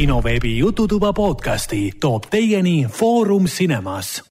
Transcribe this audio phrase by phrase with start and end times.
[0.00, 4.22] kinoveebi Jututuba podcasti toob teieni Foorum Cinemas.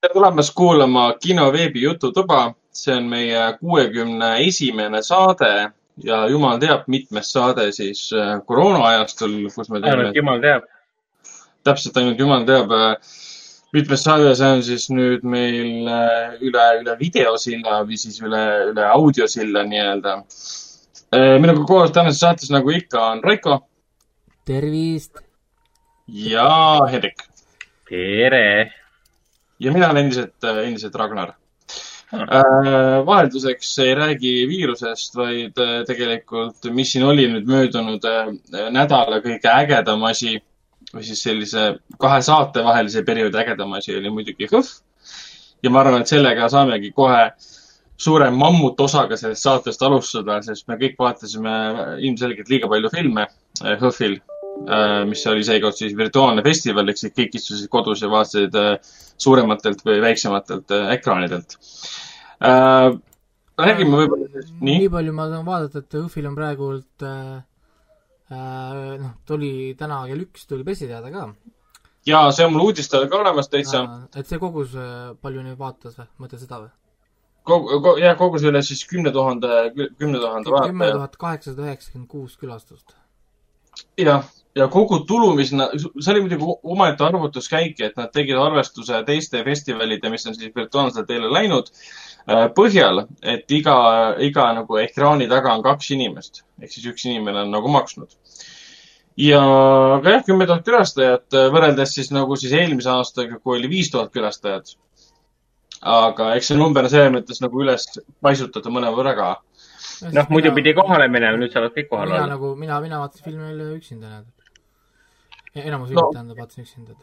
[0.00, 2.54] tere tulemast kuulama kinoveebi Jututuba.
[2.72, 5.70] see on meie kuuekümne esimene saade
[6.04, 9.96] ja jumal teab, mitmes saade siis äh, koroona ajastul, kus me teeme.
[9.98, 10.64] ainult jumal teab.
[11.64, 12.96] täpselt, ainult jumal teab äh,
[13.72, 18.90] mitmes saade, see on siis nüüd meil äh, üle, üle videosilla või siis üle, üle
[18.96, 20.22] audiosilla nii-öelda.
[21.40, 23.67] minuga koos tänases saates, nagu ikka, on Raiko
[24.48, 25.18] tervist!
[26.08, 27.20] ja Hendrik.
[27.88, 28.72] tere!
[29.60, 31.34] ja mina olen endiselt, endiselt Ragnar
[32.14, 33.04] äh,.
[33.06, 38.30] vahelduseks ei räägi viirusest, vaid äh, tegelikult, mis siin oli nüüd möödunud äh,
[38.72, 40.38] nädala kõige ägedam asi
[40.94, 41.66] või siis sellise
[42.00, 44.80] kahe saate vahelise perioodi ägedam asi oli muidugi HÖFF.
[45.62, 47.26] ja ma arvan, et sellega saamegi kohe
[48.00, 51.54] suure mammutosaga sellest saatest alustada, sest me kõik vaatasime
[51.98, 53.26] ilmselgelt liiga palju filme
[53.60, 54.20] HÖFFil,
[55.08, 58.56] mis oli seekord siis virtuaalne festival, ehk siis kõik istusid kodus ja vaatasid
[59.18, 61.56] suurematelt või väiksematelt ekraanidelt.
[63.58, 64.80] räägime võib-olla siis nii.
[64.84, 67.38] nii palju ma saan vaadata, et HÖFFil on praegult äh,
[68.28, 71.28] noh, tuli täna kell üks tuli pressiteade ka.
[72.06, 73.84] ja see on mul uudistel ka olemas täitsa.
[74.14, 74.76] et see kogus,
[75.22, 76.70] palju nüüd vaatas või, mõtled seda või?
[77.48, 79.48] kogu, jah, kogus üle siis kümne tuhande,
[79.98, 80.72] kümne tuhande vaataja.
[80.72, 82.96] kümme tuhat kaheksasada üheksakümmend kuus külastust.
[83.98, 84.28] jah,
[84.58, 89.44] ja kogu tulu, mis nad, see oli muidugi omaette arvutuskäik, et nad tegid arvestuse teiste
[89.46, 91.70] festivalide, mis on siis virtuaalselt teile läinud,
[92.56, 93.78] põhjal, et iga,
[94.20, 98.14] iga nagu ekraani taga on kaks inimest ehk siis üks inimene on nagu maksnud.
[99.18, 99.40] ja,
[99.98, 104.12] aga jah, kümme tuhat külastajat võrreldes siis nagu siis eelmise aastaga, kui oli viis tuhat
[104.14, 104.76] külastajat.
[105.80, 107.86] aga eks see number on selles mõttes nagu üles
[108.22, 109.28] paisutada mõnevõrra ka.
[110.12, 112.26] noh, muidu pidi kohale minema, nüüd saavad kõik kohale olla.
[112.26, 114.26] mina nagu, mina, mina vaatasin filmi üksinda, näed.
[115.54, 116.12] Enamus filmid no.
[116.12, 116.96] tähendab, vaatasin üksinda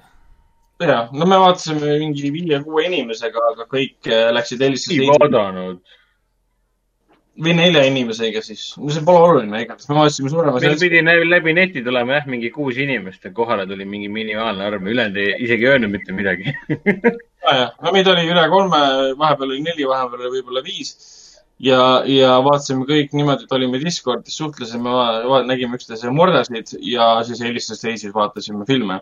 [0.83, 5.05] ja, no me vaatasime mingi viie-kuue inimesega, aga kõik äh, läksid helistasid.
[5.05, 5.79] ei vaadanud.
[7.45, 10.59] või nelja inimesega siis, no see pole oluline, igatahes me vaatasime suurema.
[10.63, 14.87] meil pidi läbi neti tulema jah, mingi kuus inimest ja kohale tuli mingi minimaalne arv,
[14.87, 16.55] ülejäänud ei, isegi ei öelnud mitte midagi
[17.45, 18.81] nojah, no meid oli üle kolme,
[19.19, 20.95] vahepeal oli neli, vahepeal oli võib-olla viis
[21.59, 24.91] ja, ja vaatasime kõik niimoodi, et olime Discordis, suhtlesime,
[25.47, 29.01] nägime üksteise murdasid ja siis helistas teises, vaatasime filme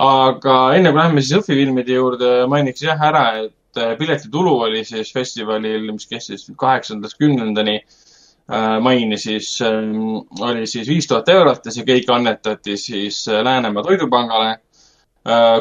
[0.00, 4.84] aga enne kui lähme siis Õhvi filmide juurde, mainiks jah ära, et äh, piletitulu oli
[4.88, 11.68] siis festivalil, mis kestis kaheksandast kümnendani äh, maini, siis ähm, oli siis viis tuhat eurot
[11.68, 14.58] ja see kõik annetati siis äh, Läänemaa Toidupangale.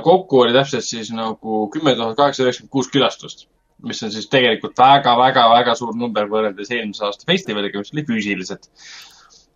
[0.03, 3.41] kokku oli täpselt siis nagu kümme tuhat kaheksasada üheksakümmend kuus külastust,
[3.88, 8.68] mis on siis tegelikult väga-väga-väga suur number võrreldes eelmise aasta festivaliga, mis oli füüsiliselt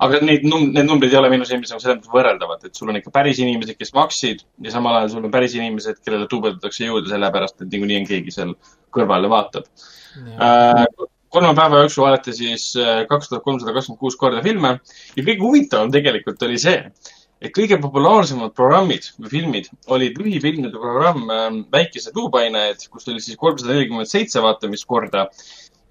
[0.04, 2.92] aga neid num-, need numbrid ei ole minu silmis nagu selles mõttes võrreldavad, et sul
[2.92, 6.88] on ikka päris inimesed, kes maksid ja samal ajal sul on päris inimesed, kellele duubeldatakse
[6.88, 8.54] jõuda sellepärast, et niikuinii on keegi seal
[8.94, 9.68] kõrval ja vaatab.
[10.34, 10.84] Äh,
[11.34, 14.76] kolme päeva jooksul vaadati siis äh, kaks tuhat kolmsada kakskümmend kuus korda filme
[15.16, 16.80] ja kõige huvitavam tegelikult oli see,
[17.44, 23.40] et kõige populaarsemad programmid või filmid olid lühifilmide programm äh, Väikesed luupainajad, kus oli siis
[23.40, 25.28] kolmsada nelikümmend seitse vaatamiskorda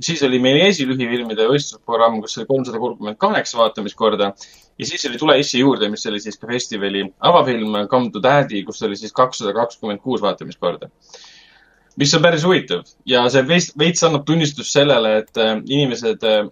[0.03, 4.33] siis oli meil esilühifilmide võistlusprogramm, kus oli kolmsada kolmkümmend kaheksa vaatamiskorda
[4.79, 8.63] ja siis oli Tule issi juurde, mis oli siis ka festivali avafilm Come to Daddy,
[8.67, 10.91] kus oli siis kakssada kakskümmend kuus vaatamiskorda.
[11.97, 16.47] mis on päris huvitav ja see veits annab tunnistust sellele, et äh, inimesed äh,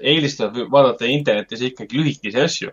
[0.00, 2.70] eelistavad vaadata internetis ikkagi lühikesi asju.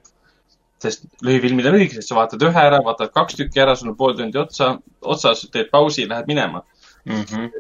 [0.82, 4.16] Sest lühifilmid on lühikesed, sa vaatad ühe ära, vaatad kaks tükki ära, sul on pool
[4.18, 6.64] tundi otsa, otsas, teed pausi, lähed minema
[7.06, 7.22] mm.
[7.22, 7.52] -hmm.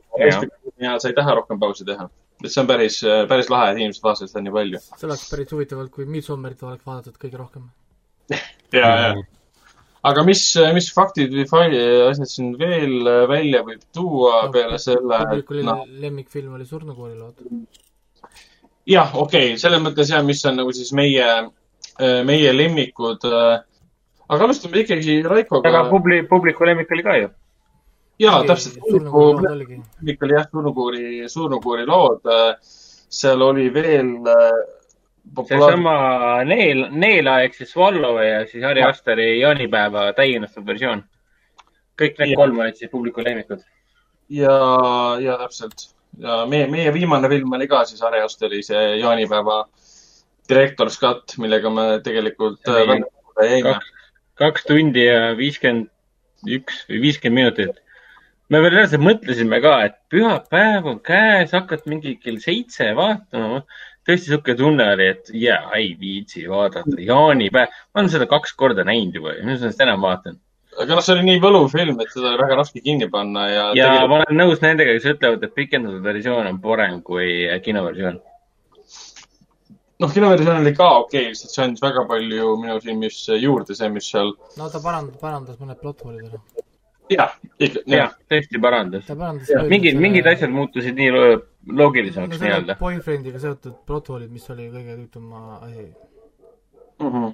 [0.82, 2.10] ja sa ei taha rohkem pausi teha
[2.46, 2.98] et see on päris,
[3.30, 4.82] päris lahe, et inimesed vaatasid seda nii palju.
[4.96, 7.70] see oleks päris huvitav olnud, kui Midsommerit oleks vaadatud kõige rohkem
[8.80, 9.14] ja, ja.
[10.12, 10.44] aga mis,
[10.76, 15.22] mis faktid või faili, asjad siin veel välja võib tuua no, peale selle?
[15.26, 15.82] publiku no.
[16.06, 17.42] lemmikfilm oli Surnukooli lood.
[18.90, 21.28] jah, okei okay., selles mõttes jah, mis on nagu siis meie,
[22.00, 23.26] meie lemmikud.
[24.32, 25.70] aga alustame ikkagi Raikoga.
[25.70, 27.30] aga publi-, publiku lemmik oli ka ju
[28.22, 28.78] jaa, täpselt.
[28.82, 32.28] kõik oli jah, surnukuuri, surnukuuri lood.
[33.12, 34.60] seal oli veel äh,
[35.36, 35.74] populaar...
[35.74, 35.96] seesama
[36.48, 41.04] Neel, Neela ehk siis Swallow ja siis Harri Asteri jaanipäeva täiendatud versioon.
[42.00, 42.38] kõik need ja.
[42.40, 43.66] kolm olid siis publiku lemmikud.
[44.30, 44.56] ja,
[45.20, 45.90] ja täpselt
[46.20, 49.66] ja meie, meie viimane film oli ka siis Harri Asteri see jaanipäeva
[50.52, 52.98] direktor's cut, millega me tegelikult äh,
[53.40, 53.78] jäime.
[54.42, 55.90] kaks tundi ja viiskümmend
[56.60, 57.82] üks või viiskümmend minutit
[58.52, 63.64] me veel reaalselt mõtlesime ka, et pühapäev on käes, hakkad mingi kell seitse vaatama.
[64.08, 67.76] tõesti sihuke tunne oli, et jaa, ei viitsi vaadata, jaanipäev.
[67.94, 70.40] ma olen seda kaks korda näinud juba ja nüüd ma seda enam vaatan.
[70.82, 73.64] aga noh, see oli nii võlufilm, et seda oli väga raske kinni panna ja.
[73.78, 74.10] ja tegelikult...
[74.10, 77.32] ma olen nõus nendega, kes ütlevad, et pikendatud versioon on parem kui
[77.64, 78.20] kinoversioon
[80.02, 83.90] noh, kinoversioon oli ka okei okay,, sest see andis väga palju minu silmis juurde, see,
[83.94, 84.34] mis seal.
[84.58, 86.42] no ta parandas, parandas mõned plot hole'id ära
[87.12, 87.84] jah, ikka.
[87.92, 89.12] jah, tõesti parandas.
[89.70, 91.12] mingid, mingid asjad muutusid nii
[91.82, 92.78] loogilisemaks no, nii-öelda.
[92.80, 97.08] boyfriendiga seotud protokollid, mis oli kõige tüütum asi mm.
[97.08, 97.32] -hmm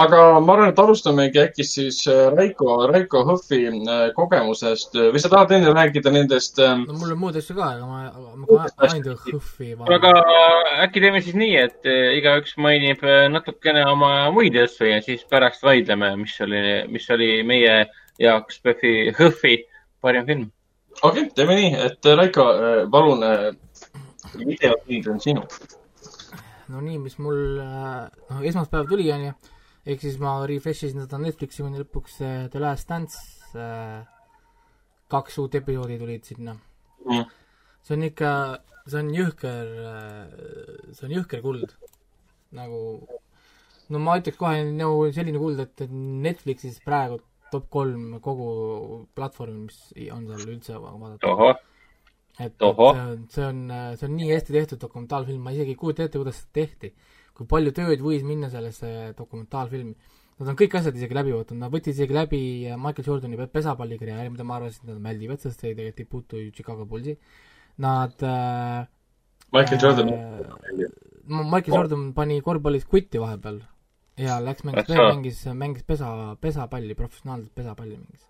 [0.00, 5.32] aga ma arvan, et alustamegi äkki siis äh, Raiko, Raiko Hõhvi äh, kogemusest või sa
[5.32, 6.60] tahad enne rääkida nendest?
[6.62, 8.04] Ähm, no mul on muud asju ka, aga ma,
[8.46, 9.74] ma ainult Hõhvi.
[9.98, 10.14] aga
[10.86, 15.64] äkki teeme siis nii, et äh, igaüks mainib natukene oma muid asju ja siis pärast
[15.66, 16.62] vaidleme, mis oli,
[16.92, 19.64] mis oli meie äh, jaoks PÖFFi, HÖFFi
[20.00, 20.52] parim film.
[21.02, 23.54] okei okay,, teeme nii, et äh, Raiko, äh, palun, äh,
[24.38, 25.42] videopild on sinu.
[26.68, 29.32] no nii, mis mul, noh, esmaspäev tuli, onju,
[29.86, 32.20] ehk siis ma refresh isin seda Netflixi kuni lõpuks
[32.52, 33.18] The Last Dance,
[35.12, 37.26] kaks uut episoodi tulid sinna mm..
[37.82, 38.30] see on ikka,
[38.86, 39.74] see on jõhker,
[40.92, 41.74] see on jõhker kuld.
[42.56, 42.80] nagu,
[43.90, 47.20] no ma ütleks kohe nagu selline kuld, et Netflixis praegu
[47.52, 48.48] top kolm kogu
[49.16, 51.56] platvormi, mis on seal üldse vaadata.
[52.38, 53.64] et, et see on, see on,
[53.98, 56.94] see on nii hästi tehtud dokumentaalfilm, ma isegi ei kujuta ette, kuidas seda tehti.
[57.36, 59.94] Kui palju tööd võis minna sellesse dokumentaalfilmi.
[60.40, 62.42] Nad on kõik asjad isegi läbi võtnud, nad võtsid isegi läbi
[62.80, 66.54] Michael Jordani pesapallikarjääri, mida ma arvasin, et nad mäldivad, sest see tegelikult ei puutu ju
[66.56, 67.14] Chicago Bullsi.
[67.82, 68.88] Nad äh,
[69.52, 70.88] Michael Jordan äh,.
[71.28, 73.60] Michael Jordan pani korvpallis kutti vahepeal
[74.18, 76.08] ja läks mängis, mängis, mängis pesa,
[76.40, 78.26] pesapalli, professionaalselt pesapalli mängis.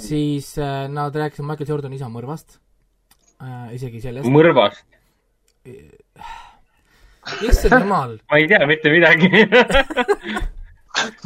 [0.00, 2.58] siis äh, nad rääkisid Michael Jordani isa mõrvast
[3.42, 4.30] äh,, isegi sellest.
[4.32, 4.84] mõrvast?
[7.48, 9.30] Issand jumal ma ei tea mitte midagi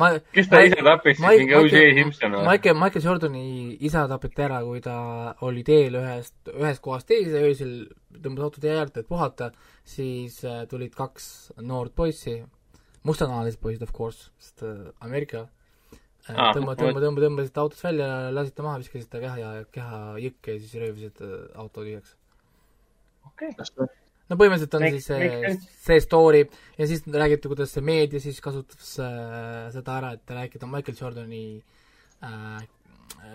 [0.00, 1.82] ma, kes ta isa tappis siis, mingi O.J.
[1.96, 2.44] Simpson või?
[2.49, 3.44] Michael, Michael Jordani
[3.88, 4.96] isa tapeti ära, kui ta
[5.46, 7.72] oli teel ühest, ühest kohast teise, öösel
[8.19, 9.52] tõmbas auto tee äärt, et puhata,
[9.88, 11.26] siis äh, tulid kaks
[11.64, 12.40] noort poissi,
[13.08, 18.10] mustanahalised poisid, of course, sest äh, Ameerika äh, ah, tõmba, tõmba, tõmba, tõmbasid autost välja,
[18.34, 22.16] lasid ta maha, viskasid ta keha ja keha jõkke ja siis röövisid äh, auto tühjaks.
[23.32, 23.93] okei okay..
[24.32, 26.43] No põhimõtteliselt on make, siis see, see story
[26.79, 31.44] ja siis räägiti, kuidas see meedia siis kasutas äh, seda ära, et rääkida Michael Jordani
[32.25, 32.62] äh,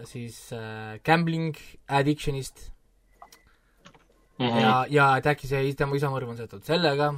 [0.09, 1.55] siis äh, gambling
[1.87, 2.71] addiction'ist.
[4.37, 4.61] Mm -hmm.
[4.61, 7.13] ja, ja et äkki see tema isa mõrv on seotud sellega.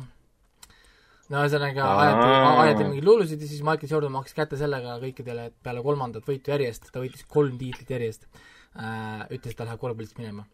[1.30, 2.30] No ühesõnaga ajati,
[2.62, 6.50] ajati mingeid luulusid ja siis Michael Jordan maksis kätte sellega kõikidele, et peale kolmandat võitu
[6.50, 8.26] järjest, ta võitis kolm tiitlit järjest.
[8.80, 10.46] Äh,, ütles, et ta läheb korvpallist minema.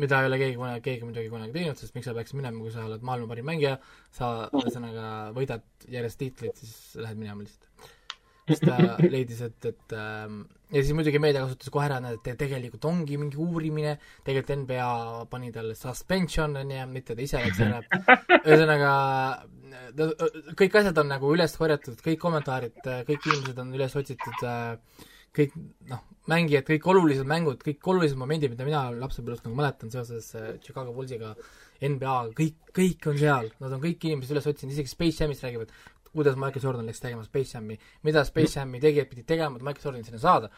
[0.00, 2.72] Mida ei ole keegi kunagi, keegi muidugi kunagi teinud, sest miks sa peaksid minema, kui
[2.74, 3.74] sa oled maailma parim mängija,
[4.14, 7.92] sa ühesõnaga võidad järjest tiitlit, siis lähed minema lihtsalt
[8.48, 8.76] siis ta
[9.14, 10.42] leidis, et, et ähm,
[10.72, 13.96] ja siis muidugi meedia kasutas kohe ära, et tegelikult ongi mingi uurimine,
[14.26, 14.88] tegelikult NBA
[15.32, 17.80] pani talle suspension, on ju, mitte ta ise läks ära.
[18.42, 18.92] ühesõnaga,
[20.58, 25.06] kõik asjad on nagu üles korjatud, kõik kommentaarid, kõik inimesed on üles otsitud, äh,
[25.36, 25.54] kõik
[25.90, 30.52] noh, mängijad, kõik olulised mängud, kõik olulised momendid, mida mina lapsepõlvest nagu mäletan seoses äh,
[30.62, 31.32] Chicago Bullsiga,
[31.82, 35.72] NBA-ga, kõik, kõik on seal, nad on kõik inimesed üles otsinud, isegi Space Jamist räägivad,
[36.12, 39.88] kuidas Michael Jordan läks tegema Space Jam'i, mida Space Jam'i tegijad pidid tegema, et Michael
[39.88, 40.52] Jordanit sinna saada,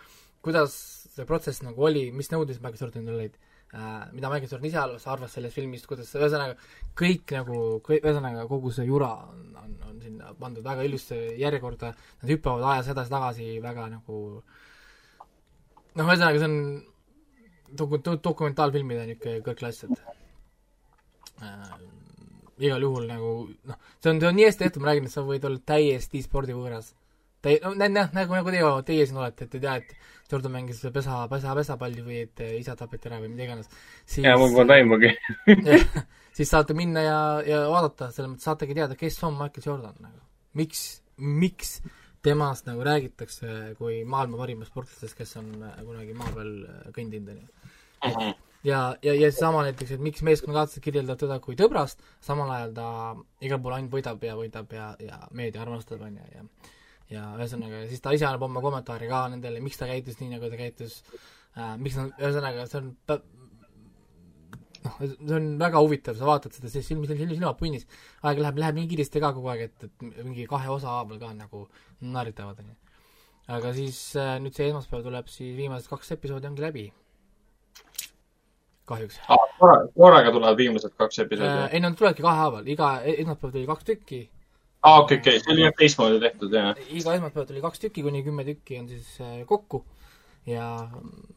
[0.45, 0.77] kuidas
[1.15, 3.41] see protsess nagu oli, mis nõudmised Michael Jordanil olid?
[3.75, 6.55] Äh,, mida Michael Jordan ise arvas, arvas sellest filmist, kuidas, ühesõnaga
[6.99, 7.57] kõik nagu,
[7.97, 12.93] ühesõnaga kogu see jura on, on, on sinna pandud väga ilusti järjekorda, nad hüppavad ajas
[12.93, 14.19] edasi-tagasi väga nagu
[15.99, 16.59] noh, ühesõnaga see on
[17.79, 20.03] doku-, dokumentaalfilmide niisugune kõrgklass, et
[21.45, 21.79] äh,
[22.69, 23.31] igal juhul nagu
[23.69, 26.23] noh, see on, see on nii hästi tehtud, ma räägin, et sa võid olla täiesti
[26.25, 26.93] spordivõõras.
[27.45, 30.81] Täi-, no noh, nagu, nagu teie, teie siin olete, et ei tea, et Jordan mängis
[30.95, 33.69] pesa, pesa, pesapalli või et isa tapeti ära või mida iganes.
[34.17, 35.13] jaa, mul pole aimugi
[36.37, 40.23] siis saate minna ja, ja vaadata, selles mõttes saategi teada, kes on Michael Jordan nagu.
[40.59, 40.87] miks,
[41.19, 41.77] miks
[42.25, 45.53] temast nagu räägitakse kui maailma parimast sportlasest, kes on
[45.85, 46.55] kunagi maa peal
[46.97, 48.35] kõndinud, on ju.
[48.65, 52.87] Ja, ja, ja sama näiteks, et miks meeskonnakaaslased kirjeldavad teda kui tõbrast, samal ajal ta
[53.45, 56.73] igal pool ainult võidab ja võidab ja, ja meedia armastab, on ju, ja
[57.13, 60.49] ja ühesõnaga, siis ta ise annab oma kommentaari ka nendele, miks ta käitus nii, nagu
[60.49, 62.89] ta käitus äh,, miks nad, ühesõnaga, see on
[64.85, 67.89] noh, see on väga huvitav, sa vaatad seda, siis silm, silm, silmad punnis,
[68.23, 71.33] aeg läheb, läheb nii kiiresti ka kogu aeg, et, et mingi kahe osa haaval ka
[71.37, 71.67] nagu
[72.05, 72.81] naeritavad, on ju
[73.53, 76.85] aga siis äh, nüüd see esmaspäev tuleb siis viimased kaks episoodi ongi läbi.
[78.89, 79.19] kahjuks
[79.59, 81.27] korra, korraga tulevad viimased kaks äh,.
[81.27, 81.69] episoodi.
[81.73, 84.21] ei no nad tulevadki kahehaaval, iga e- esmaspäev tuli kaks tükki,
[84.83, 86.73] aa, okei, okei, see oli jah teistmoodi tehtud, jah.
[86.89, 89.85] iga esmaspäev tuli kaks tükki, kuni kümme tükki on siis äh, kokku
[90.49, 90.71] ja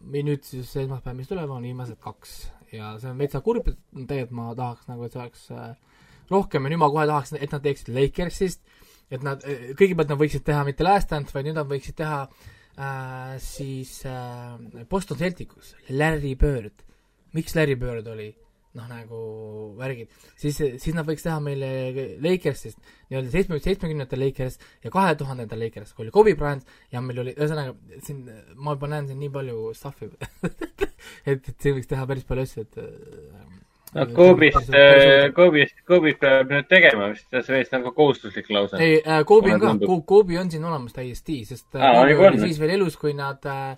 [0.03, 2.39] või nüüd siis esmaspäev, mis tuleb, on viimased kaks
[2.73, 3.77] ja see on veitsa kurb, et
[4.09, 7.55] tegelikult ma tahaks nagu, et see oleks äh, rohkem ja nüüd ma kohe tahaks, et
[7.55, 8.63] nad teeksid Lakersist,
[9.11, 9.43] et nad,
[9.79, 14.57] kõigepealt nad võiksid teha mitte Last Dance, vaid nüüd nad võiksid teha äh, siis äh,
[14.89, 16.83] Boston Celticus, Larry Bird.
[17.33, 18.31] miks Larry Bird oli
[18.77, 19.19] noh, nagu
[19.77, 21.69] värgid, siis, siis nad võiks teha meile
[22.23, 22.79] Lakersist
[23.09, 27.35] nii-öelda seitsme, seitsmekümnendate Lakers ja kahe tuhandenda Lakers, kui oli Kobe Bryant ja meil oli,
[27.37, 30.09] ühesõnaga siin ma juba näen siin nii palju stuff'i
[31.31, 33.57] et, et siin võiks teha päris palju asju, et äh,
[33.95, 34.71] no Kobe'ist,
[35.37, 38.81] Kobe'ist, Kobe'ist peab nüüd tegema vist, see on vist nagu kohustuslik lausa.
[38.83, 42.43] ei äh,, Kobe on ka Kobe on siin olemas täiesti, sest äh, Kobe nagu oli
[42.45, 43.77] siis veel elus, kui nad äh,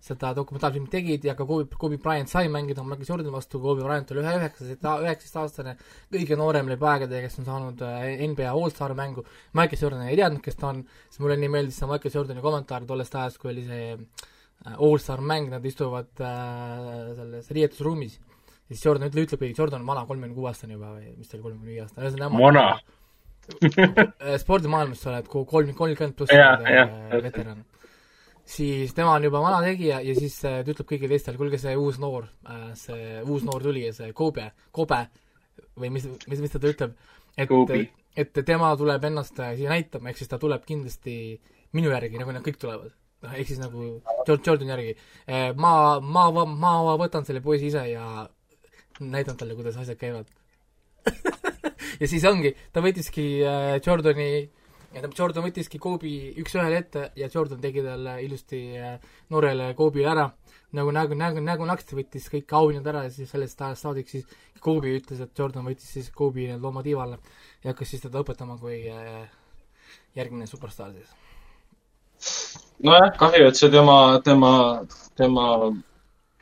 [0.00, 4.10] seda dokumentaalfilmi tegid ja ka Kobe, Kobe Bryant sai mängida Michael Jordani vastu, Kobe Bryant
[4.14, 5.74] oli ühe üheksateist, üheksateistaastane
[6.14, 9.26] kõige noorem läbi aegade, kes on saanud äh, NBA All-Star mängu.
[9.52, 10.80] Michael Jordan ei teadnud, kes ta on,
[11.10, 15.20] siis mulle nii meeldis see Michael Jordani kommentaar tollest ajast, kui oli see äh, All-Star
[15.20, 18.16] mäng, nad istuvad äh, selles riietusruumis.
[18.70, 21.42] siis Jordan ütleb, ütlebki, Jordan on vana, kolmekümne kuue aastane juba või mis ta oli,
[21.48, 22.66] kolmekümne viie aastane, ühesõnaga Vana.
[23.50, 26.30] Äh, spordimaailmas sa oled ko- kolm, kolmkümmend pluss
[27.24, 27.64] veteran.
[28.50, 31.76] Siis tema on juba vana tegija ja siis äh, ta ütleb kõigile teistele, kuulge, see
[31.78, 32.26] uus noor,
[32.78, 35.04] see uus noor tulija, see Kobe, Kobe
[35.78, 36.96] või mis, mis, mis ta ütleb,
[37.38, 37.52] et
[38.18, 41.14] et tema tuleb ennast äh, siia näitama, ehk siis ta tuleb kindlasti
[41.78, 42.90] minu järgi, nagu nad kõik tulevad.
[43.22, 43.86] noh, ehk siis nagu
[44.26, 44.94] Jord-, Jordani järgi.
[45.56, 48.26] ma, ma, ma, ma võtan selle poisi ise ja
[49.00, 50.26] näitan talle, kuidas asjad käivad.
[52.00, 53.76] ja siis ongi, ta võttiski äh,
[54.90, 56.10] Jordani, tähendab, Jordan võttiski Kobe
[56.42, 58.98] üks-ühele ette ja Jordan tegi talle ilusti äh,
[59.30, 60.24] noorele Kobe'le ära,
[60.72, 64.26] nagu, nagu, nagu, nagu naksti võttis kõik auhinnad ära ja siis sellest ajast saadik siis
[64.60, 67.20] Kobe ütles, et Jordan võttis siis Kobe nii-öelda oma tiivale
[67.62, 69.30] ja hakkas siis teda õpetama kui äh,
[70.16, 72.58] järgmine superstaar siis.
[72.82, 74.52] nojah, kahju, et see tema, tema,
[75.14, 75.46] tema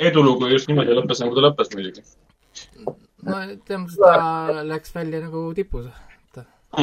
[0.01, 2.07] edulugu just niimoodi lõppes, nagu ta lõppes muidugi.
[3.29, 5.93] no ütleme, ta läks välja nagu tipus.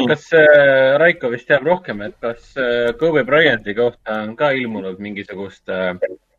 [0.10, 5.02] Kas äh, Raiko vist teab rohkem, et kas äh, Kobe Bryanti kohta on ka ilmunud
[5.04, 5.94] mingisugust äh,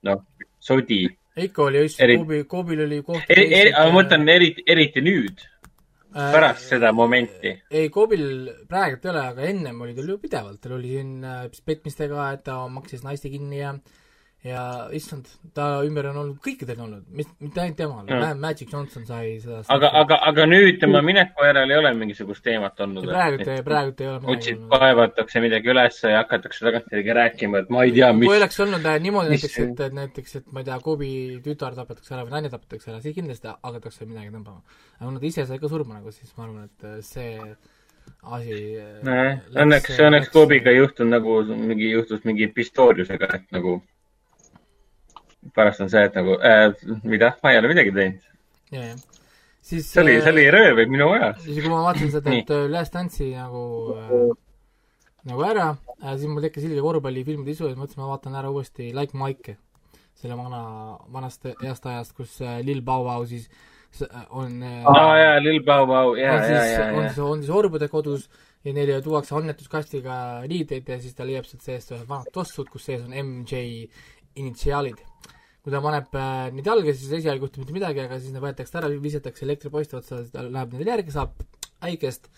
[0.07, 0.23] noh,
[0.61, 1.05] sodi?
[1.37, 5.45] ikka oli just Eri-, Kobe, Kobe'l oli koht eri, eri, ma mõtlen eriti, eriti nüüd,
[6.17, 7.53] pärast seda momenti.
[7.71, 8.25] ei, Kobil
[8.69, 12.45] praegu ei ole, aga ennem oli tal ju pidevalt, tal oli siin äh, petmistega, et
[12.47, 13.75] ta maksis naiste kinni ja
[14.47, 14.63] ja
[14.95, 19.07] issand, ta ümber on olnud, kõikidel on olnud, mis, mitte ainult temal mm., Magic Johnson
[19.09, 23.09] sai seda aga, aga, aga nüüd tema mineku järel ei ole mingisugust teemat olnud.
[23.11, 27.95] praegu, praegu ei ole otsid, kaevatakse midagi üles ja hakatakse tagantjärgi rääkima, et ma ei
[27.97, 28.35] tea, kui mis.
[28.37, 31.11] oleks olnud äh, niimoodi mis näiteks, et, et näiteks, et ma ei tea, Kobi
[31.45, 34.63] tütar tapetakse ära või naine tapetakse ära, siis kindlasti hakatakse midagi tõmbama.
[35.01, 37.57] aga kuna ta ise sai ka surma nagu, siis ma arvan, et äh, see
[38.23, 43.55] asi äh, nojah, läks- õnneks, õnneks Kobiga ei juhtunud nagu mingi, juhtus mingi pistooliusega, et
[43.55, 43.81] nagu
[45.55, 46.71] pärast on see, et nagu äh,,
[47.05, 49.05] mida, ma ei ole midagi teinud.
[49.61, 51.45] siis see oli, see äh, oli rööv minu ajas.
[51.45, 54.27] siis kui ma vaatasin seda, et äh, Last Dance'i nagu äh,
[55.27, 58.51] nagu ära äh,, siis mul tekkis ilge korvpallifilmide isu ja siis mõtlesin, ma vaatan ära
[58.55, 59.57] uuesti Like Mike'e,
[60.17, 60.65] selle vana,
[61.13, 63.51] vanast heast ajast, kus äh, Lil Bow Wow siis
[64.31, 67.89] on äh, aa jaa, Lil Bow Wow, jaa, jaa, jaa, on siis, on siis orbude
[67.93, 68.29] kodus
[68.67, 72.89] ja neile tuuakse annetuskastiga riideid ja siis ta leiab sealt seest ühed vanad tossud, kus
[72.89, 73.87] sees on MJ
[74.37, 74.99] initsiaalid.
[75.67, 78.45] Kui ta paneb äh, neid jalga, siis esialgu ei juhtu mitte midagi, aga siis need
[78.45, 81.41] võetakse ära, visatakse elektripoiste otsa, ta läheb nendele järgi, saab
[81.89, 82.29] äikest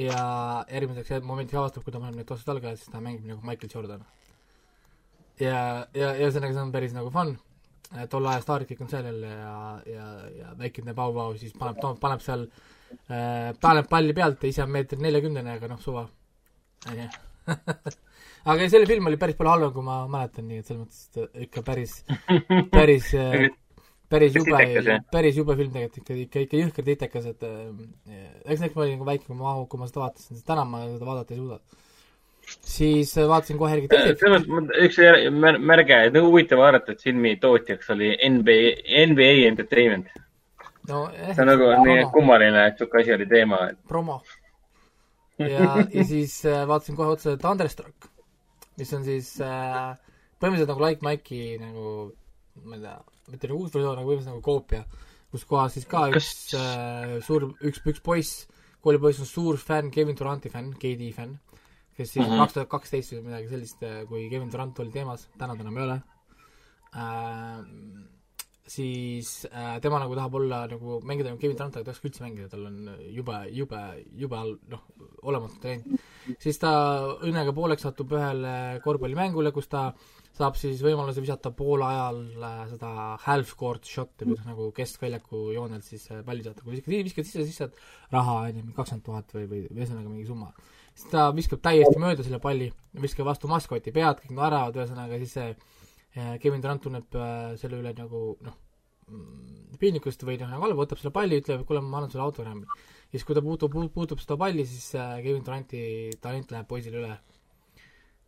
[0.00, 0.22] ja
[0.64, 4.08] järgmiseks momendiks avastab, kui ta paneb need tossud jalga, siis ta mängib nagu Michael Jordan.
[5.42, 5.60] ja,
[5.92, 7.36] ja, ja ühesõnaga see on päris nagu fun.
[8.08, 9.54] tol ajal staarid kõik on seal jälle ja,
[9.92, 10.10] ja,
[10.40, 15.04] ja väikene Pau siis paneb, paneb seal äh, paneb palli pealt ja ise on meeter
[15.04, 16.08] neljakümnene, aga noh, suva.
[16.88, 17.10] onju.
[18.44, 21.44] Aga selle film oli päris palju halvem, kui ma mäletan, nii et selles mõttes et
[21.48, 21.98] ikka päris,
[22.76, 23.10] päris,
[24.10, 24.62] päris jube
[25.12, 28.96] päris jube film tegelikult ikka, ikka, ikka jõhker titekas, et äh, eks eks ma olin
[28.98, 31.60] nagu väike, kui ma, kui ma seda vaatasin, sest täna ma seda vaadata ei suuda.
[32.72, 34.98] siis äh, vaatasin kohe järgi teised selles mõttes, üks
[35.60, 38.60] märge, et nagu huvitav vaadata, et filmi tootjaks oli NBA,
[39.12, 40.10] NBA Entertainment.
[40.88, 44.22] no eh, see on nagu nii promo, kummaline, et sihuke asi oli teema, et promo.
[45.38, 48.10] ja, ja siis äh, vaatasin kohe otsa Thunderstruck,
[48.80, 49.92] mis on siis äh,
[50.40, 51.86] põhimõtteliselt nagu Like Mike'i nagu
[52.64, 52.96] ma ei tea,
[53.30, 54.82] mitte nagu uus versioon, aga põhimõtteliselt nagu koopia,
[55.30, 58.46] kus kohas siis ka Kas- üks äh, suur, üks, üks poiss,
[58.82, 61.36] koolipoiss on suur fänn, Kevin Duranti fänn, KD fänn,
[61.96, 62.38] kes siis Mhm.
[62.40, 65.84] kaks tuhat kaksteist või midagi sellist, kui Kevin Durant oli teemas, täna ta enam ei
[65.84, 65.98] ole
[66.96, 67.60] äh,,
[68.70, 72.22] siis äh, tema nagu tahab olla nagu, mängida nagu Kevin aga ta ei oska üldse
[72.22, 72.76] mängida, tal on
[73.10, 73.80] jube, jube,
[74.22, 74.84] jube all, noh,
[75.26, 75.88] olematu talent.
[76.38, 76.70] siis ta
[77.26, 79.88] õnnega pooleks satub ühele korvpallimängule, kus ta
[80.36, 82.92] saab siis võimaluse visata poole ajal äh, seda
[83.24, 87.48] half-court shot'i või noh, nagu keskväljaku joonelt siis äh, palli saata, kui viskad, viskad sisse,
[87.48, 87.74] siis saad
[88.14, 90.52] raha, on ju, kakskümmend tuhat või, või ühesõnaga mingi summa.
[90.94, 92.70] siis ta viskab täiesti mööda selle palli,
[93.02, 95.50] viskab vastu maskoti pead, kõik naeravad, ühesõnaga siis see
[96.14, 98.56] Kevin Durant tunneb äh, selle üle nagu noh,
[99.80, 102.66] piinlikkust või noh, nagu halba, võtab selle palli, ütleb, kuule, ma annan sulle autogrammi.
[102.66, 105.82] ja siis, kui ta puutub, puutub seda palli, siis äh, Kevin Duranti
[106.22, 107.16] talent läheb poisile üle.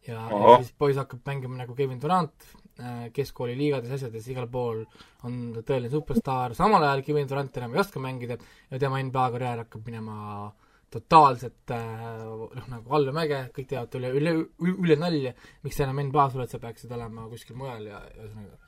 [0.06, 2.48] ja, ja siis poiss hakkab mängima nagu Kevin Durant
[2.78, 4.84] äh, keskkooli liigades, asjades, igal pool
[5.26, 8.38] on ta tõeline superstaar, samal ajal Kevin Durant enam ei oska mängida
[8.70, 10.52] ja tema NBA karjäär hakkab minema
[10.92, 12.24] totaalselt äh,
[12.56, 14.32] noh, nagu allamäge, kõik teevad üle, üle,
[14.72, 15.32] üle nalja,
[15.64, 18.58] miks sa enam NBA-s oled, sa peaksid olema kuskil mujal ja ühesõnaga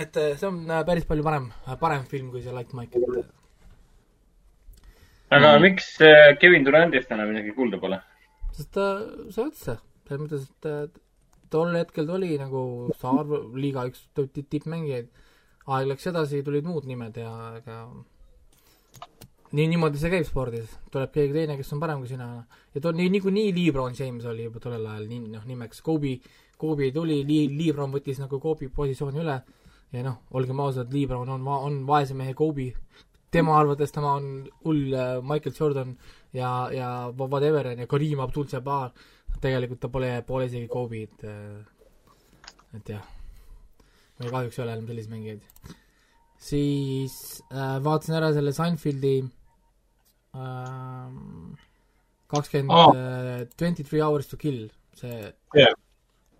[0.00, 2.96] et äh, see on äh, päris palju parem, parem film kui see Like Mike,
[5.30, 5.62] aga Mhm.
[5.62, 5.92] miks
[6.40, 8.00] Kevin Durandist enam midagi kuulda pole?
[8.56, 8.86] sest ta
[9.30, 9.76] sai otsa,
[10.08, 10.98] selles mõttes, et
[11.50, 12.62] tol hetkel ta oli nagu
[12.96, 14.00] staar, liiga üks
[14.34, 15.06] ti- tippmängijaid,
[15.70, 17.30] aeg läks edasi, tulid muud nimed ja
[17.60, 17.76] ega
[19.52, 22.28] nii, niimoodi see käib spordis, tuleb keegi teine, kes on parem kui sina.
[22.74, 25.82] Ja tol, nii, niikuinii LeBron James oli juba tollel ajal nii, noh, nimeks.
[25.86, 26.16] Kobe,
[26.60, 29.38] Kobe tuli, LeBron võttis nagu Kobe positsiooni üle.
[29.90, 32.68] Ja noh, olgem ausad, LeBron on, on vaese mehe Kobe,
[33.30, 35.96] tema arvates tema on hull äh, Michael Jordan
[36.32, 36.88] ja, ja
[37.18, 38.94] whatever on ju, Kareem Abdul-Jabbar,
[39.42, 41.58] tegelikult ta pole, pole isegi Kobe, et äh,
[42.78, 43.06] et jah,
[44.20, 45.74] meil kahjuks ei ole enam selliseid mängijaid.
[46.40, 49.39] siis äh, vaatasin ära selle Seinfeldi ähm,
[52.30, 55.32] kakskümmend, twenty three hours to kill, see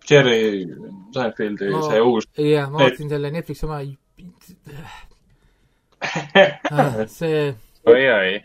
[0.07, 0.65] Jerry
[1.13, 1.81] Seinfeldi No.
[1.89, 2.25] see uus.
[2.37, 3.81] jah, ma vaatasin selle Netflixi oma
[6.71, 7.51] Ah, see
[7.85, 8.39] oi-oi,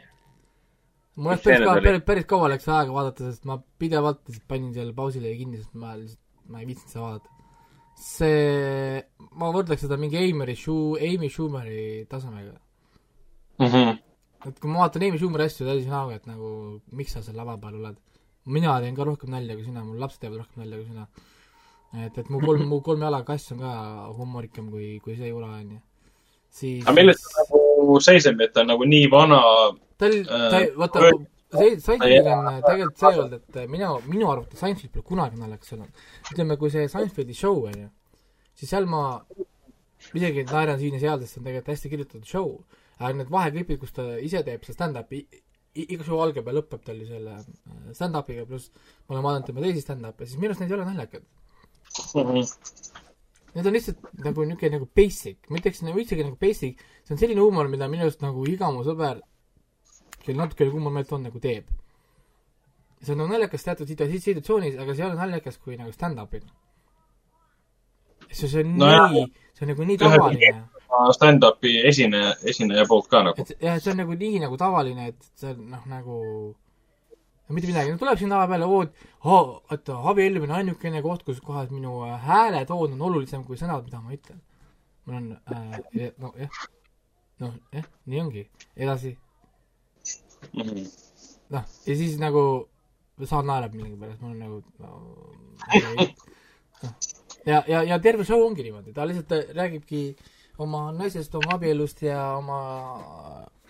[1.16, 4.74] mul läks päris kaua, päris, päris kaua läks aega vaadata, sest ma pidevalt lihtsalt panin
[4.76, 6.20] selle pausile kinni, sest ma lihtsalt,
[6.52, 7.30] ma ei viitsinud seda vaadata.
[7.96, 9.00] see,
[9.40, 12.54] ma võrdleks seda mingi Amy Schu-, Amy Schumeri tasemega.
[13.64, 13.96] Mhm.
[14.48, 16.50] Et kui ma vaatan Amy Schumeri asju, siis ma aru, et nagu
[16.98, 17.96] miks sa seal lava peal oled.
[18.46, 21.06] mina teen ka rohkem nalja kui sina, mul lapsed teevad rohkem nalja kui sina.
[22.06, 23.72] et, et mu kolm, mu kolme jalaga kass on ka
[24.16, 25.80] huumorikam kui, kui see jura onju.
[26.50, 29.40] siis aga milles ta nagu seisneb, et ta on nagu nii vana,
[29.98, 34.92] ta Äh,, vaata öö-, see, Seinfeldil on tegelikult see olnud, et minu, minu arvates Seinfeld
[34.92, 36.02] pole kunagi naljakas olnud.
[36.32, 37.88] ütleme, kui see Seinfeldi show on ju,
[38.58, 39.02] siis seal ma
[40.12, 42.50] isegi naeran siin ja seal, sest see on tegelikult hästi kirjutatud show.
[42.98, 45.22] Aga need vaheklipid, kus ta ise teeb seda stand-up'i,
[45.76, 48.70] iga show algab ja lõpeb tal ju selle äh, stand-up'iga, pluss
[49.06, 51.26] ma olen vaadanud tema teisi stand-up'e, siis minu arust need ei ole naljakad.
[53.56, 57.20] Need on lihtsalt nagu niisugune nagu basic, ma ütleks nagu üldsegi nagu basic, see on
[57.20, 59.22] selline huumor, mida minu arust nagu iga mu sõber,
[60.24, 61.68] kellel natuke huumorimeelt on, nagu teeb.
[63.00, 66.44] see on nagu naljakas teatud situa- situatsioonis, aga see ei ole naljakas kui nagu stand-up'il.
[68.30, 70.52] see, see on No nii, see on nagu nii tavaline,
[71.16, 73.42] stand-up'i esineja, esineja poolt ka nagu.
[73.42, 76.20] et jah, see on nagu nii nagu tavaline, et see on noh, nagu
[77.48, 81.70] mitte midagi, no tuleb siin lava peale, oo, et abiellumine on ainukene koht, kus kohas
[81.70, 84.40] minu äh, hääletoon on olulisem kui sõnad, mida ma ütlen.
[85.06, 86.64] mul on äh,, no jah,
[87.40, 89.16] noh jah, nii ongi, edasi,
[90.52, 90.84] Mhm.
[91.50, 92.68] noh, ja siis nagu
[93.24, 94.90] saan naerab millegipärast, mul on nagu no,
[95.66, 96.08] okay.
[96.82, 96.92] noh.
[97.46, 100.02] ja, ja, ja terve show ongi niimoodi, ta lihtsalt äh, räägibki
[100.62, 102.60] oma naisest, oma abielust ja oma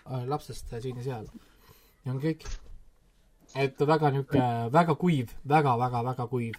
[0.07, 1.27] äh, lapsest siin ja seal.
[2.05, 2.47] ja on kõik.
[3.57, 6.55] et väga niisugune, väga kuiv väga, väga, väga kuiv.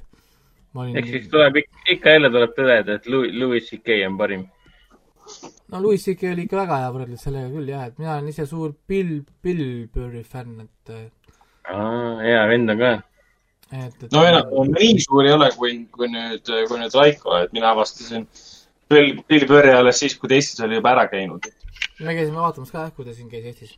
[0.74, 4.18] ma olin ehk siis tuleb ikka, ikka jälle tuleb tõdeda, et Louis, Louis CK on
[4.18, 4.48] parim.
[5.72, 8.48] no Louis CK oli ikka väga hea võrreldes sellega küll jah, et mina olen ise
[8.50, 10.96] suur Bill, Bill Burri fänn, et
[12.24, 12.94] hea vend on ka.
[13.72, 17.56] et, et no enam nii suur ei ole, kui, kui nüüd, kui nüüd Raiko, et
[17.56, 18.57] mina avastasin Bill,
[18.90, 21.50] Bill Burri alles siis, kui ta Eestis oli juba ära käinud.
[22.00, 23.74] me käisime vaatamas ka jah, kui ta siin käis Eestis.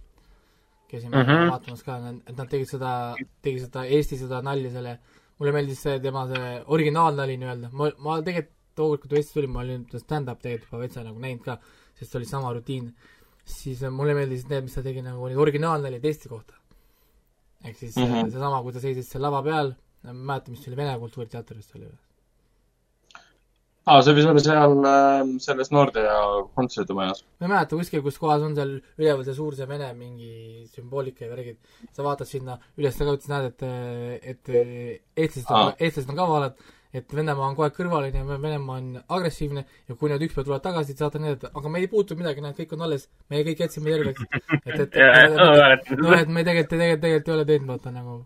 [0.89, 1.29] käisime mm.
[1.29, 1.51] -hmm.
[1.51, 2.91] vaatamas ka, et nad tegid seda,
[3.41, 4.99] tegid seda Eesti seda nalja selle,
[5.39, 9.47] mulle meeldis see tema see originaalnali nii-öelda, ma, ma tegelikult tookord, kui ta Eestis tuli,
[9.47, 11.57] ma olin ta stand-up tegelikult juba veitsa nagu näinud ka,
[11.99, 12.91] sest see oli sama rutiin.
[13.49, 16.53] siis äh, mulle meeldisid need, mis ta tegi nagu neid originaalnaljaid Eesti kohta.
[17.65, 18.03] ehk siis mm.
[18.03, 18.31] -hmm.
[18.31, 21.57] seesama, kui ta seisis seal lava peal, ma ei mäleta, mis see oli, Vene Kultuuriteater
[21.57, 21.97] vist oli või?
[23.89, 26.15] aa, see võis olla seal äh, selles Nordea
[26.57, 27.23] kontserdimajas.
[27.39, 31.25] ma ei mäleta kuskil, kus kohas on seal üleval see suur see Vene mingi sümboolika
[31.25, 31.59] ja värgid.
[31.95, 34.53] sa vaatad sinna üles tagasi, näed, et, et
[35.17, 36.65] eestlased on eestlased on ka valed,
[36.99, 40.65] et Venemaa on kogu aeg kõrvaline ja Venemaa on agressiivne ja kui nad ükspäev tulevad
[40.65, 43.93] tagasi, saad näidata, aga me ei puutu midagi, näed, kõik on alles, me kõik jätsime
[43.93, 44.25] terveks.
[44.65, 48.19] et, et, ja, noh, et me tegelikult, tegelikult, tegelikult ei ole teinud, vaata nagu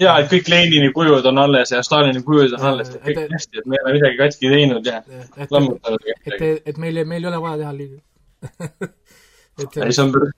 [0.00, 3.32] ja, et kõik Lenini kujud on alles ja Stalini kujud on alles, et kõik Et-
[3.34, 5.00] hästi, et me ei ole midagi katki teinud ja
[5.36, 6.50] et, lammutanud et, midagi.
[6.72, 8.00] et meil, meil ei ole vaja teha liiga.
[9.62, 10.34] et ei, see on päris,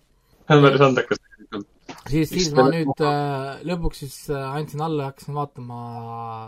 [0.49, 1.67] see on päris andekas tegelikult.
[2.09, 5.81] siis, siis ma nüüd äh, lõpuks siis äh, andsin alla ja hakkasin vaatama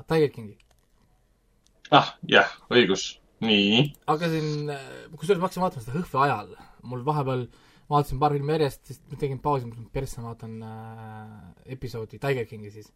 [0.09, 0.57] Tiger Kingi.
[1.93, 3.11] ah, jah, õigus.
[3.45, 3.83] nii.
[4.09, 4.73] hakkasin,
[5.19, 6.55] kusjuures ma hakkasin vaatama seda Hõhve ajal.
[6.83, 7.47] mul vahepeal
[7.93, 12.21] vaatasin paar filmi järjest, siis ma tegin pausi, mõtlesin, et persse, ma vaatan äh, episoodi
[12.23, 12.89] Tiger Kingi siis.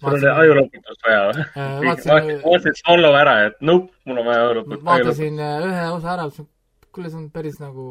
[0.00, 1.44] sul oli ajuloputust vaja või?
[1.46, 4.86] Äh, vaatasin vaatasin, Swallow ära, et nope, mul on vaja ajuloputust.
[4.86, 6.48] vaatasin äh, ühe osa ära, mõtlesin,
[6.90, 7.88] kuule, see on päris nagu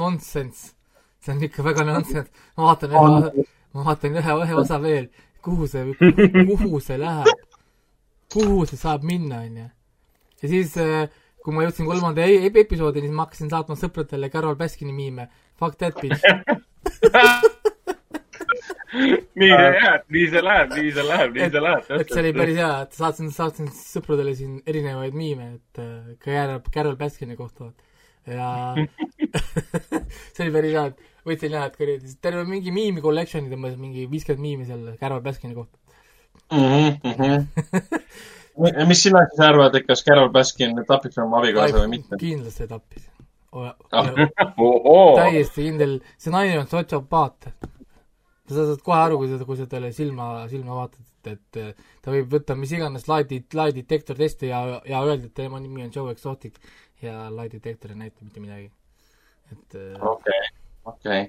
[0.00, 0.72] nonsense.
[1.22, 2.46] see on ikka väga nonsense.
[2.56, 5.10] ma vaatan ühe, ma vaatan ühe, ühe osa veel,
[5.44, 5.96] kuhu see,
[6.54, 7.48] kuhu see läheb,
[8.32, 9.68] kuhu see saab minna, onju.
[10.42, 10.78] ja siis,
[11.42, 15.28] kui ma jõudsin kolmanda e- ep- episoodini, siis ma hakkasin saatma sõpradele Carol Baskini miime.
[15.58, 16.22] Fuck that bitch.
[18.92, 21.86] nii see jääb, nii see läheb, nii see läheb, nii see läheb.
[21.96, 26.28] et see oli päris hea, et saatsin, saatsin sõpradele siin erinevaid miime, et äh, ka
[26.30, 27.70] Carol, Carol Baskini kohta.
[28.28, 28.50] ja
[30.34, 34.04] see oli päris hea, et võtsin jah, et kuradi, terve mingi miimi collection'i tõmbasin, mingi
[34.12, 35.78] viiskümmend miimi selle Carol Baskini kohta.
[36.52, 37.46] Mhm,
[38.60, 42.18] mis sina siis arvad, et kas Carol Baskin tapis oma abikaasa või mitte?
[42.20, 43.08] kindlasti tappis.
[43.52, 43.74] Ah.
[45.18, 47.50] täiesti kindel, see naine on sotsiopaat.
[48.52, 52.12] sa saad kohe aru, kui sa, kui sa talle silma, silma vaatad, et, et ta
[52.12, 55.92] võib võtta mis iganes lie, lie detektor testi ja, ja öelda, et tema nimi on
[55.94, 56.58] Joe Exotic
[57.04, 58.70] ja lie detektor ei näita mitte midagi.
[59.52, 60.40] et äh, okei,
[60.84, 61.22] okei.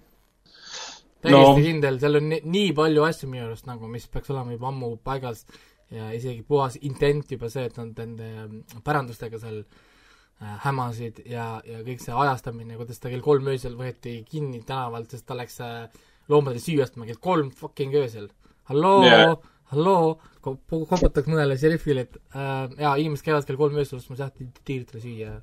[1.23, 1.55] täiesti no.
[1.59, 4.95] kindel, seal on nii, nii palju asju minu arust nagu, mis peaks olema juba ammu
[5.03, 5.45] paigas
[5.91, 11.47] ja isegi puhas intent juba see, et nad nende mm, pärandustega seal äh, hämasid ja,
[11.67, 15.59] ja kõik see ajastamine, kuidas ta kell kolm öösel võeti kinni tänavalt, sest ta läks
[15.65, 15.87] äh,
[16.31, 18.29] loomadele süüa ostma kell kolm fucking öösel.
[18.71, 19.37] halloo yeah.,
[19.73, 25.01] halloo, koputaks mõnele šerifile, et äh, jaa, inimesed käivad kell kolm öösel ostmas jah, tiiritele
[25.01, 25.39] süüa,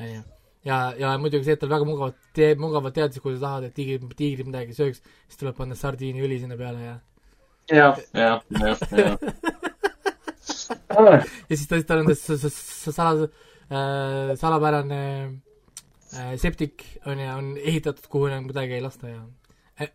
[0.00, 0.22] onju
[0.64, 4.06] ja, ja muidugi see, et tal väga mugavalt, mugavalt teadis, kui sa tahad, et tiigrid,
[4.18, 6.94] tiigrid midagi sööks, siis tuleb panna sardiiniõli sinna peale ja
[7.70, 9.43] jah, jah, jah, jah.
[11.50, 13.28] ja siis ta, tal on see s- s- sala-
[13.70, 15.00] äh,, salapärane
[16.14, 19.22] äh, septik on ju, on ehitatud, kuhu enam midagi ei lasta ja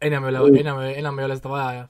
[0.04, 1.86] enam ei ole, enam, enam ei ole seda vaja ja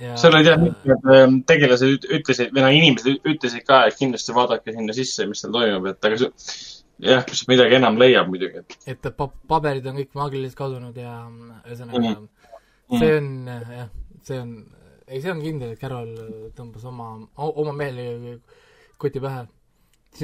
[0.00, 3.82] ja seal olid jah, mitmed ähm, tegelased üt- ütlesid, või noh, inimesed üt- ütlesid ka,
[3.90, 6.30] et kindlasti vaadake sinna sisse, mis seal toimub, et aga see,
[7.04, 11.16] jah, kui sealt midagi enam leiab muidugi, et pa-, paberid on kõik maagiliselt kadunud ja
[11.28, 12.00] mm, ühesõnaga
[12.90, 12.98] Mhm.
[12.98, 13.90] see on äh, jah,
[14.26, 14.54] see on,
[15.10, 16.10] ei see on kindel, et Carol
[16.56, 17.12] tõmbas oma,
[17.50, 18.38] oma mehele
[19.00, 19.46] koti pähe.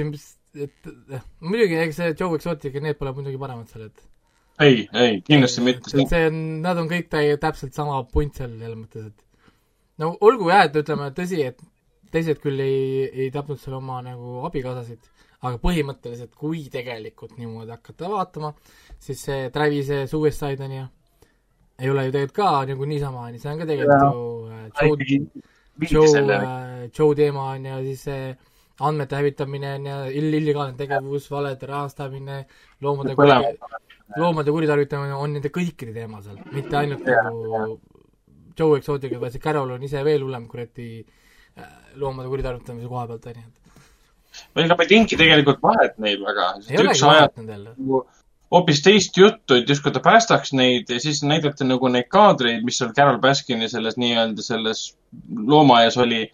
[0.03, 0.13] on,
[0.57, 4.05] et jah, muidugi eks see Joe Exotic ja need pole muidugi paremad seal, et
[4.63, 5.93] ei, ei, kindlasti mitte.
[5.93, 10.49] see on, nad on kõik täi-, täpselt sama punt seal selles mõttes, et no olgu
[10.51, 11.61] jah, et ütleme, tõsi, et
[12.13, 15.09] teised küll ei, ei tapnud seal oma nagu abikaasasid,
[15.45, 18.53] aga põhimõtteliselt, kui tegelikult niimoodi hakata vaatama,
[19.03, 20.85] siis see Travis'e Suicide on ju,
[21.79, 24.67] ei ole ju tegelikult ka nagu niisama, on ju, see on ka tegelikult ju äh,
[24.81, 24.97] Joe
[25.91, 28.31] Joe, Joe teema on ja siis see
[28.87, 32.39] andmete hävitamine on ja ill-, illegaalne tegevus, valede rahastamine,
[32.81, 33.61] loomade Mõlemad.
[34.17, 37.79] loomade kuritarvitamine on nende kõikide teema seal, mitte ainult nagu
[38.57, 43.29] Joe Exotica, vaid see Carol on ise veel hullem kuradi äh, loomade kuritarvitamise koha pealt,
[43.29, 43.49] on ju.
[44.63, 48.05] ega me ei teinudki tegelikult vahet neil väga, üks ajab nagu
[48.51, 52.79] hoopis teist juttu, et justkui ta päästaks neid ja siis näidati nagu neid kaadreid, mis
[52.79, 54.83] seal Carol Baskini selles nii-öelda selles
[55.35, 56.27] loomaaias oli.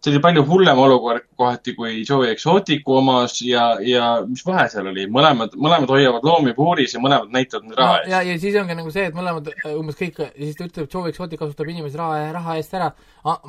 [0.00, 4.88] See oli palju hullem olukord kohati kui Joe Exoticu omas ja, ja mis vahe seal
[4.88, 8.30] oli, mõlemad, mõlemad hoiavad loomi puuris ja mõlemad näitavad neid raha ja, eest.
[8.30, 11.12] ja siis ongi nagu see, et mõlemad äh, umbes kõik, ja siis ta ütleb, Joe
[11.12, 12.88] Exotic kasutab inimesi raha, raha eest ära,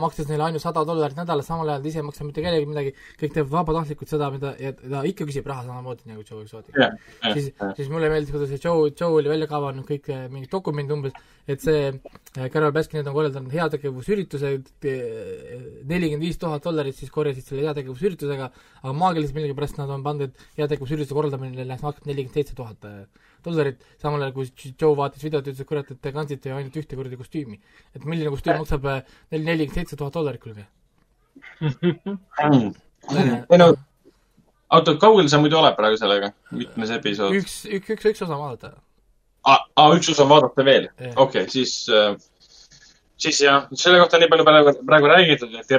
[0.04, 3.36] makstes neile ainult sada dollarit nädalas, samal ajal ise ei maksa mitte kellelegi midagi, kõik
[3.38, 6.76] teevad vabatahtlikult seda, mida, ja ta ikka küsib raha samamoodi nagu Joe Exotic.
[6.76, 7.00] jah,
[7.32, 10.52] siis jah,, siis mulle meeldis, kuidas see Joe, Joe oli välja kavanud kõik äh, mingid
[10.52, 11.16] dokumendid umbes,
[11.48, 17.66] et see äh, Carol Baskin on korraldanud heategevusüritused, nelikümmend viis tuhat dollarit siis korjasid selle
[17.68, 18.50] heategevusüritusega,
[18.82, 23.04] aga maagiliselt millegipärast nad on pandud, heategevusürituse korraldamine läks maksma nelikümmend seitse tuhat äh,
[23.46, 26.58] dollarit, samal ajal kui Joe vaatas videot ja ütles, et kurat, et te kandsite ju
[26.58, 27.62] ainult ühte kuradi kostüümi.
[27.96, 29.02] et milline kostüüm maksab äh,
[29.32, 30.68] neli, nelikümmend seitse tuhat dollarit, kuulge.
[33.52, 33.72] ei no
[34.72, 36.32] oota, kaugel sa muidu oled praegu sellega?
[36.56, 37.36] mitmes episood?
[37.38, 38.76] üks, üks, üks, üks osa vaadata.
[39.48, 42.16] aa, üks osa vaadata veel okei okay,, siis äh,,
[43.22, 45.76] siis jah, selle kohta on nii palju praegu, praegu räägitud, et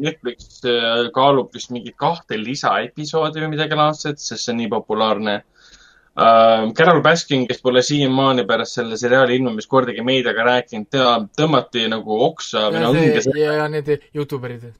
[0.00, 5.38] Netflix äh, kaalub vist mingit kahte lisaepisoodi või midagi laadset, sest see on nii populaarne
[5.40, 6.68] äh,.
[6.76, 12.20] Carol Baskin, kes pole siiamaani pärast selle seriaali ilmumist kordagi meediaga rääkinud, ta tõmmati nagu
[12.28, 14.70] oksa või no õnge ja, ja need Youtuberid.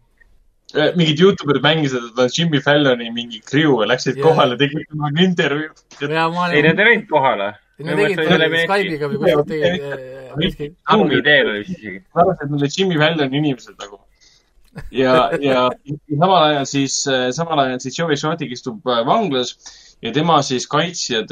[0.73, 4.29] Äh, mingid Youtuberid mängisid, et ta on Jimmy Falloni mingi kriu ja läksid yeah.
[4.29, 5.83] kohale, tegid temaga intervjuud.
[6.01, 7.53] ja ma ei, nad, ei läinud kohale.
[7.87, 12.01] Nad tegid Skype'iga või kuskilt tegid äh, Zoomi teel oli vist isegi.
[12.15, 14.01] arvasid, et need olid Jimmy Falloni inimesed nagu.
[15.03, 15.15] ja,
[15.45, 15.63] ja
[16.09, 16.99] samal ajal siis,
[17.37, 19.57] samal ajal siis Joey Exotic istub äh, vanglas
[20.03, 21.31] ja tema siis kaitsjad,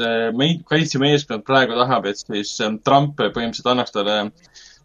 [0.69, 4.19] kaitsemeeskond praegu tahab, et siis ähm, Trump põhimõtteliselt annaks talle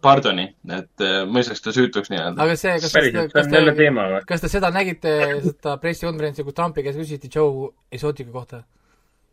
[0.06, 2.42] pardoni, et äh, mõistaks ta süütuks nii-öelda.
[2.42, 2.94] aga see, kas,
[3.32, 3.88] kas on jälle te,
[4.28, 8.62] kas te seda nägite, seda pressikonverentsi, kus Trumpi käest küsiti Joe Exotica kohta?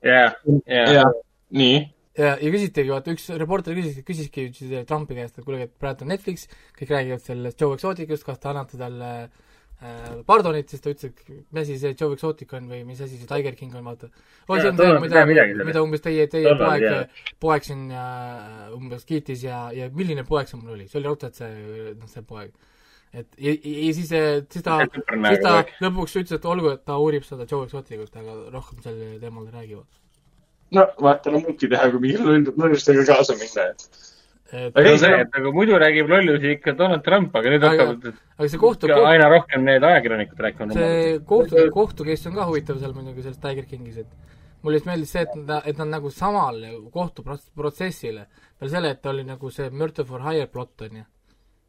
[0.04, 0.94] jah, jah.
[1.00, 1.12] jah,
[1.60, 1.82] nii.
[2.18, 6.06] ja, ja küsitigi, vaata üks reporter küsis, küsiski siis Trumpi käest, et kuule, et praegu
[6.06, 6.46] on Netflix,
[6.78, 11.32] kõik räägivad sellest Joe Exoticust, kas te annate talle äh, pardonit, siis ta ütles, et
[11.56, 14.12] mis asi see Joe Exotic on või mis asi see Tiger King on, vaata.
[14.48, 19.48] oi, see on see, mida mida umbes teie, teie poeg, poeg siin äh, umbes kiitis
[19.48, 22.54] ja, ja milline poeg see mul oli, see oli raudselt see, noh, see poeg.
[23.14, 24.14] et ja, ja, ja siis,
[24.54, 28.40] siis ta, siis ta lõpuks ütles, et olgu, et ta uurib seda Joe Exoticut, aga
[28.54, 30.03] rohkem sel teemal ei räägi, vaata.
[30.74, 33.88] No vaata, no muudki teha, kui mingi loll- lollustega kaasa minna, et.
[34.54, 37.72] et Aga ei, see- et nagu muidu räägib lollusi ikka Donald Trump, aga nüüd Aga-
[37.72, 40.74] hakkavad aga see kohtu, ikka aina rohkem need ajakirjanikud rääkima.
[40.74, 44.08] see kohtu, kohtukeiss on ka huvitav seal muidugi selles Tiger Kingis, et
[44.64, 46.62] mulle just meeldis see, et nad, et nad nagu samal
[46.94, 48.28] kohtuprotsessile,
[48.60, 51.04] peale selle, et ta oli nagu see murder for hire plott, on ju,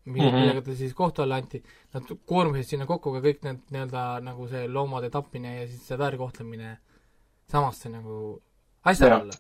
[0.07, 0.41] mille- Mhm.
[0.41, 1.63] millega ta siis kohtu alla anti,
[1.95, 5.97] nad koormasid sinna kokku ka kõik need nii-öelda nagu see loomade tapmine ja siis see
[5.97, 6.77] väärkohtlemine
[7.51, 8.41] samasse nagu
[8.85, 9.37] asja alla.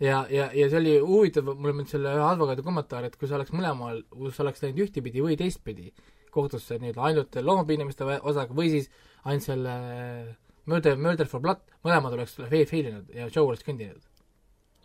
[0.00, 3.38] ja, ja, ja see oli huvitav, mulle meeldis selle ühe advokaadi kommentaar, et kui sa
[3.38, 5.92] oleks mõlemal, kui sa oleks läinud ühtepidi või teistpidi
[6.36, 8.90] kohtusse nii-öelda ainult loomapiinamiste osaga või siis
[9.24, 9.76] ainult selle
[10.68, 14.02] murder, murder for blood, mõlemad oleks fail, inud ja show oleks kõndinud.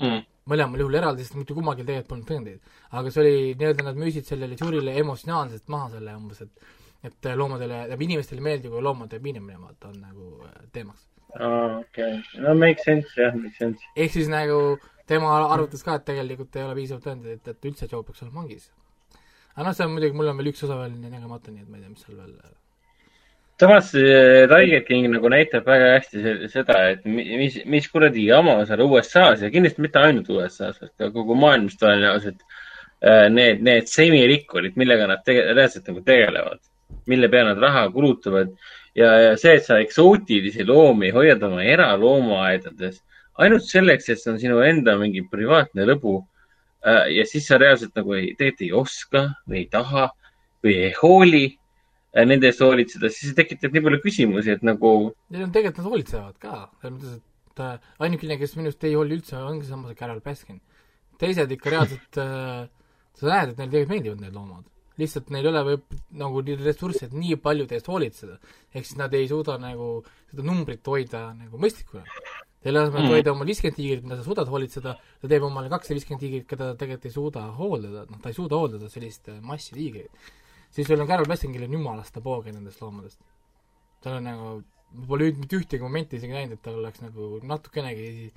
[0.02, 0.24] Mm.
[0.50, 2.71] mõlemal juhul eraldi, sest mitte kummalgi tegelikult polnud tõendeid.
[2.97, 6.71] aga see oli nii-öelda, nad müüsid sellele žüürile emotsionaalselt maha selle umbes, et
[7.02, 11.08] et loomadele, tähendab inimestele meeldib, kui loomade piinamine vaata on nagu äh, teemaks.
[11.39, 13.84] okei, no make sense jah, make sense.
[13.96, 17.88] ehk siis nagu tema arvates ka, et tegelikult ei ole piisavalt tõendeid, et, et üldse
[17.91, 18.72] Joe peaks olema vangis.
[19.56, 21.80] aga noh, see on muidugi, mul on veel üks osa veel nägemata, nii et ma
[21.80, 22.36] ei tea, mis seal veel
[23.62, 28.26] samas see Tiger King nagu näitab väga hästi se- seda, et mi- mis, mis kuradi
[28.26, 33.62] jama seal USA-s ja kindlasti mitte ainult USA-s, vaid ka kogu maailmas tõenäoliselt äh, need,
[33.62, 36.62] need semirikkurid, millega nad tege-, reaalselt nagu tegelevad,
[37.12, 38.50] mille peale nad raha kulutavad
[38.98, 43.00] ja, ja see, et sa eksootilisi loomi hoiad oma eraloomaaedades
[43.42, 47.96] ainult selleks, et see on sinu enda mingi privaatne lõbu äh, ja siis sa reaalselt
[47.98, 50.10] nagu ei, tegelikult ei oska või ei taha
[50.66, 54.94] või ei hooli äh, nende eest hoolitseda, siis see tekitab nii palju küsimusi, et nagu
[55.32, 58.98] Neil on tegelikult, nad hoolitsevad ka, selles mõttes, et äh, ainukene, kes minu arust ei
[58.98, 60.62] hooli üldse, ongi seesama see Carol Baskin.
[61.22, 62.68] teised ikka reaalselt äh,,
[63.18, 64.71] sa näed, et neile tegelikult meeldivad need loomad.
[65.00, 68.38] Lihtsalt neil ei ole võib nagu nii ressursse, et nii paljude eest hoolitseda.
[68.74, 72.04] ehk siis nad ei suuda nagu seda numbrit hoida nagu mõistlikuna.
[72.62, 73.14] selle asemel, et Mm.
[73.16, 76.68] hoida omal viiskümmend tiigrit, mida sa suudad hoolitseda, ta teeb omale kakssada viiskümmend tiigrit, keda
[76.72, 80.10] ta tegelikult ei suuda hooldada, noh, ta ei suuda hooldada sellist äh, massi tiigreid.
[80.70, 83.20] siis sul on Carol kellel on jumalast pooge nendest loomadest
[84.02, 84.52] tal on nagu,
[85.08, 88.32] pole mitte ühtegi momenti isegi näinud, et tal oleks nagu natukenegi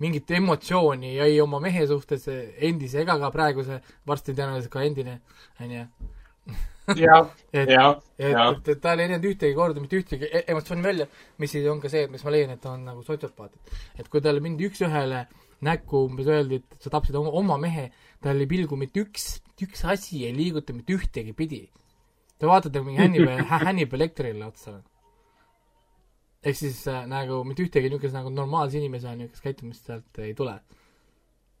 [0.00, 5.20] mingit emotsiooni ei oma mehe suhtes endise ega ka praeguse, varsti tõenäoliselt ka endine,
[5.60, 5.84] onju.
[6.96, 8.00] jah, jah, et, jah.
[8.18, 11.06] et, et tal ei näinud ühtegi korda mitte ühtegi e- emotsiooni välja,
[11.38, 13.76] mis siis on ka see, mis ma leian, et ta on nagu sotsiopaat.
[13.98, 15.26] et kui talle mindi üks-ühele
[15.62, 17.90] näkku umbes öeldi, et sa tapsid oma, oma mehe,
[18.22, 21.62] tal ei pilgu mitte üks, üks asi ei liiguta mitte ühtegi pidi.
[22.38, 24.80] Te vaatate mingi Hannibal, Hannibal Lecterile otsa.
[26.42, 30.58] Ehk siis äh, nagu mitte ühtegi niisugust nagu normaalse inimese niisugust käitumist sealt ei tule.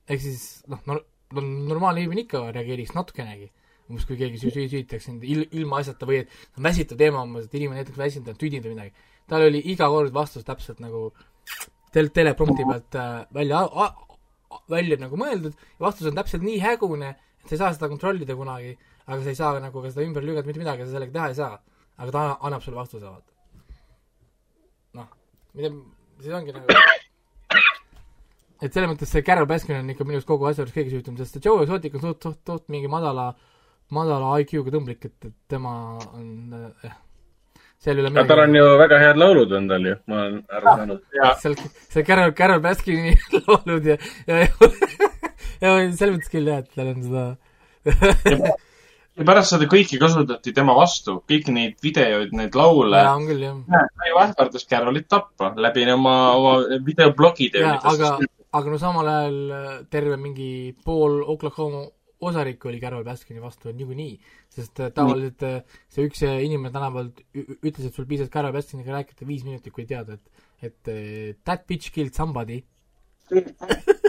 [0.08, 0.98] ehk siis noh, no,
[1.34, 3.50] no normaalne inimene ikka reageeriks natukenegi
[3.90, 7.48] umbes kui keegi süü-, süüditaks sind il-, ilma asjata või et on väsitav teema umbes,
[7.48, 9.10] et inimene näiteks väsinud on tüdinud või midagi.
[9.30, 11.10] tal oli iga kord vastus täpselt nagu
[11.94, 13.64] tel-, teleprompti pealt äh, välja,
[14.70, 18.38] välja nagu mõeldud ja vastus on täpselt nii hägune, et sa ei saa seda kontrollida
[18.38, 21.28] kunagi, aga sa ei saa nagu ka seda ümber lükata, mitte midagi sa sellega teha
[21.32, 21.60] ei saa.
[22.02, 23.31] aga ta annab sulle vastuse, vaata.
[25.58, 25.70] mida,
[26.22, 26.66] siis ongi nagu
[28.62, 31.16] et selles mõttes see Carol Baskin on ikka minu arust kogu asja juures kõige süütum,
[31.18, 33.32] sest see Joe Exotic on suht, suht, suht mingi madala,
[33.94, 35.74] madala IQ-ga tõmblik, et, et tema
[36.12, 36.98] on jah,
[37.82, 40.42] seal ei ole aga tal on ju väga head laulud on tal ju, ma olen
[40.58, 41.06] aru saanud.
[41.44, 41.56] seal,
[41.88, 43.98] seal Carol, Carol Baskini laulud ja,
[44.30, 44.42] ja,
[45.62, 47.26] ja selles mõttes küll jah, et tal on seda
[49.18, 53.00] ja pärast seda kõike kasutati tema vastu, kõiki neid videoid, neid laule.
[53.02, 53.56] jaa, on küll jah.
[53.68, 56.52] ta ju ähvardas Carolit tappa läbi oma, oma
[56.86, 57.64] videoblogide.
[57.64, 58.16] aga,
[58.52, 60.52] aga no samal ajal äh, terve mingi
[60.84, 61.84] pool Oklahoma
[62.22, 64.14] osariik oli Carol Baskini vastu niikuinii,
[64.54, 69.28] sest äh, tavaliselt äh, see üks inimene tänavalt ütles, et sul piisas Carol Baskiniga rääkida
[69.28, 70.24] viis minutit, kui teada, et
[70.62, 70.82] et
[71.44, 72.62] that bitch killed somebody.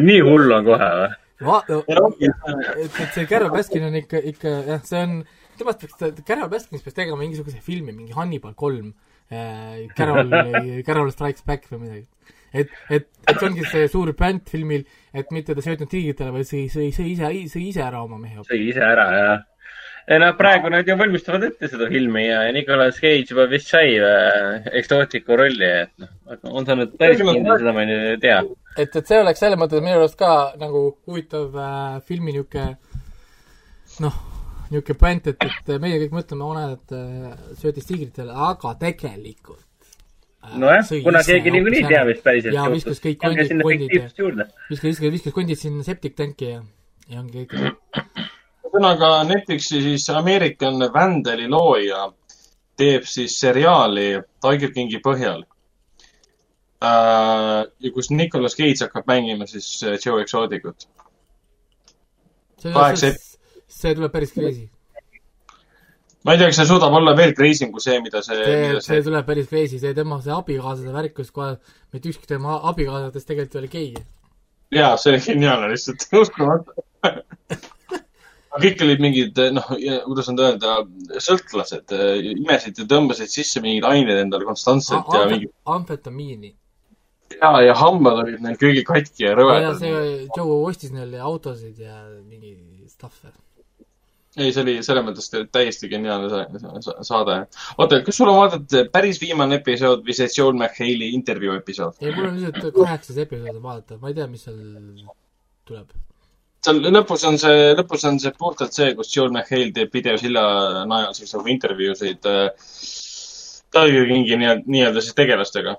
[0.00, 1.10] nii hull on kohe või?
[1.40, 5.20] Va-, et, et see Carol Baskin on ikka, ikka jah, see on,
[5.60, 8.92] temast peaks, Carol Baskinist peaks tegema mingisuguse filmi, mingi Hannibal kolm
[9.30, 10.28] äh,, Carol,
[10.86, 12.04] Carol Strikes Back või midagi.
[12.52, 14.84] et, et, et see ongi see suur bränd filmil,
[15.16, 18.44] et mitte ta söötnud tiigritele, vaid sõi, sõi, sõi ise, sõi ise ära oma mehe.
[18.48, 19.32] sõi ise ära ja.
[20.10, 23.92] Ja noh, praegu nad ju valmistavad ette seda filmi ja Nicolas Cage juba vist sai
[23.94, 26.10] äh, eksootiku rolli, et noh,
[26.50, 28.40] on see nüüd päris kindel, seda ma ei tea.
[28.76, 32.74] et, et see oleks selles mõttes minu arust ka nagu huvitav äh, filmi niisugune
[34.02, 34.20] noh,
[34.72, 39.62] niisugune point, et, et meie kõik mõtleme, one, et äh, söötis tiigritele, aga tegelikult
[40.42, 41.94] äh, nojah kuna keegi niikuinii ära.
[41.94, 46.66] teab, mis päriselt ja viskas kõik kondid, kondid ja viskas, viskas, kondid sinna septiktanki ja,
[47.14, 47.70] ja ongi kõik.
[48.64, 52.08] ühesõnaga Netflixi siis American Vandali looja
[52.78, 55.42] teeb siis seriaali Tiger Kingi põhjal
[56.82, 57.64] äh,.
[57.66, 60.88] ja kus Nicolas Cage hakkab mängima siis äh, Joe Exoticut.
[62.60, 63.14] see Kaheksa,
[63.68, 64.68] see tuleb päris crazy.
[66.24, 68.80] ma ei tea, kas see suudab olla veel crazy im kui see, mida see, see
[68.86, 71.56] see tuleb päris crazy, see tema, see abikaasade värk, kus kohe
[71.92, 74.06] mitte ükski tema abikaasadest tegelikult ei ole gei.
[74.78, 76.88] jaa, see oli geniaalne lihtsalt, uskumatu.
[78.58, 79.66] kõik olid mingid, noh,
[80.06, 80.78] kuidas nüüd öelda,
[81.22, 81.92] sõltlased,
[82.32, 86.54] imesid ja tõmbasid sisse mingeid aineid endale konstantselt ja mingi amfetamiini.
[87.36, 89.78] ja, ja hambad olid neil kõigil katki ja ja rõvedad.
[89.78, 92.56] see Joe ostis neile autosid ja mingi
[92.90, 93.30] stuff'e.
[94.36, 97.38] ei, see oli selles mõttes täiesti geniaalne sa- sa- saade.
[97.78, 102.02] oota, kas sul on vaadatud päris viimane episood või see Joel McHale'i intervjuu episood?
[102.02, 104.58] ei, mul on lihtsalt kaheksas episood vaadata, ma ei tea, mis seal
[105.64, 105.86] tuleb.
[106.64, 110.42] Seal lõpus on see, lõpus on see puhtalt see, kus Joel McHale teeb videosilla
[110.88, 112.50] najal siis nagu intervjuusid äh,
[113.70, 115.76] Tiger Kingi nii-öelda, nii-öelda siis tegelastega.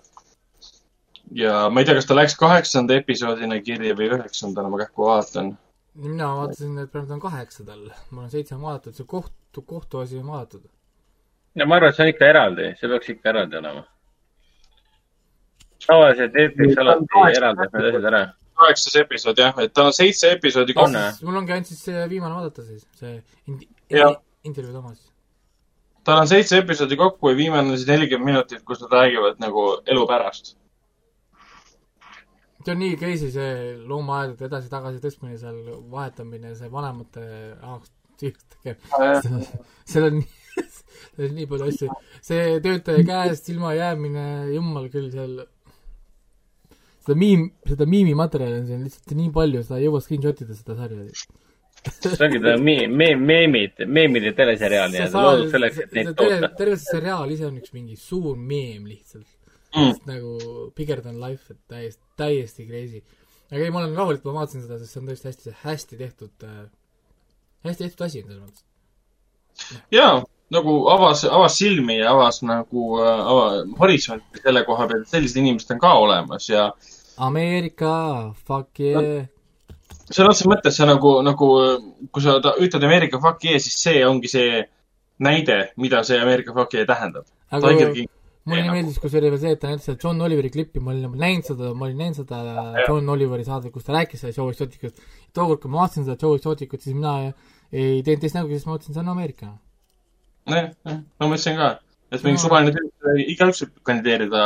[1.36, 5.54] ja ma ei tea, kas ta läks kaheksanda episoodina kirja või üheksandana, ma kähku vaatan.
[5.96, 10.28] mina vaatasin, et praegu ta on kaheksandal, mul on seitse vaadatud, see kohtu, kohtuasi on
[10.34, 10.70] vaadatud.
[11.56, 13.84] no ma arvan, et see on ikka eraldi, see peaks ikka eraldi olema.
[15.88, 18.26] tavaliselt Netflix alati eraldab need asjad ära.
[18.62, 21.04] Kaheksas episood jah, et tal on seitse episoodi kokku.
[21.28, 23.18] mul ongi ainult siis see viimane vaadata siis, see
[23.50, 23.70] indi-
[24.44, 25.02] intervjuu Toomas.
[26.08, 29.68] tal on seitse episoodi kokku ja viimane on siis nelikümmend minutit, kus nad räägivad nagu
[29.86, 30.56] elu pärast.
[32.66, 33.54] see on nii crazy, see
[33.90, 35.58] loomaaedade edasi-tagasi tõstmine seal,
[35.92, 37.24] vahetamine, see vanemate
[37.62, 37.90] rahaks
[38.22, 39.48] tühjaks tegemine.
[39.90, 40.20] seal on,
[41.16, 41.96] seal on nii palju asju.
[42.30, 45.40] see töötaja käest ilma jäämine, jumal küll, seal
[47.02, 50.78] seda miim, seda miimimaterjali on siin lihtsalt nii palju, seda ei jõua screenshot ida, seda
[50.80, 51.08] sarja.
[51.98, 56.52] see ongi ta me-, me-, meemid, meemide teleseriaal nii-öelda loodud selleks, et neid toota.
[56.60, 59.30] terve see seriaal ise on üks mingi suur meem lihtsalt
[59.72, 59.94] Mm.
[60.06, 63.02] nagu bigger than life, et täiesti, täiesti crazy.
[63.52, 66.46] aga ei, ma olen rahulik, ma vaatasin seda, sest see on tõesti hästi, hästi tehtud
[66.48, 66.66] äh,,
[67.68, 69.78] hästi tehtud asi on selles mõttes.
[69.96, 70.18] jaa,
[70.52, 73.46] nagu avas, avas silmi ja avas nagu äh, ava,
[73.80, 76.72] horisonti selle koha pealt, et sellised inimesed on ka olemas ja
[77.22, 77.94] Ameerika,
[78.48, 79.28] fuck yeah.
[80.10, 81.50] sõna otseses mõttes see nagu, nagu
[82.12, 84.64] kui sa ta- ütled Ameerika fuck yeah, siis see ongi see
[85.22, 87.28] näide, mida see Ameerika fuck yeah tähendab.
[87.52, 88.10] aga King,
[88.46, 90.82] mulle nagu- nii meeldis, kus oli veel see, et ta näitas seda John Oliveri klippi,
[90.82, 92.40] ma olin nagu näinud seda, ma olin näinud seda
[92.88, 95.04] John Oliveri saadet, kus ta rääkis sellest Joe Exoticust.
[95.34, 97.34] tookord, kui ma vaatasin seda Joe Exoticut, siis mina
[97.72, 99.52] ei teinud teist nägu, siis ma mõtlesin, see on Ameerika.
[100.50, 101.72] jah, jah, ma mõtlesin ka,
[102.12, 104.44] et mingi suvaline tüüp, igaüks võib kandideerida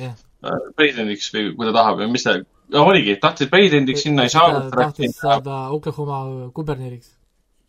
[0.00, 2.36] jah, äh, presidendiks või kui ta tahab ja mis ta,
[2.82, 4.70] oligi, tahtsid presidendiks sinna ei saanud.
[4.74, 7.14] tahtis saada Oklahoma kuberneriks.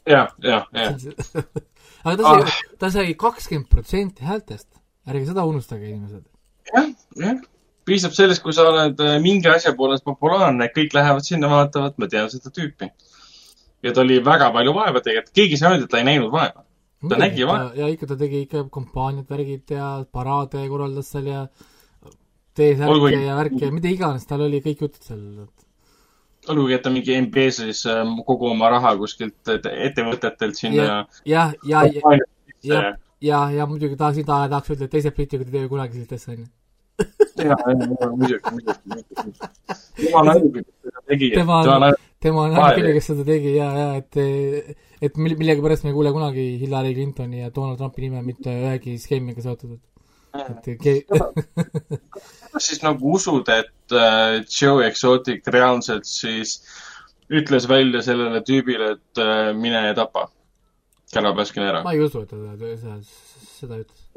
[0.05, 0.89] ja, ja, ja,
[2.03, 4.69] aga ta sai, ta sai kakskümmend protsenti häältest.
[5.07, 6.25] ärge seda unustage, inimesed.
[6.73, 7.41] jah, jah.
[7.87, 12.31] piisab sellest, kui sa oled mingi asja poolest populaarne, kõik lähevad sinna, vaatavad, ma tean
[12.33, 12.91] seda tüüpi.
[13.83, 16.33] ja ta oli väga palju vaeva tegelikult, keegi ei saa öelda, et ta ei näinud
[16.33, 16.66] vaeva.
[17.09, 17.71] Ta nägi vaeva.
[17.77, 21.43] ja ikka ta tegi ikka kampaaniad, värgid ja paraade korraldas seal ja
[22.57, 25.21] T-särke Olgugi- ja värke ja mida iganes, tal oli kõik jutud seal.
[26.49, 30.95] olgugi, et ta mingi MBS-is ähm, kogu oma raha kuskilt et- ettevõtetelt sinna ja,
[31.25, 32.17] ja, ja, ja,
[32.63, 32.81] ja,
[33.21, 36.33] ja, ja muidugi tahaks, ta tahaks öelda, et teised britid ei tee kunagi sellist asja,
[36.33, 36.47] onju.
[37.37, 39.49] ja, ja muidugi, muidugi, muidugi.
[40.07, 41.29] jumal ainuke, kes seda tegi.
[41.35, 44.17] Tema on- tema on ainukene, kes seda tegi ja, ja et,
[45.01, 48.97] et mille, millegipärast me ei kuule kunagi Hillary Clintoni ja Donald Trumpi nime mitte ühegi
[49.01, 49.77] skeemiga seotud,
[50.33, 50.73] ainuke.
[50.73, 51.03] et ke-,
[52.53, 56.59] kas siis nagu usud, et äh, Joe Exotic reaalselt siis
[57.27, 60.29] ütles välja sellele tüübile, et äh, mine ja tapa?
[61.13, 61.83] Kära Baskin ära.
[61.83, 62.97] ma ei usu, et ta seda,
[63.57, 64.07] seda ütles.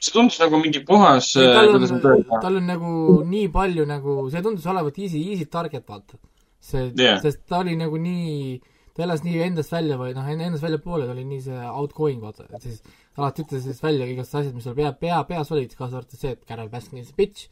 [0.00, 2.92] see tundus nagu mingi puhas, tal kuidas nüüd on, tal on nagu
[3.28, 6.20] nii palju nagu, see tundus olevat easy, easy target, vaata.
[6.60, 8.60] see yeah., sest ta oli nagu nii,
[8.96, 12.46] ta elas nii endast välja või noh, endast väljapoole, ta oli nii see outgoing, vaata,
[12.50, 12.80] et siis
[13.16, 16.32] alati ütles siis välja igasugused asjad, mis tal pea, pea, peas olid, kaasa arvatud see,
[16.36, 17.50] et Carol Baskin is a bitch,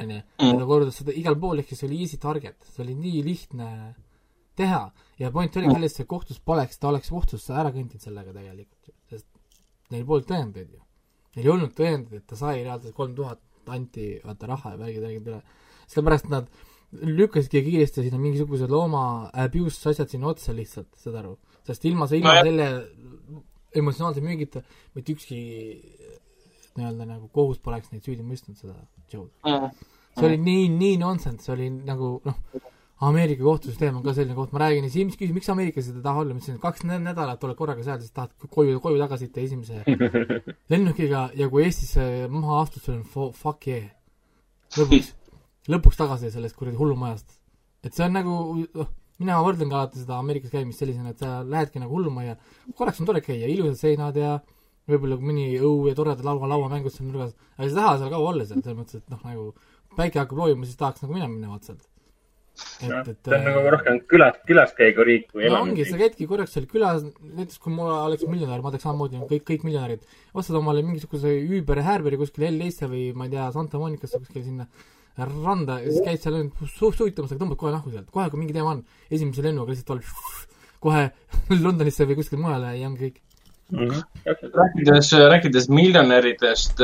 [0.00, 0.20] onju.
[0.20, 3.24] ja ta kordas seda igal pool, ehk siis see oli easy target, see oli nii
[3.26, 3.70] lihtne
[4.60, 4.82] teha
[5.20, 8.94] ja point oli selles, et see kohtus poleks, ta oleks kohtusse ära kõndinud sellega tegelikult,
[9.10, 9.28] sest
[9.92, 10.82] neil polnud tõendeid ju.
[11.36, 15.02] Neil ei olnud tõendeid, et ta sai reaalselt kolm tuhat anti, vaata raha ja värgid,
[15.04, 15.40] värgid üle.
[15.90, 16.48] sellepärast nad
[16.92, 21.36] lükkasidki kiiresti sinna mingisugused looma abuse asjad sinna otsa lihtsalt, saad aru.
[21.66, 22.48] sest ilma see, ilma Nojah.
[22.48, 22.68] selle
[23.80, 24.62] emotsionaalse müügita
[24.96, 25.38] mitte ükski
[26.76, 28.74] nii-öelda nagu kohus poleks neid süüdi mõistnud, seda
[29.12, 29.30] Joe'd.
[30.18, 32.66] see oli nii, nii nonsense, see oli nagu noh,
[33.00, 36.20] Ameerika kohtusüsteem on ka selline koht, ma räägin ja Siim küsis, miks Ameerikas ei taha
[36.20, 39.28] olla, ma ütlesin, et kaks nä- nädalat oled korraga seal, siis tahad koju, koju tagasi
[39.28, 39.84] sõita esimese
[40.72, 43.88] lennukiga ja kui Eestisse maha astud, sul on fuck yeah.
[44.76, 45.14] lõpuks,
[45.70, 47.36] lõpuks tagasi sellest kuradi hullumajast.
[47.84, 48.36] et see on nagu,
[48.76, 48.88] noh,
[49.20, 52.36] mina võrdlen ka alati seda Ameerikas käimist sellisena, et sa lähedki nagu hullumajja,
[52.76, 54.38] korraks on tore käia, ilusad seinad ja
[54.90, 58.32] võib-olla mõni õu ja toredad laua, lauamängud seal nurgas, aga sa ei taha seal kaua
[58.32, 59.46] olla seal, selles mõttes, et noh, nagu
[59.96, 61.86] päike hakkab loojuma, siis tahaks nagu minema minna vaat sealt.
[62.82, 66.56] et, et see on nagu rohkem külas, külaskäigu riik kui no ongi, sa käidki korraks
[66.56, 70.04] seal külas, näiteks kui mul oleks miljonär, ma teeks samamoodi kõik, kõik miljonärid,
[70.36, 74.66] ostad omale mingisuguse Uberi, Härberi kuskil L-isse või ma ei tea, Santa Monicasse kuskil sinna
[75.28, 78.40] randa ja siis käid seal ainult su- suitamas, aga tõmbad kohe nahku sealt, kohe kui
[78.40, 80.46] mingi teema on, esimese lennuga lihtsalt oled
[80.86, 81.10] kohe
[81.66, 83.20] Londonisse või kuskile mujale ja ongi kõik.
[83.70, 84.00] Mhm.
[84.26, 86.80] rääkides, rääkides miljonäridest,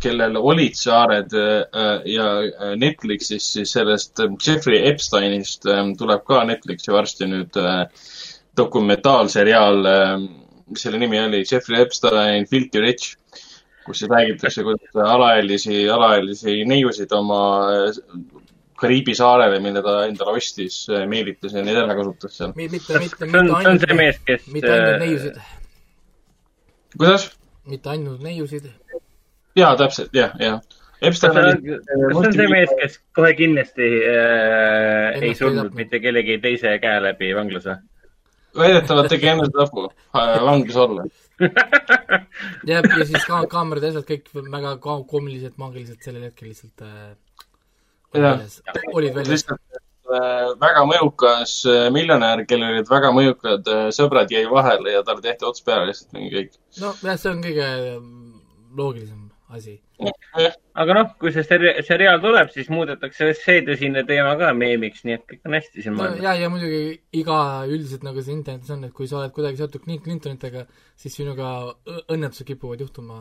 [0.00, 6.40] kellel olid saared äh, ja äh, Netflixis, siis sellest äh, Jeffrey Epsteinist äh, tuleb ka
[6.48, 7.84] Netflixi varsti nüüd äh,
[8.56, 9.84] dokumentaalseriaal,
[10.70, 13.12] mis selle nimi oli, Jeffrey Epstein Filthy Rich,
[13.86, 17.40] kus siis räägitakse, kuidas alaealisi, alaealisi neiusid oma
[17.74, 18.00] äh,
[18.80, 22.54] Kariibi saarele, mille ta endale ostis, meelitas ja neid ära kasutas seal.
[22.56, 23.28] mitte, mitte,
[23.82, 24.46] see mees, kes.
[24.46, 25.40] äh, mitte ainult neiusid,
[26.96, 27.26] kuidas?
[27.68, 28.70] mitte ainult neiusid.
[29.60, 30.62] jaa, täpselt, jah, jah.
[31.00, 35.76] Epstein see oli on, kas see on see mees, kes kohe kindlasti äh, ei surnud
[35.76, 37.78] mitte kellegi teise käe läbi vanglas või?
[38.56, 41.04] Väidetavalt tegi enesetapu vanglas olla.
[42.70, 47.12] ja, ja siis ka kaamerad ja asjad kõik väga koomilised, maagilised sellel hetkel lihtsalt äh,
[48.14, 48.40] Jah.
[48.92, 49.44] olid väljas.
[49.46, 55.22] äh, väga mõjukas äh, miljonär, kellel olid väga mõjukad äh, sõbrad, jäi vahele ja talle
[55.22, 56.58] tehti ots peale lihtsalt mingi kõik.
[56.80, 57.68] nojah, see on kõige
[58.76, 59.78] loogilisem asi.
[60.80, 65.14] Aga noh, kui see seri- seriaal tuleb, siis muudetakse see tõsine teema ka meemiks, nii
[65.18, 66.22] et kõik on hästi siin no maailmas.
[66.24, 66.82] ja, ja muidugi
[67.20, 67.38] iga
[67.68, 70.62] üldiselt nagu see internetis on, et kui sa oled kuidagi seotud Clint- Clintonitega,
[71.00, 71.46] siis sinuga
[72.08, 73.16] õnnetused kipuvad juhtuma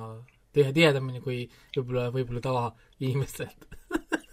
[0.55, 1.39] tihe, tihedamini kui
[1.75, 3.59] võib-olla, võib-olla tavainimestelt.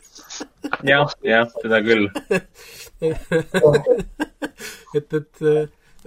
[0.91, 2.07] jah, jah, seda küll.
[4.97, 5.35] et, et,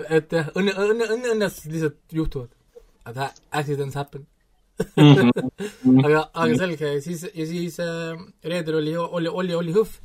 [0.08, 2.52] et jah, õnne, õnne, õnne, õnnetused lihtsalt juhtuvad.
[3.10, 4.24] Accidents happen.
[5.00, 9.98] aga, aga selge, siis, ja siis äh, reedel oli, oli, oli, oli hõhv.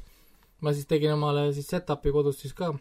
[0.64, 2.72] ma siis tegin omale siis setup'i kodus siis ka.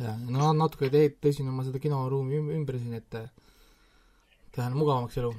[0.00, 3.10] ja no natuke te- tõstsin oma seda kinoruumi üm- ümber siin, et
[4.54, 5.32] teha mugavamaks elu.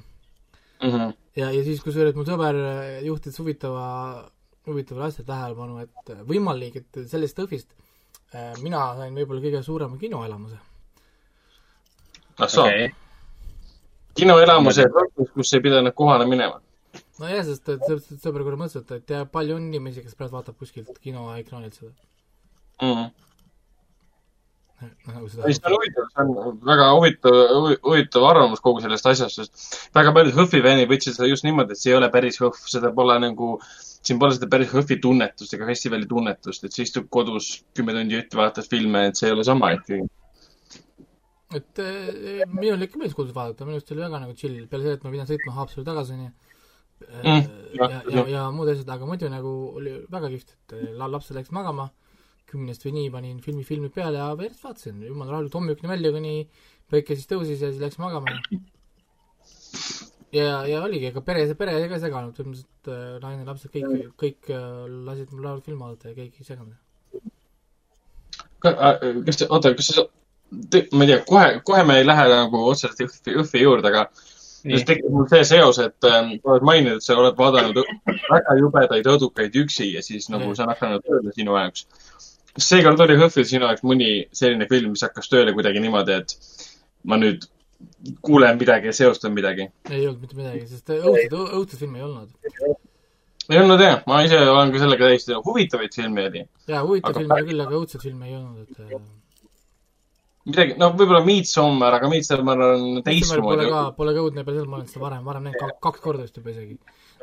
[0.82, 1.12] Mhm.
[1.38, 2.58] ja, ja siis kusjuures mu sõber
[3.06, 4.30] juhtis huvitava,
[4.68, 7.74] huvitavale asjale tähelepanu, et võimalik, et sellest õhvist
[8.34, 10.58] äh, mina sain võib-olla kõige suurema kinoelamuse.
[12.42, 12.90] ah soo, okei,
[14.18, 16.62] kinoelamuse kogus, kus ei pidanud kohale minema.
[17.22, 20.16] nojah, sest et sõ- sõ- sõber korra mõtles, et, et ja palju on inimesi, kes
[20.18, 21.92] praegu vaatab kuskilt kinoekraanilt seda.
[25.06, 27.36] nagu seda ei, see on huvitav, see on väga huvitav,
[27.86, 31.82] huvitav arvamus kogu sellest asjast, sest väga paljud HÖFFi fännid võtsid seda just niimoodi, et
[31.84, 33.52] see ei ole päris HÖFF, seda pole nagu,
[34.02, 38.18] siin pole seda päris HÖFFi tunnetust ega festivali tunnetust, et sa istud kodus kümme tundi
[38.18, 40.08] jutti, vaatad filme, et see ei ole sama ikkagi.
[41.58, 45.00] Et eh, minul ikka meeldis kodus vaadata, minu arust oli väga nagu chill, peale selle,
[45.00, 46.32] et ma pidan sõitma Haapsalu tagasi, onju.
[47.02, 50.92] Mm, ja ja jah., ja muud asjad, aga muidu nagu oli väga kihvt, et eh,
[51.00, 51.88] la- laps läks magama,
[52.52, 56.36] kümnest või nii panin filmi, filmi peale ja järjest vaatasin, jumala rahulikult hommikuni välja, kuni
[56.92, 58.36] päike siis tõusis ja siis läks magama.
[60.36, 64.52] ja, ja oligi, ega pere, pere ka ei seganud, põhimõtteliselt äh, naine, lapsed, kõik, kõik
[64.54, 64.66] äh,
[65.08, 66.78] lasid mul laval filmi vaadata ja keegi ei seganud.
[68.62, 70.06] kas, oota, kas sa,
[70.52, 74.06] ma ei tea, kohe, kohe me ei lähe nagu otseselt Jõhvi, Jõhvi juurde, aga
[74.68, 77.80] just tekib mul see seos, et sa oled maininud, et sa oled vaadanud
[78.30, 80.56] väga jubedaid õudukaid üksi ja siis nagu Mm.
[80.56, 81.86] see on hakanud tööle sinu jaoks.
[82.54, 86.36] kas seekord oli Jõhvil sinu jaoks mõni selline film, mis hakkas tööle kuidagi niimoodi, et
[87.06, 87.48] ma nüüd
[88.22, 89.70] kuulen midagi ja seostan midagi?
[89.90, 92.30] ei olnud mitte midagi, sest õudset, õudset filmi ei olnud.
[93.50, 96.46] ei olnud jah, ma ise olen ka sellega täiesti, huvitavaid filme oli.
[96.68, 99.02] jaa, huvitav Aga film oli küll, aga õudset filmi ei olnud, et äh,
[100.50, 103.68] midagi, noh, võib-olla Midsommar, aga Midsommar on Pole teistmoodi.
[103.70, 106.40] ka, pole ka õudne peale selle, ma olen seda varem, varem näinud, kaks korda vist
[106.40, 106.78] juba isegi.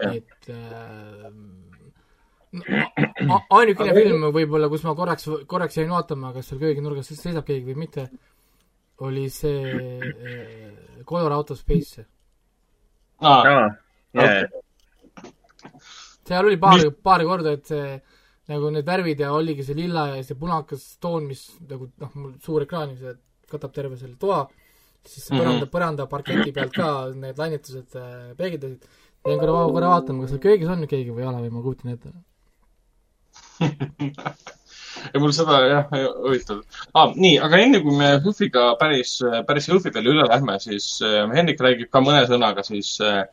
[0.09, 1.31] Et äh,
[3.59, 7.79] ainukene film võib-olla, kus ma korraks, korraks jäin vaatama, kas seal kööginurgas seisab keegi või
[7.87, 8.09] mitte,
[9.07, 12.07] oli see äh, Color Out of Space.
[13.23, 13.67] aa,
[16.29, 17.99] seal oli paar, paari korda, et see
[18.49, 22.33] nagu need värvid ja oligi see lilla ja see punakas toon, mis nagu noh, mul
[22.45, 23.19] suur ekraan, mis
[23.51, 24.47] katab terve selle toa,
[25.05, 25.41] siis Mhm.
[25.41, 28.89] põranda, põranda parketi pealt ka need lainetused äh, peegeldasid.
[29.27, 31.93] jäin korra, korra vaatama, kas seal köögis on keegi või ei ole või ma kujutan
[31.93, 32.13] ette.
[35.13, 35.91] ja mul seda jah,
[36.23, 36.63] huvitav
[36.95, 37.13] ah,.
[37.15, 41.61] nii, aga enne kui me Hõhviga päris, päris Hõhvi peale üle lähme, siis äh, Hendrik
[41.65, 43.25] räägib ka mõne sõnaga siis äh,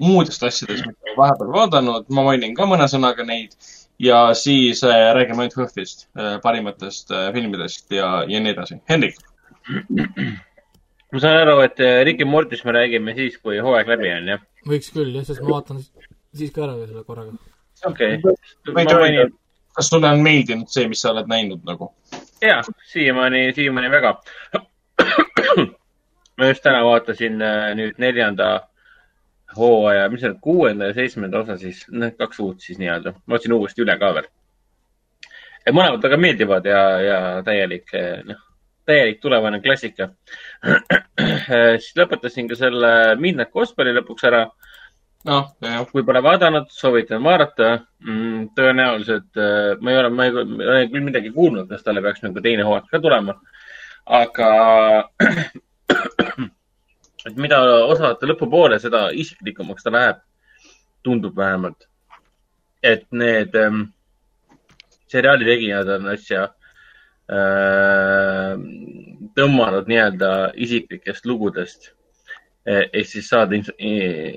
[0.00, 2.08] muudest asjadest, mida vahepeal vaadanud.
[2.08, 3.56] ma mainin ka mõne sõnaga neid
[4.02, 8.78] ja siis äh, räägime ainult Hõhvist äh,, parimatest äh, filmidest ja, ja nii edasi.
[8.90, 9.20] Hendrik,
[11.12, 14.42] ma saan aru, et äh, Ricky Mortis me räägime siis, kui hooaeg läbi on, jah?
[14.68, 17.36] võiks küll jah, sest ma vaatan siis ka ära selle korraga.
[17.86, 18.18] okei
[18.74, 19.34] mainin-,
[19.76, 21.92] kas sulle on meeldinud see, mis sa oled näinud nagu?
[22.42, 24.16] jaa, siiamaani, siiamaani väga.
[26.38, 28.52] ma just täna vaatasin äh, nüüd neljanda
[29.56, 33.14] hooaja, mis see kuuenda ja seitsmenda osa siis, need kaks uut siis nii-öelda.
[33.18, 34.30] ma vaatasin uuesti üle ka veel.
[35.70, 37.92] mõlemad väga meeldivad ja, ja täielik,
[38.28, 38.40] noh,
[38.86, 40.10] täielik tulevane klassika.
[41.82, 44.46] siis lõpetasin ka selle Midnight Gospeli lõpuks ära
[45.28, 47.72] noh, jah, kui pole vaadanud, soovitan vaadata
[48.04, 48.46] mm,.
[48.58, 52.24] tõenäoliselt äh, ma ei ole, ma ei ma ei küll midagi kuulnud, kas talle peaks
[52.24, 53.36] nagu teine hooaeg ka tulema.
[54.22, 54.48] aga
[57.28, 60.22] et mida osavate lõpupoole, seda isiklikumaks ta läheb,
[61.02, 61.88] tundub vähemalt.
[62.82, 63.82] et need ähm,
[65.06, 66.42] seriaali tegijad on asja
[67.30, 68.56] äh,
[69.38, 70.30] tõmmanud nii-öelda
[70.66, 71.92] isiklikest lugudest
[72.62, 73.72] Eh, ehk siis saada ins-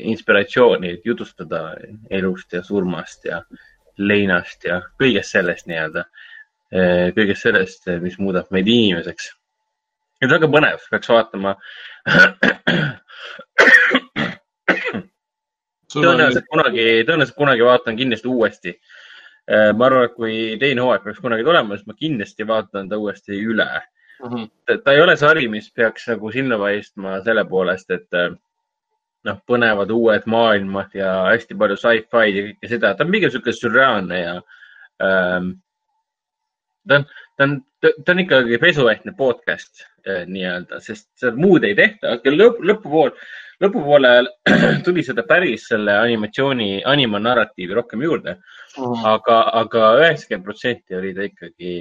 [0.10, 1.76] inspiratsiooni, jutustada
[2.10, 3.44] elust ja surmast ja
[3.98, 6.08] leinast ja kõigest sellest nii-öelda.
[7.16, 9.30] kõigest sellest, mis muudab meid inimeseks.
[10.22, 11.56] Et väga põnev, peaks vaatama.
[15.96, 18.80] tõenäoliselt kunagi, tõenäoliselt kunagi vaatan kindlasti uuesti.
[19.78, 23.38] ma arvan, et kui teine hooaeg peaks kunagi tulema, siis ma kindlasti vaatan ta uuesti
[23.38, 23.70] üle
[24.24, 24.46] Mhm.
[24.66, 28.32] ta ta ei ole sari, mis peaks nagu silma paistma selle poolest, et äh,
[29.28, 33.54] noh, põnevad uued maailmad ja hästi palju sci-fi'd ja kõike seda, ta on pigem sihuke
[33.56, 34.36] sürreaalne ja
[35.04, 35.52] ähm,
[36.88, 37.08] ta on,
[37.38, 42.32] ta on, ta on ikkagi pesuehtne podcast äh, nii-öelda, sest seal muud ei tehta, aga
[42.34, 43.12] lõpp, lõpupool,
[43.64, 44.14] lõpupoole
[44.86, 48.40] tuli seda päris selle animatsiooni, animanarratiivi rohkem juurde
[48.76, 49.06] Mhm.
[49.08, 51.76] aga, aga üheksakümmend protsenti oli ta ikkagi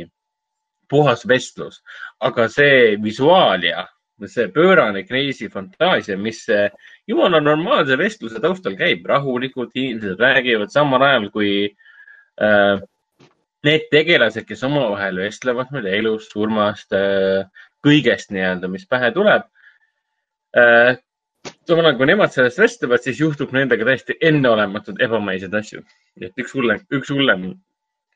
[0.90, 1.80] puhas vestlus,
[2.22, 3.86] aga see visuaal ja
[4.30, 6.44] see pöörane crazy fantaasia, mis
[7.09, 11.50] jumala normaalse vestluse taustal käib, rahulikult inimesed räägivad samal ajal kui
[12.38, 12.78] äh,
[13.66, 17.44] need tegelased, kes omavahel vestlevad meil elust, surmast äh,,
[17.84, 19.46] kõigest nii-öelda, mis pähe tuleb
[20.56, 20.96] äh,.
[21.68, 25.84] samal ajal, kui nemad sellest vestlevad, siis juhtub nendega täiesti enneolematud ebamaiseid asju.
[26.20, 27.48] et üks hullem, üks hullem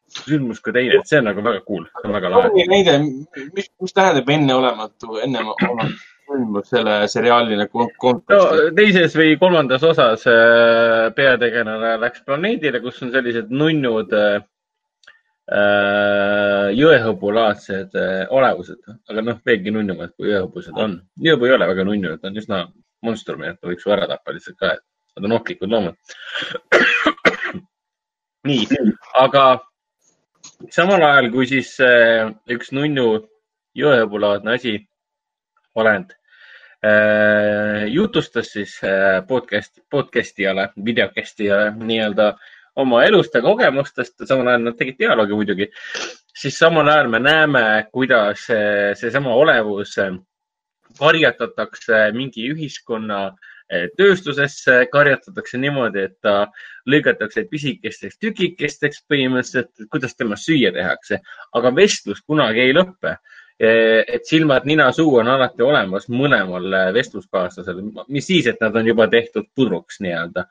[0.09, 2.69] sündmus kui teine, et see on nagu väga cool, see on väga lahe.
[2.71, 2.95] näide,
[3.57, 5.91] mis, mis tähendab enneolematu, enneolematu
[6.29, 8.71] sündmus selle seriaali nagu no kontekstis?
[8.77, 14.47] teises või kolmandas osas äh, peategelane läks planeedile, kus on sellised nunnud äh, äh,
[15.49, 20.99] jõehõbulaadsed äh, olevused, aga noh, veelgi nunnumad kui jõehõbused on.
[21.25, 22.59] jõehõbu ei ole väga nunnu, ta on üsna
[23.03, 25.97] monstrum ja ta võiks su ära tappa lihtsalt ka, et nad on ohtlikud loomad.
[28.49, 28.67] nii,
[29.23, 29.45] aga
[30.75, 33.09] samal ajal kui siis äh, üks nunnu
[33.79, 34.77] jõehõbulaadne asi,
[35.79, 36.13] olend
[36.85, 42.35] äh, jutustas siis äh, podcast, podcast'ijale, videocast'ijale nii-öelda
[42.79, 45.69] oma elust ja kogemustest, samal ajal nad tegid dialoogi muidugi,
[46.39, 50.15] siis samal ajal me näeme, kuidas äh, seesama olevus äh,
[51.01, 53.29] varjatatakse mingi ühiskonna
[53.69, 56.47] tööstusesse, karjatatakse niimoodi, et ta
[56.89, 61.21] lõigatakse pisikesteks tükikesteks põhimõtteliselt, kuidas temast süüa tehakse.
[61.53, 63.19] aga vestlus kunagi ei lõppe.
[63.61, 69.99] et silmad-nina-suu on alati olemas mõlemal vestluskaaslasel, mis siis, et nad on juba tehtud pudruks
[70.01, 70.45] nii-öelda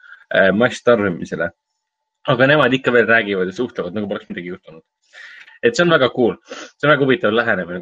[0.54, 1.50] masstarbimisele.
[2.34, 4.84] Aga nemad ikka veel räägivad ja suhtlevad nagu poleks midagi juhtunud.
[5.64, 7.82] et see on väga cool, see on väga huvitav lähenemine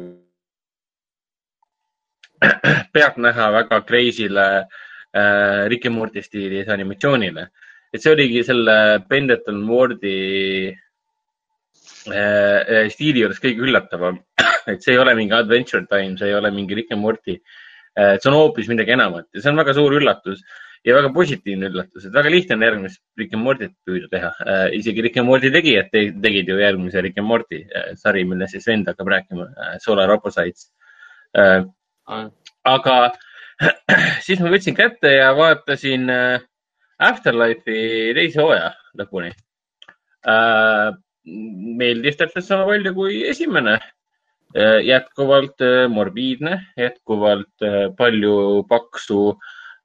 [2.94, 7.48] pealtnäha väga crazy'le äh, Rick ja Morty stiilis animatsioonile.
[7.92, 8.76] et see oligi selle
[9.08, 10.18] Pendleton Wardi
[10.70, 14.20] äh, äh, stiili juures kõige üllatavam.
[14.72, 17.38] et see ei ole mingi Adventure Time, see ei ole mingi Rick ja Morty
[17.98, 18.16] äh,.
[18.20, 20.44] see on hoopis midagi enamat ja see on väga suur üllatus
[20.84, 24.66] ja väga positiivne üllatus, et väga lihtne on järgmist Rick and Morty't püüda teha äh,.
[24.78, 28.56] isegi Rick and Morty tegijad te, tegid ju järgmise Rick and Morty äh, sari, millest
[28.56, 30.70] siis vend hakkab rääkima äh,, Solar Opposites
[31.38, 31.64] äh,
[32.66, 32.98] aga
[34.26, 36.44] siis ma võtsin kätte ja vaatasin äh,
[37.02, 39.32] Afterlife'i teise hooaja lõpuni
[40.28, 40.94] äh,.
[41.26, 44.80] meeldis täpselt sama palju kui esimene äh,.
[44.86, 49.34] jätkuvalt äh, morbiidne, jätkuvalt äh, palju paksu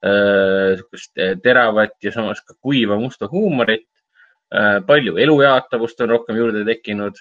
[0.04, 0.78] äh,,
[1.18, 3.88] äh teravat ja samas ka kuiva musta huumorit
[4.54, 4.80] äh,.
[4.86, 7.14] palju elujaatavust on rohkem juurde tekkinud.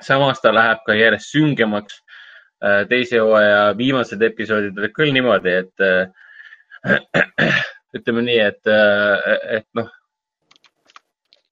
[0.00, 2.02] samas ta läheb ka järjest süngemaks
[2.64, 6.06] Äh, teise hooaja viimased episoodid olid küll niimoodi, et äh,
[7.98, 9.90] ütleme nii, et, äh, et noh,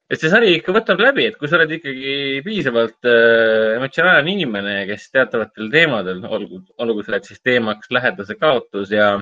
[0.08, 5.10] et see sari ikka võtab läbi, et kui sa oled ikkagi piisavalt emotsionaalne inimene, kes
[5.12, 9.18] teatavatel teemadel, olgu, olgu selleks siis teemaks lähedase kaotus ja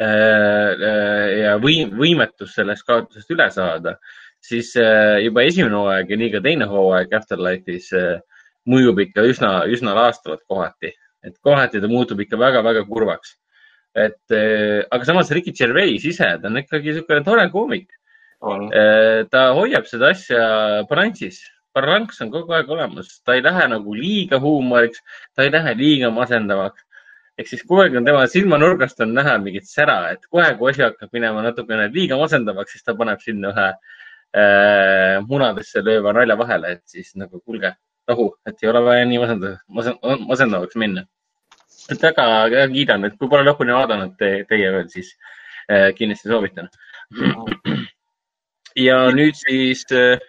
[0.00, 3.94] ja võim, võimetus sellest kaotusest üle saada,
[4.42, 4.72] siis
[5.22, 8.18] juba esimene hooaeg ja nii ka teine hooaeg Afterlife'is äh,
[8.70, 10.92] mõjub ikka üsna, üsna laastavalt kohati,
[11.24, 13.36] et kohati ta muutub ikka väga-väga kurvaks.
[13.94, 17.92] et äh, aga samas Ricky Gervais ise, ta on ikkagi niisugune tore koomik.
[18.42, 21.38] Äh, ta hoiab seda asja balansis,
[21.74, 24.98] balanss on kogu aeg olemas, ta ei lähe nagu liiga huumoriks,
[25.36, 26.82] ta ei lähe liiga masendavaks
[27.38, 30.84] ehk siis kogu aeg on tema silmanurgast on näha mingit sära, et kohe, kui asi
[30.86, 36.76] hakkab minema natukene liiga masendavaks, siis ta paneb sinna ühe äh, munadesse lööva nalja vahele,
[36.78, 37.74] et siis nagu kuulge,
[38.08, 41.06] rahu, et ei ole vaja nii masendavaks, masendavaks minna.
[41.90, 45.10] et väga, väga kiidan, et kui pole lõpuni vaadanud te, teie veel, siis
[45.68, 46.70] äh, kindlasti soovitan.
[48.86, 50.22] ja nüüd siis äh,,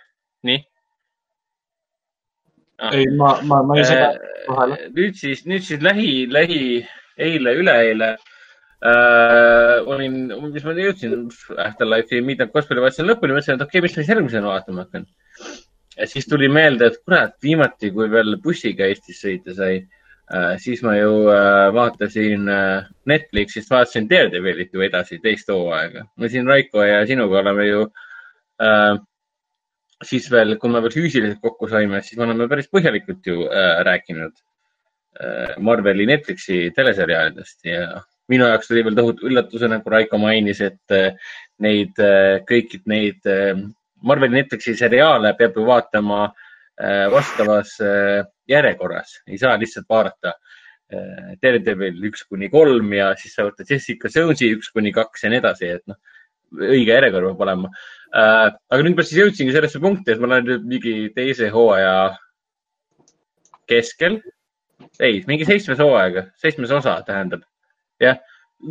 [0.43, 0.65] nii.
[2.91, 4.13] Ei, ma, ma, ma ei sega
[4.47, 4.79] vahele.
[4.79, 6.63] Äh, nüüd siis, nüüd siis lähi, lähi,
[7.17, 10.17] eile, üleeile äh, olin,
[10.51, 11.29] mis ma jõudsin
[11.67, 15.07] Afterlife'i Meetup Cosplayi vaatasin lõpuni, mõtlesin, et okei okay,, mis ma siis järgmisena vaatama hakkan
[15.97, 20.83] ja siis tuli meelde, et kurat, viimati, kui veel bussiga Eestis sõita sai äh,, siis
[20.85, 26.05] ma ju äh, vaatasin äh, Netflixist, vaatasin Daredevilit ju edasi teist hooaega.
[26.17, 27.85] me siin Raiko ja sinuga oleme ju
[28.61, 28.95] äh,
[30.03, 33.79] siis veel, kui me veel füüsiliselt kokku saime, siis me oleme päris põhjalikult ju äh,
[33.87, 40.61] rääkinud äh, Marveli Netflixi teleseriaalidest ja minu jaoks oli veel tohutu üllatusena, kui Raiko mainis,
[40.65, 43.53] et äh, neid äh,, kõiki neid äh,
[44.05, 51.37] Marveli Netflixi seriaale peab ju vaatama äh, vastavas äh, järjekorras, ei saa lihtsalt vaadata äh,
[51.41, 55.41] Daredevil üks kuni kolm ja siis sa võtad Jessica Jonesi üks kuni kaks ja nii
[55.41, 56.01] edasi, et noh,
[56.59, 57.71] õige järjekord peab olema.
[58.15, 62.15] aga nüüd ma siis jõudsingi sellesse punkti, et ma olen nüüd mingi teise hooaja
[63.67, 64.21] keskel,
[64.99, 67.43] ei, mingi seitsmes hooaega, seitsmes osa tähendab,
[67.99, 68.21] jah,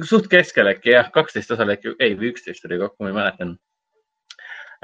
[0.08, 3.50] suht keskel äkki jah, kaksteist osa äkki, ei või üksteist oli kokku, ma ei mäleta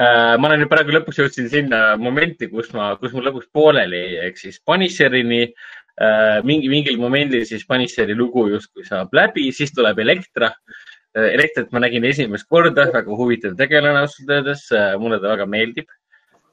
[0.00, 3.98] Äh, ma olen nüüd praegu lõpuks jõudsin sinna momenti, kus ma, kus mul lõpuks pooleli
[4.22, 10.00] ehk siis Punisherini äh, mingi, mingil momendil siis Punisheri lugu justkui saab läbi, siis tuleb
[10.00, 10.54] Elektra.
[11.16, 14.68] Äh, Elektrit ma nägin esimest korda, väga huvitav tegelane ausalt öeldes,
[15.02, 15.88] mulle ta väga meeldib.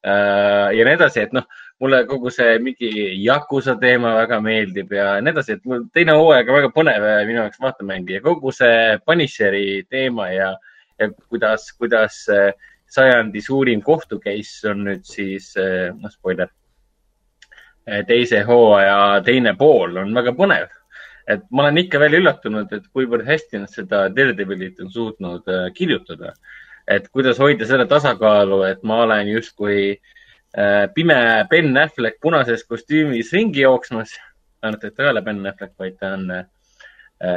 [0.07, 1.43] ja nii edasi, et noh,
[1.83, 2.89] mulle kogu see mingi
[3.25, 7.41] Yakuza teema väga meeldib ja nii edasi, et mul teine hooaeg on väga põnev minu
[7.41, 10.53] jaoks vaatemäng ja kogu see Punisheri teema ja,
[11.01, 12.53] ja kuidas, kuidas äh,
[12.87, 16.53] sajandi suurim kohtu case on nüüd siis, noh, spoiler,
[18.07, 20.71] teise hooaja teine pool on väga põnev.
[21.27, 25.67] Et ma olen ikka veel üllatunud, et kuivõrd hästi nad seda Daredevilit on suutnud eh,
[25.75, 26.33] kirjutada.
[26.87, 29.99] et kuidas hoida selle tasakaalu, et ma olen justkui
[30.95, 31.17] pime
[31.49, 34.15] Ben Affleck punases kostüümis ringi jooksmas.
[34.63, 36.31] ainult, et ta ei ole Ben Affleck, vaid ta on,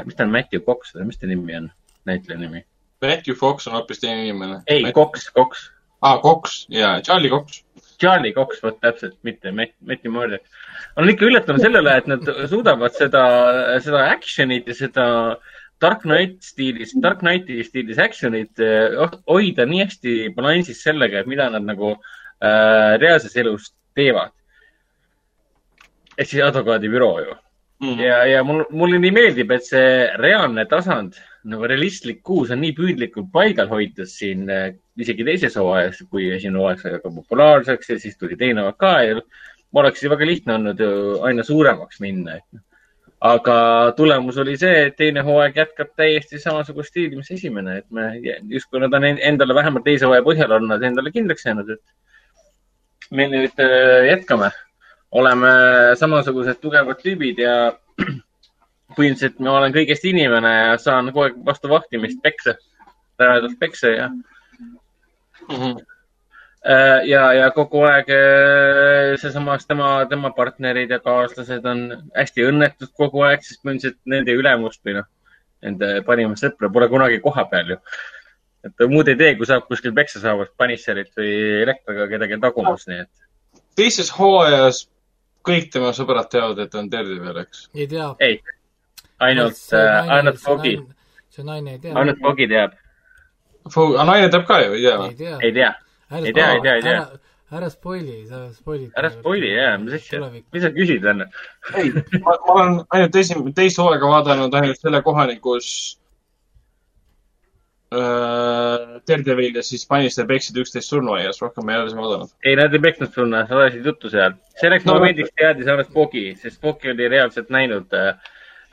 [0.06, 1.70] mis ta on, Matthew Cox või mis ta nimi on,
[2.06, 2.62] näitleja nimi
[3.00, 4.60] Matthew Fox on hoopis teine inimene.
[4.66, 5.70] ei Matt..., Cox, Cox.
[6.00, 7.62] Aa ah,, Cox ja Charlie Cox.
[8.00, 10.44] Charlie Cox, vot täpselt, mitte Matthew Murdoch.
[10.96, 13.24] olen ikka üllatunud sellele, et nad suudavad seda,
[13.84, 15.06] seda action'it ja seda
[15.80, 18.96] Dark Knight stiilis, Dark Knighti stiilis action'id eh,
[19.28, 24.32] hoida nii hästi balansis sellega, et mida nad nagu äh, reaalses elus teevad.
[26.20, 27.36] ehk siis advokaadibüroo ju
[27.80, 28.00] Mhm.
[28.00, 31.16] ja, ja mul, mulle nii meeldib, et see reaalne tasand
[31.48, 36.60] nagu realistlik kuus on nii püüdlikult paigal hoitud siin äh, isegi teises hooajas, kui esimene
[36.60, 39.20] hooaeg sai väga populaarseks ja siis tuli teine hooaeg ka ja
[39.80, 40.90] oleks ju väga lihtne olnud ju
[41.28, 42.40] aina suuremaks minna.
[43.20, 43.54] aga
[43.96, 48.06] tulemus oli see, et teine hooaeg jätkab täiesti samasugust stiili, mis esimene, et me
[48.48, 53.10] justkui nad on en- endale vähemalt teise hooaja põhjal on nad endale kindlaks jäänud, et
[53.10, 54.50] me nüüd äh, jätkame
[55.10, 55.50] oleme
[56.00, 57.54] samasugused tugevad tüübid ja
[58.96, 62.56] põhimõtteliselt ma olen kõigest inimene ja saan kogu aeg vastu vahtimist peksa,
[63.20, 64.10] rämedalt peksa ja,
[65.50, 65.78] Mhm.
[67.08, 71.86] ja, ja kogu aeg äh, seesamas tema, tema partnerid ja kaaslased on
[72.16, 75.08] hästi õnnetud kogu aeg, sest põhimõtteliselt nende ülemust või noh,
[75.64, 77.80] nende parimat sõpra pole kunagi kohapeal ju.
[78.68, 81.32] et muud ei tee, kui saab kuskil peksa saavat panisserit või
[81.64, 84.84] elektriga kedagi tagumas, nii et teises hooajas
[85.48, 87.70] kõik tema sõbrad teavad, et ta on Daredevil, eks?
[87.74, 88.10] ei tea.
[88.20, 88.36] ei,
[89.26, 89.58] ainult,
[90.16, 90.74] ainult Fogi,
[91.34, 91.94] see naine ei tea.
[92.00, 92.76] ainult Fogi teab,
[93.70, 95.16] aga naine teab ka ju, ei tea ei või?
[95.20, 95.38] tea.
[95.40, 95.72] ei tea,
[96.20, 97.02] ei tea, ei tea, ei tea.
[97.60, 98.90] ära spoil'i, sa spoil'id.
[98.98, 101.26] ära spoil'i jaa, mis asja, mis sa küsid, Anne?
[101.76, 101.90] ei,
[102.24, 105.70] ma ma olen ainult esim-, teist hooaega vaadanud ainult selle kohani, kus
[107.92, 112.34] äh, Daredevil ja siis Punisher peksid üksteist surnuaias, rohkem ei ole seda vaadanud.
[112.46, 114.36] ei, nad ei peksnud sulle, sa ajasid juttu seal.
[114.60, 118.14] selleks No, momendiks teadis alles Fogi, sest Fogi oli reaalselt näinud äh,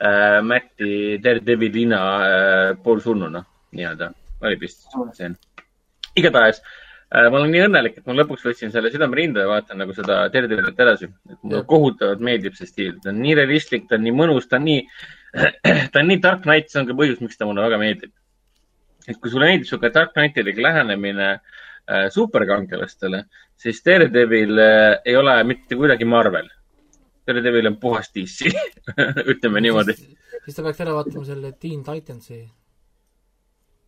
[0.00, 3.44] äh, Matti Daredevilina äh, poolsurnuna
[3.76, 4.86] nii-öelda, oli vist
[5.16, 5.30] see.
[6.16, 9.94] igatahes äh, ma olen nii õnnelik, et ma lõpuks võtsin selle südamerinde ja vaatan nagu
[9.96, 11.10] seda Daredevilit edasi.
[11.42, 14.68] mulle kohutavalt meeldib see stiil, ta on nii realistlik, ta on nii mõnus, ta on
[14.68, 14.84] nii,
[15.92, 18.12] ta on nii Dark Knight, see on ka põhjus, miks ta mulle väga meeldib.
[19.08, 23.24] et kui sulle meeldib sihuke Dark Knightilik lähenemine äh, superkangelastele,
[23.56, 26.48] siis Daredevil äh, ei ole mitte kuidagi Marvel.
[27.28, 28.52] Daredevil on puhas DC,
[29.32, 29.94] ütleme niimoodi.
[30.44, 32.44] siis ta peaks ära vaatama selle Teen Titansi.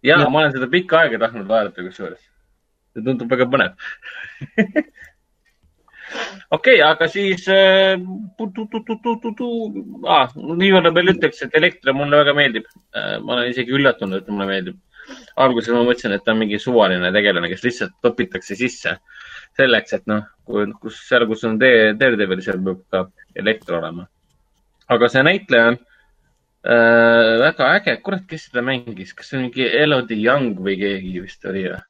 [0.05, 2.27] ja ma olen seda pikka aega tahtnud vaadata kusjuures.
[2.93, 3.73] see tundub väga põnev.
[6.59, 7.97] okei, aga siis äh,.
[10.11, 13.17] Ah, nii võrra veel ütleks, et Elektra mulle väga meeldib äh,.
[13.25, 14.79] ma olen isegi üllatunud, et mulle meeldib.
[15.41, 18.99] alguses ma mõtlesin, et ta on mingi suvaline tegelane, kes lihtsalt topitakse sisse
[19.59, 20.25] selleks, et noh,
[20.81, 23.05] kus seal, kus on tee, Daredevil, seal peab ka
[23.39, 24.07] Elektra olema.
[24.91, 25.77] aga see näitleja on
[26.67, 31.21] äh, väga äge, kurat, kes seda mängis, kas see on mingi Elodie Young või keegi
[31.23, 31.83] vist oli või?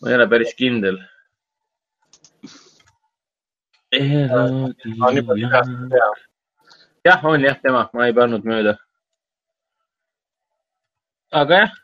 [0.00, 1.00] ma ei ole päris kindel.
[7.04, 8.76] jah, on jah, tema, ma ei pannud mööda.
[11.42, 11.74] aga jah,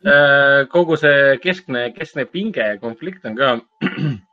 [0.71, 3.57] kogu see keskne, keskne pinge ja konflikt on ka.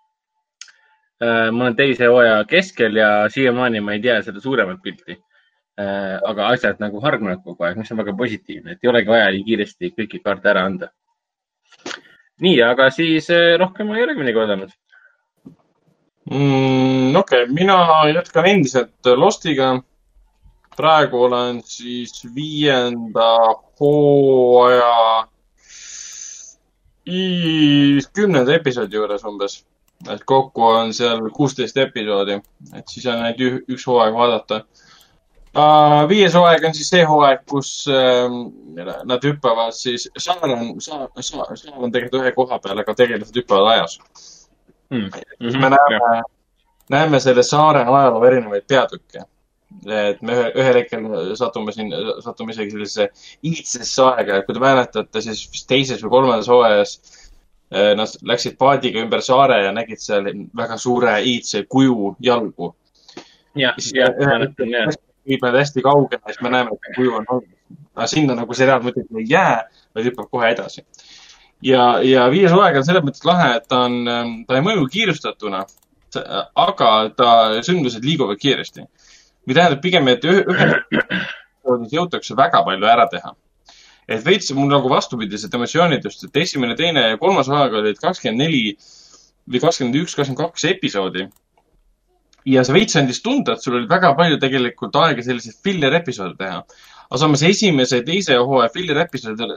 [1.52, 5.18] ma olen teise hooaja keskel ja siiamaani ma ei tea seda suuremat pilti.
[6.30, 9.46] aga asjad nagu hargnevad kogu aeg, mis on väga positiivne, et ei olegi vaja nii
[9.48, 10.92] kiiresti kõiki kaarte ära anda.
[12.42, 14.76] nii, aga siis eh, rohkem ma ei olegi midagi oodanud.
[16.30, 17.16] mm,.
[17.16, 17.78] okei okay., mina
[18.14, 19.74] jätkan endiselt Lostiga.
[20.78, 23.30] praegu olen siis viienda
[23.80, 25.28] hooaja
[28.14, 29.64] kümnenda episoodi juures umbes.
[30.12, 32.40] Et kokku on seal kuusteist episoodi,
[32.76, 34.64] et siis on ainult ü- üks hooaeg vaadata
[35.56, 36.04] uh,.
[36.10, 38.28] viies hooaeg on siis see hooaeg, kus uh,
[39.06, 43.44] nad hüppavad siis, saar on, saar, saar, saar on tegelikult ühe koha peal, aga tegelikult
[43.44, 44.00] hüppavad ajas
[44.94, 45.10] Hmm.
[45.40, 46.22] me näeme,
[46.90, 49.24] näeme selle saare ajaloo erinevaid peatükke.
[49.90, 51.06] et me ühe, ühel hetkel
[51.40, 51.90] satume siin,
[52.22, 53.08] satume isegi sellisesse
[53.50, 56.92] iidsesse aega, et kui te mäletate, siis vist teises või kolmandas hooajas
[57.98, 62.74] nad läksid paadiga ümber saare ja nägid seal väga suure iidse kuju jalgu.
[63.56, 64.94] jah, jah, ma mäletan jah.
[65.28, 67.50] viib nad hästi kaugele, siis me näeme, et kuju on olnud.
[67.96, 69.64] aga sinna nagu seriaal muidugi ei jää,
[69.96, 70.86] vaid hüppab kohe edasi.
[71.62, 74.04] ja, ja viies hooaeg on selles mõttes lahe, et ta on,
[74.48, 75.66] ta ei mõju kiirustatuna,
[76.68, 77.30] aga ta,
[77.66, 78.86] sündmused liiguvad kiiresti.
[79.48, 83.34] või tähendab pigem, et ühe, ühe jõutakse väga palju ära teha.
[84.08, 88.44] Et veits mul nagu vastupidised emotsioonid just, et esimene, teine ja kolmas hooaeg olid kakskümmend
[88.44, 88.66] neli
[89.48, 91.28] või kakskümmend üks, kakskümmend kaks episoodi
[92.50, 96.36] ja see veits andis tunda, et sul oli väga palju tegelikult aega selliseid filler episoode
[96.40, 96.64] teha.
[97.04, 99.52] aga samas esimese ja teise hooaja filler episoodid,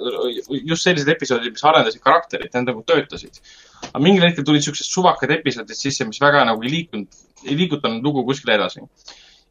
[0.68, 3.40] just sellised episoodid, mis arendasid karakterit, need nagu töötasid.
[3.88, 8.04] aga mingil hetkel tulid siuksed suvakad episoodid sisse, mis väga nagu ei liikunud, ei liigutanud
[8.04, 8.84] lugu kuskile edasi.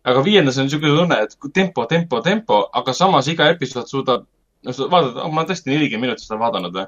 [0.06, 4.28] aga viiendas on niisugune tunne, et tempo, tempo, tempo, aga samas iga episood suudab
[4.66, 6.86] no sa vaatad oh,, ma olen tõesti nelikümmend minutit seda vaadanud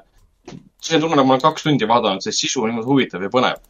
[0.82, 3.60] see tunne, nagu ma olen kaks tundi vaadanud, see sisu on niimoodi huvitav ja põnev.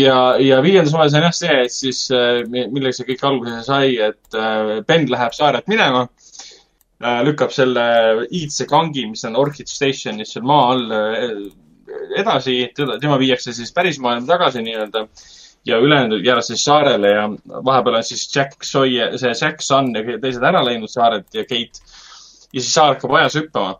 [0.00, 3.96] ja, ja viiendas hooajas on jah see, et siis, äh, millega see kõik alguse sai,
[4.10, 7.84] et äh, Ben läheb saarelt minema äh, lükkab selle
[8.28, 10.96] iidse kangi, mis on Orchid Stationis seal maa all
[12.16, 15.06] edasi, teda, tema viiakse siis pärismaailma tagasi nii-öelda
[15.66, 17.24] ja ülejäänud jäävad siis saarele ja
[17.66, 21.82] vahepeal on siis Jack Sawyer, see Jack Sun ja teised ära läinud saarelt ja Kate.
[22.52, 23.78] Ja siis saar hakkab ajas hüppama.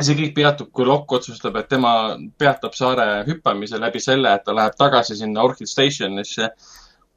[0.00, 4.54] see kõik peatub, kui Locke otsustab, et tema peatab saare hüppamise läbi selle, et ta
[4.56, 6.48] läheb tagasi sinna Orchid Stationisse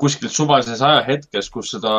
[0.04, 1.94] kuskil suvalises ajahetkes, kus seda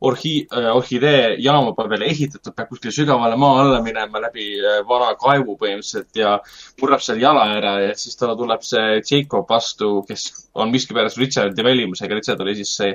[0.00, 4.80] orhi-, äh, orhidee jaama pole veel ehitatud, peab kuskile sügavale maa alla minema läbi äh,
[4.88, 6.36] vana kaevu põhimõtteliselt ja
[6.80, 11.66] murrab seal jala ära ja siis talle tuleb see Jacob vastu, kes on miskipärast Richardi
[11.66, 12.16] välimusega.
[12.16, 12.94] Richard oli siis see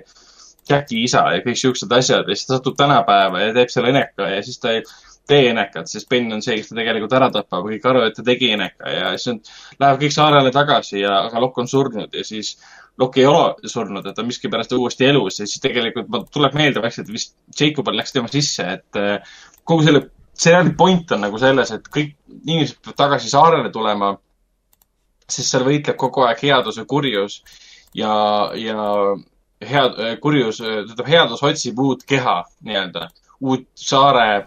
[0.70, 4.30] Jacki isa ja kõik siuksed asjad ja siis ta satub tänapäeva ja teeb selle eneka
[4.32, 4.82] ja siis ta ei
[5.28, 8.26] tee enekat, sest Ben on see, kes ta tegelikult ära tapab, kõik arvavad, et ta
[8.26, 9.40] tegi eneka ja siis on,
[9.82, 12.56] läheb kõik saarele tagasi ja, aga Lokk on surnud ja siis
[13.02, 17.10] Lokk ei ole surnud, et ta miskipärast uuesti elus ja siis tegelikult tuleb meelde vaikselt
[17.12, 20.06] vist Jacobal läks tema sisse, et äh, kogu selle
[20.36, 24.14] seriaali point on nagu selles, et kõik inimesed peavad tagasi saarele tulema,
[25.26, 27.40] sest seal võitleb kogu aeg headus ja kurjus
[27.98, 28.14] ja,
[28.60, 28.86] ja
[29.62, 33.10] head, kurjus, tähendab, headus otsib uut keha nii-öelda,
[33.42, 34.46] uut saare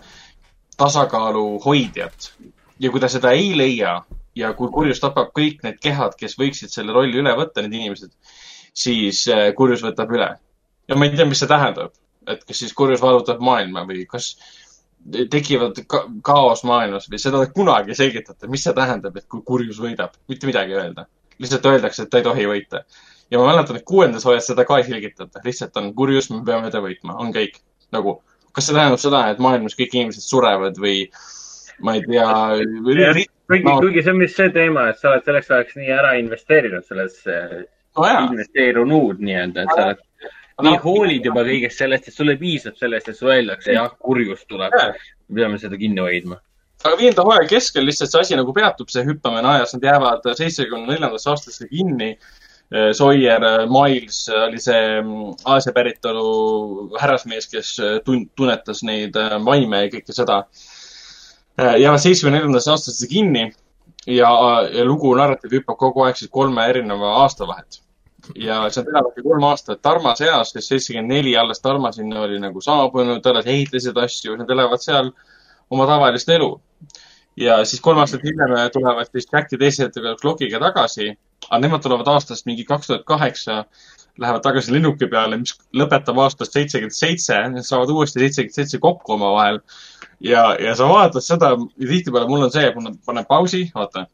[0.76, 2.32] tasakaalu hoidjat.
[2.78, 4.02] ja kui ta seda ei leia
[4.36, 8.12] ja kui kurjus tapab kõik need kehad, kes võiksid selle rolli üle võtta, need inimesed,
[8.74, 10.28] siis äh, kurjus võtab üle.
[10.88, 11.92] ja ma ei tea, mis see tähendab,
[12.28, 14.34] et kas siis kurjus vallutab maailma või kas
[15.30, 19.78] tekivad ka kaos maailmas või seda kunagi ei selgitata, mis see tähendab, et kui kurjus
[19.82, 21.06] võidab, mitte midagi öelda.
[21.38, 22.82] lihtsalt öeldakse, et ta ei tohi võita.
[23.30, 26.70] Ja ma mäletan, et kuuendas hooajas seda ka ei selgitata, lihtsalt on kurjus, me peame
[26.74, 27.60] ta võitma, on kõik.
[27.92, 28.18] nagu,
[28.52, 31.06] kas see tähendab seda, et maailmas kõik inimesed surevad või
[31.84, 32.26] ma ei tea.
[33.48, 36.12] kuigi no., kuigi see on vist see teema, et sa oled selleks ajaks nii ära
[36.20, 40.04] investeerinud sellesse no, investeerunud nii-öelda, et sa oled
[40.66, 44.74] nii hoolid juba kõigest sellest, et sulle piisab sellest, et sulle öeldakse, jah, kurjus tuleb.
[45.28, 46.40] me peame seda kinni hoidma.
[46.84, 50.92] aga viienda hooaja keskel lihtsalt see asi nagu peatub, see hüppamine ajas, nad jäävad seitsmekümne
[50.92, 52.16] neljandasse aastasse kinni.
[52.70, 59.16] Äh, Sawyer, äh, Miles oli see mm, Aasia päritolu härrasmees, kes äh, tun-, tunnetas neid
[59.44, 60.42] vaime ja kõike seda.
[61.58, 63.48] jäävad seitsmekümne neljandasse aastasse kinni
[64.06, 64.28] ja,
[64.70, 67.80] ja lugu narratiiv hüppab kogu aeg siis kolme erineva aasta vahet.
[68.36, 69.80] ja on elavadki kolm aastat.
[69.82, 74.50] Tarmas eas, kes seitsekümmend neli alles Tarma sinna oli nagu saabunud, alles ehitasid asju, nad
[74.50, 75.10] elavad seal
[75.70, 76.52] oma tavalist elu.
[77.40, 81.12] Ja siis kolm aastat hiljem tulevad siis Jack ja teised Glockiga tagasi,
[81.48, 83.64] aga nemad tulevad aastast mingi kaks tuhat kaheksa
[84.18, 89.60] lähevad tagasi lennuki peale, mis lõpetab aastast seitsekümmend seitse, saavad uuesti seitsekümmend seitse kokku omavahel.
[90.20, 94.08] Ja, ja sa vaatad seda, tihtipeale mul on see, et mul panen pausi, vaata,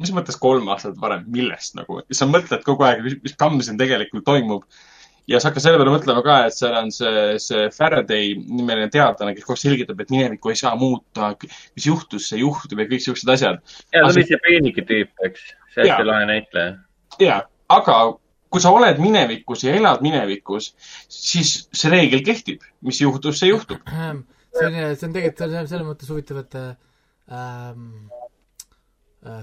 [0.00, 3.76] mis mõttes kolm aastat varem, millest nagu, sa mõtled kogu aeg, mis, mis kamm siin
[3.80, 4.64] tegelikult toimub.
[5.30, 9.34] Ja sa hakkad selle peale mõtlema ka, et seal on see, see Faraday nimeline teadlane,
[9.36, 11.32] kes kogu aeg selgitab, et minevikku ei saa muuta,
[11.76, 13.60] mis juhtus, see juhtub ja kõik siuksed asjad.
[13.92, 16.74] ja, ta oli see peenike tüüp, eks, see hästi lahe näitleja.
[17.22, 17.38] ja,
[17.70, 18.00] aga
[18.50, 20.72] kui sa oled minevikus ja elad minevikus,
[21.06, 23.82] siis see reegel kehtib, mis juhtus, see juhtub.
[23.86, 28.19] See on, see on tegelikult selles mõttes huvitav, et ähm, äh,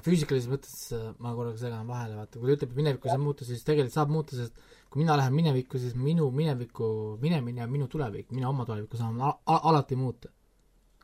[0.05, 3.45] füüsikalises mõttes äh, ma korraga segan vahele, vaata, kui ta ütleb, et minevikku saab muuta,
[3.47, 6.87] siis tegelikult saab muuta, sest kui mina lähen minevikku, siis minu minevikku
[7.21, 10.31] minemine on minu tulevik, mina oma tulevikku saan al al alati muuta.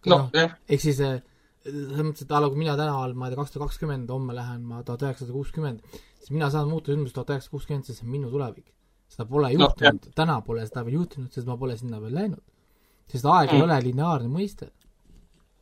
[0.05, 0.55] no, noh, jah.
[0.67, 1.19] ehk siis äh,
[1.63, 4.09] selles mõttes, et a la kui mina täna olen, ma ei tea, kaks tuhat kakskümmend,
[4.11, 8.01] homme lähen ma tuhat üheksasada kuuskümmend, siis mina saan muuta sündmust tuhat üheksasada kuuskümmend, sest
[8.01, 8.74] see on minu tulevik.
[9.13, 12.41] seda pole juhtunud no,, täna pole seda veel juhtunud, sest ma pole sinna veel läinud
[13.11, 13.57] sest aeg mm.
[13.57, 14.69] ei ole lineaarne mõiste.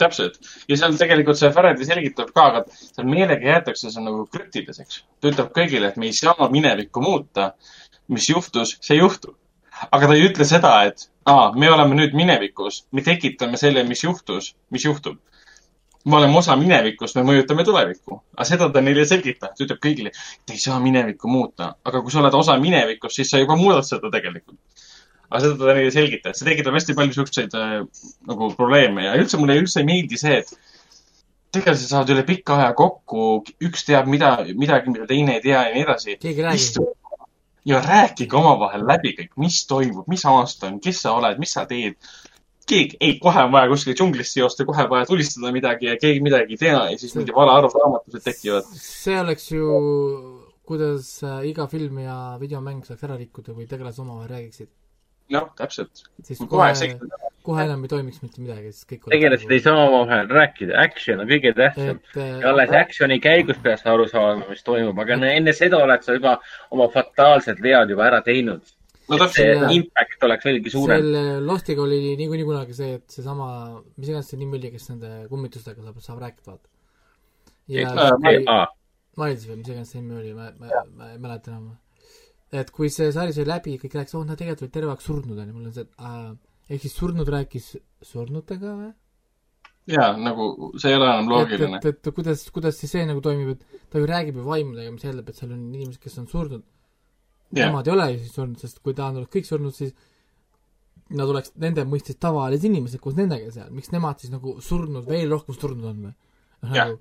[0.02, 0.39] Täpselt
[0.70, 5.04] ja seal tegelikult see Faraday selgitab ka, aga seal meelega jäetakse see nagu krüptiliseks.
[5.22, 7.54] ta ütleb kõigile, et me ei saa minevikku muuta.
[8.12, 9.36] mis juhtus, see juhtub.
[9.91, 14.04] aga ta ei ütle seda, et aa, me oleme nüüd minevikus, me tekitame selle, mis
[14.04, 15.20] juhtus, mis juhtub
[16.06, 18.22] me oleme osa minevikust, me mõjutame tulevikku.
[18.36, 21.76] aga seda ta neile ei selgita, ta ütleb kõigile, et ei saa minevikku muuta.
[21.86, 24.58] aga kui sa oled osa minevikust, siis sa juba muudad seda tegelikult
[25.32, 27.78] aga seda ta neile selgitab, see tekitab hästi palju siukseid äh,
[28.28, 30.52] nagu probleeme ja üldse mulle üldse ei meeldi see, et
[31.56, 35.76] tegelased saavad üle pika aja kokku, üks teab mida, midagi, mida teine ei tea ja
[35.76, 36.18] nii edasi.
[36.20, 36.90] keegi räägib.
[37.72, 41.66] ja rääkige omavahel läbi kõik, mis toimub, mis aasta on, kes sa oled, mis sa
[41.70, 41.96] teed.
[42.68, 46.56] keegi, ei, kohe on vaja kuskile džunglisse joosta, kohe vaja tulistada midagi ja keegi midagi
[46.56, 48.68] ei tea ja siis mingi valearusraamatused tekivad.
[48.84, 49.80] see oleks ju,
[50.68, 54.72] kuidas äh, iga film ja videomäng saaks ära rikkuda, kui tegelased omavahel räägiksid
[55.30, 56.06] jah, täpselt.
[56.24, 59.78] siis Kui kohe kohe kohe enam ei toimiks mitte midagi, sest kõik tegelased ei saa
[59.86, 62.02] omavahel rääkida, action on kõige tähtsam.
[62.16, 66.06] äh, ja alles action'i käigus pead sa aru saama, mis toimub, aga enne seda oled
[66.06, 66.38] sa juba
[66.70, 68.74] oma fataalsed vead juba ära teinud.
[69.10, 71.02] no täpselt, impact oleks veelgi suurem.
[71.02, 73.48] selle Lostiga oli niikuinii kunagi see, et seesama,
[73.98, 76.70] mis iganes see nimi oli, kes nende kummitustega saab, saab rääkida, vaata.
[77.72, 78.68] ja Äh,
[79.20, 81.72] Miles või mis iganes see nimi oli, ma, ma, ma ei mäleta enam.
[82.52, 85.38] Et kui see sari sai läbi, kõik rääkisid, oh, nad tegelikult olid terve aeg surnud,
[85.38, 87.70] onju, mul on see, et äh, ehk siis surnud rääkis
[88.12, 88.91] surnutega või?
[89.91, 91.80] jaa, nagu see ei ole enam et, loogiline.
[91.80, 95.08] et, et kuidas, kuidas siis see nagu toimib, et ta ju räägib ju vaimudega, mis
[95.08, 96.64] eeldab, et seal on inimesed, kes on surnud.
[97.52, 99.95] jah, Nemad ei ole ju siis surnud, sest kui ta on kõik surnud, siis
[101.12, 105.32] nad oleks nende mõistes tavalised inimesed koos nendega seal, miks nemad siis nagu surnud, veel
[105.34, 106.14] rohkem surnud on või?
[106.76, 106.91] jah.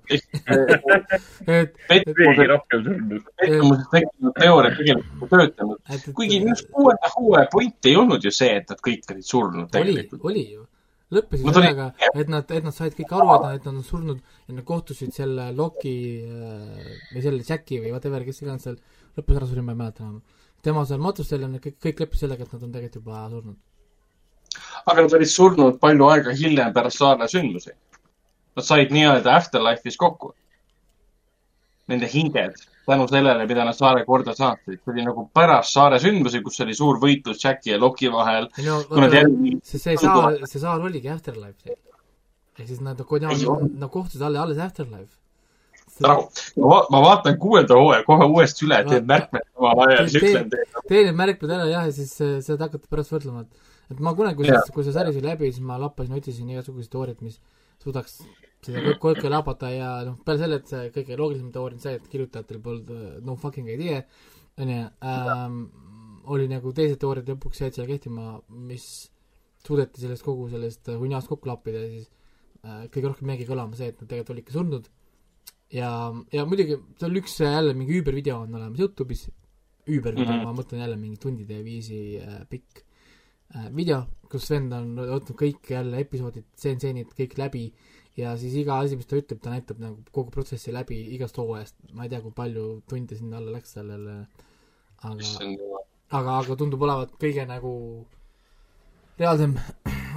[1.47, 1.75] et,
[2.17, 3.23] veelgi rohkem surnud.
[3.41, 5.77] pettumusest tekkinud teooria tegelikult ei töötanud.
[6.17, 9.71] kuigi just kuuenda hooaja point ei olnud ju see, et nad kõik olid surnud oli,
[9.77, 10.25] tegelikult.
[10.31, 10.65] oli ju.
[11.11, 13.65] lõppes ju Nad olid- sellega, et nad, et nad said kõik aru, et nad, et
[13.69, 15.95] nad on surnud ja nad kohtusid selle Loki
[16.25, 18.79] äh, või selle Jacki või whatever, kes iganes seal
[19.17, 20.21] lõpus ära suri, ma ei mäleta enam.
[20.63, 23.57] tema seal matustel ja nad kõik, kõik leppisid sellega, et nad on tegelikult juba surnud.
[24.85, 27.71] aga nad olid surnud palju aega hiljem pärast saare sündmusi.
[28.55, 30.33] Nad said nii-öelda afterlife'is kokku.
[31.87, 34.79] Nende hinged tänu sellele, mida nad saare korda saatsid.
[34.83, 38.49] see oli nagu pärast saare sündmusi, kus oli suur võitlus Jacki ja Loki vahel.
[38.65, 41.77] no kui nad jälle see, see saar, see saar oligi Afterlife seal.
[42.59, 43.77] ehk siis nad, Ei olnud.
[43.79, 45.15] nad kohtusid alles, alles Afterlife.
[46.01, 46.27] rahu.
[46.89, 50.85] ma vaatan kuuenda hooaja kohe uuesti üle, teen märkmed omal ajal, Tee- ütlen teile.
[50.89, 54.15] tee need märkmed ära jah, ja siis äh, seda hakata pärast võrdlema, et, et ma
[54.17, 57.37] kunagi, kui see, kui see sari sai läbi, siis ma lappasin, otsisin igasuguseid teooriaid, mis
[57.81, 58.19] suudaks
[58.61, 61.95] seda kõik kokku labada ja noh, peale selle, et see kõige loogilisem teooria on see,
[61.97, 64.03] et kirjutajatel polnud äh, no fucking idea,
[64.61, 64.81] onju,
[66.31, 68.35] oli nagu teised teooriad lõpuks jäid seal kehtima,
[68.69, 68.85] mis
[69.65, 72.09] suudeti sellest kogu sellest äh, hunniast kokku lappida ja siis
[72.65, 74.89] äh, kõige rohkem jäigi kõlama see, et nad tegelikult olidki surnud.
[75.71, 75.91] ja,
[76.33, 79.27] ja muidugi on üks äh, jälle mingi üübervideo on olemas Youtube'is,
[79.87, 80.39] üübervideo mm.
[80.39, 80.49] -hmm.
[80.49, 82.85] ma mõtlen jälle mingi tundide viisi äh, pikk
[83.75, 87.65] video, kus vend on võtnud kõik jälle episoodid, stseen-stseenid kõik läbi
[88.19, 91.77] ja siis iga asi, mis ta ütleb, ta näitab nagu kogu protsessi läbi igast hooajast,
[91.95, 94.17] ma ei tea, kui palju tunde sinna alla läks sellele,
[95.01, 95.31] aga
[96.11, 97.73] aga, aga tundub olevat kõige nagu
[99.19, 99.57] reaalsem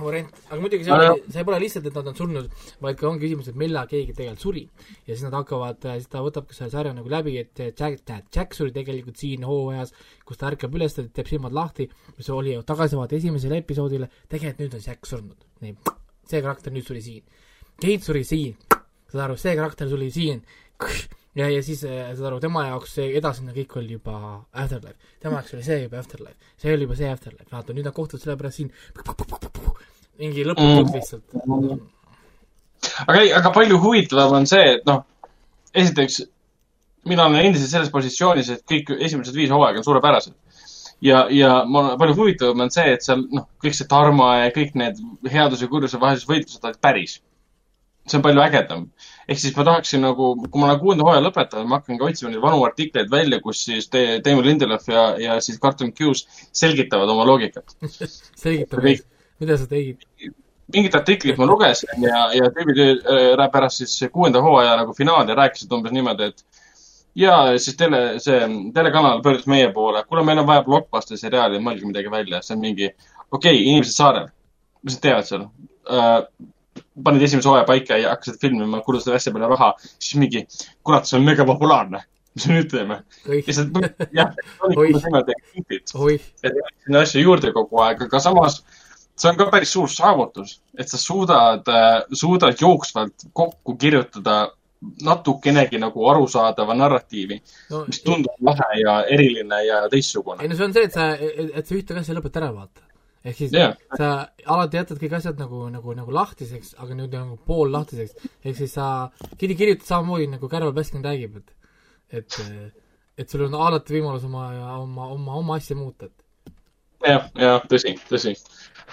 [0.07, 2.51] variant, aga muidugi see oli, see pole lihtsalt, et nad on surnud,
[2.85, 4.65] vaid ka on küsimus, et millal keegi tegelikult suri.
[5.07, 8.57] ja siis nad hakkavad, siis ta võtab selle sarja nagu läbi, et Jack, näed, Jack
[8.57, 9.95] suri tegelikult siin hooajas,
[10.25, 11.89] kus ta ärkab üles, teeb silmad lahti,
[12.19, 15.51] mis oli ju tagasivaate esimesele episoodile, tegelikult nüüd on Jack surnud.
[15.65, 15.77] nii,
[16.29, 17.25] see karakter nüüd suri siin.
[17.75, 18.57] Kate suri siin,
[19.11, 20.43] saad aru, see karakter suri siin.
[21.35, 24.15] Ja, ja siis äh, saad aru, tema jaoks see edasine kõik oli juba
[24.53, 24.95] Afterlife.
[25.23, 28.23] tema jaoks oli see juba Afterlife, see oli juba see Afterlife, vaata nüüd nad kohtuvad
[28.23, 28.71] sellepärast siin
[30.19, 30.95] mingi lõputud Mm.
[30.95, 31.81] lihtsalt.
[33.09, 35.03] aga ei, aga palju huvitavam on see, et noh,
[35.75, 36.23] esiteks
[37.09, 40.35] mina olen endiselt selles positsioonis, et kõik esimesed viis hooaega on suurepärased.
[41.05, 44.75] ja, ja on palju huvitavam on see, et seal noh, kõik see Tarmo ja kõik
[44.81, 45.01] need
[45.33, 47.21] headuse ja kurjuse vahelised võitlused olid päris.
[48.07, 48.87] see on palju ägedam.
[49.29, 52.31] ehk siis ma tahaksin nagu, kui ma olen kuuenda hooaja lõpetanud, ma hakkan ka otsima
[52.31, 57.09] neid vanu artikleid välja, kus siis te, Damon Lindelof ja, ja siis Carlton Hughes selgitavad
[57.09, 57.77] oma loogikat.
[58.45, 58.85] selgita Kõik.
[58.85, 60.03] meile, mida sa tegid.
[60.75, 65.73] mingit artiklit ma lugesin ja, ja tüübid äh, pärast siis kuuenda hooaja nagu finaali rääkisid
[65.77, 66.45] umbes niimoodi, et
[67.15, 68.41] ja siis tele, see
[68.75, 72.65] telekanal pöördus meie poole, kuule, meil on vaja blockbuster seriaali, mõelge midagi välja, see on
[72.65, 72.91] mingi,
[73.31, 74.27] okei okay,, inimesed saarel,
[74.83, 75.49] mis nad teevad seal?
[75.91, 76.51] Uh,?
[77.05, 80.45] panid esimese hooaja paika ja hakkasid filmima, kulutasid asja peale raha, siis mingi,
[80.87, 82.01] kurat, see on mega populaarne,
[82.35, 83.01] mis me nüüd teeme?
[83.31, 83.79] lihtsalt
[84.15, 84.35] jah,
[86.85, 88.61] sinna asju juurde kogu aeg, aga samas
[89.19, 91.69] see on ka päris suur saavutus, et sa suudad,
[92.13, 94.39] suudad jooksvalt kokku kirjutada
[95.05, 97.39] natukenegi nagu arusaadava narratiivi,
[97.71, 100.43] no mis tundub lahe ja eriline ja teistsugune.
[100.43, 101.07] ei no see on see, et sa,
[101.61, 102.85] et sa ühte asja lõpeta ära, vaata.
[103.25, 103.77] ehk siis Jah.
[103.97, 104.11] sa
[104.57, 108.29] alati jätad kõik asjad nagu, nagu, nagu lahtiseks, aga nüüd nagu poollahtiseks.
[108.45, 108.89] ehk siis sa
[109.41, 111.55] kiri kirjutad samamoodi nagu Carol Baskin räägib, et,
[112.21, 112.41] et,
[113.19, 114.51] et sul on alati võimalus oma,
[114.83, 116.11] oma, oma, oma asja muuta,
[117.05, 118.35] jah, jah, tõsi, tõsi.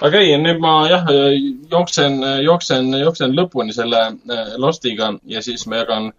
[0.05, 1.09] Aga ei, nüüd ma jah,
[1.71, 6.09] jooksen, jooksen, jooksen lõpuni selle äh, Lostiga ja siis ma jagan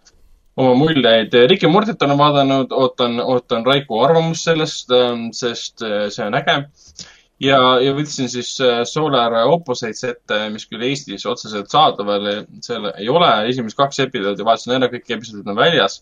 [0.59, 1.33] oma muljeid.
[1.49, 4.93] Ricky Mortit olen vaadanud, ootan, ootan Raiku arvamust sellest,
[5.35, 6.55] sest äh, see on äge.
[7.43, 13.09] ja, ja võtsin siis äh, Solar Opposites ette, mis küll Eestis otseselt saadaval selle ei
[13.11, 13.33] ole.
[13.51, 15.99] esimesed kaks episoodi vaatasin ära, kõik episoodid on väljas.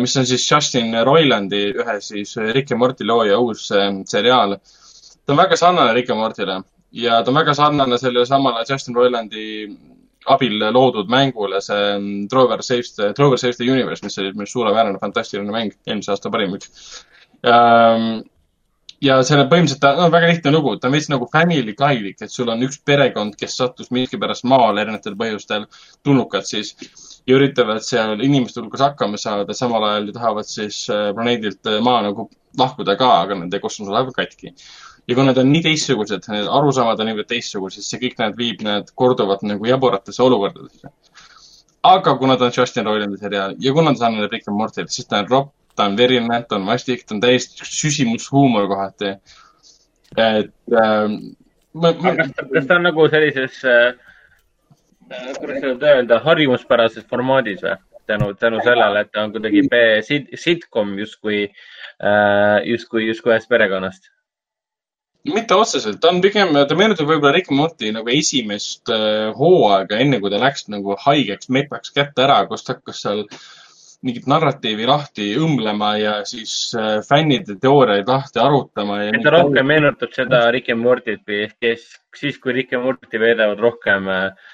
[0.00, 3.70] mis on siis Justin Roilandi, ühe siis Ricky Morti looja uus
[4.10, 4.58] seriaal
[5.26, 6.62] ta on väga sarnane Rick ja Mortile
[6.92, 9.46] ja ta on väga sarnane sellele samale Justin Roilandi
[10.32, 14.44] abil loodud mängule, see mm, Trover Saves the, Trover Saves the Universe, mis oli minu
[14.44, 16.70] arust suurepärane, fantastiline mäng, eelmise aasta parim üks
[17.42, 18.20] ähm,
[19.02, 22.32] ja selle põhimõtteliselt ta, no väga lihtne lugu, ta on veits nagu Family Guy'lik, et
[22.32, 25.66] sul on üks perekond, kes sattus miskipärast maale erinevatel põhjustel,
[26.06, 26.76] tulnukad siis,
[27.26, 32.06] ja üritavad seal inimeste hulgas hakkama saada, samal ajal tahavad siis äh, planeedilt äh, Maa
[32.06, 32.28] nagu
[32.58, 34.54] lahkuda ka, aga nende kosmoselaev katki.
[35.08, 38.62] Ja kui nad on nii teistsugused, arusaamad on niivõrd teistsugused, siis see kõik need viib
[38.66, 40.92] need korduvalt nagu jaburatesse olukordadesse.
[41.82, 45.08] aga kuna ta on Justin Roilandi seriaal ja kuna ta sarnaneb Rick and Morty'le, siis
[45.10, 49.14] ta on ropp ta on verine, ta on vastik, ta on täiesti süsimushuumor kohati.
[50.16, 51.10] et äh,.
[52.16, 53.94] kas, kas ta on nagu sellises äh,,
[55.38, 57.76] kuidas seda öelda, harjumuspärases formaadis või?
[58.06, 59.62] tänu, tänu sellele, et ta on kuidagi
[60.02, 64.10] sit, sitcom justkui äh,, justkui, justkui ühest perekonnast
[65.30, 70.18] mitte otseselt, ta on pigem, ta meenutab võib-olla Rick Morty nagu esimest äh, hooaega, enne
[70.22, 73.22] kui ta läks nagu haigeks, metaks kätte ära, kus ta hakkas seal
[74.02, 78.98] mingit narratiivi lahti õmblema ja siis äh, fännide teooriaid lahti arutama.
[79.22, 81.22] ta rohkem meenutab seda Rick and Morty't
[81.62, 81.86] kes
[82.18, 84.50] siis, kui Rick and Morty veedavad rohkem äh,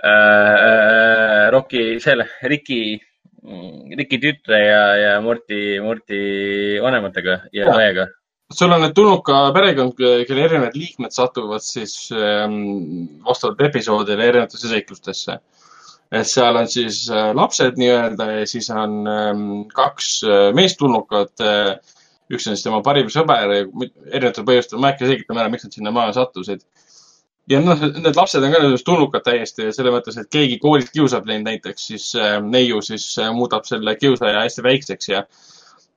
[0.00, 2.96] äh, Rocki, selle, Ricki,
[3.98, 6.24] Ricki tütre ja, ja Morty, Morty
[6.80, 8.08] vanematega ja õega
[8.56, 12.60] sul on need tulnuka perekond, kelle erinevad liikmed satuvad siis ähm,
[13.26, 15.40] vastavalt episoodile erinevatesse seiklustesse
[16.12, 19.44] et seal on siis äh, lapsed nii-öelda ja siis on ähm,
[19.74, 21.32] kaks äh, meestulnukat.
[21.40, 21.98] Äh,
[22.32, 23.62] üks on siis tema parim sõber ja
[24.12, 26.62] erinevatel põhjustel, ma ei hakka selgitama ära, miks nad sinna maja sattusid.
[27.50, 31.44] ja noh, need lapsed on ka tulnukad täiesti selles mõttes, et keegi koolist kiusab neid
[31.44, 32.06] näiteks, siis
[32.46, 33.04] neiu siis
[33.36, 35.24] muudab selle kiusaja hästi väikseks ja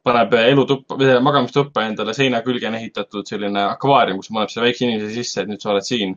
[0.06, 5.14] paneb elutuppa, magamistuppa endale seina külge on ehitatud selline akvaarium, kus paneb selle väikse inimese
[5.16, 6.14] sisse, et nüüd sa oled siin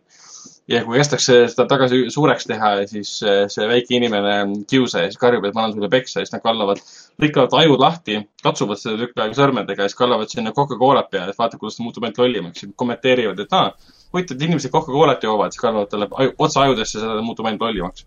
[0.68, 4.34] ja kui kästakse seda tagasi suureks teha, siis äh, see väike inimene
[4.68, 6.82] kiusa ja siis karjub, et ma annan sulle peksa ja siis nad kallavad,
[7.22, 11.40] lõikavad ajud lahti, katsuvad seda tükk aega sõrmedega ja siis kallavad sinna Coca-Colat peale, et
[11.40, 13.70] vaata, kuidas ta muutub ainult lollimaks ja kommenteerivad, et aa,
[14.12, 18.04] huvitav, et inimesed Coca-Colat joovad, siis kallavad talle otsa ajudesse, seda muutub ainult lollimaks.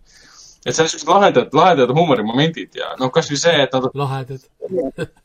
[0.66, 3.88] Et seal on siuksed lahedad, lahedad huumorimomendid ja noh, kasvõi see, et nad.
[3.98, 4.42] lahedad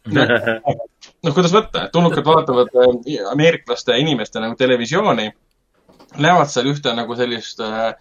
[0.17, 5.29] noh, kuidas võtta, et tulnukad vaatavad äh, ameeriklaste inimeste nagu televisiooni
[6.17, 7.91] näevad seal ühte nagu sellist äh,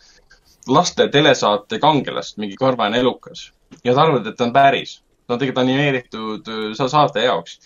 [0.68, 3.52] laste telesaate kangelast, mingi karvane elukas.
[3.84, 5.02] ja nad arvavad, et ta on päris.
[5.26, 7.58] ta on tegelikult animeeritud äh, saate jaoks.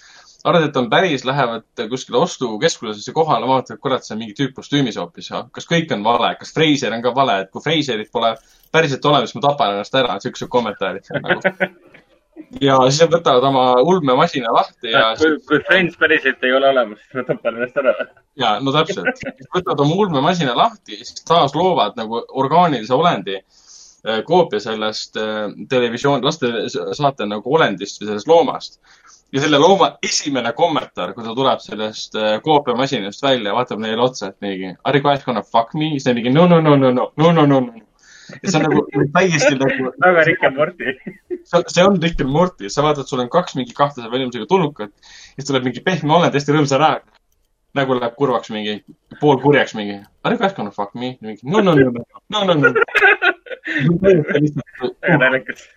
[0.44, 4.98] Arvavad, et on päris, lähevad kuskile ostukeskusesse kohale, vaatavad, kurat, see on mingi tüüp kostüümis
[5.00, 5.30] hoopis.
[5.52, 8.34] kas kõik on vale, kas Freiser on ka vale, et kui Freiserit pole
[8.72, 11.40] päriselt olemas, ma tapan ennast ära, siuksed kommentaarid seal nagu
[12.64, 15.10] ja siis nad võtavad oma ulmemasina lahti ja.
[15.18, 17.94] kui, kui Friends päriselt ei ole olemas, siis ma tapan ennast ära.
[18.40, 19.24] ja, no täpselt.
[19.54, 26.24] võtavad oma ulmemasina lahti, siis taas loovad nagu orgaanilise olendi äh, koopia sellest äh, televisioon,
[26.24, 28.80] lastesaate nagu olendist või sellest loomast.
[29.32, 34.32] Ja selle looma esimene kommentaar, kui ta tuleb sellest äh, koopiamasinast välja, vaatab neile otsa,
[34.32, 35.92] et mingi are you guys gonna fuck me?
[35.94, 37.86] siis ta mingi no, no, no, no, no, no, no, no, no
[38.42, 39.92] ja see on nagu täiesti nagu.
[40.04, 40.84] väga Rick and Morty.
[41.44, 44.92] see on Rick and Morty, sa vaatad, sul on kaks mingi kahtlase välimusega tulnukat,
[45.34, 46.92] siis tuleb mingi pehme olend hästi rõõmsa ära.
[47.74, 48.80] nägu läheb kurvaks mingi,
[49.20, 50.00] poolkurjaks mingi.
[50.24, 51.16] Are you guys gonna fuck me?
[51.20, 52.74] mingi no, no, no, no, no, no, no.
[55.02, 55.68] väga naljakas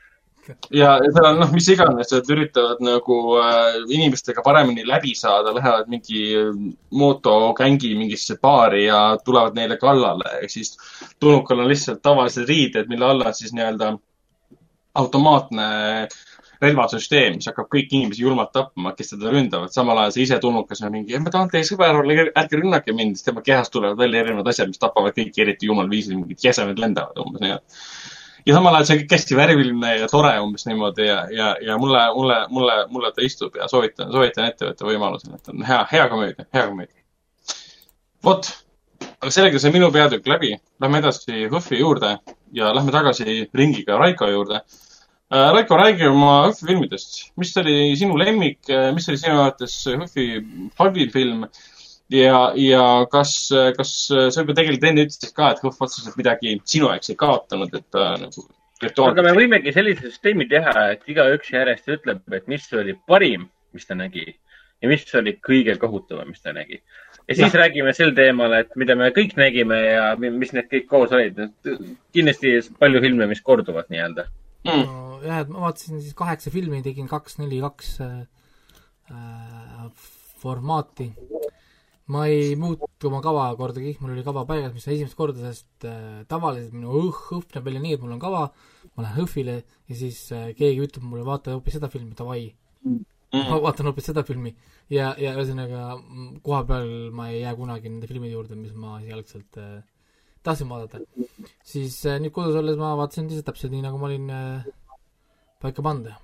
[0.73, 5.91] ja seal on noh, mis iganes, et üritavad nagu äh, inimestega paremini läbi saada, lähevad
[5.91, 6.23] mingi
[6.99, 10.75] motogängi mingisse baari ja tulevad neile kallale ja siis
[11.19, 13.95] tulnukal on lihtsalt tavalised riided, mille all on siis nii-öelda
[14.99, 15.67] automaatne
[16.63, 19.73] relvasüsteem, mis hakkab kõiki inimesi julmalt tapma, kes teda ründavad.
[19.73, 23.17] samal ajal see ise tulnukas on mingi, ma tahan teie sõber olla, ärge rünnake mind,
[23.17, 26.79] siis tema kehast tulevad välja erinevad asjad, mis tapavad kõiki eriti jumal viisil, mingid jäsemed
[26.79, 27.55] lendavad umbes nii
[28.45, 31.77] ja samal ajal see on kõik hästi värviline ja tore umbes niimoodi ja, ja, ja
[31.81, 35.79] mulle, mulle, mulle, mulle ta istub ja soovitan, soovitan ette võtta võimalusel, et on hea,
[35.91, 36.99] hea komöödia, hea komöödia.
[38.25, 38.49] vot,
[39.23, 40.53] aga sellega sai minu peatükk läbi.
[40.83, 42.17] Lähme edasi HÖFFi juurde
[42.55, 45.49] ja lähme tagasi ringiga Raiko juurde äh,.
[45.55, 47.21] Raiko, räägi oma HÖFFi filmidest.
[47.39, 48.59] mis oli sinu lemmik,
[48.95, 50.27] mis oli sinu arvates HÖFFi
[50.79, 51.47] halvim film
[52.11, 53.35] ja, ja kas,
[53.77, 57.73] kas sa juba tegelikult enne ütlesid ka, et HÖFF otseselt midagi sinu jaoks ei kaotanud,
[57.79, 58.45] et ta nagu
[58.83, 59.17] virtuaalselt.
[59.17, 63.87] aga me võimegi sellise süsteemi teha, et igaüks järjest ütleb, et mis oli parim, mis
[63.89, 64.27] ta nägi
[64.83, 66.81] ja mis oli kõige kohutavam, mis ta nägi.
[67.27, 67.61] ja siis ja.
[67.63, 71.39] räägime sel teemal, et mida me kõik nägime ja mis need kõik koos olid.
[72.15, 74.27] kindlasti palju filme, mis korduvad nii-öelda
[74.67, 74.99] mm..
[75.23, 78.17] Jah, et ma vaatasin siis kaheksa filmi, tegin kaks, neli, kaks äh,
[79.11, 80.11] äh
[80.43, 81.13] formaati
[82.13, 85.87] ma ei muutu oma kava kordagi, mul oli kava paigas, mis on esimest korda, sest
[85.89, 88.43] äh, tavaliselt minu õh, hõhv näeb välja nii, et mul on kava,
[88.93, 92.51] ma lähen hõhvile ja siis äh, keegi ütleb mulle, vaata hoopis seda filmi, davai.
[93.33, 94.51] ma vaatan hoopis seda filmi
[94.93, 98.99] ja, ja ühesõnaga mm, koha peal ma ei jää kunagi nende filmide juurde, mis ma
[99.01, 99.79] esialgselt äh,
[100.43, 101.01] tahtsin vaadata.
[101.63, 104.67] siis äh, nüüd kodus olles ma vaatasin lihtsalt täpselt nii, nagu ma olin äh,
[105.63, 106.19] paika pannud äh,.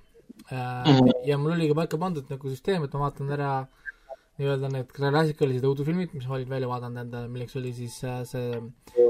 [0.51, 1.11] Mhm.
[1.25, 3.53] ja mul oli ka paika pandud nagu süsteem, et ma vaatan ära
[4.39, 8.61] nii-öelda need klassikalised õudufilmid, mis ma olin välja vaadanud endale, milleks oli siis äh, see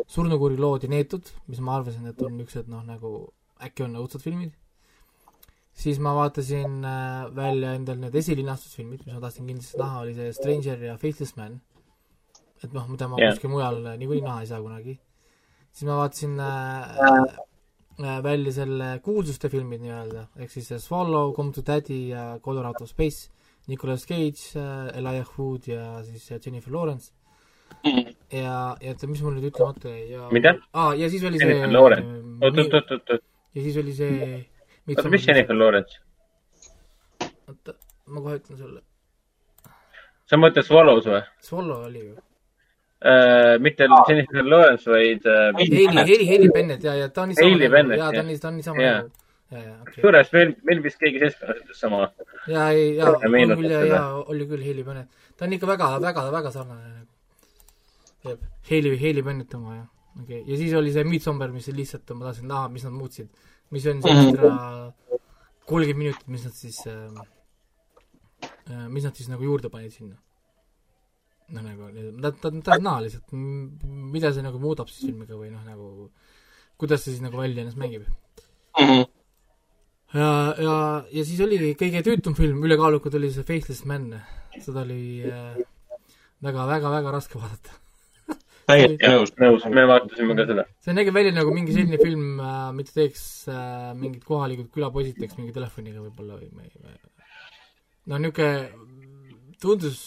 [0.10, 3.11] Surnukuri lood ja neetud, mis ma arvasin, et on niisugused noh, nagu
[3.61, 4.56] äkki on õudsed filmid.
[5.80, 10.34] siis ma vaatasin äh, välja endal need esilinastusfilmid, mis ma tahtsin kindlasti näha, oli see
[10.35, 11.60] Stranger ja Faithless Man.
[12.64, 13.31] et noh, mida ma yeah.
[13.31, 14.97] kuskil mujal niikuinii näha ei saa kunagi.
[15.72, 16.97] siis ma vaatasin äh,
[18.01, 22.81] äh, välja selle kuulsuste filmid nii-öelda, ehk siis Swallow, Come to Daddy ja Color Out
[22.81, 23.30] of Space,
[23.70, 27.14] Nicolas Cage äh,, Elijah Wood ja siis äh, Jennifer Lawrence.
[28.32, 30.56] ja, ja oota, mis mul nüüd ütlemata jäi ja Mida?
[30.74, 32.08] aa, ja siis oli see Jennifer Lawrence.
[32.41, 34.16] oot, oot, oot, oot, oot, ja siis oli see
[34.90, 36.02] oota, mis Jennifer Lawrence?
[37.22, 37.78] oota,
[38.10, 38.82] ma kohe ütlen sulle.
[40.26, 41.22] sa mõtled Swallows või?
[41.46, 42.18] Swallow oli ju.
[43.64, 47.54] mitte Jennifer Lawrence, vaid äh, Heili, Heili, Heili Bennett ja, ja ta on nii sama
[47.54, 48.12] Hailey Bennett, jah.
[48.18, 48.74] ta on nii
[49.49, 52.01] kusjuures meil, meil vist keegi seltskonnas ütles sama.
[52.49, 55.09] jaa, ei, Mulle on küll ja, jaa, oli küll Heili Bennett.
[55.38, 58.38] ta on ikka väga, väga, väga sarnane nagu.
[58.69, 59.88] Heili, Heili Bennett oma jah,
[60.21, 60.45] okei okay..
[60.51, 63.30] ja siis oli see Midsommar, mis lihtsalt ma tahtsin näha, mis nad muutsid.
[63.73, 64.53] mis on see ekstra
[65.69, 70.17] kolmkümmend minutit, mis nad siis äh,, mis nad siis nagu juurde panid sinna.
[71.49, 71.89] noh, nagu
[72.21, 73.38] ta, ta, ta on näha lihtsalt,
[74.13, 76.09] mida see nagu muudab siis filmiga või noh, nagu
[76.80, 78.05] kuidas see siis nagu välja ennast mängib
[78.80, 79.19] Mhm.
[80.14, 80.77] ja, ja,
[81.14, 84.10] ja siis oli kõige tüütum film, ülekaalukalt oli see Faithless Man.
[84.60, 85.60] seda oli äh,
[86.44, 87.77] väga, väga, väga raske vaadata.
[88.69, 89.34] täiesti nõus.
[89.41, 90.68] nõus, me vaatasime ka seda.
[90.86, 95.40] see nägi välja nagu mingi selline film äh,, mida teeks äh, mingid kohalikud külapoisid teeks
[95.40, 97.10] mingi telefoniga võib-olla või ma ei, ei
[98.10, 98.88] no niisugune
[99.60, 99.99] tundus,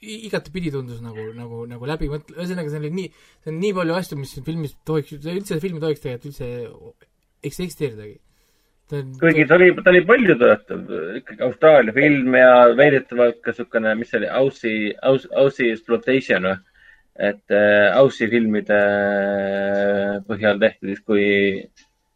[0.00, 3.08] igatepidi tundus nagu, nagu, nagu läbi mõtle, ühesõnaga see oli nii,
[3.42, 6.50] see on nii palju asju, mis siin filmis tohiks, üldse filmi tohiks tegelikult üldse
[7.48, 8.18] eks-, eksisteeridagi.
[9.20, 10.90] Kuigi ta oli, ta oli paljutõotav,
[11.22, 16.58] ikkagi Austraalia film ja väidetavalt ka niisugune, mis see oli, Aussie, Aussie Exploitation või?
[17.22, 21.24] et äh, Aussie filmide äh, põhjal tehtud siis kui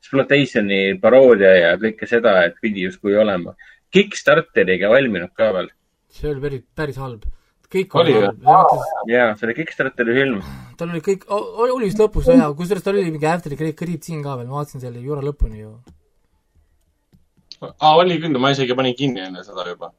[0.07, 3.57] Exploitationi paroodia ja kõike seda, et pidi justkui olema.
[3.91, 5.73] Kickstarteriga valminud ka veel.
[6.13, 7.27] see oli päris, päris halb.
[7.73, 8.47] kõik Oli halb,
[9.11, 10.41] jaa, see oli Kickstarteri film.
[10.79, 14.39] tal oli kõik, oli vist lõpus hea, kusjuures tal oli mingi after credit siin ka
[14.39, 15.75] veel, ma vaatasin selle juura lõpuni ju.
[17.75, 19.93] aa, oli küll, ma isegi panin kinni enne seda juba.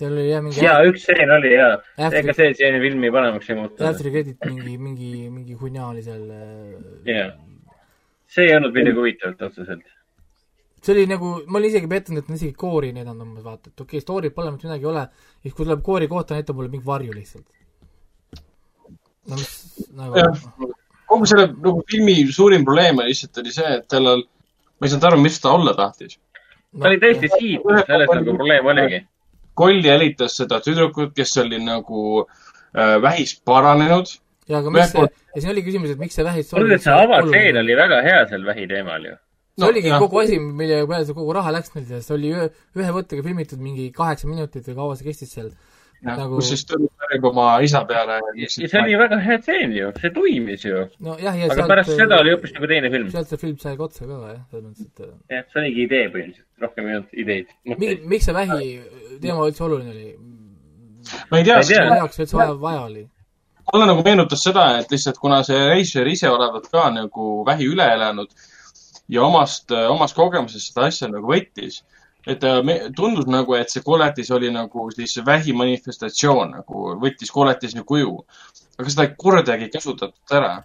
[0.00, 1.72] tal oli jah mingi jaa, üks stseen oli jaa.
[1.96, 3.88] After- ega see stseeni filmi paremaks ei muutunud.
[3.90, 6.24] after credit mingi, mingi, mingi hunnia oli seal.
[6.30, 7.28] äh, jaa.
[8.36, 9.84] see ei olnud midagi huvitavat otseselt.
[10.82, 13.84] see oli nagu, ma olin isegi pettunud, et nad isegi koori näidanud umbes vaata, et
[13.86, 16.58] okei okay,, story'd pole mitte midagi ei ole, ja siis kui tuleb koori kohta, näitab
[16.60, 17.46] mulle mingi varju lihtsalt.
[19.26, 19.54] no mis
[19.96, 20.74] nagu
[21.06, 24.22] kogu selle nagu filmi suurim probleem oli lihtsalt oli see, et tal on,
[24.76, 26.18] ma ei saanud aru, mis ta olla tahtis.
[26.80, 29.02] Ta oli täiesti siit, selles nagu probleem oligi.
[29.56, 34.10] Kolli jälitas seda tüdrukut, kes oli nagu äh, vähis paranenud.
[34.48, 37.56] ja aga mis see, ja siin oli küsimus, et miks see vähis et see avatseen
[37.62, 39.14] oli väga hea seal vähi teemal ju.
[39.16, 39.98] see No, oligi jah.
[40.02, 43.24] kogu asi, mille peale see kogu raha läks neil, sest see oli ühe, ühe võttega
[43.24, 45.50] filmitud mingi kaheksa minutit või kaua see kestis seal.
[46.04, 48.18] Nagu- kus siis tuli pärineb oma isa peale.
[48.36, 50.84] ja see oli väga hea tseen ju, see toimis ju.
[51.22, 53.10] ja aga pärast seda oli hoopis nagu teine film.
[53.10, 55.86] sealt see film sai ka otsa ka jah, selles mõttes, et äh, jah, see oligi
[55.88, 57.52] idee põhimõtteliselt, rohkem ei olnud ideid.
[57.72, 58.70] mi-, miks see vähi
[59.24, 60.16] teema üldse oluline oli?
[61.30, 63.06] ma ei tea mille jaoks üldse vaja, vaja oli?
[63.72, 67.88] mulle nagu meenutas seda, et lihtsalt kuna see reisijal ise olevat ka nagu vähi üle
[67.96, 68.30] elanud
[69.08, 71.82] ja omast, omast kogemusest seda asja nagu võttis,
[72.26, 77.30] et ta me- tundus nagu, et see koletis oli nagu siis vähi manifestatsioon nagu võttis
[77.32, 78.16] koletise kuju.
[78.78, 80.64] aga seda ei kordagi kasutatud ära.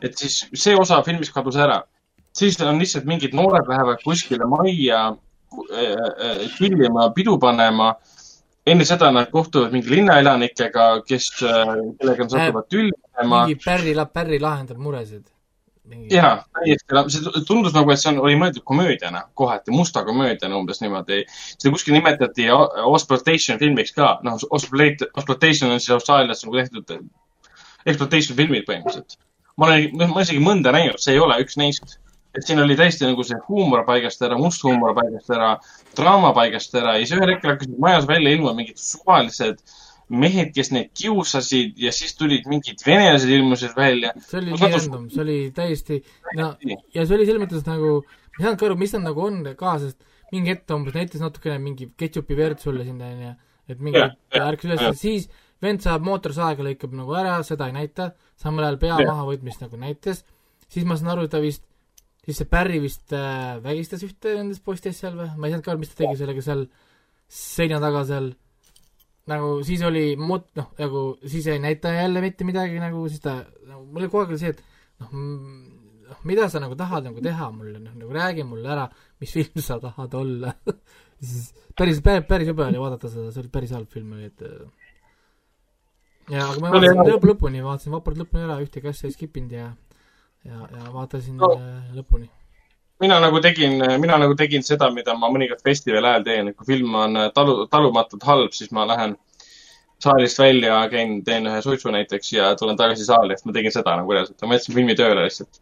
[0.00, 1.82] et siis see osa filmist kadus ära.
[2.32, 5.92] siis on lihtsalt mingid noored lähevad kuskile majja äh,
[6.26, 7.94] äh, küllima, pidu panema
[8.66, 13.44] enne seda nad kohtuvad mingi linnaelanikega, kes, kellega nad satuvad tülli panema.
[13.46, 15.24] mingi Pärri, Pärri lahendab muresid.
[16.10, 20.82] jaa, täiesti, see tundus nagu, et see on, oli mõeldud komöödiana kohati, musta komöödiana umbes
[20.84, 21.24] niimoodi.
[21.56, 27.10] seda kuskil nimetati Exploitation filmiks ka, noh, Exploitation on siis Austraalias nagu tehtud
[27.88, 29.18] exploitation filmid põhimõtteliselt.
[29.56, 31.98] ma olen, ma isegi mõnda näinud, see ei ole üks neist.
[32.36, 35.54] et siin oli täiesti nagu see huumor paigast ära, must huumor paigast ära,
[35.98, 39.58] draama paigast ära ja siis ühel hetkel hakkasid majas välja ilmuma mingid suvalised
[40.10, 44.12] mehed, kes neid kiusasid ja siis tulid mingid venelased ilmusid välja.
[44.26, 46.00] see oli nii random, see oli täiesti,
[46.38, 46.52] no
[46.94, 49.76] ja see oli selles mõttes nagu, ma ei saanudki aru, mis nad nagu on ka,
[49.82, 50.00] sest
[50.34, 53.32] mingi hetk ta umbes näitas natukene mingi ketšupi verd sulle sinna, onju,
[53.70, 55.30] et mingi ärkas üles jah., siis
[55.62, 58.10] vend saab mootorsaega, lõikab nagu ära, seda ei näita,
[58.40, 60.24] samal ajal pea mahavõtmist nagu näitas,
[60.70, 61.66] siis ma saan aru, ta vist,
[62.24, 65.82] siis see Barry vist äh, vägistas ühte nendest poistest seal või, ma ei saanudki aru,
[65.82, 66.64] mis ta tegi sellega seal
[67.30, 68.32] seina taga seal,
[69.30, 73.40] nagu siis oli mut-, noh, nagu siis ei näita jälle mitte midagi nagu, siis ta,
[73.68, 74.62] nagu mul oli kogu aeg oli see, et
[75.02, 75.14] noh,
[76.10, 78.88] noh, mida sa nagu tahad nagu teha mulle, noh, nagu räägi mulle ära,
[79.22, 80.54] mis film sa tahad olla
[81.20, 84.42] siis päris, päris, päris jube oli vaadata seda, see oli päris halb film oli, et
[84.46, 84.64] äh,
[86.30, 87.12] ja aga ma vaatasin hea.
[87.14, 89.70] lõpp lõpuni, vaatasin vapralt lõpuni ära, ühtegi asja ei skip inud ja
[90.46, 91.50] ja, ja vaatasin No.
[91.56, 92.30] äh, lõpuni.
[93.00, 96.68] Mina nagu tegin, mina nagu tegin seda, mida ma mõnikord festivali ajal teen, et kui
[96.74, 99.16] film on äh, talu, talumatult halb, siis ma lähen
[100.00, 103.96] saalist välja, käin, teen ühe suitsu näiteks ja tulen tagasi saali, et ma tegin seda
[104.00, 105.60] nagu reaalselt, ma jätsin filmi tööle lihtsalt.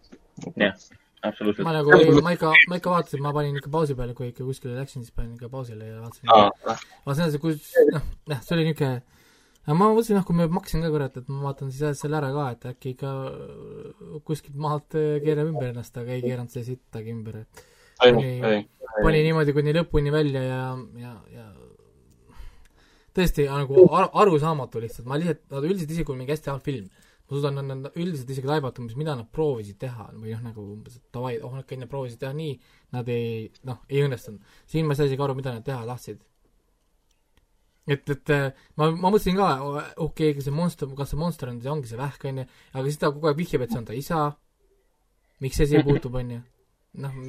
[0.55, 0.75] jah,
[1.23, 1.65] absoluutselt.
[1.67, 1.75] Ma.
[1.79, 4.79] nagu ei, ma ikka, ma ikka vaatasin, ma panin ikka pausi peale, kui ikka kuskile
[4.79, 6.35] läksin, siis panin ikka pausile ja vaatasin.
[7.07, 9.18] Vaatasin edasi, kus noh, noh, see oli niisugune
[9.69, 12.31] aga ma mõtlesin, noh, kui ma maksin ka kurat, et ma vaatan siis selle ära
[12.33, 16.65] ka, et äkki ikka äh, kuskilt maalt äh, keerab ümber ennast, aga ei keeranud see
[16.71, 17.67] sittagi ümber, et
[17.99, 18.39] Pani-
[19.03, 20.63] pani niimoodi kuni lõpuni välja ja,
[21.03, 21.47] ja, ja
[23.19, 26.65] tõesti nagu ar arusaamatu lihtsalt, ma lihtsalt, nad üldiselt isegi kui on mingi hästi halb
[26.65, 26.87] film,
[27.29, 30.97] ma suudan nad- üldiselt isegi taibata umbes, mida nad proovisid teha või noh, nagu umbes,
[31.01, 32.55] et davai, oh nad proovisid teha nii,
[32.97, 34.41] nad ei, noh, ei õnnestunud.
[34.71, 36.23] siin ma ei saa isegi aru, mida nad teha tahtsid.
[37.89, 39.49] et, et äh, ma, ma mõtlesin ka,
[40.05, 43.01] okei okay,, see monster, kas see monster on, see ongi see vähk, onju, aga siis
[43.01, 44.23] ta kogu aeg vihjab, et see on ta isa,
[45.45, 46.41] miks see siia puutub, onju.
[47.05, 47.21] noh,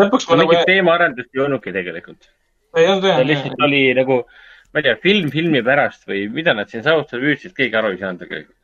[0.00, 2.30] lõpuks ma nagu teemaarendust ei olnudki tegelikult.
[2.78, 4.20] ei olnud jah, lihtsalt oli nagu,
[4.70, 8.00] ma ei tea, film filmi pärast või mida nad siin saavutada püüdsid, keegi aru ei
[8.02, 8.56] saanud tegelikult.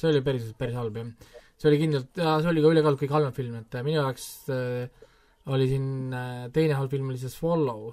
[0.00, 1.12] see oli päris, päris halb jah.
[1.60, 5.06] see oli kindlalt, see oli ka ülekaalult kõige halvem film, et äh, minu jaoks äh,
[5.50, 7.90] oli siin äh, teine halb film oli see Swallow.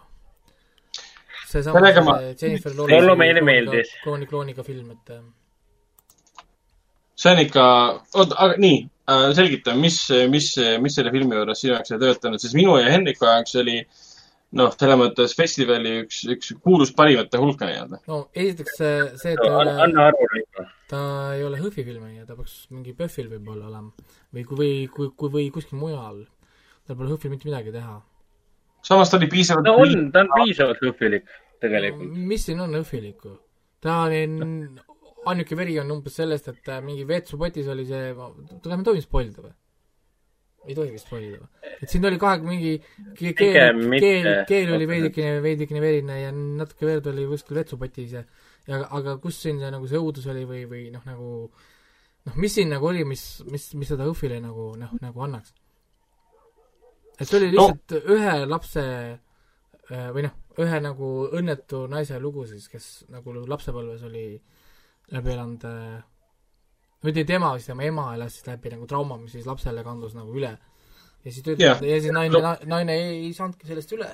[1.47, 3.93] Seesama Sellega ma- see Jennifer Swallow meile meeldis.
[4.03, 5.23] klooni, klooniga film, et äh,
[7.17, 7.63] see on ikka,
[8.15, 10.01] oota, aga nii äh,, selgita, mis,
[10.33, 10.51] mis,
[10.83, 13.79] mis selle filmi juures sinu jaoks ei töötanud, sest minu ja Henriku jaoks oli
[14.55, 17.99] noh, selles mõttes festivali üks, üks kuulus parimate hulka nii-öelda.
[18.07, 20.67] no esiteks see, see, et ta ei ole, Raivo.
[20.91, 21.01] ta
[21.35, 24.07] ei ole HÖFFi film, onju, ta peaks mingi PÖFFil võib-olla olema.
[24.35, 26.23] või kui, või kui, kui, või kuskil mujal.
[26.87, 27.97] tal pole HÖFFil mitte midagi teha.
[28.87, 31.29] Samas ta oli piisavalt no on, ta on piisavalt hõhvilik
[31.61, 32.17] tegelikult.
[32.31, 33.37] mis siin on õhvilikku?
[33.83, 34.41] ta on,
[35.27, 39.45] ainuke veri on umbes sellest, et äh, mingi vetsupotis oli see, kas me tohime spoilida
[39.45, 39.55] või?
[40.67, 41.71] ei tohi vist spoilida või?
[41.81, 42.73] et siin oli kahe mingi
[43.15, 48.23] ke- keel keel, keel oli veidikene, veidikene verine ja natuke verd oli kuskil vetsupotis ja
[48.67, 51.29] ja aga kus siin see nagu see õudus oli või, või noh, nagu
[52.27, 55.53] noh, mis siin nagu oli, mis, mis, mis seda õhvile nagu noh, nagu annaks?
[57.19, 58.03] Et see oli lihtsalt no.
[58.15, 64.27] ühe lapse äh, või noh, ühe nagu õnnetu naise lugu siis, kes nagu lapsepõlves oli
[65.15, 65.97] läbi elanud äh,
[67.01, 70.15] või mitte tema, siis tema ema elas siis läbi nagu trauma, mis siis lapsele kandus
[70.17, 70.53] nagu üle.
[71.23, 71.59] ja siis Jah.
[71.59, 72.55] yeah., ja siis naine No.
[72.65, 74.09] naine ei, ei saanudki sellest üle.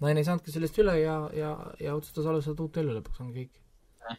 [0.00, 4.18] naine ei saanudki sellest üle ja, ja, ja otsustas alustada uut elu lõpuks, ongi kõik.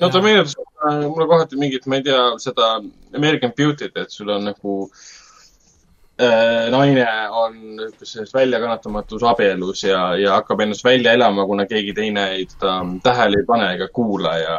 [0.00, 0.24] no ta Jaa.
[0.24, 2.76] meenutas äh, mulle kohati mingit, ma ei tea, seda
[3.16, 5.19] American Beauty't, et sul on nagu äh,
[6.70, 12.46] naine on niisuguses väljakannatamatus abielus ja, ja hakkab ennast välja elama, kuna keegi teine ei
[12.50, 14.56] teda tähele ei pane ega kuula ja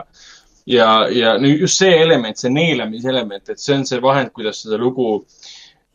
[0.66, 4.62] ja, ja no just see element, see neelamise element, et see on see vahend, kuidas
[4.64, 5.08] seda lugu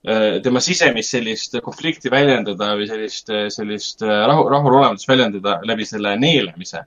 [0.06, 6.16] äh, tema sisemist sellist konflikti väljendada või sellist, sellist äh, rahu, rahulolematust väljendada läbi selle
[6.20, 6.84] neelamise.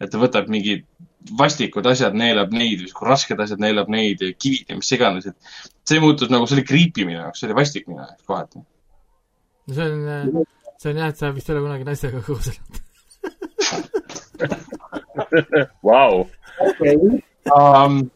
[0.00, 0.84] Et ta võtab mingid
[1.38, 5.36] vastikud asjad, neelab neid, rasked asjad neelab neid ja kivid ja mis iganes, et
[5.88, 8.62] see muutus nagu, see oli creepy minu jaoks, see oli vastik minu jaoks kohati.
[9.66, 10.44] no see on,
[10.82, 12.82] see on jah, et sa vist ei ole kunagi naistega koos elanud.
[15.84, 16.26] Vau.
[17.56, 18.10] Um,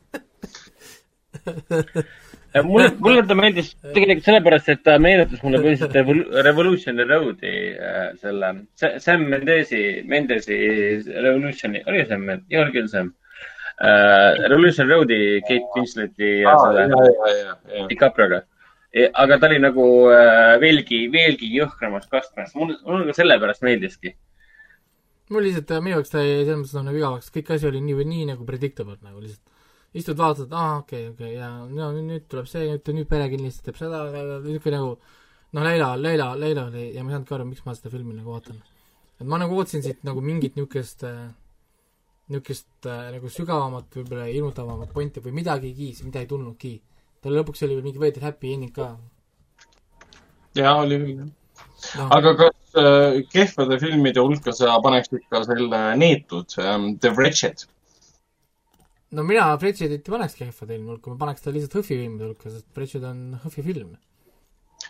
[2.64, 7.98] mulle, mulle ta meeldis tegelikult sellepärast, et ta meenutas mulle põhiliselt Revol- Revolutionary Road'i äh,
[8.20, 10.56] selle Sa- Sam Mendesi, Mendesi
[11.06, 14.40] Revolutioni, oli Sam ei olnud küll Sam uh,.
[14.47, 17.85] Revolutionary Road'i Kate Winsleti ja aa, selle.
[17.93, 18.43] DiCaprioga.
[19.22, 19.85] aga ta oli nagu
[20.60, 22.56] veelgi, veelgi jõhkramas kastmes.
[22.59, 24.16] mulle, mulle ka sellepärast meeldiski.
[25.31, 28.09] mul lihtsalt, minu jaoks ta jäi selles mõttes nagu igavaks, kõik asi oli nii või
[28.10, 29.47] nii nagu predictable nagu lihtsalt.
[29.95, 33.29] istud, vaatad, aa okei okay,, okei okay, ja no nüüd- tuleb see, nüüd, nüüd pere
[33.33, 34.05] kindlasti teeb seda,
[34.45, 34.93] niisugune nagu
[35.53, 38.35] noh, Leila, Leila, Leila oli ja ma ei saanudki aru, miks ma seda filmi nagu
[38.35, 38.61] vaatan.
[39.21, 41.27] et ma nagu ootasin siit nagu mingit niisugust äh,
[42.31, 46.81] niisugust äh, nagu sügavamat, võib-olla hirmutavamat pointi või midagigi, mida ei tulnudki.
[47.21, 48.95] tal lõpuks oli veel mingi veidi happy ending ka.
[50.55, 51.37] jaa, oli küll, jah
[51.99, 52.07] no..
[52.17, 57.67] aga kas äh, kehvade filmide hulka sa paneksid ka selle neetud ähm, The Wretched?
[59.16, 62.53] No mina Wretchedit ei paneks kehvade filmi hulka, ma paneks ta lihtsalt Hõhvi filmide hulka,
[62.53, 63.97] sest Wretched on Hõhvi film.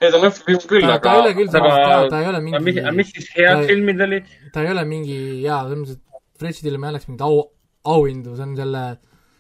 [0.01, 2.31] ei, ta on Hõhvi film küll, aga ta ei ole küll samas, ta, ta ei
[2.33, 4.35] ole mingi mis, mis siis head filmid olid?
[4.55, 7.41] ta ei ole mingi, jaa, selles mõttes, et Wretchedile ma ei annaks mingit au,
[7.97, 8.85] auhindu, see on selle,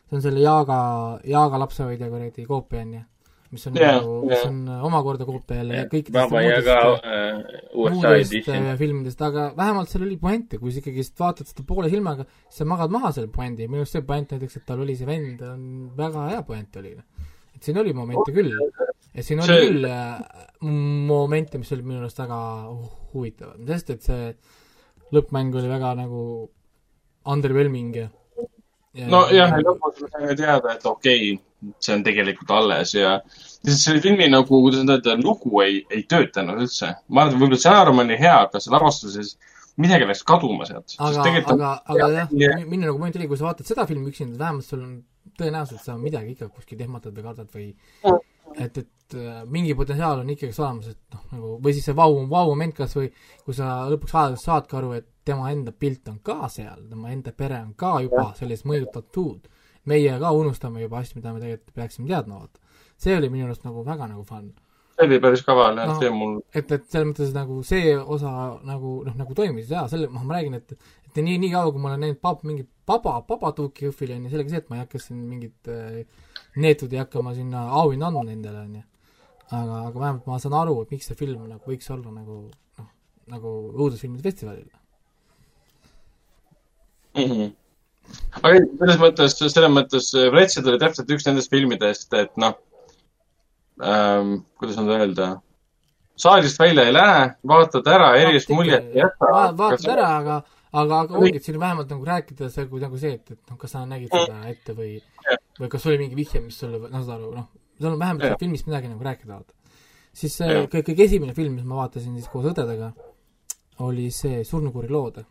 [0.09, 0.81] see on selle Jaaga,
[1.28, 3.07] Jaaga lapsehoidja kuradi koopia, on ju
[3.51, 4.48] mis on yeah, nagu, mis yeah.
[4.48, 10.18] on omakorda koopia jälle yeah, kõikidest muudest, uh, muudest uh, filmidest, aga vähemalt seal oli
[10.20, 13.98] puente, kui sa ikkagist vaatad seda poole silmaga, sa magad maha selle puendi, minu arust
[13.98, 15.66] see puent näiteks, et tal oli see vend, on
[15.98, 16.94] väga hea puent oli.
[17.56, 18.55] et siin oli momente küll,
[19.10, 19.66] et siin oli see...
[19.66, 19.90] küll
[21.10, 22.40] momente, mis olid minu arust väga
[23.16, 24.32] huvitavad, sest et see
[25.10, 26.22] lõppmäng oli väga nagu
[27.31, 28.09] underwhelming ja
[28.94, 34.02] nojah, lõpus me saime teada, et okei okay,, see on tegelikult alles ja lihtsalt selle
[34.04, 36.94] filmi nagu, kuidas nüüd öelda, lugu ei, ei töötanud üldse.
[37.08, 39.36] ma arvan, et võib-olla stsenaarium oli hea, aga seal lavastuses
[39.80, 40.96] midagi läks kaduma sealt.
[40.98, 44.40] aga, aga, aga jah ja., minu nagu point oli, kui sa vaatad seda filmi üksinda,
[44.40, 44.98] vähemalt sul on
[45.40, 47.68] tõenäoliselt sa midagi ikka kuskil ehmatad või kardad või
[48.59, 52.16] et, et äh, mingi potentsiaal on ikkagi olemas, et noh, nagu või siis see vau,
[52.31, 53.10] vau-moment kas või
[53.44, 57.60] kui sa lõpuks saadki aru, et tema enda pilt on ka seal, tema enda pere
[57.64, 59.48] on ka juba selles mõjutatud.
[59.90, 62.60] meie ka unustame juba asju, mida me tegelikult peaksime teadma, vaata.
[63.01, 64.52] see oli minu arust nagu väga nagu fun.
[64.97, 68.32] see oli päris kaval jah no,, see mul et, et selles mõttes nagu see osa
[68.64, 70.77] nagu noh, nagu toimis jaa, selle, noh, ma räägin, et
[71.10, 74.32] et nii, nii kaua, kui ma olen näinud pab-, mingit paba, pabatuuki Jõhvil, on ju,
[74.35, 76.05] sellega see, et ma ei hakka siin mingit äh,
[76.56, 78.82] neetud ei hakka ma sinna auhinda andma nendele, on ju.
[79.51, 82.43] aga, aga vähemalt ma saan aru, et miks see film nagu võiks olla nagu
[82.78, 82.90] noh,
[83.35, 84.66] nagu õudusfilmide festivalil
[87.14, 87.28] mm.
[87.31, 87.52] -hmm.
[88.40, 92.59] aga selles mõttes, selles mõttes Wretched oli täpselt üks nendest filmidest, et noh
[93.82, 95.35] ähm,, kuidas nüüd öelda,
[96.20, 99.31] saalist välja ei lähe, vaatad ära, erilist muljet ei jäta.
[99.56, 100.36] vaatad ära, aga,
[100.72, 103.59] aga, aga ongi, et siin vähemalt nagu rääkida see kui nagu see, et, et noh,
[103.60, 104.98] kas sa nägid seda ette või,
[105.61, 107.48] või kas oli mingi vihje, mis sulle, noh, saad aru, noh,
[107.81, 109.55] sul on vähemalt filmist midagi nagu rääkida, vaata.
[110.12, 112.93] siis see kõige esimene film, mis ma vaatasin siis koos õdedega,
[113.86, 115.23] oli see Surnukuuri lood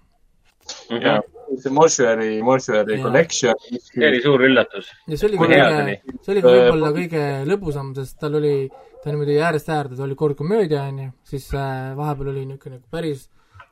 [0.89, 1.21] jah,
[1.57, 3.03] see Mortuary, Mortuary ja.
[3.03, 3.55] Collection.
[3.79, 4.91] see oli suur üllatus.
[5.07, 8.55] ja see oli kõige, see oli ka võib-olla kõige lõbusam, sest tal oli,
[9.03, 12.89] ta niimoodi äärest äärde, ta oli kord komöödia, onju, siis äh, vahepeal oli niisugune nagu
[12.93, 13.27] päris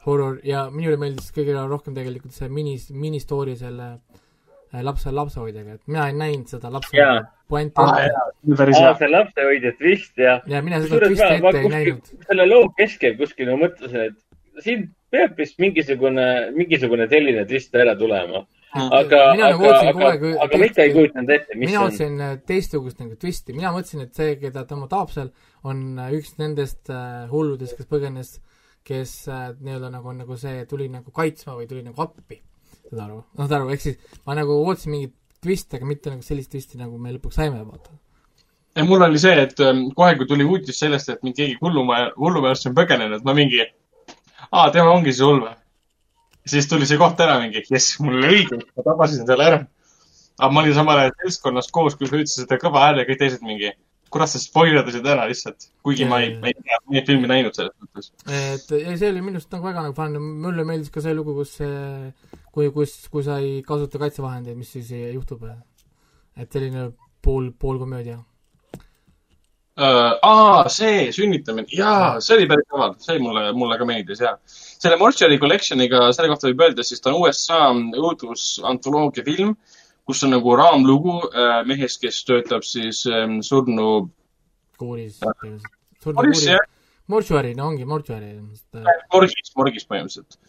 [0.08, 4.24] horror ja minule meeldis kõige rohkem tegelikult see mini, mini-story selle äh,
[4.84, 8.98] lapse, lapsehoidjaga, et mina ei näinud seda lapsehoidja puenti ah,.
[8.99, 10.44] see lapsehoidja twist, jah.
[10.48, 12.14] ja mina seda twisti ette ei näinud.
[12.27, 17.95] selle loo keskel kuskil ma mõtlesin, et siin peab vist mingisugune, mingisugune selline twist ära
[17.99, 18.44] tulema.
[18.77, 20.10] aga, aga, aga,
[20.44, 24.03] aga ma ikka ei kujutanud ette, mis mina mõtlesin äh, teistsugust nagu twisti, mina mõtlesin,
[24.03, 25.31] et see, keda tema taab seal,
[25.65, 28.35] on äh, üks nendest äh, hulludest, kes põgenes,
[28.88, 32.41] kes äh, nii-öelda nagu, nagu see tuli nagu kaitsma või tuli nagu appi.
[32.89, 36.51] Saad aru, saad aru, ehk siis ma nagu ootasin mingit twisti, aga mitte nagu sellist
[36.53, 37.95] twisti, nagu me lõpuks saime, vaata
[38.77, 42.11] ja mul oli see, et ähm, kohe, kui tuli uudis sellest, et mingi keegi hullumaja,
[42.19, 45.55] hullumajast on põgenenud, ma mingi aa, tema ongi see hull või?
[46.47, 49.59] siis tuli see koht ära mingi, jess, mul oli õigus, ma tabasin selle ära.
[50.38, 53.22] aga ma olin samal ajal seltskonnas koos, kus sa ütlesid seda kõva hääle ja kõik
[53.23, 53.73] teised mingi,
[54.14, 55.70] kurat, sa spoilerdasid ära lihtsalt.
[55.86, 58.12] kuigi ja, ma ei, ma ei tea, ma ei filmi näinud selles mõttes.
[58.26, 61.36] et ja see oli minu arust nagu väga nagu fun, mulle meeldis ka see lugu,
[61.38, 62.14] kus see,
[62.54, 65.46] kui, kus, kui sa ei kasuta kaitsevahendeid, mis siis juhtub.
[66.38, 66.90] et selline
[67.24, 70.14] pool, poolkomöödia uh,.
[70.22, 74.36] aa, see sünnitamine, jaa, see oli päris kaval, see mulle, mulle ka meeldis ja.
[74.48, 79.56] selle Mortuary Collection'iga, selle kohta võib öelda, siis ta on USA õudusantoloogia film,
[80.08, 84.08] kus on nagu raamlugu äh, mehest, kes töötab siis ähm, surnu.
[84.80, 85.58] kuuris äh,,
[86.04, 86.48] surnu kuuris.
[87.08, 88.34] Mortuary, no ongi Mortuary.
[89.14, 90.40] morgis, morgis põhimõtteliselt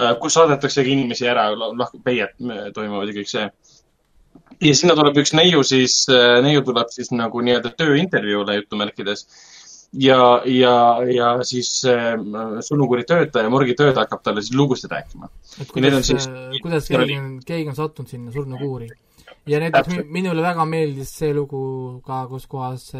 [0.00, 2.36] äh,, kus saadetaksegi inimesi ära, lahku, peiet
[2.74, 3.48] toimuvad ja kõik see
[4.60, 9.26] ja sinna tuleb üks neiu siis, äh, neiu tuleb siis nagu nii-öelda tööintervjuule jutumärkides.
[9.92, 10.74] Ja, ja,
[11.14, 12.16] ja siis äh,
[12.60, 15.28] Sulukuri töötaja, morgitöötaja hakkab talle siis lugusid rääkima.
[15.60, 18.88] et kuidas, siis, äh, kuidas keegi on, keegi on sattunud sinna surnukuuri.
[19.46, 22.92] ja näiteks minule väga meeldis see lugu ka, kus kohas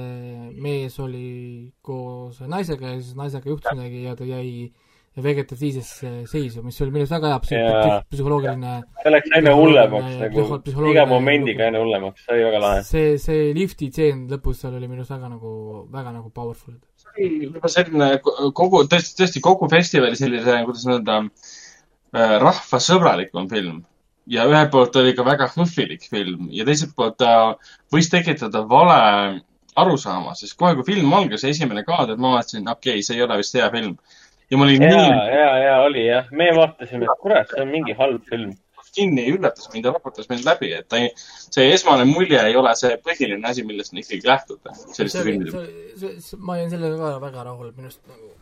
[0.57, 4.73] mees oli koos naisega ja siis naisega juhtus midagi ja ta jäi
[5.19, 8.74] vegetatiivsesse seisu, mis oli minu arust väga hea psühholoogiline.
[9.03, 10.45] see läks aina hullemaks nagu,
[10.93, 12.85] iga momendiga aina hullemaks, see oli väga lahe.
[12.87, 15.53] see, see lifti tseen lõpus seal oli minu arust väga nagu,
[15.91, 16.78] väga nagu powerful.
[17.03, 21.20] see oli juba selline kogu, tõesti, tõesti kogu festivali sellise, kuidas öelda,
[22.15, 23.85] äh, rahvasõbralikum film.
[24.31, 27.57] ja ühelt poolt oli ka väga hõhvilik film ja teiselt poolt ta
[27.91, 29.43] võis tekitada vale
[29.81, 33.39] arusaama, sest kohe, kui film algas, esimene kaader, ma vaatasin, okei okay,, see ei ole
[33.41, 33.97] vist hea film.
[34.51, 37.73] Ja ma olin ja nii, ja, ja oli jah, me vaatasime, et kurat, see on
[37.77, 38.59] mingi halb film.
[38.91, 41.13] kinni üllatas mind ja raputas mind läbi, et ta ei,
[41.55, 45.63] see esmane mulje ei ole see põhiline asi, millest me ikkagi lähtuda selliste filmide
[46.43, 48.33] ma jäin sellega ka väga rahule, minu arust nagu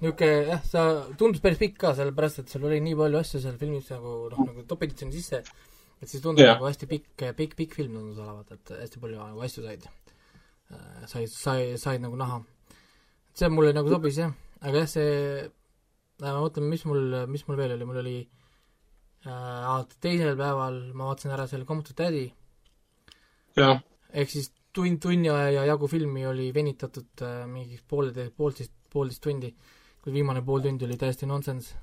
[0.00, 0.84] niisugune jah, sa,
[1.18, 4.42] tundus päris pikk ka, sellepärast et seal oli nii palju asju seal filmis nagu noh,
[4.50, 5.40] nagu topiti sinna sisse,
[6.02, 6.56] et siis tundus Jah.
[6.56, 9.86] nagu hästi pikk, pikk, pikk film tundus olevat, et hästi palju nagu asju said,
[11.08, 12.42] said, sai, said nagu näha.
[13.36, 14.32] see mulle nagu sobis jah,
[14.66, 15.46] aga jah, see,
[16.22, 18.16] ma mõtlen, mis mul, mis mul veel oli, mul oli
[19.28, 22.26] äh, teisel päeval ma vaatasin ära selle Computer Daddy,
[23.56, 29.52] ehk siis tund, tunni aja jagu filmi oli venitatud äh, mingi poolteist, poolteist, poolteist tundi,
[30.02, 31.76] kui viimane pool tundi oli täiesti nonsense.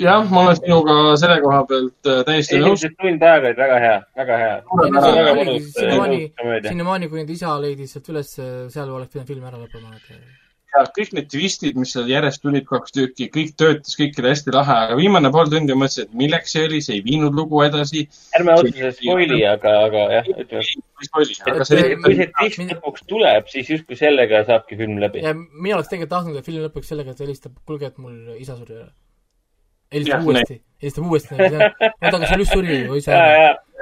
[0.00, 2.80] jah, ma olen sinuga selle koha pealt äh, täiesti nõus.
[2.80, 4.56] esimesed tund aega olid väga hea, väga hea.
[4.72, 5.70] mõnus,
[6.66, 8.34] sinnamaani, kui nende isa leidis sealt üles,
[8.74, 10.45] seal oleks pidanud film ära lõppema, et
[10.76, 14.54] ja kõik need twistid, mis seal järjest tulid, kaks tükki, kõik töötas, kõik oli hästi
[14.54, 17.62] lahe, aga viimane pool tundi ma mõtlesin, et milleks see oli, see ei viinud lugu
[17.64, 18.04] edasi.
[18.38, 20.62] ärme otseselt spoili, aga, aga jah, ütleme,
[21.16, 25.24] kui see twist lõpuks tuleb, siis justkui sellega saabki film läbi.
[25.24, 28.36] ja mina oleks tegelikult tahtnud, et film lõpeks sellega, et ta helistab, kuulge, et mul
[28.36, 28.90] isa suri ära.
[29.96, 31.70] helistab uuesti, helistab uuesti, oota,
[32.00, 33.20] aga sul just suri ju isa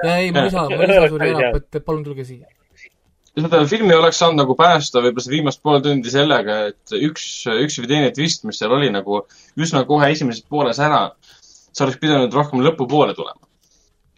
[0.03, 2.47] ei, mu isa, mu isa suri ära, et palun tulge siia.
[3.35, 7.79] Seda filmi oleks saanud nagu päästa võib-olla see viimast pool tundi sellega, et üks, üks
[7.81, 9.25] või teine twist, mis seal oli nagu
[9.59, 11.09] üsna kohe esimeses pooles ära,
[11.75, 13.41] sa oleks pidanud rohkem lõpupoole tulema.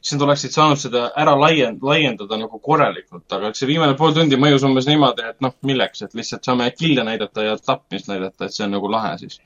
[0.02, 4.38] siis nad oleksid saanud seda ära laiend-, laiendada nagu korralikult, aga see viimane pool tundi
[4.40, 8.54] mõjus umbes niimoodi, et noh, milleks, et lihtsalt saame kille näidata ja tapmist näidata, et
[8.54, 9.42] see on nagu lahe siis.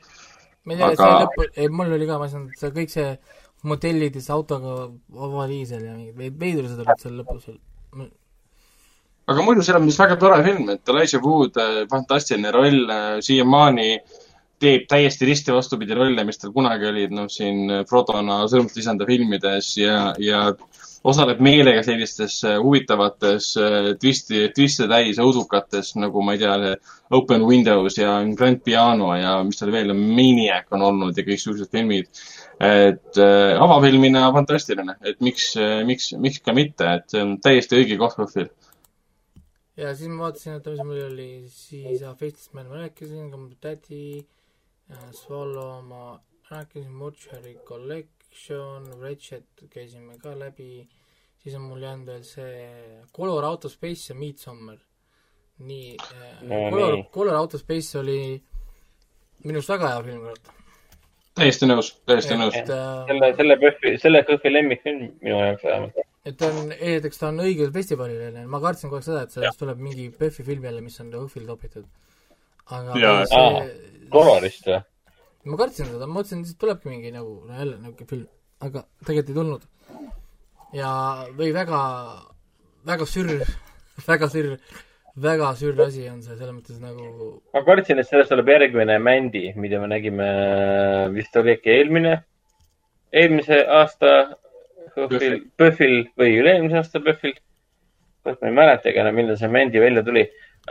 [0.65, 2.93] ma ei tea, Aga- see lõpp, ei mul oli ka, ma ei saanud, see kõik
[2.93, 3.07] see
[3.63, 4.75] motellides autoga
[5.29, 8.11] avaliisel ja mingid veid- veidrused olid seal lõpus veel.
[9.31, 11.57] Aga muidu selles mõttes väga tore film, et Elijah Wood,
[11.91, 12.91] fantastiline roll,
[13.23, 13.89] siiamaani
[14.61, 20.11] teeb täiesti risti vastupidi rolle, mis tal kunagi olid, noh siin Frodona Sõrmuslisanda filmides ja,
[20.21, 20.43] ja
[21.07, 26.75] osaleb meelega sellistes äh, huvitavates äh, twisti, twiste täis õudukates nagu ma ei tea,
[27.17, 31.71] Open Windows ja Grand Piano ja mis tal veel Maniac on olnud ja kõik siuksed
[31.73, 32.07] filmid.
[32.61, 35.55] et äh, avafilmina fantastiline, et miks,
[35.85, 38.51] miks, miks ka mitte, et see on täiesti õige koht õhtul.
[39.77, 44.25] Ja siis ma vaatasin, et mis mul oli, siis Faceless Man ma rääkisin, Computer Daddy,
[45.15, 46.19] Swallow ma
[46.49, 50.87] rääkisin, Mortuary Collection, Ratchet käisime ka läbi,
[51.43, 54.79] siis on mul jäänud veel see Color Out of Space ja Midsommar.
[55.61, 55.97] nii
[56.41, 58.43] No äh,, Color Color Out of Space oli
[59.43, 60.60] minu arust väga hea film, kurat.
[61.39, 62.55] Täiesti nõus, täiesti nõus.
[62.59, 65.99] äh, selle, selle PÖFFi, selle PÖFFi lemmikfilm minu jaoks vähemalt.
[66.25, 69.35] et ta on, esiteks ta on õigel festivalil onju, ma kartsin kogu aeg seda, et
[69.35, 71.87] sellest tuleb mingi PÖFFi film jälle, mis on õhvil topitud.
[72.71, 74.81] aga aa, see, kolorist või?
[75.51, 78.27] ma kartsin seda, ma mõtlesin, et tulebki mingi nagu, no jälle niisugune film,
[78.61, 79.67] aga tegelikult ei tulnud.
[80.77, 80.93] ja,
[81.37, 81.81] või väga,
[82.91, 83.45] väga sürr,
[84.11, 84.57] väga sürr,
[85.21, 87.07] väga sürr asi on see, selles mõttes nagu
[87.53, 90.27] ma kartsin, et sellest tuleb järgmine Mändi, mida me nägime,
[91.15, 92.17] vist oli äkki eelmine,
[93.13, 94.13] eelmise aasta
[94.95, 97.35] PÖFFil, PÖFFil või üle-eelmise aasta PÖFFil.
[98.25, 100.27] ma ei mäletagi enam, millal see Mändi välja tuli.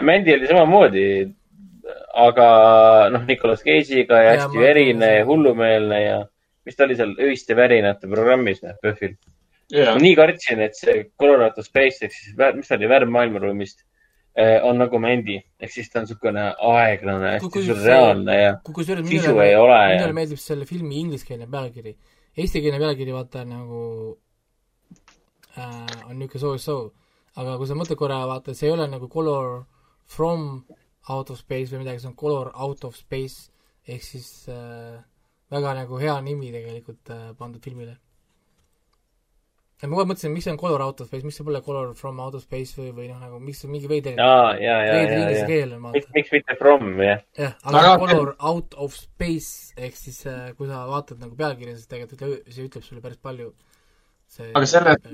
[0.06, 1.06] Mändi oli samamoodi,
[2.14, 2.46] aga
[3.10, 6.18] noh, Nicolas Cage'iga ja Jaa, hästi verine ja hullumeelne ja
[6.66, 9.16] mis ta oli seal öiste värinate programmis, noh, PÖFFil.
[9.74, 13.89] ma, nii kartsin, et see Colorado Space ehk siis, mis ta oli, värv maailmaruumist eh,
[14.62, 19.34] on nagu Mändi ehk siis ta on niisugune aeglane, hästi sürreaalne ja Ku- kusjuures sisu
[19.42, 21.96] ei ole minule meeldib selle filmi ingliskeelne pealkiri.
[22.38, 23.82] Eestikeelne pealkiri vaata nagu
[25.58, 26.92] äh, on niisugune so-so,
[27.36, 29.64] aga kui sa mõtled korra, vaata, see ei ole nagu color
[30.10, 30.64] from
[31.10, 33.50] out of space või midagi, see on color out of space
[33.88, 35.00] ehk siis äh,
[35.50, 37.96] väga nagu hea nimi tegelikult äh, pandud filmile.
[39.80, 41.94] Ja ma aeg mõtlesin, miks see on color out of space, miks see pole color
[41.96, 44.92] from out of space või, või noh, nagu miks see mingi veider, aa, ja, ja,
[44.98, 47.22] veider ja, inglise keel on miks, miks mitte From, jah.
[47.38, 51.78] jah, aga Aga- color out of space ehk siis äh, kui sa vaatad nagu pealkirja,
[51.78, 53.52] siis tegelikult ütle, see ütleb sulle päris palju.
[54.54, 55.08] aga sellest,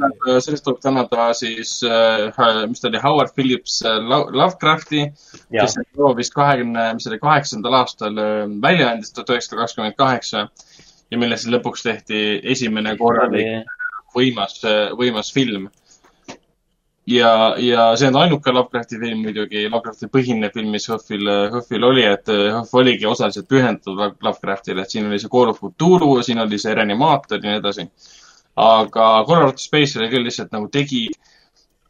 [0.45, 2.27] sellest tuleb tänada siis äh,,
[2.69, 5.07] mis ta oli, Howard Phillips äh, Lo- Lovecrafti,
[5.55, 9.97] kes selle loo vist kahekümne, mis oli kaheksandal aastal äh, välja andis, tuhat üheksasada kakskümmend
[9.97, 10.49] kaheksa
[11.07, 12.21] ja millest lõpuks tehti
[12.53, 13.65] esimene korralik
[14.17, 14.61] võimas,
[14.99, 15.69] võimas film.
[17.07, 22.07] ja, ja see on ainuke Lovecrafti film muidugi, Lovecrafti põhiline film, mis HÖFFil, HÖFFil oli,
[22.09, 26.59] et HÖFF oligi osaliselt pühendatud Lovecraftile, et siin oli see Call of Cthulhu, siin oli
[26.59, 27.89] see Reanimaator ja nii edasi.
[28.57, 31.07] aga Colorado Space oli küll lihtsalt nagu tegi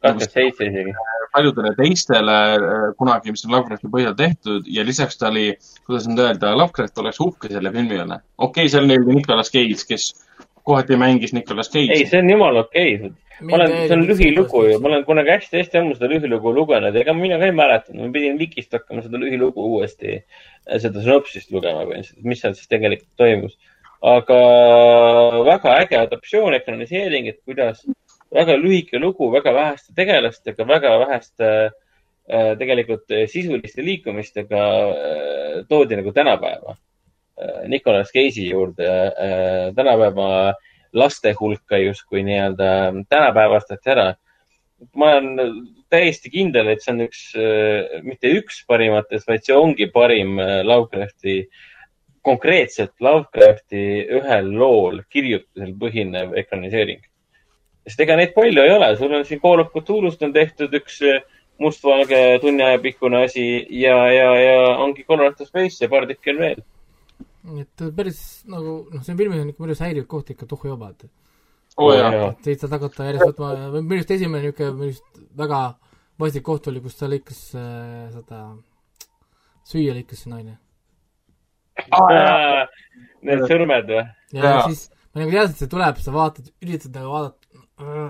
[0.01, 0.93] kakskümmend seitse isegi.
[1.33, 5.51] paljudele teistele äh, kunagi, mis on Lovecrafti põhjal tehtud ja lisaks ta oli,
[5.85, 8.19] kuidas nüüd öelda, Lovecraft oleks uhke selle filmi üle.
[8.37, 10.07] okei okay,, seal oli Nicolas Cage, kes
[10.67, 12.09] kohati mängis Nicolas ei, Cage'i.
[12.11, 13.13] see on jumala okei okay..
[13.41, 17.15] ma olen, see on lühilugu ju, ma olen kunagi hästi-hästi ammu seda lühilugu lugenud, ega
[17.15, 20.19] mina ka ei mäletanud, ma pidin Vikist hakkama seda lühilugu uuesti,
[20.67, 23.57] seda sünopsist lugema põhimõtteliselt, mis seal siis tegelikult toimus.
[24.07, 24.41] aga
[25.47, 27.81] väga äge adaptatsioon, ekraniseering, et kuidas
[28.33, 35.99] väga lühike lugu väga väheste tegelastega, väga väheste äh, tegelikult äh, sisuliste liikumistega äh, toodi
[35.99, 36.75] nagu tänapäeva.
[37.67, 40.53] Nicolas Cage'i juurde äh, tänapäeva
[40.93, 42.69] laste hulka justkui nii-öelda
[43.09, 44.13] tänapäevastati ära.
[44.95, 45.39] ma olen
[45.89, 47.21] täiesti kindel, et see on üks,
[48.05, 51.47] mitte üks parimatest, vaid see ongi parim äh, Lovecrafti,
[52.21, 53.83] konkreetselt Lovecrafti
[54.19, 57.01] ühel lool kirjutusel põhinev ekraniseering.
[57.87, 61.01] sest ega neid palju ei ole, sul on siin Call of Cthulhu'st on tehtud üks
[61.07, 61.21] äh,
[61.57, 66.43] mustvalge tunni aja pikkune asi ja, ja, ja ongi Colorado Space ja paar tükki on
[66.43, 66.65] veel.
[67.61, 68.19] Et päris
[68.51, 70.49] nagu noh, see filmis on ikka päris häiriv koht ikka
[71.77, 75.61] oo jaa, et ei saa hakata järjest võtma, minu arust esimene niisugune minu arust väga
[76.19, 78.43] vastik koht oli, kus ta lõikas äh, seda,
[79.67, 80.57] süüa lõikas see naine.
[83.27, 84.05] Need sõrmed või?
[84.33, 87.61] ja siis ma nagu teadsin, et see tuleb, sa vaatad, üritad nagu vaadata,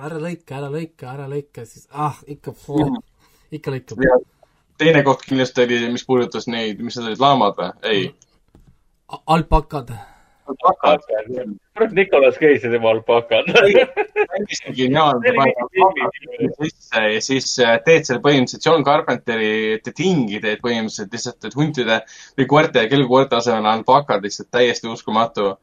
[0.08, 2.56] ära lõika, ära lõika, ära lõika, siis ah, ikka,
[3.58, 4.08] ikka lõikab.
[4.78, 7.70] Teine koht kindlasti oli, mis puudutas neid, mis need olid, laamad või?
[7.92, 8.08] ei.
[9.08, 9.92] alpakad.
[11.74, 13.46] kurat, Nicolas Cage ja tema alpakad.
[14.32, 15.34] täiesti geniaalne.
[16.64, 21.56] sisse ja siis äh, teed selle põhimõtteliselt John Carpenteri The Thingi teed põhimõtteliselt lihtsalt, et
[21.56, 22.02] huntide
[22.40, 25.56] või koerte ja kellkoerte asemel on alpakad lihtsalt täiesti uskumatu.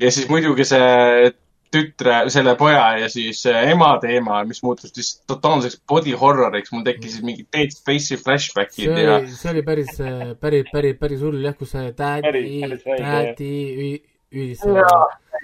[0.00, 1.32] ja siis muidugi see
[1.72, 6.84] tütre, selle poja ja siis äh, ema teema, mis muutus lihtsalt totaalseks body horror'iks, mul
[6.86, 9.92] tekkisid mingid Dead Space'i see flashback'id ja oli, see oli päris,
[10.40, 13.52] päris, päris, päris hull jah, kus see tädi tädi
[13.86, 14.64] ü- hüüdis.
[14.68, 14.98] ära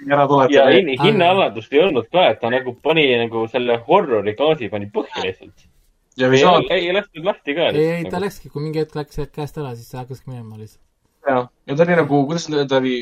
[0.07, 0.67] ja tuleta.
[0.73, 5.25] hin- hinnaalandust ei olnud ka, et ta nagu pani nagu selle horror'i gaasi pani põhja
[5.25, 5.65] lihtsalt.
[6.17, 7.71] ja ei, visuaal, ei lastud lahti ka.
[7.73, 8.21] ei, ei ta.
[8.21, 10.88] läkski, kui mingi hetk läks käest ära, siis hakkaski minema lihtsalt.
[11.29, 11.39] ja,
[11.69, 12.99] ja ta oli nagu, kuidas öelda, ta oli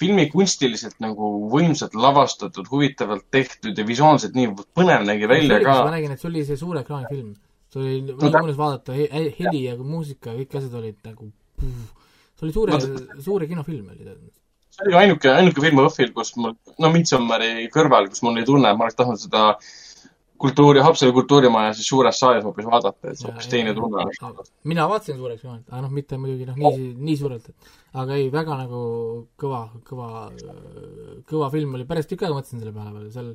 [0.00, 5.94] filmikunstiliselt nagu võimsalt lavastatud, huvitavalt tehtud ja visuaalselt nii põnev nägi välja ka ma.
[5.96, 7.30] nägin, et see oli see suure ekraani film.
[7.72, 8.96] see oli, No väga ta- mõnus vaadata,
[9.38, 11.30] heli ja muusika, kõik asjad olid nagu,
[11.60, 14.16] see oli suure No, suure kinofilm oli ta.
[14.76, 18.70] see oli ainuke, ainuke film õhtul, kus mul, no Midsommari kõrval, kus mul oli tunne,
[18.72, 19.44] et ma oleks tahtnud seda
[20.40, 24.06] kultuuri, Haapsalu kultuurimaja siis suures saalis hoopis vaadata, et see hoopis teine tunne.
[24.06, 28.16] Oleks mina vaatasin suureks ekraanilt, aga noh, mitte muidugi noh, nii, nii suurelt, et aga
[28.16, 28.80] ei, väga nagu
[29.40, 30.10] kõva, kõva,
[31.30, 33.30] kõva film oli, päris tükk aega mõtlesin selle peale veel, seal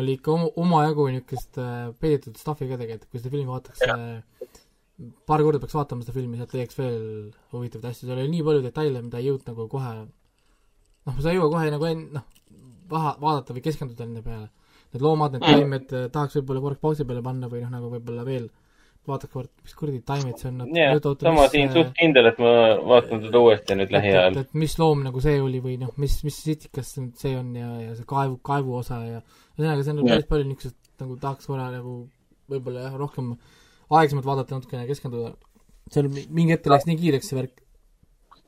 [0.00, 4.50] oli ikka oma, omajagu niisugust äh, peidetud stuff'i ka tegelikult, kui seda filmi vaataks äh,
[5.26, 7.04] paar korda peaks vaatama seda filmi, sealt leiaks veel
[7.54, 9.94] huvitavaid asju, seal oli nii palju detaile, mida ei jõudnud nagu kohe
[11.06, 12.26] noh, sa ei jõua kohe nagu en-, noh,
[12.90, 14.50] vaha, vaadata või keskenduda nende peale.
[14.92, 18.24] Need loomad, need taimed eh, tahaks võib-olla korraks pausi peale panna või noh, nagu võib-olla
[18.26, 18.48] veel
[19.08, 20.58] vaadake kord, mis kuradi taimed see on.
[20.76, 22.50] jah, sama siin suht kindel, et ma
[22.90, 26.36] vaatan seda uuesti nüüd lähiajal et, mis loom nagu see oli või noh, mis, mis
[26.44, 26.92] sitikas
[27.22, 29.22] see on ja, ja see kaevu, kaevu osa ja
[29.56, 31.94] ühesõnaga, see on nagu päris palju niisugust nagu tahaks korra nagu
[32.52, 33.32] võib-olla jah, rohkem
[33.90, 35.32] aeglasemalt vaadata, natukene keskenduda.
[35.90, 37.56] seal mi- mingi hetk läks nii kiireks see värk.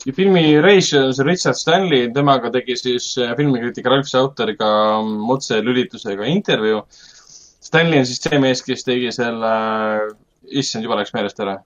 [0.07, 4.71] Ja filmi režissöör Richard Stanley, temaga tegi siis äh, filmikriitik Ralf Sauteriga
[5.03, 6.83] mm, otselülitusega intervjuu.
[7.63, 9.53] Stanley on siis see mees, kes tegi selle,
[10.51, 11.57] issand, juba läks meelest ära.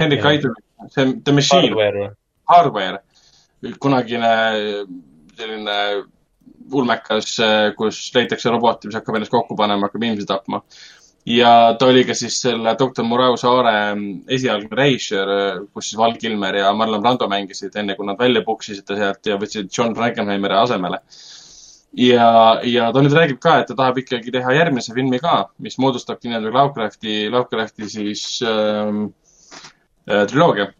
[0.00, 0.24] Henrik.
[0.24, 0.52] Aidu,
[0.92, 2.10] see The Machine, hardware?
[2.48, 2.98] Hardware,
[3.80, 4.32] kunagine
[5.36, 5.78] selline
[6.72, 7.36] ulmekas,
[7.78, 10.62] kus leitakse roboti, mis hakkab ennast kokku panema, hakkab inimesi tapma.
[11.26, 13.74] Ja ta oli ka siis selle doktor Murau Saare
[14.30, 18.86] esialgne režissöör, kus siis Val Kilmer ja Marlon Brando mängisid, enne kui nad välja puksisid
[18.86, 21.02] ta sealt ja võtsid John Frankenheimeri asemele.
[21.96, 22.30] ja,
[22.62, 26.28] ja ta nüüd räägib ka, et ta tahab ikkagi teha järgmise filmi ka, mis moodustabki
[26.28, 29.06] nii-öelda Lovecrafti, Lovecrafti siis ähm,
[30.10, 30.70] äh, triloogia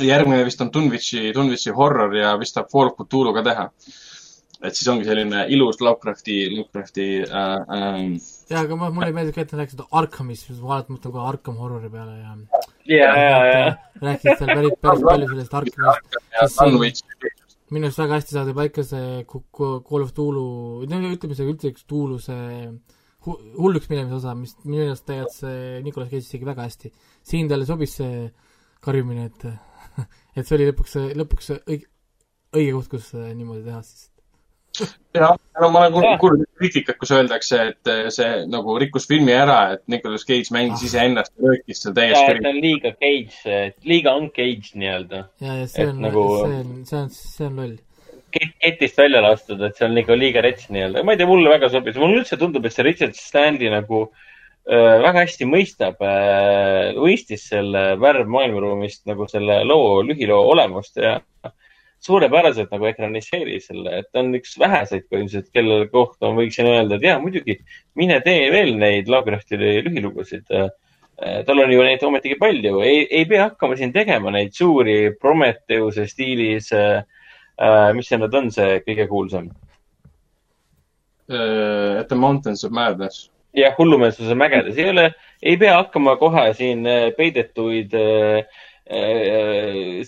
[0.00, 3.68] järgmine vist on Dunwich, Dunwichi horror ja vist tahab Fall of Cthulhu ka teha.
[4.62, 8.00] Et siis ongi selline ilus Lovecrafti, Lovecrafti äh, äh,
[8.52, 11.28] jaa, aga ma, mulle meeldib ka, et nad rääkisid Arkhamist, siis ma alati mõtlen kohe
[11.32, 12.36] Arkham horrori peale ja
[12.86, 13.76] ja, ja, ja.
[14.02, 16.18] rääkisid seal päris, päris palju sellest Arkhamist.
[16.38, 17.32] ja
[17.72, 20.46] minu arust väga hästi saadi paika see Call of Tulu,
[20.84, 22.68] ütleme see üldse üks Tulu see
[23.26, 26.92] hu- hulluks minemise osa, mis minu arust tegelikult see Nicolas Cage tegi väga hästi.
[27.22, 28.26] siin talle sobis see
[28.84, 29.46] karjumine, et
[30.36, 31.88] et see oli lõpuks, lõpuks õige,
[32.56, 34.08] õige koht, kus äh, niimoodi teha siis.
[35.14, 39.34] jah, no ma olen kuulnud- kuulnud kriitikat, kus öeldakse, et eh, see nagu rikkus filmi
[39.36, 40.86] ära, et Nicolas Cage mängis Ah.
[40.88, 42.48] iseennast ja röökis seal täiesti ta.
[42.48, 45.24] on liiga cage, liiga uncaged nii-öelda.
[45.40, 47.76] ja, ja see Et on nagu- see on, see on, see on loll.
[48.62, 51.04] ketist välja lastud, et see on nagu liiga rets nii-öelda.
[51.04, 51.96] ma ei tea, mulle väga sobis.
[52.00, 54.06] mulle üldse tundub, et see Richard Stanley nagu
[54.70, 61.18] äh, väga hästi mõistab äh,, mõistis selle värv maailmaruumist nagu selle loo, lühiloo olemust ja
[62.02, 66.98] suurepäraselt nagu ekraniseeris selle, et ta on üks väheseid põhimõtteliselt, kelle kohta ma võiksin öelda,
[66.98, 67.58] et jaa, muidugi,
[67.98, 70.48] mine tee veel neid Lovecrafti lühilugusid.
[71.46, 76.08] tal on ju neid ometigi palju, ei, ei pea hakkama siin tegema neid suuri Prometheuse
[76.10, 77.04] stiilis äh,
[77.62, 79.52] äh, mis see nüüd on, see kõige kuulsam?
[81.32, 83.30] At the Mountains of Madness.
[83.56, 85.10] jah, hullumeelsuse mägedes ei ole,
[85.42, 88.62] ei pea hakkama kohe siin äh, peidetuid äh, äh,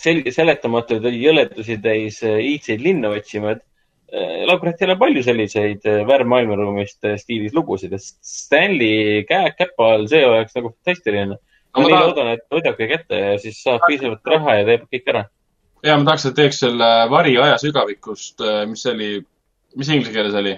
[0.00, 3.62] selge, seletamatuid jõledusi täis äh, iidseid linnu otsima, et
[4.12, 10.08] äh, Lovecraftil on palju selliseid äh, värvmaailmaruumist äh, stiilis lugusid, et Stanley käe käpa all,
[10.10, 11.38] see oleks nagu fantastiline.
[11.74, 15.24] Ma nii loodan, et võidabki kätte ja siis saab piisavalt raha ja teeb kõik ära.
[15.82, 19.08] ja ma tahaks, et teeks selle vari ajasügavikust, mis oli,
[19.74, 20.54] mis inglise keeles oli?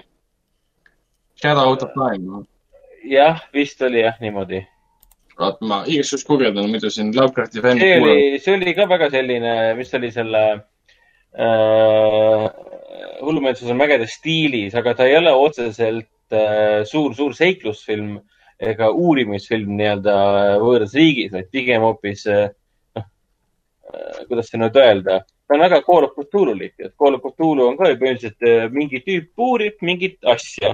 [1.41, 2.43] Shadow out of time.
[3.01, 4.61] jah, vist oli jah niimoodi
[5.37, 9.09] vaat ma igaks juhuks guugeldan, muidu siin Lovecrafti fännid see oli, see oli ka väga
[9.13, 10.43] selline, mis oli selle
[11.37, 12.47] äh,
[13.21, 18.17] hullumeelsuse mägede stiilis, aga ta ei ole otseselt äh, suur, suur seiklusfilm
[18.57, 20.15] ega uurimisfilm nii-öelda
[20.63, 22.47] võõras riigis, vaid pigem hoopis äh,
[22.97, 27.25] noh äh,, kuidas see nüüd öelda, ta on väga Call of Cthulhulik, et Call of
[27.27, 30.73] Cthulhu on ka ju põhimõtteliselt äh, mingi tüüp uurib mingit asja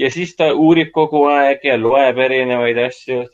[0.00, 3.24] ja siis ta uurib kogu aeg ja loeb erinevaid asju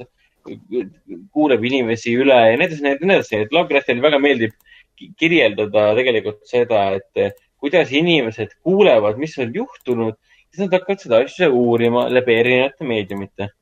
[1.32, 4.54] kuuleb inimesi üle ja nii edasi, nii edasi, et Lovecraftile väga meeldib
[4.98, 10.18] ki- kirjeldada tegelikult seda, et eh, kuidas inimesed kuulevad, mis on juhtunud,
[10.48, 13.52] siis nad hakkavad seda asja uurima läbi erinevate meediumite.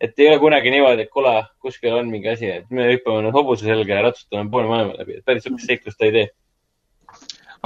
[0.00, 3.34] et ei ole kunagi niimoodi, et kuule, kuskil on mingi asi, et me hüppame nüüd
[3.34, 6.28] hobuse selga ja ratsutame poole maailma läbi, et päris sihukest seiklust ta ei tee.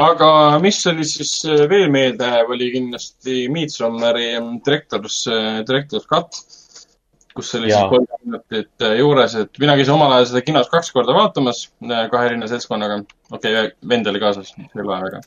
[0.00, 0.28] aga
[0.64, 4.30] mis oli siis äh, veel meeldejääv, oli kindlasti Midsommari
[4.64, 5.18] Director's,
[5.68, 6.40] Director's Cut,
[7.36, 7.78] kus oli Jaa.
[7.80, 12.04] siis kolm minutit juures, et mina käisin omal ajal seda kinos kaks korda vaatamas äh,
[12.12, 13.00] kahe erineva seltskonnaga.
[13.30, 15.22] okei okay,, vend oli kaasas, sel ajal aga.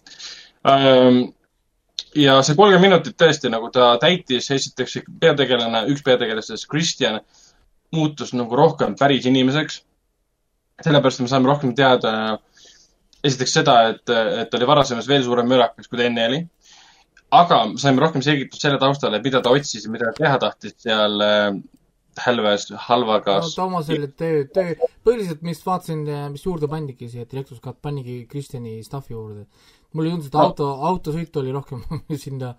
[2.15, 7.19] ja see kolmkümmend minutit tõesti nagu ta täitis, esiteks peategelane, üks peategelastest, Kristjan,
[7.95, 9.81] muutus nagu rohkem päris inimeseks.
[10.83, 12.39] sellepärast me saame rohkem teada
[13.25, 16.41] esiteks seda, et, et ta oli varasemas veel suurem mürakas, kui ta enne oli.
[17.35, 21.23] aga saime rohkem selgitust selle taustale, mida ta otsis ja mida ta teha tahtis seal
[21.25, 21.55] äh,
[22.23, 24.75] hälves, halvaga no Toomasele töö, töö,
[25.05, 29.45] põhiliselt, mis vaatasin, mis juurde pandigi siia Director's Cut, pannigi Kristjani stuff'i juurde.
[29.93, 30.45] mulle tundus, et No.
[30.49, 31.83] auto, autosõit oli rohkem
[32.25, 32.55] sinna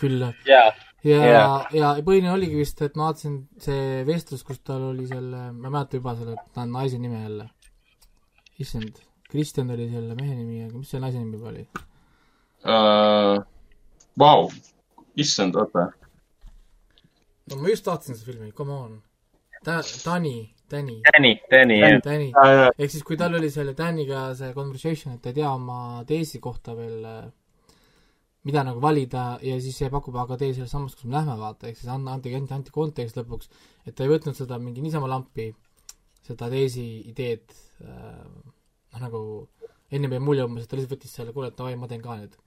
[0.00, 0.32] külla.
[0.46, 0.62] ja,
[1.04, 5.50] ja Jaa., ja põhiline oligi vist, et ma vaatasin see vestlus, kus tal oli selle,
[5.52, 7.46] ma ei mäleta juba selle ta naise nime jälle.
[8.58, 8.98] issand,
[9.30, 11.66] Kristjan oli selle mehe nimi, aga mis see naise nimi juba oli?
[12.64, 13.42] uh,.
[14.18, 14.50] Vau,
[15.16, 15.86] issand, oota.
[17.50, 18.96] No ma just vaatasin seda filmi, come on.
[19.64, 22.00] Ta-, Tani, Tani, Danny, Danny, jah.
[22.04, 22.30] Tani.
[22.78, 26.40] ehk siis, kui tal oli selle Daniga see conversation, et ta ei tea oma teesi
[26.40, 27.02] kohta veel,
[28.48, 31.68] mida nagu valida ja siis see pakub, aga tee sellest sammast, kus me lähme, vaata,
[31.68, 33.50] ehk siis anna, anti, anti, anti kontekst lõpuks,
[33.84, 35.50] et ta ei võtnud seda mingi niisama lampi,
[36.24, 37.52] seda teesi ideed
[37.84, 38.22] äh,,
[38.94, 39.20] noh nagu
[39.90, 42.16] ennem jäi mulje umbes, et ta lihtsalt võttis selle, kuule, et davai, ma teen ka
[42.20, 42.38] nüüd.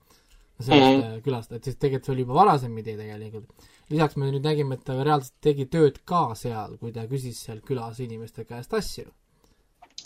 [0.60, 1.22] sellest mm -hmm.
[1.22, 3.68] külast, et siis tegelikult see oli juba varasem idee tegelikult.
[3.90, 7.60] Lisaks me nüüd nägime, et ta reaalselt tegi tööd ka seal, kui ta küsis seal
[7.60, 9.10] külas inimeste käest asju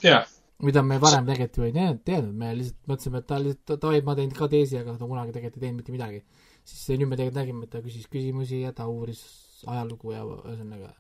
[0.03, 0.27] jah,
[0.59, 4.01] mida me varem tegelikult ju ei teadnud, teadnud, me lihtsalt mõtlesime, et ta lihtsalt, davai,
[4.07, 6.23] ma teen ka teesi, aga ta kunagi tegelikult ei teinud mitte midagi.
[6.69, 9.23] siis nüüd me tegelikult nägime, et ta küsis küsimusi ja ta uuris
[9.67, 10.93] ajalugu ja ühesõnaga.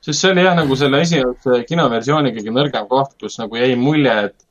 [0.00, 4.14] sest see oli jah, nagu selle esimese kinoversiooni kõige nõrgem koht, kus nagu jäi mulje,
[4.30, 4.46] et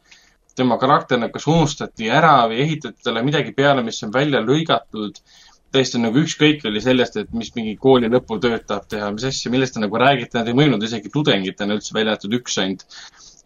[0.57, 5.21] tema karakter nagu kas unustati ära või ehitati talle midagi peale, mis on välja lõigatud.
[5.77, 9.77] Täiesti nagu ükskõik oli sellest, et mis mingi kooli lõputööd tahab teha, mis asja, millest
[9.77, 12.83] ta nagu räägib, nad ei mõjunud isegi tudengitena üldse, välja arvatud üks ainult.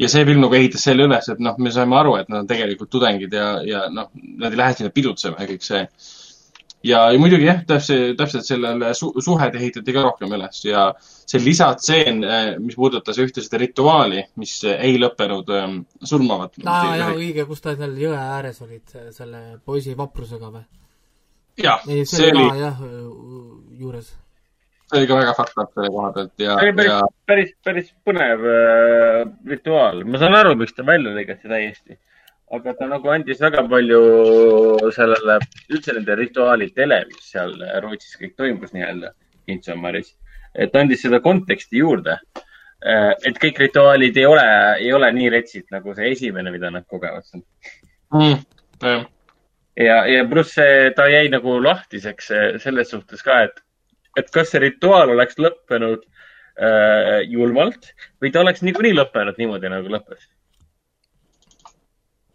[0.01, 2.49] ja see film nagu ehitas selle üles, et noh, me saime aru, et nad on
[2.49, 4.09] tegelikult tudengid ja, ja noh,
[4.41, 5.85] nad ei lähe sinna pidutsema ja kõik see
[6.83, 11.41] ja, ja muidugi jah, täpselt, täpselt sellele su suhed ehitati ka rohkem üles ja see
[11.43, 12.23] lisatseen,
[12.63, 16.59] mis puudutas ühte seda rituaali, mis ei lõppenud ähm, surmavalt.
[16.65, 20.65] aa jaa, õige, kus ta seal jõe ääres olid selle poisi vaprusega või?
[21.57, 22.77] jah, see oli jah,
[23.79, 24.11] juures.
[24.91, 27.01] see oli ka väga fucked up selle koha pealt ja, see oli päris ja,
[27.31, 29.19] päris, päris põnev äh,
[29.53, 30.03] rituaal.
[30.05, 31.97] ma saan aru, miks ta välja lõigati täiesti.
[32.57, 34.01] aga ta nagu andis väga palju
[34.95, 35.39] sellele,
[35.71, 39.13] üldse nende rituaalidele, mis seal Rootsis kõik toimus nii-öelda,
[39.51, 40.15] Intsamaris,
[40.55, 42.17] et andis seda konteksti juurde.
[42.81, 44.43] et kõik rituaalid ei ole,
[44.81, 47.43] ei ole nii retsid nagu see esimene, mida nad kogevad seal.
[48.17, 49.09] mm,.
[49.79, 53.63] ja, ja pluss see, ta jäi nagu lahtiseks eh, selles suhtes ka, et,
[54.19, 57.91] et kas see rituaal oleks lõppenud äh, julmalt
[58.21, 60.27] või ta oleks niikuinii lõppenud niimoodi, nagu lõppes.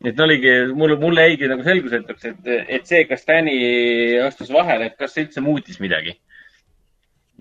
[0.06, 3.58] et oligi, mulle, mulle jäigi nagu selgusetuks, et, et see, kas Danny
[4.22, 6.16] astus vahele, et kas see üldse muutis midagi.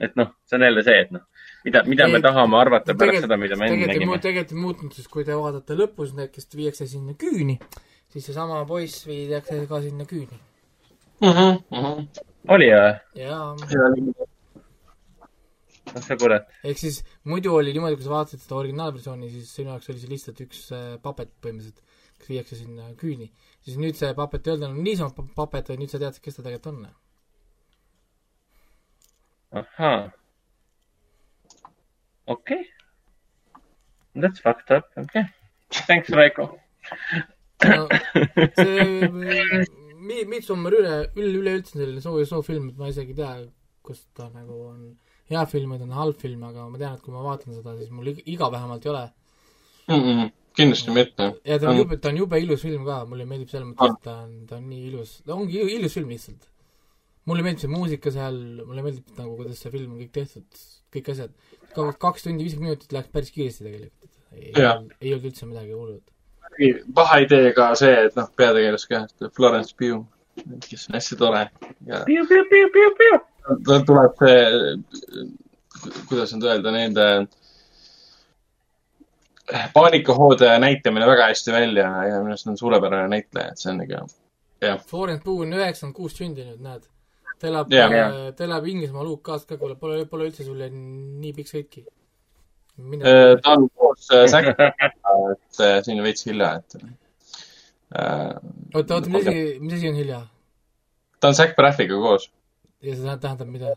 [0.01, 1.23] et noh, see on jälle see, et noh,
[1.63, 4.95] mida, mida me Ei, tahame arvata pärast seda, mida me enne nägime tegelikult ei muutunud,
[4.97, 7.61] sest kui te vaatate lõpus need, kes viiakse sinna küüni,
[8.15, 10.37] siis seesama poiss viidakse ka sinna küüni.
[11.23, 12.07] Mhm, mhm.
[12.55, 12.93] oli või?
[13.19, 13.39] ja
[15.95, 16.47] noh, see kurat.
[16.63, 17.01] ehk siis
[17.31, 20.61] muidu oli niimoodi, kui sa vaatasid seda originaalversiooni, siis sinu jaoks oli see lihtsalt üks
[20.75, 21.79] äh, papet põhimõtteliselt,
[22.19, 23.31] kes viiakse sinna küüni.
[23.67, 26.39] siis nüüd see papet ei olnud enam niisama pa- papet, vaid nüüd sa tead, kes
[26.39, 26.87] ta tegelikult on.
[29.63, 29.99] ahhaa.
[32.27, 32.71] okei okay..
[34.15, 35.31] That's fucked up, okei okay..
[35.87, 36.53] Thanks, Raiko.
[37.69, 37.87] No
[38.59, 39.65] see
[40.05, 43.31] Mi-, Midsommar üle, üle, üleüldse selline soov ja soov film, et ma isegi ei tea,
[43.85, 44.81] kus ta nagu on
[45.31, 47.73] hea film või ta on halb film, aga ma tean, et kui ma vaatan seda,
[47.79, 49.05] siis mul ig- iga vähemalt ei ole.
[49.89, 50.27] Mhm.
[50.55, 51.25] kindlasti mitte.
[51.45, 54.03] ja ta on jube, ta on jube ilus film ka, mulle meeldib selles mõttes, et
[54.05, 56.45] ta on, ta on nii ilus, ta ongi ilu- ilus film lihtsalt.
[57.25, 60.45] mulle meeldib see muusika seal, mulle meeldib nagu, kuidas see film on kõik tehtud,
[60.95, 61.33] kõik asjad.
[62.05, 64.11] kaks tundi viiskümmend minutit läks päris kiiresti tegelikult.
[65.01, 66.14] ei olnud üldse midagi hullut.
[66.95, 69.05] Paha idee ka see, et noh, peategelas ka
[69.35, 70.03] Florence Pugh,
[70.69, 71.47] kes on hästi tore
[71.87, 72.03] ja
[73.65, 74.37] tal tuleb see,
[76.09, 77.07] kuidas nüüd öelda, nende
[79.73, 84.01] paanikahoode näitamine väga hästi välja ja minu arust on suurepärane näitleja, et see on ikka,
[84.65, 84.81] jah.
[84.89, 86.87] Florence Pugh on üheksakümmend kuus sündinud, näed.
[87.39, 87.91] ta elab Jah.
[87.91, 91.85] yeah., ta elab Inglismaal UK-s ka, kuule, pole, pole üldse sulle nii pikk sõitki.
[93.43, 98.35] Ta on koos äh, Zack, et äh, siin on veits hilja, et äh,
[98.73, 100.21] oota, oota, mis asi, mis asi on hilja?
[101.19, 102.29] ta on Zack Braffiga koos
[102.81, 103.75] ja see tähendab mida?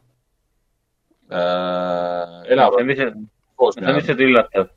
[1.30, 2.42] äh,.
[2.42, 3.22] see elavad on lihtsalt,
[3.56, 4.68] koos see on lihtsalt üllatav.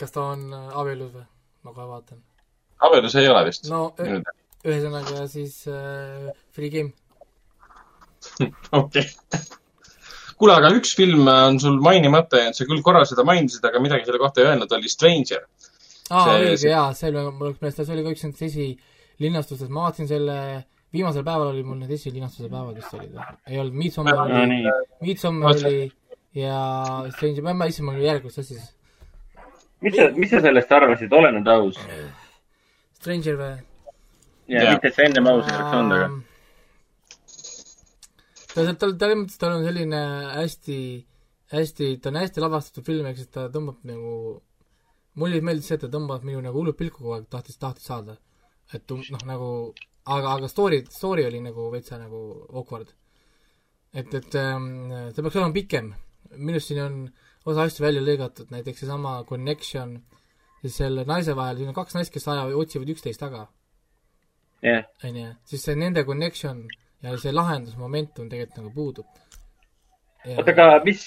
[0.00, 1.26] kas ta on äh, abielus või?
[1.62, 2.22] ma kohe vaatan.
[2.88, 3.88] abielus ei ole vist no
[4.64, 6.92] ühesõnaga siis äh, Free Game.
[8.76, 9.06] okei.
[10.40, 14.08] kuule, aga üks film on sul mainimata jäänud, sa küll korra seda mainisid, aga midagi
[14.08, 15.44] selle kohta ei öelnud, oli Stranger.
[16.10, 18.42] aa, See- õige see- jaa, see oli, mul läks meelest, see oli ka üks nendest
[18.48, 20.36] esilinastustest, ma vaatasin selle,
[20.96, 23.26] viimasel päeval oli mul need esilinastuse päevad vist olid või?
[23.46, 24.74] ei olnud, Midsommar no oli, nii,
[25.06, 25.92] Midsommar oli
[26.40, 26.56] ja
[27.14, 28.72] Stranger, ma, ma issand, mul oli järjekordselt sassis.
[29.84, 31.78] mis sa, mis sa sellest arvasid, ole nüüd aus.
[33.00, 33.52] Stranger või?
[34.50, 34.72] ja Jaa.
[34.74, 36.29] mitte, et sa ennem aus ei oleks olnud, aga.
[38.60, 40.00] Ähm, ta, ta, ta, selles mõttes tal on selline
[40.36, 40.78] hästi,
[41.54, 44.14] hästi, ta on hästi lavastatud film, ehk siis ta tõmbab nagu,
[45.20, 48.18] mulle meeldis see, et ta tõmbab minu nagu hullult pilku kogu aeg, tahtis, tahtis saada.
[48.72, 49.50] et noh, nagu,
[50.06, 52.20] aga, aga story, story oli nagu veitsa nagu
[52.52, 52.94] awkward.
[53.92, 55.94] et, et ähm, ta peaks olema pikem.
[56.36, 56.98] minu arust siin on
[57.44, 59.96] osa asju välja lõigatud, näiteks seesama connection
[60.60, 63.48] siis selle naise vahel, siin on kaks naist, kes ajavad, otsivad üksteist taga
[65.06, 66.66] onju, siis see nende connection
[67.02, 69.06] ja see lahendusmomentum tegelikult nagu puudub.
[70.36, 71.06] oota, aga mis,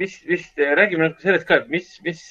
[0.00, 2.24] mis, mis, räägime natuke sellest ka, et mis, mis,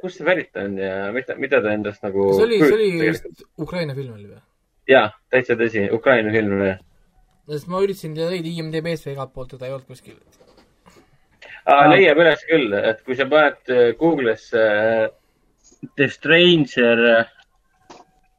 [0.00, 2.30] kust see pärit on ja mida, mida ta endast nagu.
[2.38, 4.40] see oli, see oli vist Ukraina film oli või?
[4.88, 6.72] jaa, täitsa tõsi, Ukraina film või?
[7.50, 10.16] sest ma üritasin teda leida IMDB-st või igalt poolt, teda ei olnud kuskil.
[11.92, 15.06] leiab üles küll, et kui sa paned Google'isse äh,
[15.98, 17.26] The Stranger,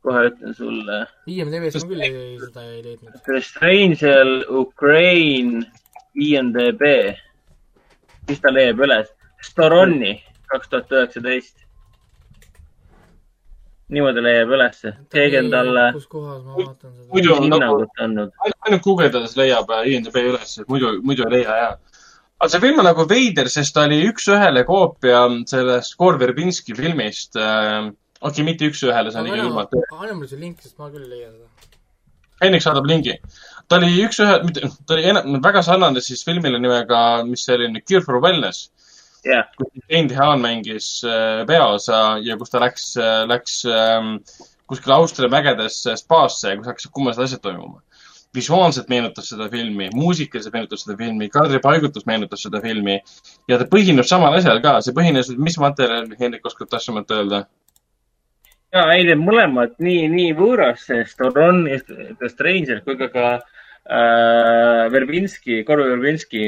[0.06, 3.18] kohe ütlen sulle, IMDB-st ma küll ei, seda ei leidnud.
[3.26, 5.66] The Stranger Ukraine
[6.16, 6.84] IMDB,
[8.30, 9.12] siis ta leiab üles
[9.46, 10.16] Storonni
[10.52, 11.56] kaks tuhat üheksateist.
[13.94, 17.10] niimoodi leiab ülesse, keegi on talle kus kohas ma vaatan seda?
[17.12, 18.24] Muidu on nagu,
[18.66, 21.68] ainult guugeldades leiab äh, IMDB üles, muidu, muidu ei leia ja.
[22.40, 25.22] aga see film on nagu veider, sest ta oli üks-ühele koopia
[25.52, 27.92] sellest Gore Verbinski filmist äh,.
[28.26, 29.76] Okei okay,, mitte üks-ühele, see on ikka julmalt.
[29.94, 31.74] anna mulle see link, sest ma küll ei leia seda.
[32.44, 33.16] Henrik saadab lingi.
[33.70, 37.70] ta oli üks-ühe, mitte, ta oli enam, väga sarnane siis filmile nimega, mis see oli,
[37.88, 38.70] Cure for Wellness.
[39.26, 42.92] jah, kus Andy Haan mängis äh, peaosa ja kus ta läks,
[43.30, 44.20] läks ähm,
[44.70, 47.82] kuskile Austria mägedesse spaasse ja kus hakkasid kummalised asjad toimuma.
[48.36, 52.98] visuaalselt meenutas seda filmi, muusikaliselt meenutas seda filmi, kadripaigutus meenutas seda filmi
[53.48, 57.46] ja ta põhineb samal asjal ka, see põhines, mis materjal, Hendrik oskab täpsemalt öelda?
[58.74, 64.88] Ja ei, need mõlemad nii, nii võõras, see Storon, The Stranger kui ka ka äh,
[64.94, 66.48] Verbinski, Korvi Verbinski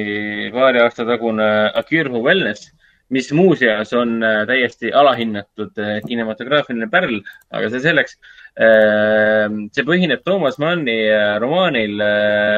[0.56, 2.72] paari aasta tagune A Cure for Wellness,
[3.14, 7.22] mis muuseas on äh, täiesti alahinnatud äh, kinematograafiline pärl,
[7.52, 8.18] aga see selleks
[8.58, 9.48] äh,.
[9.72, 11.00] see põhineb Toomas Manni
[11.40, 12.02] romaanil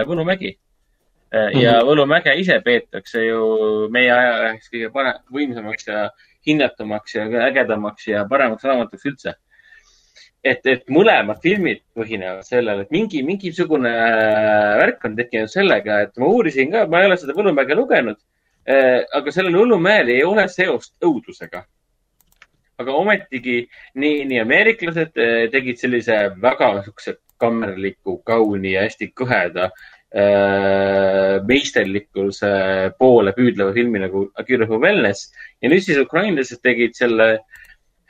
[0.10, 0.56] Võlumägi
[1.30, 1.86] ja Mhm.
[1.86, 3.42] Võlumäge ise peetakse ju
[3.94, 6.08] meie aja üheks kõige parem, võimsamaks ja
[6.48, 9.36] hinnatumaks ja ägedamaks ja paremaks raamatuks üldse
[10.44, 16.22] et, et mõlemad filmid põhinevad sellel, et mingi, mingisugune äh, värk on tekkinud sellega, et
[16.22, 18.20] ma uurisin ka, ma ei ole seda Võlumäge lugenud.
[19.18, 21.64] aga sellel Võlumäel ei ole seost õudusega.
[22.80, 23.64] aga ometigi
[24.00, 32.52] nii, nii ameeriklased äh, tegid sellise väga niisuguse kammerliku, kauni ja hästi kõheda äh, meisterlikkuse
[33.00, 35.32] poole püüdleva filmi nagu A Cure for Wellness
[35.62, 37.30] ja nüüd siis ukrainlased tegid selle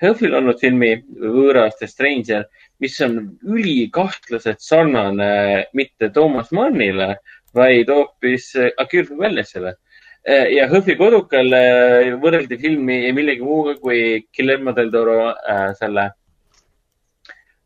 [0.02, 2.46] HÖFFil olnud filmi Võõras The Stranger,
[2.80, 7.16] mis on ülikahtlase sarnane mitte Toomas Mannile,
[7.56, 9.74] vaid hoopis A Cure for Wellnessile.
[10.30, 16.10] ja HÖFFi kodukal äh, võrreldi filmi millegi muuga kui Guillermo del Toro äh, selle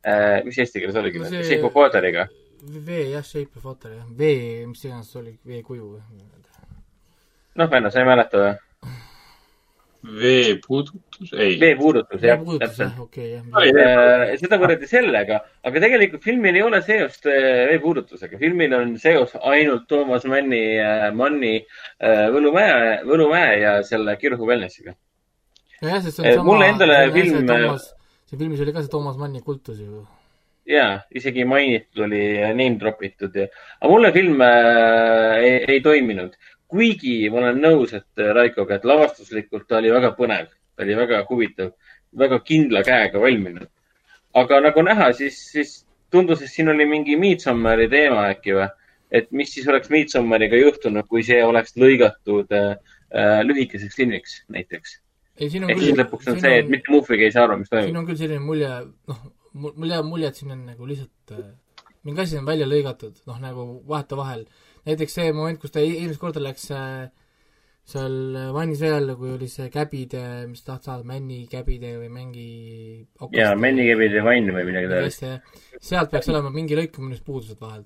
[0.05, 2.27] äh,, mis eesti keeles oligi No see- Shape of Wateriga.
[2.63, 6.01] vee jah, Shape of Water jah, vee, mis iganes see oli, veekuju või?
[7.59, 8.53] noh, Venno, sa ei mäleta või?
[10.03, 11.55] veepuudutus, ei.
[11.61, 13.45] veepuudutus jah, täpselt okei jah.
[13.63, 19.35] Äh, seda võrreldi sellega, aga tegelikult filmil ei ole seost äh, veepuudutusega, filmil on seos
[19.39, 20.63] ainult Toomas Manni,
[21.15, 24.95] Manni äh, Võlumäe, Võlumäe ja selle Kirhu Wellnessiga.
[25.83, 26.49] nojah, sest see on sama.
[26.51, 27.47] mulle endale film-
[28.33, 30.03] see filmis oli ka see Toomas Manni kultus ju.
[30.67, 32.23] ja isegi mainitud oli,
[32.55, 33.47] name drop itud ja,
[33.79, 36.35] aga mulle film äh, ei, ei toiminud.
[36.73, 40.97] Kuigi ma olen nõus, et äh, Raikoga, et lavastuslikult ta oli väga põnev, ta oli
[40.97, 41.73] väga huvitav,
[42.17, 43.69] väga kindla käega valminud.
[44.33, 45.73] aga nagu näha, siis, siis
[46.11, 48.67] tundus, et siin oli mingi Midsommari teema äkki või?
[49.13, 52.75] et mis siis oleks Midsommariga juhtunud, kui see oleks lõigatud äh,
[53.13, 54.97] äh, lühikeseks filmiks näiteks.
[55.39, 57.99] siin ehk siis lõpuks on see, et mitte muhviga ei saa aru, mis siin toimub.
[58.01, 58.71] on küll selline mulje,
[59.11, 61.51] noh, mul jääb mulje, et siin on nagu lihtsalt äh,
[62.03, 64.45] mingi asi on välja lõigatud, noh nagu vahetevahel.
[64.87, 67.09] Näiteks see moment, kus ta e- eelmist korda läks äh,
[67.83, 68.13] seal
[68.55, 72.45] vannisõjal, kui oli see käbide, mis tahad saada, männi käbide või mängi
[73.35, 75.25] ja Männikebide vann või midagi taolist.
[75.83, 77.83] sealt peaks olema mingi lõik, millest puudused vahel.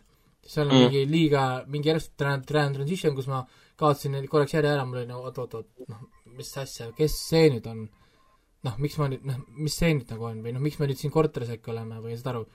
[0.47, 0.83] seal on Mm.
[0.85, 3.41] mingi liiga, mingi järjest tran- tran- transition, kus ma
[3.75, 6.05] kaotasin korraks järje ära, mul oli nagu oot-oot-oot, noh,
[6.37, 7.89] mis asja, kes see nüüd on?
[8.63, 10.97] noh, miks ma nüüd, noh, mis see nüüd nagu on või noh, miks me nüüd
[10.97, 12.45] siin korteris äkki oleme või saad aru,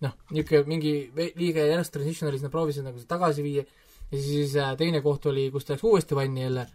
[0.00, 3.64] noh, niisugune mingi liiga järjest transition oli, siis nad proovisid nagu seda tagasi viia
[4.12, 6.66] ja siis äh, teine koht oli, kus ta läks uuesti vanni jälle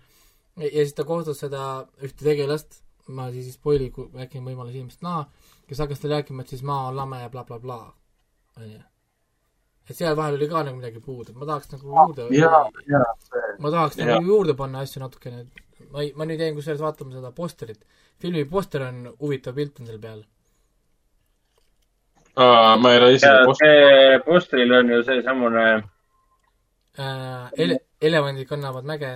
[0.57, 1.63] ja, ja siis ta kohtas seda
[2.03, 5.25] ühte tegelast, ma siis ei spoil'i, kui äkki on võimalus inimest näha,
[5.69, 8.79] kes hakkas talle rääkima, et siis maa on lame ja blablabla bla,, onju.
[9.89, 13.03] et seal vahel oli ka nagu midagi puudu, ma tahaks nagu juurde ja, ja
[13.59, 14.09] ma tahaks Jaa.
[14.13, 15.45] nagu juurde panna asju natukene,
[15.91, 17.85] ma ei, ma nüüd jäin kusjuures vaatama seda posterit,
[18.21, 20.25] filmi poster on huvitav pilt on seal peal.
[22.37, 25.67] ma ei ole ja see postril on ju seesamune
[26.97, 29.11] Äh, ele-, elevandid kannavad mäge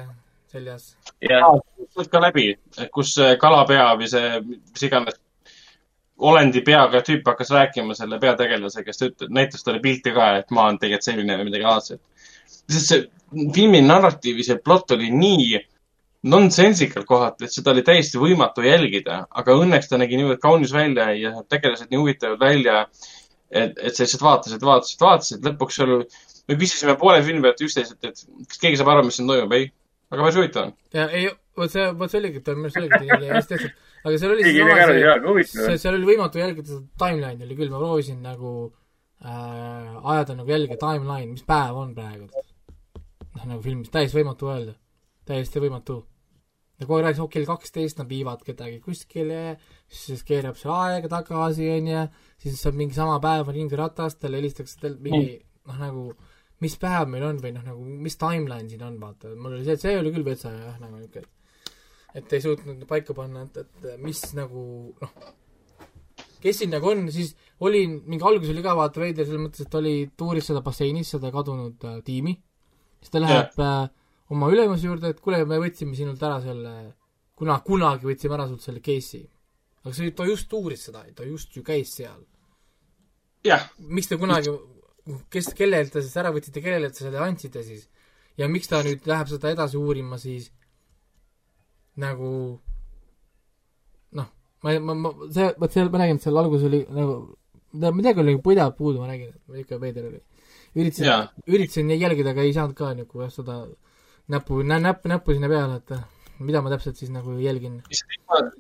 [0.52, 0.96] seljas.
[1.24, 1.48] jah,
[1.96, 2.52] sealt ka läbi,
[2.94, 5.18] kus kalapea või see, mis iganes
[6.22, 10.54] olendi peaga tüüp hakkas rääkima selle peategelasega, kes ta ütleb, näitas talle pilti ka, et
[10.54, 12.02] ma olen tegelikult selline või midagi laadset.
[12.72, 13.02] sest see
[13.56, 15.62] filmi narratiivi, see plott oli nii
[16.32, 21.10] nonsensikal kohati, et seda oli täiesti võimatu jälgida, aga õnneks ta nägi niivõrd kaunis välja
[21.18, 22.84] ja tegelased nii huvitavad välja,
[23.52, 25.94] et, et sa lihtsalt vaatasid, vaatasid, vaatasid, lõpuks seal
[26.50, 29.70] me küsisime poole filmi pealt üksteiselt, et kas keegi saab aru, mis siin toimub, ei.
[30.12, 30.76] aga päris huvitav on.
[30.98, 34.36] ja ei, vot see, vot see oligi, ta minu arust oligi hästi tehtud, aga seal
[34.36, 37.74] oli keegi ei tea aga huvitav see, seal oli võimatu jälgida seda timeline'i oli küll,
[37.74, 38.54] ma proovisin nagu
[39.26, 42.30] äh, ajada nagu jälge timeline, mis päev on praegu.
[42.32, 44.76] noh, nagu filmis täiesti võimatu öelda,
[45.28, 46.02] täiesti võimatu.
[46.82, 52.06] Ja rääkis, oh kell kaksteist nad viivad kedagi kuskile, siis keerab see aega tagasi, onju,
[52.42, 55.38] siis saab mingi sama päev on ringiratastele, helistatakse tal mingi
[55.70, 56.08] noh, nagu
[56.62, 59.78] mis päev meil on või noh, nagu mis timeline siin on, vaata, mul oli see,
[59.82, 61.30] see oli küll vetsa jah, nagu niisugune
[62.16, 64.64] et ei suutnud paika panna, et, et mis nagu
[65.00, 65.14] noh,
[66.42, 67.34] kes siin nagu on, siis
[67.64, 71.32] oli, mingi algus oli ka vaata veider selles mõttes, et oli, tuuris seda basseinis, seda
[71.34, 72.36] kadunud äh, tiimi,
[73.00, 73.84] siis ta läheb äh,
[74.32, 76.74] oma ülemuse juurde, et kuule, me võtsime sinult ära selle,
[77.40, 79.26] kuna, kunagi võtsime ära sult selle case'i.
[79.84, 82.22] aga see, ta just uuris seda, ta just ju käis seal.
[83.48, 84.54] jah, miks te kunagi,
[85.34, 87.88] kes, kellelt te siis ära võtsite, kellele te selle andsite siis?
[88.40, 90.50] ja miks ta nüüd läheb seda edasi uurima siis
[92.00, 92.32] nagu
[94.16, 94.28] noh,
[94.64, 97.18] ma, ma, ma, see, vot seal, ma räägin, et seal alguses oli nagu,
[97.92, 99.34] midagi oli nagu põda puudu, ma räägin,
[99.66, 100.22] ikka veider oli.
[100.80, 103.64] üritasin üritasin jälgida, aga ei saanud ka nagu jah, seda
[104.32, 105.94] näppu, näppu, näppu sinna peale, et
[106.42, 107.82] mida ma täpselt siis nagu jälgin.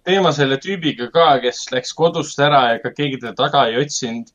[0.05, 4.31] teema selle tüübiga ka, kes läks kodust ära ja ega keegi teda taga ei otsinud.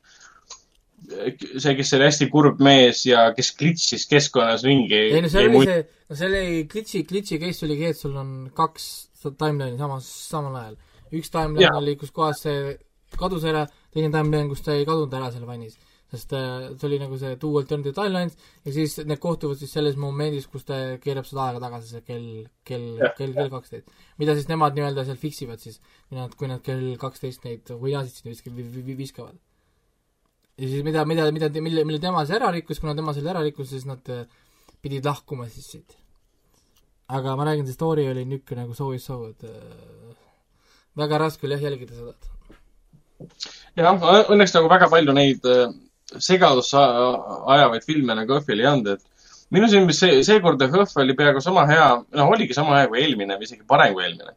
[1.07, 4.97] see, kes oli hästi kurb mees ja kes klitsis keskkonnas ringi.
[5.13, 6.41] ei no seal oli see, no selle
[6.71, 8.89] glitch'i, glitch'i case oligi, et sul on kaks
[9.23, 10.75] timeline'i samas, samal ajal.
[11.13, 12.75] üks timeline oli, kus kohas see
[13.17, 15.77] kadus ära, teine timeline, kus ta ei kadunud ära seal vannis.
[16.11, 19.97] Sest äh, see oli nagu see two alternative timelines ja siis need kohtuvad siis selles
[19.99, 22.27] momendis, kus ta keerab seda aega tagasi, see kell,
[22.63, 22.85] kell,
[23.17, 23.89] kell, kell kaksteist.
[24.21, 27.67] mida siis nemad nii-öelda seal fix ivad siis, kui nad, kui nad kell kaksteist neid
[27.73, 29.35] võinasid sinna visk- vi- vi- viskavad.
[30.57, 33.43] ja siis mida, mida, mida, mille, mille tema siis ära rikkus, kuna tema selle ära
[33.43, 34.23] rikkus, siis nad äh,
[34.81, 35.97] pidid lahkuma siis siit.
[37.09, 40.15] aga ma räägin, see story oli niisugune nagu so is so, et äh,
[40.97, 42.15] väga raske oli jah jälgida seda,
[43.77, 43.99] jah,
[44.31, 45.67] õnneks nagu väga palju neid äh,
[46.15, 51.41] segadusse ajavaid filme nagu HÖFFil ei olnud, et minu silmis see, seekord HÖFF oli peaaegu
[51.43, 51.87] sama hea,
[52.19, 54.35] noh, oligi sama hea kui eelmine või isegi parem kui eelmine.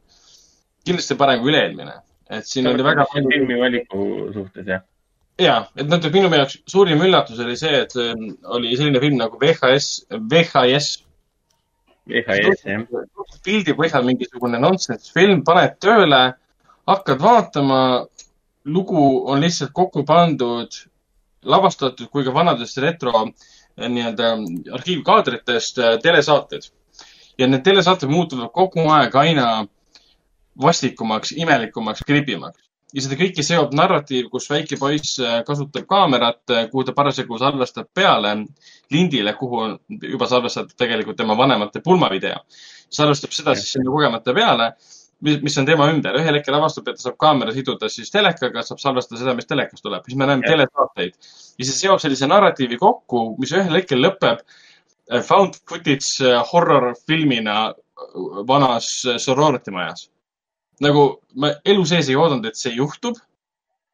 [0.87, 1.99] kindlasti parem kui üle-eelmine,
[2.33, 4.83] et siin oli väga palju filmi valiku suhtes, jah.
[5.39, 8.27] ja, et näiteks minu jaoks suurim üllatus oli see, et äh,
[8.57, 10.91] oli selline film nagu VHS, VHS
[12.11, 12.87] VHS, jah.
[13.45, 16.23] pildi põhjal mingisugune nonsense film, paned tööle,
[16.91, 17.83] hakkad vaatama,
[18.65, 20.81] lugu on lihtsalt kokku pandud,
[21.45, 24.33] lavastatud kui ka vanadest retro eh, nii-öelda
[24.79, 26.71] arhiivkaadritest eh, telesaated.
[27.39, 29.67] ja need telesaated muutuvad kogu aeg aina
[30.61, 32.61] vastikumaks, imelikumaks, kripimaks.
[32.95, 36.43] ja seda kõike seob narratiiv, kus väike poiss eh, kasutab kaamerat,
[36.73, 38.35] kuhu ta parasjagu salvestab peale
[38.91, 42.45] lindile, kuhu on juba salvestatud tegelikult tema vanemate pulmavideo.
[42.91, 44.73] salvestab seda siis sinna kogemata peale,
[45.21, 46.17] mis on tema ümber.
[46.21, 49.85] ühel hetkel avastab, et ta saab kaamera siduda siis telekaga, saab salvestada seda, mis telekast
[49.85, 50.05] tuleb.
[50.07, 50.57] siis me näeme Jah.
[50.57, 51.15] telesaateid
[51.59, 56.95] ja see seob sellise narratiivi kokku, mis ühel hetkel lõpeb äh, found footage äh, horror
[57.07, 60.09] filmina äh, vanas sorority majas.
[60.81, 63.21] nagu ma elu sees ei oodanud, et see juhtub.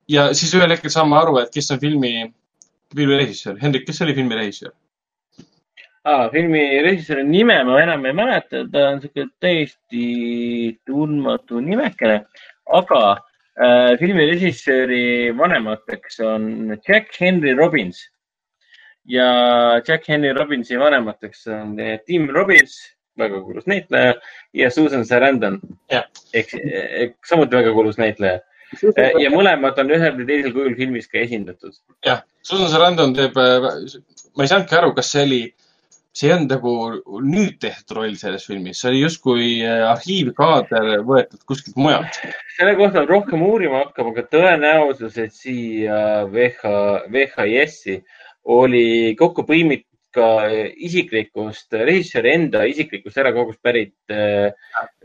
[0.08, 2.32] ja siis ühel hetkel saame aru, et kes on filmi,
[2.94, 3.58] filmi režissöör.
[3.62, 4.74] Hendrik, kes oli filmi režissöör?
[6.06, 6.26] ah,.
[6.32, 10.06] filmi režissööri nime ma enam ei mäleta, ta on siuke täiesti
[10.86, 12.20] tundmatu nimekene,
[12.80, 15.06] aga äh, filmi režissööri
[15.38, 18.04] vanemateks on Jack Henry Robbins
[19.06, 19.28] ja
[19.88, 22.76] Jack Henry Robbinsi vanemateks on eh, Tim Robbins,
[23.18, 24.14] väga kuulus näitleja
[24.54, 25.60] ja Susan Sarandon
[26.34, 28.40] ehk samuti väga kuulus näitleja
[29.22, 31.72] ja mõlemad on ühel või teisel kujul filmis ka esindatud.
[32.04, 35.40] jah, Susan Sarandon teeb, ma ei saanudki aru, kas see oli,
[36.16, 36.74] see olnud nagu
[37.24, 42.20] nüüd tehtud roll selles filmis, see oli justkui äh, arhiivkaader võetud kuskilt mujalt.
[42.56, 45.98] selle kohta on rohkem uurima hakkama, aga tõenäosus, et siia
[46.32, 46.72] VH,
[47.12, 48.00] VHS-i
[48.56, 50.28] oli kokku põimitud ka
[50.88, 54.54] isiklikust, režissööri enda isiklikust erakogust pärit äh,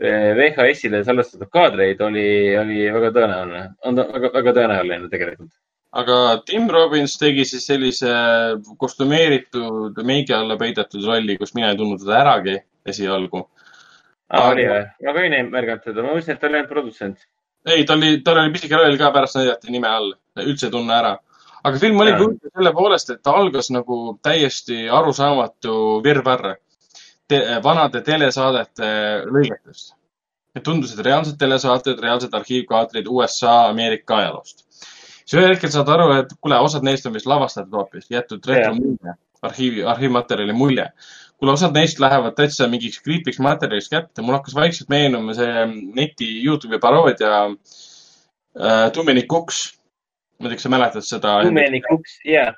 [0.00, 2.24] VHS-ile salvestatud kaadreid oli,
[2.56, 5.52] oli väga tõenäoline, on väga, väga tõenäoline tegelikult.
[6.00, 8.12] Aga Tim Robbins tegi siis sellise
[8.80, 12.56] kostümeeritud meigi alla peidetud rolli, kus mina ei tundnud teda äragi
[12.88, 13.44] esialgu.
[14.32, 14.86] aa, oli või?
[15.06, 17.28] ma ka ei märganud teda, ma mõtlesin, et ta oli ainult produtsent.
[17.68, 20.14] ei, tal oli, tal oli pisike roll ka, pärast näidati nime all,
[20.46, 21.14] üldse ei tunne ära.
[21.62, 25.74] aga film oli huvitav selle poolest, et ta algas nagu täiesti arusaamatu
[26.04, 26.54] virvarr
[27.28, 28.88] te, vanade telesaadete
[29.28, 29.94] lõigetest.
[30.52, 34.66] Need tundusid reaalsed telesaated, reaalsed arhiivkaadrid USA, Ameerika ajaloost.
[35.24, 38.74] Siis ühel hetkel saad aru, et kuule, osad neist on vist lavastatud hoopis, jäetud retro
[38.78, 40.86] mulje, arhiivi, arhiivmaterjali mulje.
[41.36, 44.22] kuule, osad neist lähevad täitsa mingiks creepy'ks materjaliks kätte.
[44.22, 45.66] mul hakkas vaikselt meenuma see
[45.98, 49.78] neti Youtube'i paroodia äh, many cooks.
[50.38, 51.38] ma ei tea, kas sa mäletad seda?
[51.42, 52.52] Too cooks, jaa.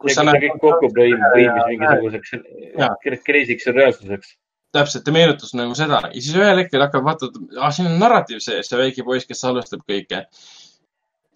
[0.00, 2.36] kus sa näed kõik kokku põim- põimis mingisuguseks
[2.78, 2.94] Jaa.
[3.26, 4.36] crazy'ks reaalsuseks.
[4.72, 7.98] täpselt, ta meenutas nagu seda ja siis ühel hetkel hakkab vaata, et ah, siin on
[7.98, 10.24] narratiiv sees, see väike poiss, kes salvestab kõike.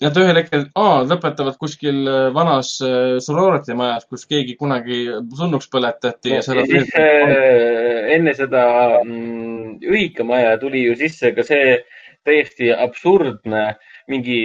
[0.03, 5.05] Nad ühel hetkel ah, lõpetavad kuskil äh, vanas äh, sorority majas, kus keegi kunagi
[5.39, 8.65] surnuks põletati ja ja seal siis äh, enne seda
[9.05, 11.79] mm, ühikamaja tuli ju sisse ka see
[12.27, 13.65] täiesti absurdne
[14.11, 14.39] mingi,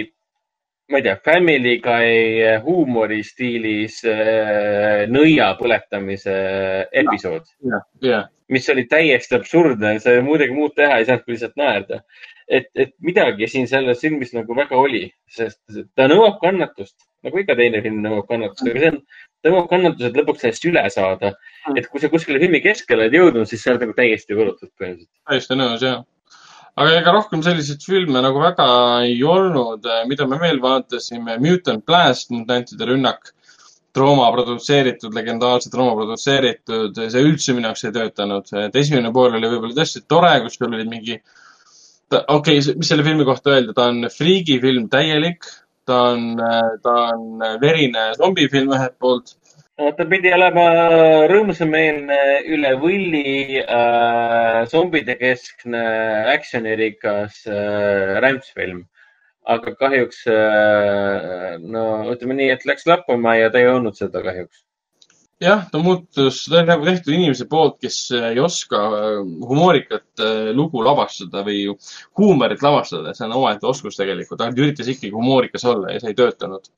[0.90, 2.44] ma ei tea, Family Guy
[4.06, 6.36] äh, nõia põletamise
[7.02, 7.50] episood,
[8.50, 12.04] mis oli täiesti absurdne, sa midagi muud teha ei saanud kui lihtsalt naerda.
[12.50, 15.60] et, et midagi siin selles filmis nagu väga oli, sest
[15.96, 16.96] ta nõuab kannatust,
[17.26, 19.02] nagu ikka teine film nõuab kannatust, aga see on,
[19.46, 21.34] nõuab kannatust, et lõpuks sellest üle saada.
[21.76, 25.12] et kui sa kuskile filmi keskele oled jõudnud, siis sa oled nagu täiesti võlutud põhimõtteliselt.
[25.30, 26.00] täiesti nõus, jah.
[26.76, 28.70] aga ega rohkem selliseid filme nagu väga
[29.06, 31.38] ei olnud, mida me veel vaatasime.
[31.42, 33.34] Mutant Blast, mutantide rünnak,
[33.90, 38.52] Trooma produtseeritud, legendaarse Trooma produtseeritud, see üldse minu jaoks ei töötanud.
[38.64, 41.16] et esimene pool oli võib-olla tõesti tore, kus sul oli mingi,
[42.18, 45.46] okei okay,, mis selle filmi kohta öelda, ta on friigifilm täielik,
[45.86, 46.32] ta on,
[46.82, 49.36] ta on verine zombifilm ühelt poolt
[49.96, 50.64] ta pidi olema
[51.30, 52.18] rõõmsameelne
[52.52, 55.82] üle võlli äh, zombide keskne
[56.34, 58.86] actionirikas äh, rämpsfilm.
[59.50, 64.60] aga kahjuks äh,, no ütleme nii, et läks lappama ja ta ei olnud seda kahjuks.
[65.40, 70.50] Jah, ta muutus, ta on nagu tehtud inimese poolt, kes ei oska äh, humoorikat äh,
[70.56, 71.62] lugu lavastada või
[72.18, 76.18] huumorit lavastada, see on omaette oskus tegelikult, ta üritas ikkagi humoorikas olla ja see ei
[76.18, 76.68] töötanud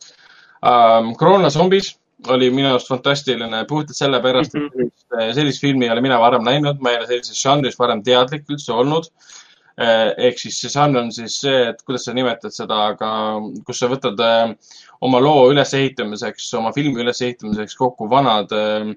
[0.62, 1.12] um,.
[1.18, 1.96] Koroona zombis
[2.30, 5.32] oli minu arust fantastiline puhtalt sellepärast, et mhm.
[5.34, 8.74] sellist filmi ei ole mina varem näinud, ma ei ole sellises žanris varem teadlik üldse
[8.76, 9.08] olnud.
[9.10, 9.40] Eh,
[9.78, 13.10] ehk siis see žanr on siis see, et kuidas sa nimetad seda, aga
[13.66, 14.54] kus sa võtad eh,
[15.00, 18.92] oma loo ülesehitamiseks, oma filmi ülesehitamiseks kokku vanad eh,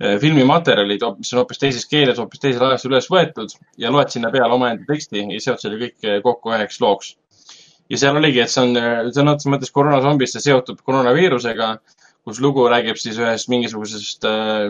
[0.00, 4.56] filmimaterjalid, mis on hoopis teises keeles, hoopis teisel ajastul üles võetud ja loed sinna peale
[4.56, 7.16] omaenda teksti ja seod selle kõik kokku üheks looks.
[7.92, 8.78] ja seal oligi, et see on
[9.12, 11.74] sõna otseses mõttes koroonazombisse seotud koroonaviirusega
[12.24, 14.68] kus lugu räägib siis ühest mingisugusest äh,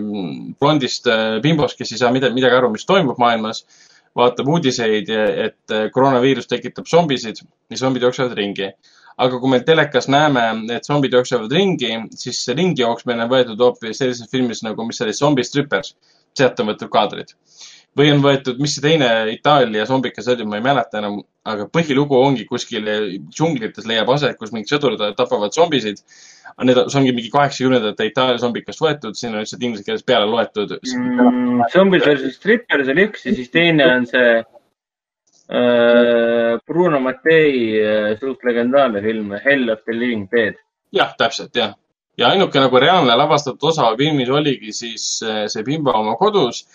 [0.60, 3.64] blondist äh, bimbost, kes ei saa midagi, midagi aru, mis toimub maailmas.
[4.16, 8.72] Vaatab uudiseid, et koroonaviirus tekitab zombisid ja zombid jooksevad ringi.
[9.20, 10.42] aga kui me telekas näeme,
[10.72, 15.00] et zombid jooksevad ringi, siis see ringi jooksmine on võetud hoopis sellises filmis nagu, mis
[15.04, 15.94] oli Zombie Strippers.
[16.38, 17.34] sealt on võetud kaadrid
[17.98, 21.14] või on võetud, mis see teine Itaalia zombikas oli, ma ei mäleta enam,
[21.48, 22.86] aga põhilugu ongi kuskil
[23.30, 25.98] džunglites leiab aset, kus mingid sõdurid tapavad zombisid.
[26.60, 30.74] Need, see ongi mingi kaheksakümnendate Itaalia zombikast võetud, siin on lihtsalt inglise keeles peale loetud
[30.76, 31.62] mm,.
[31.72, 34.44] Zombid versus Strippers oli üks ja siis teine on see äh,
[36.68, 40.58] Bruno Mattei äh, suht legendaarne film Hell of the Living Dead.
[40.92, 41.72] jah, täpselt jah.
[42.18, 46.66] ja ainuke nagu reaalne lavastatud osa filmis oligi siis äh, see Pimba oma kodus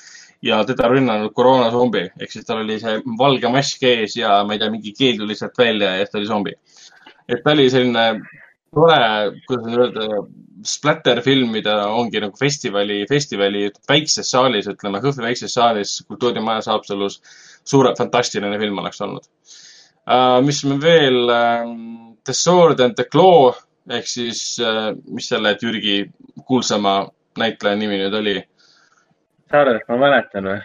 [0.43, 4.61] ja teda rünnanud koroonazombi ehk siis tal oli see valge mask ees ja ma ei
[4.61, 6.55] tea, mingi keel tuli sealt välja ja ta oli zombi.
[7.29, 8.05] et ta oli selline
[8.75, 8.99] tore,
[9.47, 10.07] kuidas öelda,
[10.65, 17.21] splatterfilm, mida ongi nagu festivali, festivali väikses saalis, ütleme, Hõhvi väikses saalis Kultuurimajas Haapsalus.
[17.65, 19.23] suure, fantastiline film oleks olnud
[20.05, 20.41] uh,.
[20.45, 21.71] mis me veel uh,,
[22.25, 23.53] The Sword and the Claw
[23.89, 26.03] ehk siis uh,, mis selle Türgi
[26.45, 27.07] kuulsama
[27.37, 28.35] näitleja nimi nüüd oli
[29.75, 30.59] et ma mäletan või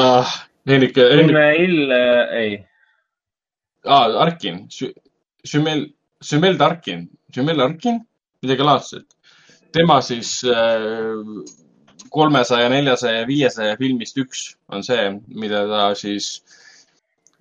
[0.00, 0.36] ah,?
[0.68, 1.58] Hendrik, Hendrik.
[1.64, 2.52] Ill äh,, ei
[3.86, 4.06] ah,.
[4.24, 4.64] Arkin,
[5.44, 5.88] Sümel,
[6.22, 8.00] Sümel Tarkin, Sümel Arkin,
[8.42, 9.06] midagi laadset.
[9.72, 10.42] tema siis
[12.12, 16.42] kolmesaja, neljasaja, viiesaja filmist üks on see, mida ta siis,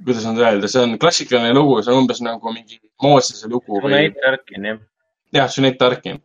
[0.06, 3.82] kuidas nüüd öelda, see on klassikaline lugu, see on umbes nagu mingi Moosese lugu.
[3.82, 4.82] Suneit Tarkin, jah.
[5.34, 6.22] jah, Suneit Tarkin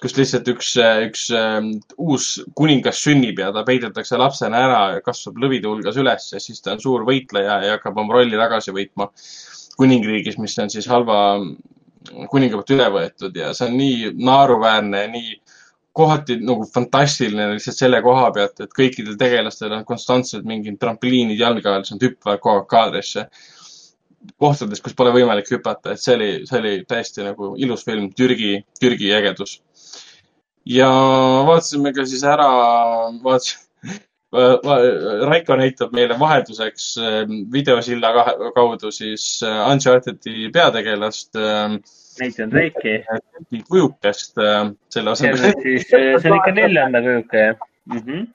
[0.00, 0.70] kus lihtsalt üks,
[1.06, 6.30] üks ähm, uus kuningas sünnib ja ta peidetakse lapsena ära ja kasvab lõvide hulgas üles
[6.32, 9.10] ja siis ta on suur võitleja ja hakkab oma rolli tagasi võitma
[9.76, 11.20] kuningriigis, mis on siis halva
[12.32, 15.30] kuninga poolt üle võetud ja see on nii naeruväärne, nii
[15.96, 21.68] kohati nagu fantastiline lihtsalt selle koha pealt, et kõikidel tegelastel on konstantselt mingid trampliinid jalge
[21.68, 23.26] all, siis nad hüppavad kogu aeg kaadrisse
[24.40, 28.58] kohtades, kus pole võimalik hüpata, et see oli, see oli täiesti nagu ilus film, Türgi,
[28.80, 29.58] Türgi ägedus
[30.70, 30.90] ja
[31.48, 32.48] vaatasime ka siis ära,
[33.24, 33.98] vaatasime
[35.30, 38.12] Raiko näitab meile vahelduseks ähm, videosilla
[38.54, 41.34] kaudu siis äh, Uncharted'i peategelast.
[41.34, 41.80] Ähm,
[42.20, 43.00] Nathan Drake'i.
[43.70, 44.38] kujukest
[44.94, 45.56] selle asemel.
[45.64, 48.26] siis, see on ikka neljanda kujuke, jah mm -hmm.?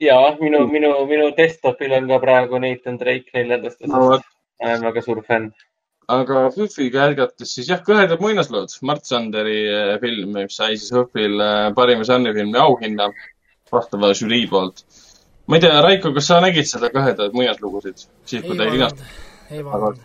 [0.00, 4.20] ja minu, minu, minu desktopil on ka praegu Nathan Drake neljandast osast no,.
[4.60, 5.50] ma olen väga suur fänn
[6.12, 11.40] aga HÖFFiga jätkates siis jah, Kõhedad muinaslood, Mart Sanderi äh, film, mis sai siis HÖFFil
[11.42, 13.08] äh, parima žanrifilmi auhinna
[13.72, 14.84] vastava žürii poolt.
[15.46, 19.16] ma ei tea, Raiko, kas sa nägid seda Kõhedaid muinaslugusid, siis kui ta ei linastanud?
[19.50, 20.04] ei vaadanud.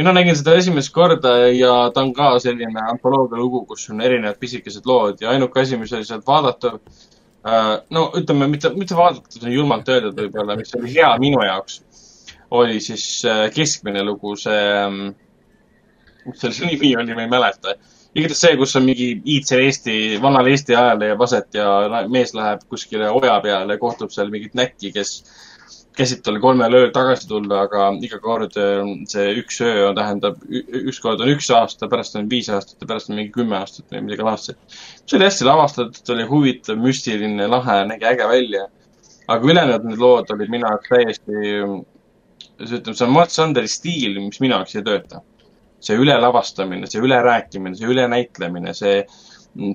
[0.00, 4.42] mina nägin seda esimest korda ja ta on ka selline antoloogia lugu, kus on erinevad
[4.42, 6.80] pisikesed lood ja ainuke asi, mis oli sealt vaadatav,
[7.46, 11.84] äh, no ütleme, mitte, mitte on julmalt öeldud võib-olla, mis oli hea minu jaoks
[12.50, 15.00] oli siis äh, keskmine lugu, see, ähm,
[16.26, 17.76] mis selle nimi oli, ma ei mäleta.
[18.14, 21.68] igatahes see, kus on mingi iidsel Eesti, vanal Eesti ajal leiab aset ja
[22.10, 25.12] mees läheb kuskile oja peale kohtub seal mingit näkki, kes
[25.94, 28.82] käsib talle kolmel ööl tagasi tulla, aga iga kord äh,
[29.12, 32.90] see üks öö on, tähendab, üks kord on üks aasta, pärast on viis aastat ja
[32.90, 34.58] pärast on mingi kümme aastat või midagi laadset.
[35.04, 38.66] see oli hästi lavastatud, oli huvitav, müstiline, lahe, nägi äge välja
[39.30, 41.54] aga ülejäänud need lood olid minu jaoks täiesti,
[42.66, 45.24] ütleme, see on Mats Sanderi stiil, mis minu jaoks ei tööta.
[45.80, 48.98] see ülelavastamine, see ülerääkimine, see ülenäitlemine, see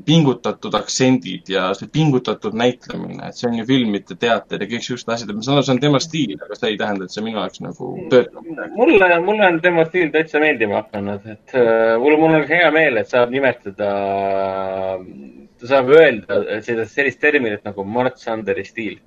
[0.05, 4.85] pingutatud aktsendid ja see pingutatud näitlemine, et see on ju film, mitte teater ja kõik
[4.85, 7.25] siuksed asjad, ma saan aru, see on tema stiil, aga see ei tähenda, et see
[7.25, 8.45] minu jaoks nagu töötab.
[8.77, 13.01] mulle, mulle on tema stiil täitsa meeldima hakanud, et uh, mul, mul on hea meel,
[13.01, 13.89] et saab nimetada,
[15.59, 19.01] ta saab öelda sellist terminit nagu Mart Sanderi stiil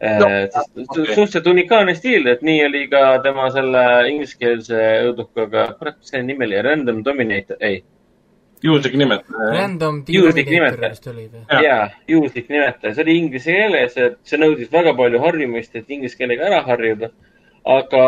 [0.00, 1.14] no, uh, okay.
[1.14, 6.48] suhteliselt unikaalne stiil, et nii oli ka tema selle ingliskeelse õudukaga, kurat, mis selle nimi
[6.48, 7.82] oli, Random Dominator, ei
[8.62, 9.50] juhuslik nimetaja.
[9.54, 10.00] Random
[10.50, 11.42] nimetaja vist oli või?
[11.64, 16.18] jaa, juhuslik nimetaja, see oli inglise keeles, et see nõudis väga palju harjumist, et inglise
[16.20, 17.12] keelega ära harjuda.
[17.70, 18.02] aga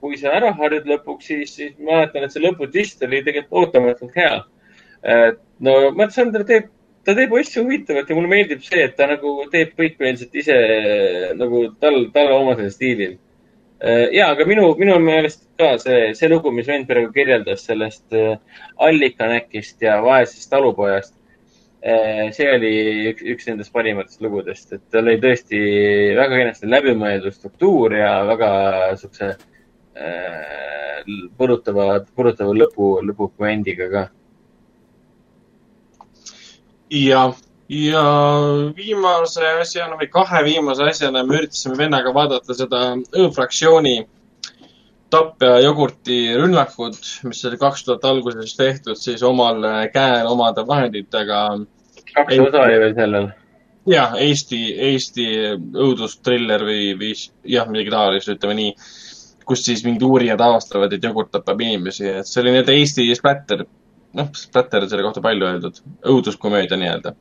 [0.00, 4.14] kui sa ära harjud lõpuks, siis, siis ma mäletan, et see lõputist oli tegelikult ootamatult
[4.16, 4.38] hea.
[5.60, 6.70] no Mats Sander teeb,
[7.04, 10.60] ta teeb asju huvitavalt ja mulle meeldib see, et ta nagu teeb kõikmeelselt ise
[11.40, 13.18] nagu tal, talle omasel stiilil
[13.82, 18.12] Äh, ja, aga minu, minu meelest ka see, see lugu, mis vend praegu kirjeldas sellest
[18.12, 18.34] äh,
[18.86, 21.14] allikanäkist ja vaesest talupojast.
[21.80, 22.72] Äh, see oli
[23.08, 25.60] üks, üks nendest parimatest lugudest, et tal oli tõesti
[26.18, 28.50] väga kenasti läbimõeldud struktuur ja väga
[29.00, 29.32] siukse
[31.40, 31.86] põrutava,
[32.16, 34.04] põrutava lõpu, lõpupuendiga ka.
[36.90, 37.36] Jah
[37.70, 38.04] ja
[38.76, 42.80] viimase asjana või kahe viimase asjana me üritasime vennaga vaadata seda
[43.14, 44.00] Õ-fraktsiooni
[45.10, 49.62] tapja jogurti rünnakud, mis oli kaks tuhat alguses tehtud siis omal
[49.94, 51.44] käel omade vahenditega.
[52.14, 53.28] kaks osa oli veel sellel.
[53.90, 54.60] jah, Eesti,
[54.90, 55.26] Eesti
[55.74, 57.14] õudustriller või, või
[57.44, 58.74] jah, midagi taolist, ütleme nii,
[59.46, 63.64] kus siis mingid uurijad avastavad, et jogurt tapab inimesi, et see oli nii-öelda Eesti splatter,
[64.18, 67.14] noh, splatter on selle kohta palju öeldud, õuduskomöödia nii-öelda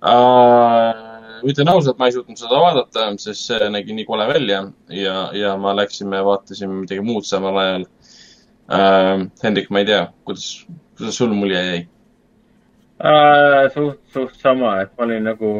[0.00, 0.96] Uh,
[1.44, 4.62] ütlen ausalt, ma ei suutnud seda vaadata, sest see nägi nii kole välja
[4.96, 9.26] ja, ja ma läksime, vaatasime midagi muud samal ajal uh,.
[9.44, 10.46] Hendrik, ma ei tea, kuidas,
[10.96, 13.68] kuidas sul mulje jäi uh,?
[13.74, 15.50] suht, suht sama, et ma olin nagu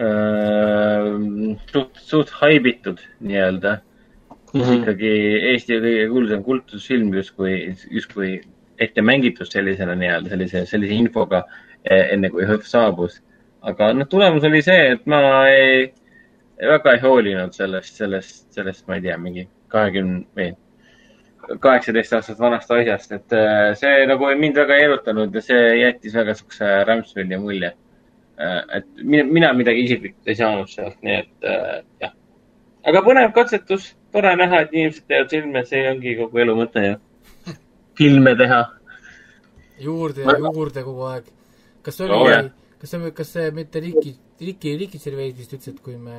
[0.00, 1.04] uh,
[1.74, 4.56] suht, suht haibitud nii-öelda mm.
[4.56, 4.72] -hmm.
[4.78, 5.12] ikkagi
[5.50, 8.30] Eesti kõige kuulsam kultusfilm justkui, justkui
[8.80, 11.44] ette mängitud sellisena nii-öelda sellise, sellise infoga
[11.84, 13.20] Eh, enne kui HÖFF saabus.
[13.62, 15.86] aga noh, tulemus oli see, et ma ei,
[16.60, 22.72] väga ei hoolinud sellest, sellest, sellest, ma ei tea, mingi kahekümne või kaheksateist aastat vanast
[22.76, 27.40] asjast, et eh, see nagu mind väga ei erutanud ja see jättis väga siukse rämpsmilli
[27.40, 27.72] mulje.
[28.40, 31.50] Eh, et mina midagi isiklikult ei saanud sealt, nii et
[32.04, 32.16] jah.
[32.92, 37.00] aga põnev katsetus, tore näha, et inimesed teevad filme, see ongi kogu elu mõte ju.
[38.00, 38.62] Filme teha.
[39.80, 41.28] juurde ja juurde kogu aeg
[41.82, 42.48] kas see oli oh,,
[42.80, 46.18] kas see, kas see mitte Riki, Riki Gervais vist ütles, et kui me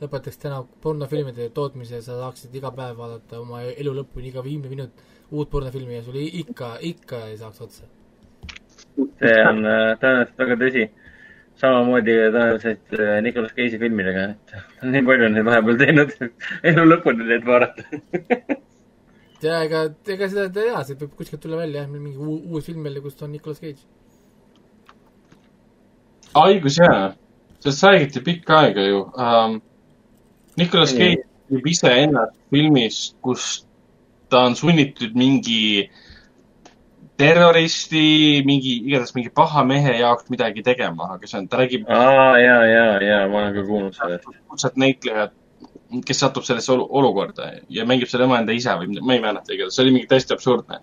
[0.00, 5.04] lõpetaks täna pornofilmide tootmise, sa saaksid iga päev vaadata oma elu lõpuni iga viimne minut
[5.32, 7.88] uut pornofilmi ja sul ikka, ikka ei saaks otsa.
[9.20, 10.86] see on äh, tõenäoliselt väga tõsi.
[11.56, 14.56] samamoodi tõenäoliselt äh, Nicolas Cage'i filmidega, et
[14.92, 16.16] nii palju on neid vahepeal teinud,
[16.72, 17.88] elu lõpuni neid vaadata
[19.42, 19.84] ja ega,
[20.16, 23.22] ega seda ei tea, siit võib kuskilt tulla välja jah, mingi uus film jälle, kus
[23.22, 23.84] on Nicolas Cage
[26.36, 27.12] haigus jaa,
[27.60, 29.60] sellest räägiti pikka aega ju um,.
[30.56, 33.66] Nicolas Cage teeb iseennast filmis, kus
[34.32, 35.90] ta on sunnitud mingi
[37.20, 41.84] terroristi, mingi, igatahes mingi paha mehe jaoks midagi tegema, aga see on, ta räägib.
[41.88, 44.24] aa, ja, ja, ja ma olen ka kuulnud sellest.
[44.48, 45.36] kuulsat näitlejat,
[46.06, 49.86] kes satub sellesse olukorda ja mängib selle omaenda isa või ma ei mäleta, igatahes see
[49.86, 50.82] oli mingi täiesti absurdne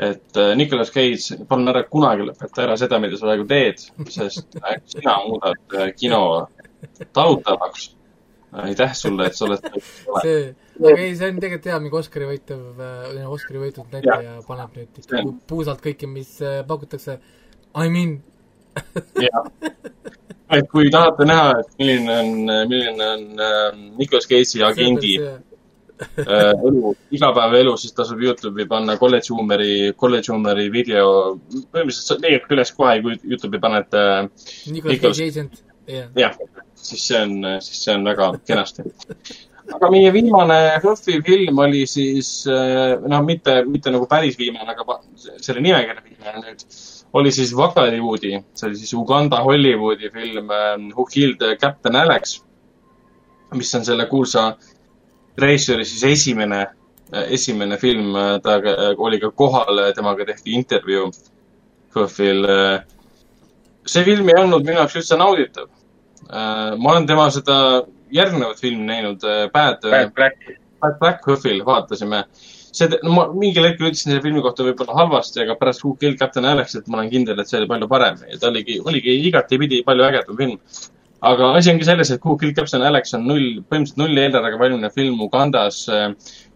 [0.00, 4.56] et äh, Nicolas Cage, palun ära kunagi lõpeta ära seda, mida sa praegu teed, sest
[4.62, 6.22] äh, sina muudad äh, kino
[7.12, 7.90] talutavaks.
[8.50, 9.66] aitäh sulle, et sa oled.
[10.24, 10.38] see,
[10.80, 12.80] aga ei, see on tegelikult hea, mingi Oscari võitev,
[13.30, 15.22] Oscari võitnud näitleja paneb nüüd ikka
[15.52, 16.32] puusalt kõike, mis
[16.66, 17.20] pakutakse.
[17.76, 18.16] I mean
[19.26, 19.46] jah,
[20.50, 22.34] et kui tahate näha, et milline on,
[22.70, 23.62] milline on äh,
[23.98, 25.16] Nicolas Cage'i agendi
[26.00, 31.10] Äh, elu, igapäevaelu, siis tasub Youtube'i panna kolledži huumori, kolledži huumori video.
[31.72, 34.04] põhimõtteliselt leiab üles kohe, kui Youtube'i panete.
[34.72, 35.60] Nicolas Agent,
[35.90, 36.08] jah.
[36.16, 36.38] jah,
[36.74, 37.36] siis see on,
[37.66, 38.86] siis see on väga kenasti.
[39.70, 45.00] aga meie viimane HÖFFi film oli siis, äh, noh, mitte, mitte nagu päris viimane, aga
[45.36, 46.64] selle nimekirja viimane nüüd,
[47.12, 52.40] oli siis Wakaliwoodi, see oli siis Uganda Hollywoodi film äh, Who Killed Captain Alex,
[53.54, 54.54] mis on selle kuulsa
[55.38, 56.66] Reis oli siis esimene,
[57.12, 58.58] esimene film, ta
[58.98, 61.10] oli ka kohal, temaga tehti intervjuu
[61.94, 62.46] HÖFFil.
[63.86, 65.68] see film ei olnud minu jaoks üldse nauditav.
[66.28, 66.76] äh,.
[66.78, 67.82] ma olen tema seda
[68.12, 70.50] järgnevat filmi näinud, Bad, Bad Black.
[70.80, 72.24] Bad Black Huffil vaatasime.
[72.72, 76.18] see, no ma mingil hetkel ütlesin selle filmi kohta võib-olla halvasti, aga pärast Who Killed
[76.20, 79.82] Captain Alexit ma olen kindel, et see oli palju parem ja ta oligi, oligi igatepidi
[79.86, 80.58] palju ägedam film.
[81.30, 84.94] aga asi ongi selles, et Who Killed Captain Alex on null, põhimõtteliselt null eelarvega valminud
[84.94, 85.82] film Ugandas,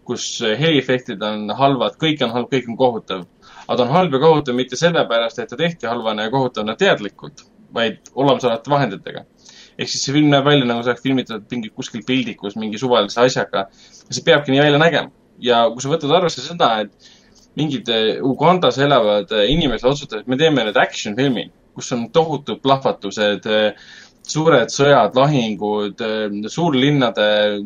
[0.05, 0.25] kus
[0.61, 3.25] heliefektid on halvad, kõik on halb, kõik on kohutav.
[3.67, 7.45] aga ta on halb ja kohutav mitte sellepärast, et ta tehti halvana ja kohutavana teadlikult,
[7.73, 9.25] vaid olemasolevate vahenditega
[9.75, 13.19] ehk siis see film näeb välja nagu see oleks filmitud mingi kuskil pildikus mingi suvalise
[13.21, 13.67] asjaga.
[14.09, 15.11] see peabki nii välja nägema
[15.43, 17.11] ja kui sa võtad arvesse seda, et
[17.59, 22.07] mingid eh, Ugandas elavad eh, inimesed otsustavad, et me teeme nüüd action filmi, kus on
[22.15, 23.47] tohutud plahvatused,
[24.25, 25.99] suured sõjad, lahingud,
[26.49, 27.25] suurlinnade,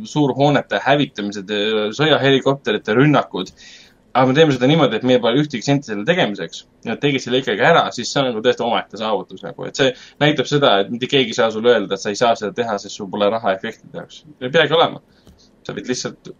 [0.09, 1.53] suurhoonete hävitamised,
[1.95, 3.53] sõjahelikopterite rünnakud.
[4.09, 7.21] aga me teeme seda niimoodi, et meil pole ühtegi senti selle tegemiseks ja nad tegid
[7.21, 10.71] selle ikkagi ära, siis see on nagu tõesti omaette saavutus nagu, et see näitab seda,
[10.81, 13.07] et mitte keegi ei saa sulle öelda, et sa ei saa seda teha, sest sul
[13.13, 14.23] pole raha efektide jaoks.
[14.41, 14.99] ei peagi olema.
[15.63, 16.33] sa võid lihtsalt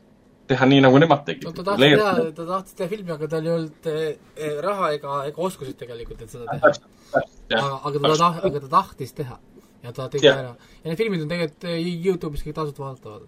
[0.49, 3.47] teha nii, nagu nemad tegid no ta tahtis teha, ta tahtis teha filmi, aga tal
[3.47, 6.71] ei olnud eh, raha ega, ega oskuseid tegelikult, et seda teha.
[7.13, 9.37] aga, aga ta taht-, aga ta tahtis teha
[9.83, 10.39] ja ta tegi Jah.
[10.43, 10.55] ära.
[10.83, 13.27] ja need filmid on tegelikult eh, Youtube'is kõik tasuta vaadatavad.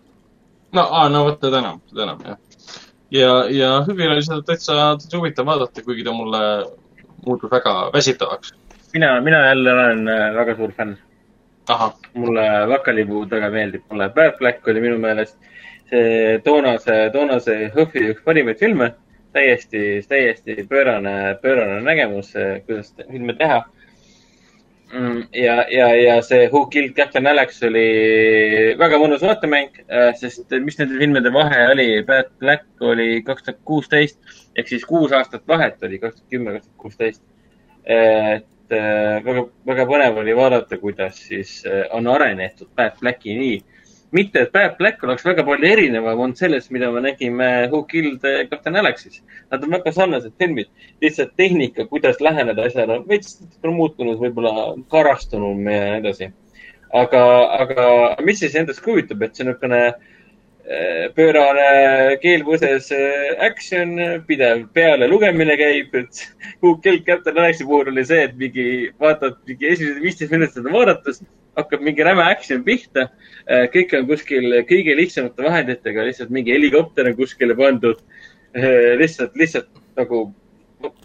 [0.77, 2.39] no, aa, no vot, seda enam, seda enam, jah.
[3.19, 3.30] ja,
[3.60, 6.41] ja Hüvil oli seda täitsa, täitsa huvitav vaadata, kuigi ta mulle
[7.27, 8.56] muutus väga väsitavaks.
[8.93, 10.98] mina, mina jälle olen äh, väga suur fänn.
[12.14, 15.38] mulle Vakalipuud väga meeldib, mulle Bad Black oli minu meelest
[15.91, 18.93] see toonase, toonase HÖFFi üks parimaid filme.
[19.31, 22.34] täiesti, täiesti pöörane, pöörane nägemus,
[22.65, 23.61] kuidas filme teha.
[25.31, 27.85] ja, ja, ja see Who Killed Captain Alex oli
[28.80, 29.77] väga mõnus vaatemäng,
[30.19, 34.19] sest mis nende filmide vahe oli, Bad Black oli kaks tuhat kuusteist
[34.55, 37.23] ehk siis kuus aastat vahet oli, kaks tuhat kümme, kaks tuhat kuusteist.
[37.85, 43.59] et äh, väga, väga põnev oli vaadata, kuidas siis äh, on arenetud Bad Blacki nii.
[44.11, 48.25] mitte, et Bad Black oleks väga palju erinevam olnud sellest, mida me nägime Who Killed
[48.27, 49.21] äh, Captain Alexis.
[49.51, 50.71] Nad on väga sarnased filmid,
[51.03, 56.31] lihtsalt tehnika, kuidas läheneda asjale veits muutunud, võib-olla karastunum ja nii edasi.
[56.93, 57.21] aga,
[57.63, 57.83] aga
[58.27, 63.95] mis siis endast kujutab, et see niisugune äh, pöörane keelpõses äh, action,
[64.27, 66.25] pidev peale lugemine käib, et
[66.61, 68.65] Who Killed Captain Alexi puhul oli see, et mingi
[68.99, 71.23] vaatad mingi esimesed viisteist minutit seda vaadates,
[71.57, 73.10] hakkab mingi räme action pihta.
[73.73, 77.99] kõik on kuskil kõige lihtsamate vahenditega, lihtsalt mingi helikopter on kuskile pandud.
[79.02, 80.32] lihtsalt, lihtsalt nagu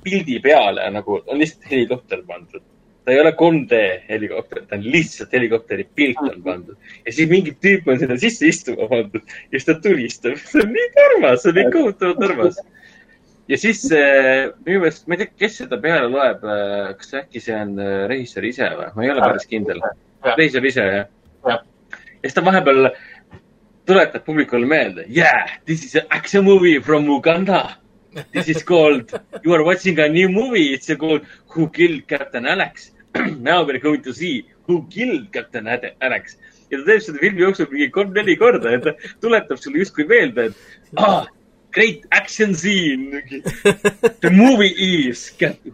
[0.04, 2.62] pildi peale nagu on lihtsalt helikopter pandud.
[3.06, 7.52] ta ei ole 3D helikopter, ta on lihtsalt helikopteri pilt on pandud ja siis mingi
[7.62, 10.40] tüüp on sinna sisse istuma pandud ja siis ta tulistab.
[10.50, 12.58] see on nii armas, see on nii kohutavalt armas.
[13.48, 16.42] ja siis äh, minu meelest, ma ei tea, kes seda peale loeb,
[16.98, 18.90] kas äkki see on äh, režissöör ise või?
[18.96, 19.86] ma ei ole päris kindel.
[20.34, 21.06] Režissöör ise, jah
[21.46, 21.60] Jah.?
[22.22, 22.90] ja siis ta vahepeal
[23.86, 27.76] tuletab publikule meelde, yeah, this is an action movie from Uganda.
[28.32, 29.12] This is called,
[29.44, 31.20] you are watching a new movie, it's called
[31.54, 32.92] Who killed Captain Alex.
[33.38, 36.36] Now we are going to see Who killed Captain Alex.
[36.70, 38.92] ja ta teeb seda filmi jooksul mingi kolm-neli korda ja ta
[39.22, 40.54] tuletab sulle justkui meelde, et
[40.98, 41.28] ah,
[41.76, 43.22] great action scene.
[44.24, 44.72] The movie
[45.08, 45.18] is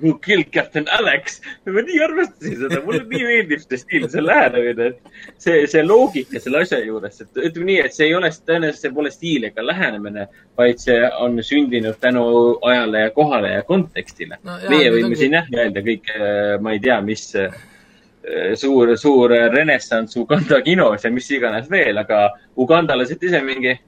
[0.01, 1.41] Who killed Captain Alex.
[1.67, 4.89] ma nii armastasin seda, mulle nii meeldib see stiil, see lähenemine,
[5.31, 8.83] et see, see loogika selle asja juures, et ütleme nii, et see ei ole, tõenäoliselt
[8.83, 10.27] see pole stiil ega lähenemine,
[10.59, 12.25] vaid see on sündinud tänu
[12.73, 16.11] ajale ja kohale ja kontekstile No meie võime ongi- siin jah öelda kõik,
[16.67, 17.55] ma ei tea, mis äh,
[18.59, 22.27] suur, suur renessanss Uganda kinos ja mis iganes veel, aga
[22.59, 23.79] ugandalased ise mingi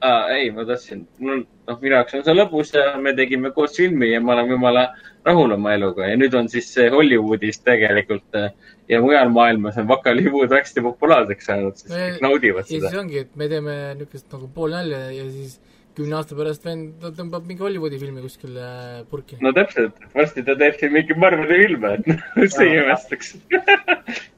[0.00, 0.28] ah,.
[0.34, 4.12] ei, ma tahtsin, mul, noh, minu jaoks on see lõbus ja me tegime koos filmi
[4.12, 4.84] ja ma olen jumala
[5.26, 8.52] rahul oma eluga ja nüüd on siis see Hollywoodis tegelikult äh,
[8.88, 13.00] ja mujal maailmas on Waka-Hollywood hästi populaarseks saanud, sest kõik naudivad seda siis.
[13.02, 15.58] ongi, et me teeme niisugust nagu poolnalja ja siis
[15.98, 18.70] kümne aasta pärast vend tõmbab mingi Hollywoodi filmi kuskile
[19.10, 19.40] purki.
[19.44, 23.36] no täpselt, varsti ta teeb siin mingi Marveli filme, et see ei imestaks.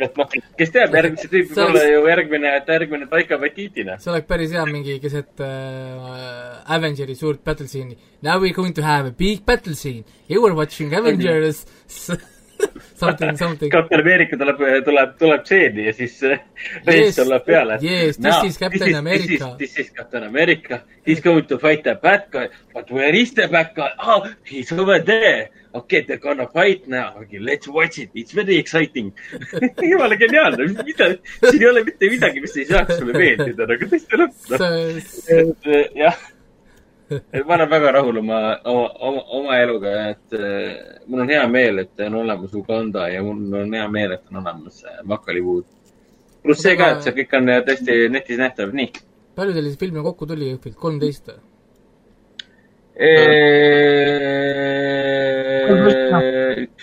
[0.00, 3.98] et noh, kes teab, järgmise tüüp See võib oleks- olla ju järgmine, järgmine Taika Waititina.
[3.98, 7.96] see oleks päris hea mingi keset äh, Avengeri suurt battle scene'i.
[8.22, 10.04] Now we are going to have a big battle scene.
[10.28, 11.66] You are watching Avengers
[12.94, 13.70] something, something.
[13.70, 16.38] Captain America tuleb, tuleb, tuleb stseeni ja siis äh,
[16.86, 17.78] reis tuleb peale.
[17.82, 19.54] yes, this is Captain America.
[19.58, 20.82] This is Captain America.
[21.06, 22.48] He is going to fight the bad guy.
[22.72, 23.90] But where is the bad guy?
[23.98, 25.50] Oh, he is over there.
[25.74, 27.16] Okay, they gonna fight now.
[27.18, 28.10] Okay, let's watch it.
[28.14, 29.12] It's very exciting.
[29.90, 31.08] jumala geniaalne, mida,
[31.50, 33.88] siin ei ole mitte midagi, mis ei saaks sulle meeldida, nagu
[34.54, 36.20] et eh, jah,
[37.10, 41.46] et ma olen väga rahul oma, oma, oma, oma eluga, et äh, mul on hea
[41.48, 45.66] meel, et on olemas Uganda ja mul on hea meel, et on olemas äh, Makalipuud.
[46.42, 48.92] pluss see ka, et see kõik on äh, tõesti netis nähtav, nii.
[49.36, 51.40] palju teil siis filme kokku tuli Jõhvilt, kolmteist või?
[55.74, 56.82] üks,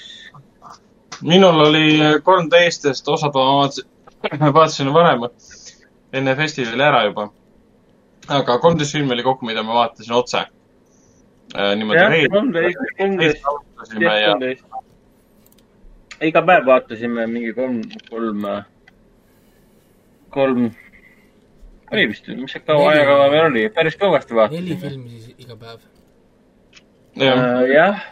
[1.23, 1.85] minul oli
[2.26, 3.88] kolmteist, sest osad ma vaatasin,
[4.53, 5.30] vaatasin varem
[6.14, 7.30] enne festivali ära juba.
[8.38, 10.44] Aga kolmteist filmi oli kokku, mida ma vaatasin otse.
[11.76, 14.66] niimoodi jah, reedel kolmteist, kolmteist, kolmteist.
[16.30, 18.48] iga päev vaatasime mingi kolm, kolm,
[20.30, 20.70] kolm,
[21.91, 23.02] oli vist, mis see kaua Neli.
[23.02, 24.80] ajakava meil oli, päris kõvasti neli vaatasime.
[24.86, 25.86] filmi siis iga päev.
[27.20, 28.03] jah, jah,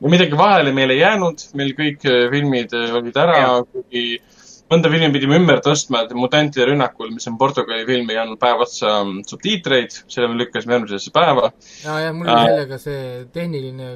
[0.00, 3.38] ja midagi vahele meil ei jäänud, meil kõik äh, filmid äh, olid ära
[3.72, 4.20] kuigi
[4.68, 8.64] mõnda filmi pidime ümber tõstma, et Mutantide rünnakul, mis on Portugali film, ei andnud päev
[8.66, 11.52] otsa mm, subtiitreid, selle me lükkasime järgmisesse päeva.
[11.84, 13.92] ja, ja mul oli sellega see tehniline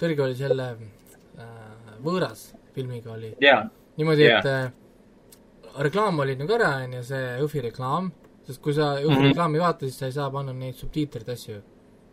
[0.00, 3.64] tõrge oli selle äh, võõras filmiga oli ja,
[3.98, 4.38] niimoodi, Jaa.
[4.38, 8.10] et äh, reklaam oli nagu ära, onju, see Jõhvi reklaam,
[8.46, 9.28] sest kui sa Jõhvi Mhm.
[9.32, 11.60] reklaami ei vaata, siis sa ei saa panna neid subtiitreid asju,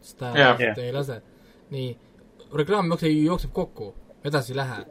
[0.01, 0.77] sest ta yeah.
[0.77, 1.21] ei lase.
[1.71, 1.97] nii,
[2.55, 3.93] reklaam jookseb, jookseb kokku,
[4.23, 4.85] edasi ei lähe.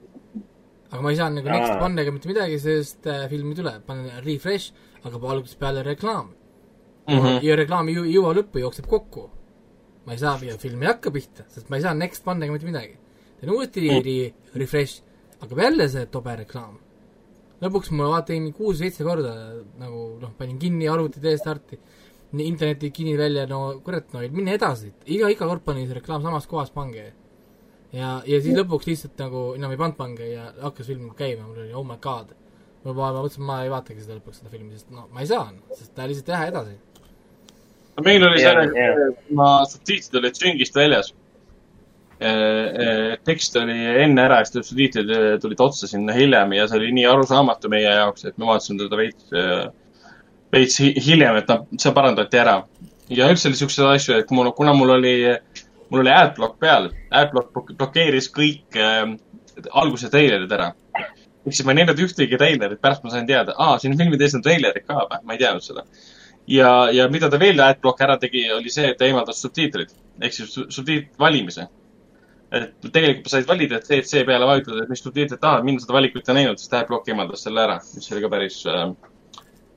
[0.91, 3.73] Aga ma ei saanud nagu next panna ega mitte midagi, sest äh, film ei tule,
[3.87, 4.73] panen refresh,
[5.03, 6.31] hakkab algusest peale reklaam
[7.09, 7.19] mm.
[7.19, 7.43] -hmm.
[7.43, 9.31] ja reklaam ei ei jõua lõppu, jookseb kokku.
[10.07, 12.67] ma ei saa, film ei hakka pihta, sest ma ei saa next panna ega mitte
[12.67, 12.99] midagi.
[13.41, 14.03] teen uuesti Mm.
[14.07, 15.03] re refresh,
[15.41, 16.79] hakkab jälle see tobe reklaam.
[17.63, 19.33] lõpuks ma vaatasin kuus-seitse korda
[19.79, 21.79] nagu noh, panin kinni arvuti tee starti,
[22.33, 26.47] interneti kinni välja, no kurat, no mine edasi, iga, iga kord panin see reklaam samas
[26.47, 27.13] kohas pange.
[27.93, 31.63] ja, ja siis lõpuks lihtsalt nagu enam ei pannud pange ja hakkas film käima, mul
[31.65, 32.33] oli oh my god.
[32.85, 35.31] ma juba ma mõtlesin, ma ei vaatagi seda lõpuks seda filmi, sest no ma ei
[35.31, 36.77] saa, sest ta lihtsalt ei lähe edasi.
[38.05, 41.15] meil oli Jaa, sellega jaa., ma subtiitrid olid süngist väljas.
[43.29, 46.93] tekst oli enne ära ja siis subtiitrid eh, tulid otsa sinna hiljem ja see oli
[46.97, 49.27] nii arusaamatu meie jaoks, et me vaatasime teda veits,
[50.53, 52.57] veits hi- hiljem, et noh, see parandati ära.
[53.13, 55.13] ja üldse oli siukseid asju, et mul, kuna mul oli,
[55.91, 59.05] mul oli adblock peal, adblock blok- blokeeris kõik äh,
[59.73, 60.73] alguse treilerid ära.
[61.47, 64.35] ehk siis ma ei näinud ühtegi treilerit, pärast ma sain teada, aa, siin filmi tees
[64.35, 65.87] on treilerid ka või, ma ei teadnud seda
[66.47, 69.93] ja, ja mida ta veel adblock ära tegi, oli see, et ta eemaldas subtiitrid
[70.23, 71.67] ehk siis su- subtiit valimise.
[72.57, 75.97] et tegelikult sa said valida, et CC peale vajutada, et mis subtiitrit tahad, mina seda
[75.97, 78.85] valikut ei näinud, sest adblock eemaldas selle ära, mis oli ka päris äh,,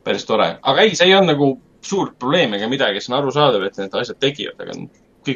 [0.06, 0.52] päris tore.
[0.62, 1.48] aga ei, see ei olnud nagu
[1.82, 4.78] suurt probleemi ega midagi, see on arusaadav, et need asjad tekivad, aga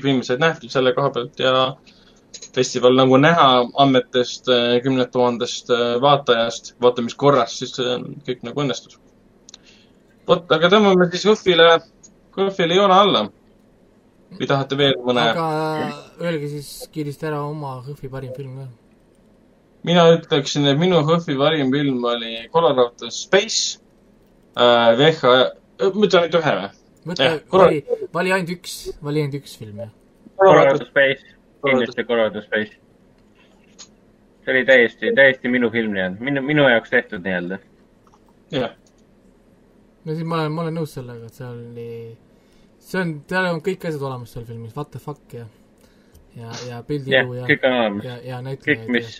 [0.01, 1.53] kõik said nähtud selle koha pealt ja
[2.53, 3.47] festival nagu näha
[3.81, 8.99] andmetest äh, kümned tuhandest äh, vaatajast, vaatamiskorrast, siis äh, kõik nagu õnnestus
[10.27, 11.69] vot, aga tõmbame siis Jõhvile,
[12.37, 13.23] Jõhvile joone alla.
[14.33, 15.25] või tahate veel mõne?
[15.33, 15.47] aga
[16.21, 18.69] öelge siis kiiresti ära oma Jõhvi parim film ka.
[19.89, 23.79] mina ütleksin, et minu Jõhvi parim film oli Colorado Space
[24.57, 24.93] äh,.
[24.97, 25.35] VH,
[25.81, 26.71] ma ütlen ainult ühe või?
[27.05, 29.91] Korra- vali, vali ainult üks, vali ainult üks film, jah.
[30.39, 31.35] Colorado Space,
[31.65, 32.79] kindlasti Colorado Space.
[34.43, 37.59] see oli täiesti, täiesti minu film nii-öelda, minu, minu jaoks tehtud nii-öelda.
[38.51, 38.73] jah,
[40.03, 41.87] no siis ma olen, ma olen nõus sellega, et seal oli,
[42.83, 45.45] see on, seal on kõik asjad olemas seal filmis, what the fuck ja,
[46.35, 48.09] ja, ja jah, pildilugu ja, kõik on olemas.
[48.09, 49.15] ja, ja kõik, näitlejaid mis,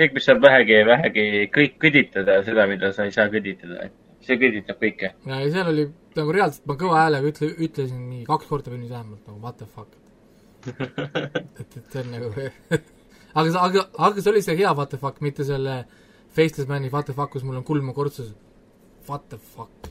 [0.00, 3.90] kõik, mis saab vähegi, vähegi kõik kõditada, seda, mida sa ei saa kõditada.
[4.26, 5.14] see kõditab kõike.
[5.14, 5.86] ja, ja seal oli
[6.18, 9.66] nagu reaalselt, ma kõva häälega ütle, ütlesin nii kaks korda filmis vähemalt nagu what the
[9.66, 9.96] fuck.
[11.60, 12.32] et, et see on nagu
[13.38, 15.84] aga, aga, aga see oli see hea what the fuck, mitte selle
[16.30, 18.34] Faceless Mani what the fuck, kus mul on kulmu kortsus.
[19.08, 19.90] What the fuck.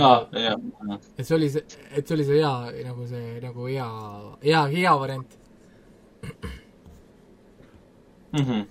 [0.00, 0.56] aa, jah.
[1.18, 3.88] et see oli see, et see oli see hea, nagu see, nagu hea,
[4.44, 5.36] hea, hea variant.
[8.34, 8.64] Mhm.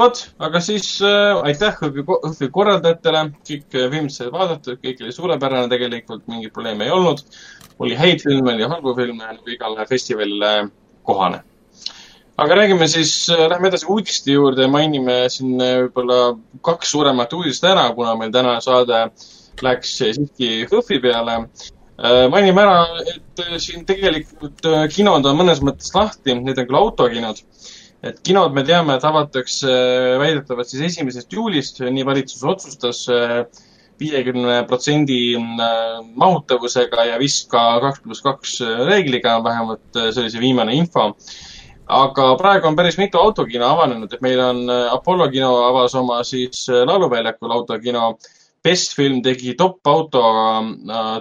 [0.00, 5.70] vot, aga siis äh, aitäh Õhvi korraldajatele, kõik äh, filmid said vaadatud, kõik oli suurepärane
[5.72, 7.24] tegelikult, mingeid probleeme ei olnud.
[7.78, 10.70] oli häid filme, oli halbu filme, nagu igale festivalile
[11.02, 11.42] kohane.
[12.36, 17.88] aga räägime siis, lähme edasi uudiste juurde, mainime siin äh, võib-olla kaks suuremat uudist ära,
[17.94, 19.06] kuna meil täna saade
[19.62, 21.44] läks siiski Õhvi peale.
[21.94, 26.66] Äh, mainime ära, et äh, siin tegelikult äh, kinod on mõnes mõttes lahti, need on
[26.66, 27.38] küll autokinod
[28.04, 33.06] et kinod me teame, et avatakse äh, väidetavalt siis esimesest juulist, nii valitsus otsustas
[34.00, 40.32] viiekümne protsendi äh, mahutavusega ja vist ka kaks pluss kaks reegliga, vähemalt äh, see oli
[40.32, 41.12] see viimane info.
[41.84, 46.22] aga praegu on päris mitu autokino avanenud, et meil on äh, Apollo kino avas oma
[46.24, 48.14] siis äh, Lauluväljakul autokino.
[48.64, 50.62] Best film tegi Top autoga,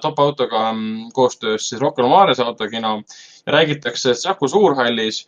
[0.01, 3.01] Top autoga mm, koostöös siis Rocca al Mares autokino
[3.45, 5.25] ja räägitakse, et Saku Suurhallis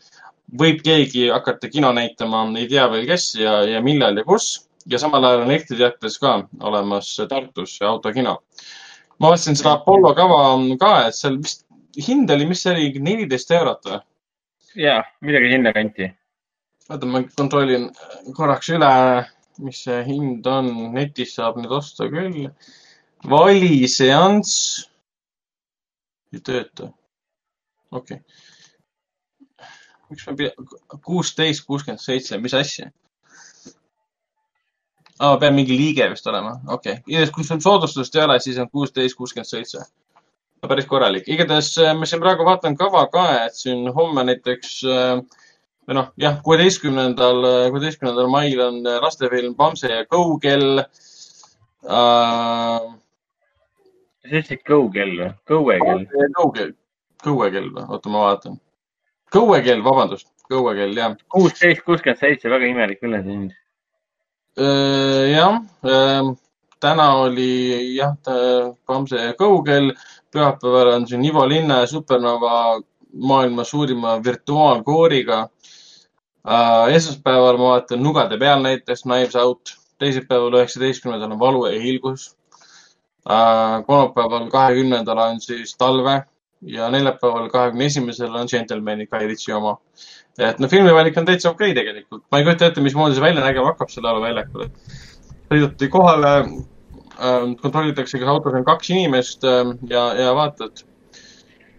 [0.54, 4.68] võib keegi hakata kino näitama, ei tea veel kes ja, ja millal ja kus.
[4.86, 8.38] ja samal ajal on elektriteatris ka olemas Tartus autokino.
[9.20, 10.42] ma vaatasin seda Apollo kava
[10.80, 11.66] ka, et seal vist
[12.08, 14.00] hind oli, mis see oli, neliteist eurot või?
[14.76, 16.12] ja, midagi sinnakanti.
[16.90, 17.90] oota, ma kontrollin
[18.38, 18.92] korraks üle,
[19.66, 22.50] mis see hind on, netis saab nüüd osta küll.
[23.30, 24.86] valiseanss
[26.34, 26.92] ei tööta.
[27.92, 28.45] okei okay
[30.10, 30.54] miks ma pea-,
[31.06, 32.90] kuusteist, kuuskümmend seitse, mis asja?
[35.20, 37.30] aa, peab mingi liige vist olema, okei okay..
[37.36, 39.86] kui sul soodustust ei ole, siis on kuusteist, kuuskümmend seitse.
[40.66, 41.28] päris korralik.
[41.30, 45.20] igatahes äh, ma siin praegu vaatan kava ka, et siin homme näiteks äh,
[45.86, 50.90] või noh, jah, kuueteistkümnendal, äh, kuueteistkümnendal mail on lastefilm Bamse ja Go-kell uh,.
[54.26, 55.32] sa ütlesid Go-kell või?
[55.54, 56.06] Go-kell?
[56.40, 56.76] Go-kell,
[57.24, 57.86] Go-kell või?
[57.86, 58.60] oota, ma vaatan
[59.34, 61.16] kõuekell, vabandust, kõuekell, jah.
[61.32, 63.54] kuusteist, kuuskümmend seitse, väga imelik üleshind.
[64.56, 65.62] jah,
[66.80, 68.16] täna oli jah,
[68.88, 69.92] Pamse kõukell,
[70.32, 72.80] pühapäeval on siin Ivo Linna ja Supernova
[73.16, 75.48] maailma suurima virtuaalkooriga.
[76.92, 82.36] esmaspäeval ma vaatan Nugade peal näiteks Knives Out, teisipäeval, üheksateistkümnendal on Valu ja hiilgus.
[83.86, 86.24] kolmapäeval, kahekümnendal on siis Talve
[86.62, 89.78] ja neljapäeval, kahekümne esimesel on Gentleman'i Guy Ritchie oma.
[90.40, 92.24] et no filmivalik on täitsa okei okay tegelikult.
[92.32, 94.68] ma ei kujuta ette, mismoodi see välja nägema hakkab seal lauluväljakul.
[95.52, 100.84] sõideti kohale äh,, kontrollitakse, kas autos on kaks inimest äh, ja, ja vaatad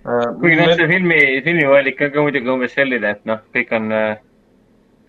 [0.06, 0.30] äh,.
[0.40, 4.16] kuigi noh, see filmi, filmivalik on ka muidugi umbes selline, et noh, kõik on, äh,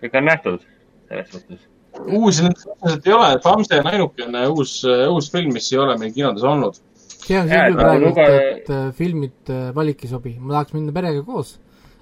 [0.02, 0.68] kõik on nähtud
[1.08, 1.66] selles suhtes
[1.98, 6.44] uusi nüüd ei ole, Bamse on ainukene uus, uus film, mis ei ole meil kinodes
[6.46, 6.76] olnud
[7.08, 10.94] see on see küll praegu, et, et filmid äh, valik ei sobi, ma tahaks minna
[10.94, 11.54] perega koos,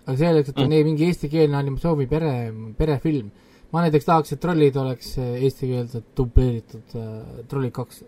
[0.05, 0.91] aga selleks, et on mm.
[0.91, 2.33] mingi eestikeelne animatsiooni pere,
[2.79, 3.31] perefilm.
[3.75, 8.05] ma näiteks tahaks, et trollid oleks äh, eestikeelselt dubleeritud äh,, Trollid kaks.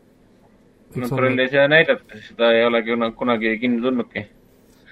[0.97, 2.83] no trolli ei saa näidata, seda ei ole
[3.17, 4.27] kunagi kinni tulnudki.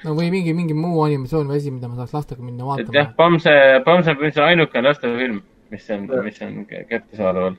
[0.05, 2.91] no või mingi, mingi muu animatsioon või asi, mida ma saaks lastega minna vaatama.
[2.91, 3.55] et jah, Pamse,
[3.85, 7.57] Pamse on ainukene lastefilm, mis on, mis on kättesaadaval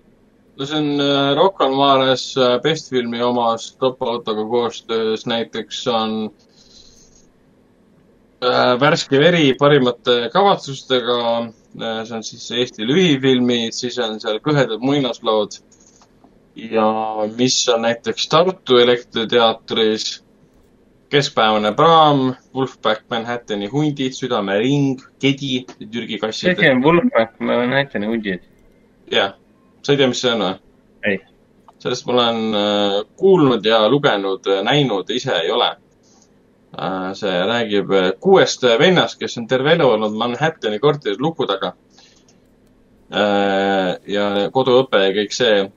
[0.58, 6.34] no see on Rocca al Mares äh, Bestfilmi omas Top-Autoga koostöös näiteks on
[8.44, 12.06] äh, Värske veri parimate kavatsustega äh,.
[12.06, 15.60] see on siis Eesti lühifilmid, siis on seal Kõhedad muinaslood.
[16.56, 16.88] ja
[17.38, 20.24] mis on näiteks Tartu Elektriteatris.
[21.10, 26.58] keskpäevane praam, Wolfpack Manhattani hundid, Südamering, Kedi, Türgi kassid.
[26.58, 28.42] see on Wolfpack Manhattani hundid?
[29.12, 29.38] jah
[29.88, 30.56] sa ei tea, mis see on või?
[31.08, 31.20] ei.
[31.80, 35.70] sellest ma olen äh, kuulnud ja lugenud, äh, näinud, ise ei ole.
[36.76, 41.76] Äh, see räägib kuuest vennast, kes on terve elu olnud Manhattani korteris luku taga.
[43.08, 45.70] ja koduõpe ja kõik see.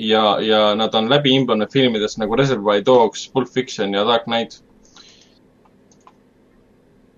[0.00, 4.62] ja, ja nad on läbi imbunud filmidest nagu Reservoir Dogs, Pulp Fiction ja Dark Knight.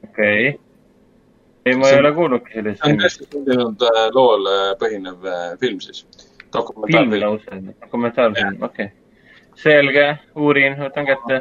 [0.03, 0.59] okei okay
[1.65, 5.31] ei, ma see, ei ole kuulnudki sellist see on tõesti sündinud lool põhinev
[5.61, 6.03] film siis
[6.53, 8.97] film lausa, dokumentaarfilm, okei okay..
[9.61, 10.07] selge,
[10.37, 11.41] uurin, võtan kätte.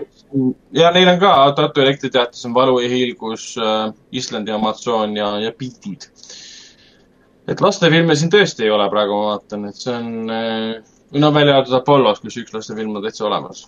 [0.76, 5.52] ja neil on ka Tartu Elektriteatris on Valu ja hiilgus äh,, Islandi Amazon ja, ja
[5.52, 6.10] Beatid.
[7.48, 11.58] et lastefilme siin tõesti ei ole praegu, ma vaatan, et see on äh,, no välja
[11.58, 13.68] arvatud Apollos, kus üks lastefilm on täitsa olemas.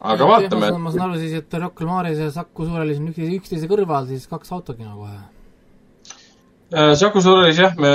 [0.00, 0.74] aga vaatame.
[0.78, 4.28] ma saan aru siis, et Rocca al Mares ja Saku Suurhallis on üksteise kõrval siis
[4.30, 5.22] kaks autokino kohe
[6.74, 7.90] Saku Suurhallis jah, me,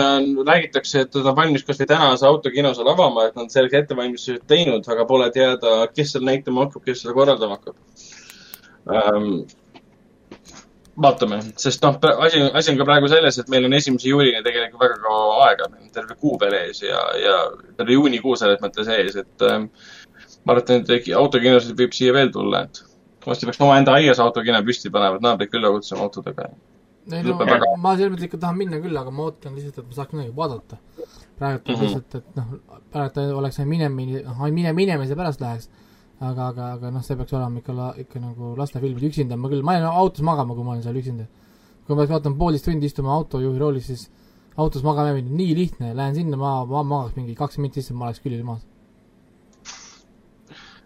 [0.48, 4.86] räägitakse, et ta on valmis kasvõi tänase autokino seal avama, et nad selleks ettevalmistused teinud,
[4.88, 7.76] aga pole teada, kes seal näitama hakkab, kes seda korraldama hakkab
[8.96, 9.42] ähm,.
[11.00, 14.86] vaatame, sest noh, asi, asi on ka praegu selles, et meil on esimese juulini tegelikult
[14.86, 17.38] väga kaua aega, meil on terve kuu veel ees ja, ja
[17.76, 19.70] terve juunikuu selles mõttes ees, et ähm,
[20.46, 22.84] ma arvan, et autokinosid võib siia veel tulla, et
[23.28, 26.52] varsti peaks omaenda aias autokino püsti panema, et naabrid külla kutsuma autodega
[27.18, 27.68] ei no väga...
[27.78, 30.34] ma selles mõttes ikka tahan minna küll, aga ma ootan lihtsalt, et ma saaks midagi
[30.36, 30.78] vaadata.
[31.40, 31.84] praegu mm -hmm.
[31.84, 32.48] lihtsalt, et noh,
[32.94, 35.70] praegu oleks ainult minemine, noh, ainult mine, minemise pärast läheks.
[36.22, 39.74] aga, aga, aga noh, see peaks olema ikka, ikka nagu lastefilmid, üksinda ma küll, ma
[39.78, 41.26] jään autos magama, kui ma olen seal üksinda.
[41.88, 44.12] kui ma vaatan poolteist tundi istuma autojuhi roolis, siis
[44.58, 48.06] autos magama jäämine nii lihtne, lähen sinna, ma, ma magaks mingi kaks minutit sisse, ma
[48.06, 48.68] oleks külili maas.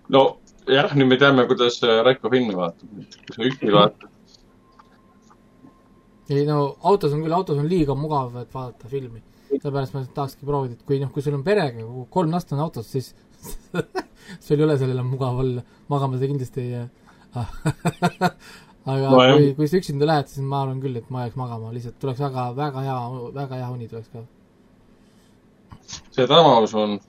[0.10, 0.38] no
[0.68, 4.13] jah, nüüd me teame, kuidas Raiko filmi vaatab, kui sa üksi vaatad
[6.30, 9.22] ei no autos on küll, autos on liiga mugav, et vaadata filmi.
[9.54, 12.88] sellepärast ma tahakski proovida, et kui noh, kui sul on perega kolm last on autos,
[12.90, 13.14] siis
[14.46, 16.88] sul ei ole seal enam mugav olla, magama sa kindlasti ei jää
[18.94, 21.72] aga no, kui, kui sa üksinda lähed, siis ma arvan küll, et ma jääks magama,
[21.74, 23.00] lihtsalt tuleks väga, väga hea,
[23.38, 24.24] väga hea uni tuleks ka.
[26.18, 27.00] seda ma usun.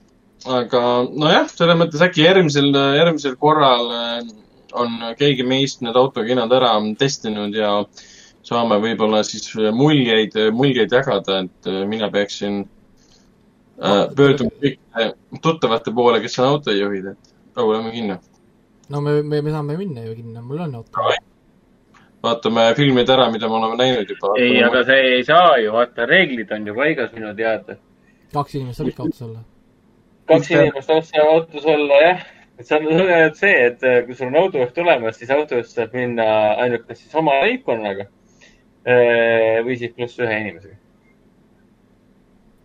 [0.59, 4.19] aga nojah, selles mõttes äkki järgmisel, järgmisel korral äh,
[4.75, 7.77] on keegi meist need autokinod ära testinud ja
[8.45, 12.61] saame võib-olla siis muljeid, muljeid jagada, et äh, mina peaksin
[13.81, 15.07] äh, pöörduma kõikide
[15.41, 18.19] tuttavate poole, kes on autojuhid, et rahuleme kinno.
[18.89, 21.07] no me, me, me saame minna ju kinno, mul on auto.
[22.25, 24.35] vaatame filmid ära, mida me oleme näinud juba.
[24.41, 27.79] ei, aga see ei saa ju, vaata, reeglid on ju paigas minu teada.
[28.33, 29.43] kaks inimest saab ikka autos olla.
[30.29, 32.21] kaks inimest saab autos olla, jah.
[32.59, 35.97] et see on ainult see, et äh, kui sul on autojuht olemas, siis autojuht saab
[35.97, 36.27] minna
[36.61, 38.13] ainult kas siis oma leibkonnaga äh,
[39.65, 40.75] või siis pluss ühe inimesega.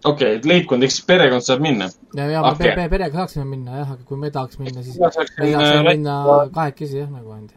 [0.04, 1.88] okei, et leibkond ehk siis perekond saab minna.
[2.16, 2.76] ja, ja Ah, me pe- okei.
[2.76, 6.14] pe- perega saaksime minna jah, aga kui me tahaks minna, siis me saaksime äh, minna
[6.54, 7.54] kahekesi jah, nagu ainult.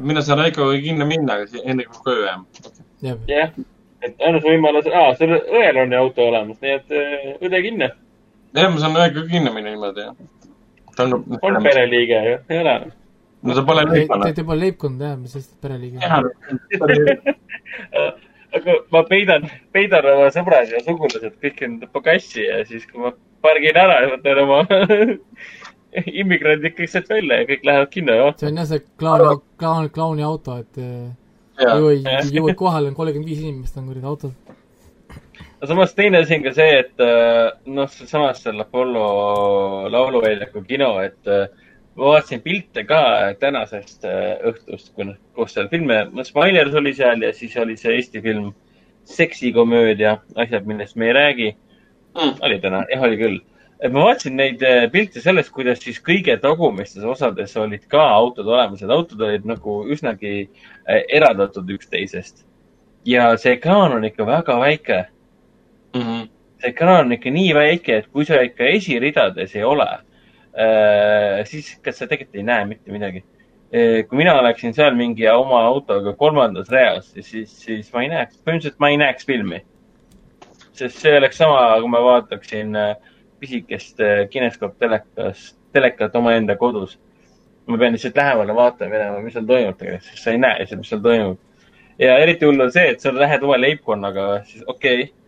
[0.00, 2.44] mina saan Raikoga kinno minna, enne kui koju jääma.
[3.02, 3.50] jah,
[4.02, 7.88] et ainus võimalus, aa, sul õel on ju auto olemas, nii et äh, õde kinno.
[8.54, 10.14] jah, ma saan Raikoga kinno minna niimoodi, jah.
[11.42, 12.74] on pereliige ju, ei ole.
[13.44, 15.98] No ta pole te, leibkonna te, pole leibkond jah, mis sest pereliige.
[18.54, 23.12] aga ma peidan, peidan oma sõbrad ja sugulased kõik enda pagassi ja siis, kui ma
[23.44, 24.62] pargin ära, võtan oma
[26.22, 29.92] immigrandid kõik sealt välja ja kõik lähevad kinno ja see on jah, see klauni, klauni,
[29.94, 31.10] klauni auto, et eh,
[31.60, 34.32] jõuad, jõuad kohale, on kolmkümmend viis inimest on kuradi autos.
[35.58, 39.04] aga samas teine asi on ka see, et äh, noh, sealsamas seal Apollo
[39.92, 41.46] lauluväljaku kino, et äh,
[41.96, 43.00] ma vaatasin pilte ka
[43.40, 44.92] tänasest äh, õhtust,
[45.34, 48.52] koos seal filme, Smilers oli seal ja siis oli see Eesti film
[49.04, 51.56] seksikomöödia, asjad, millest me ei räägi
[52.14, 52.34] Mm.
[52.46, 53.40] oli täna, jah, oli küll.
[53.82, 58.46] et ma vaatasin neid äh, pilte sellest, kuidas siis kõige tagumistes osades olid ka autod
[58.46, 60.44] olemas, et autod olid nagu üsnagi
[60.86, 62.44] äh, eraldatud üksteisest.
[63.04, 65.00] ja see ekraan on ikka väga väike
[65.96, 66.28] Mhm.
[66.60, 69.88] see ekraan on ikka nii väike, et kui sa ikka esiridades ei ole,
[71.50, 73.24] siis kas sa tegelikult ei näe mitte midagi.
[74.08, 78.78] kui mina oleksin seal mingi oma autoga kolmandas reas, siis, siis ma ei näeks, põhimõtteliselt
[78.78, 79.64] ma ei näeks filmi.
[80.72, 82.94] sest see oleks sama, kui ma vaataksin äh,
[83.40, 86.98] pisikest äh, kineskooptelekas, telekat omaenda kodus.
[87.66, 90.82] ma pean lihtsalt lähemale vaatama minema, mis seal toimub tegelikult, sest sa ei näe lihtsalt,
[90.82, 91.38] mis seal toimub.
[91.98, 95.23] ja eriti hull on see, et sa lähed oma leibkonnaga, siis okei okay,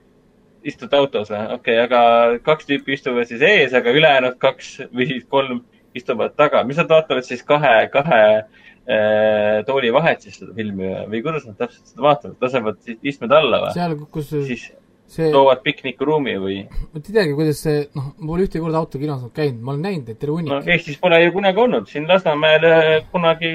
[0.67, 1.43] istud autos või?
[1.57, 5.63] okei okay,, aga kaks tüüpi istuvad siis ees, aga ülejäänud kaks või siis kolm
[5.97, 6.65] istuvad taga.
[6.65, 11.59] mis nad vaatavad siis kahe, kahe äh, tooli vahet siis seda filmi või- kuidas nad
[11.61, 13.73] täpselt seda vaatavad, lasevad istmed alla või?
[13.77, 14.69] seal, kus siis
[15.07, 16.59] see, toovad piknikuruumi või?
[16.69, 20.11] ma ei teagi, kuidas see, noh, ma pole ühtegi korda autokinos käinud, ma olen näinud
[20.11, 23.53] neid terve hunnik no Eestis pole ju kunagi olnud, siin Lasnamäel äh, kunagi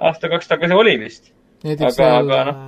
[0.00, 1.32] aasta-kaks tagasi oli vist.
[1.64, 2.62] aga- seal aga noh.,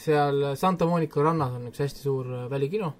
[0.00, 2.92] seal Santa Monica rannas on üks hästi suur äh, välikino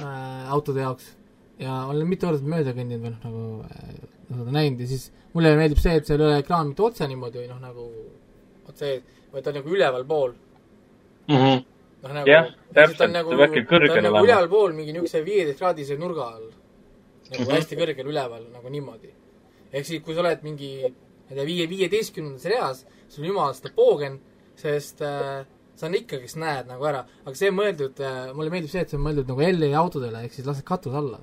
[0.00, 1.10] äh, autode jaoks
[1.58, 5.80] ja olen mitu korda mööda kõndinud või noh, nagu äh, näinud ja siis mulle meeldib
[5.82, 7.88] see, et seal ei ole ekraan mitte otse niimoodi või noh, nagu
[8.68, 10.34] otse ees, vaid ta on nagu ülevalpool.
[11.28, 11.58] Mhm.
[12.04, 16.28] noh, nagu Jah, täpselt, ta on nagu, ta on nagu ülevalpool mingi niisuguse viieteistkraadise nurga
[16.36, 16.48] all.
[17.28, 17.52] nagu Mhm.
[17.56, 19.10] hästi kõrgel üleval, nagu niimoodi.
[19.72, 23.52] ehk siis, kui sa oled mingi, ma ei tea, viie, viieteistkümnendas reas, sul on jumala
[23.52, 24.20] seda poogen,
[24.56, 25.44] sest äh,
[25.78, 28.98] sa ikkagist näed nagu ära, aga see on mõeldud äh,, mulle meeldib see, et see
[28.98, 31.20] on mõeldud nagu LA autodele, ehk siis lased katuse alla.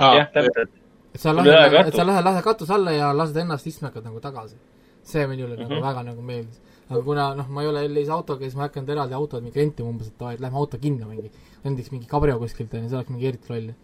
[0.00, 0.76] jah, täpselt.
[1.12, 1.98] et sa lähed, et katust.
[2.00, 4.56] sa lähed, lased katuse alla ja lased ennast istmekad nagu tagasi.
[5.02, 5.64] see minule mm -hmm.
[5.64, 5.72] Mhm.
[5.72, 6.60] nagu väga nagu meeldis.
[6.90, 9.58] aga kuna noh, ma ei ole LA-s autoga, siis ma ei hakanud eraldi autot mingi
[9.60, 11.30] rentima umbes, et davai, et lähme auto kinno mingi,
[11.64, 13.74] rendiks mingi cabrio kuskilt, onju, see oleks mingi eriti loll.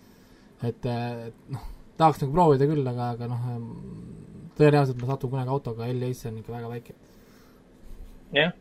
[0.62, 1.64] et äh, et noh,
[1.98, 3.40] tahaks nagu proovida küll, aga, aga noh,
[4.58, 6.94] tõenäoliselt ma satun kunagi autoga LA-sse, on ikka väga väike.
[8.32, 8.52] jah,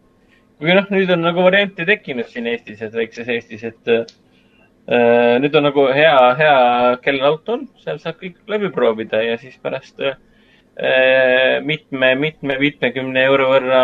[0.58, 5.58] kuigi noh, nüüd on nagu variante tekkinud siin Eestis, et väikses Eestis, et äh, nüüd
[5.58, 6.56] on nagu hea, hea,
[7.04, 10.18] kellel auto on, seal saab kõik läbi proovida ja siis pärast äh,
[11.66, 13.82] mitme, mitme, mitmekümne euro võrra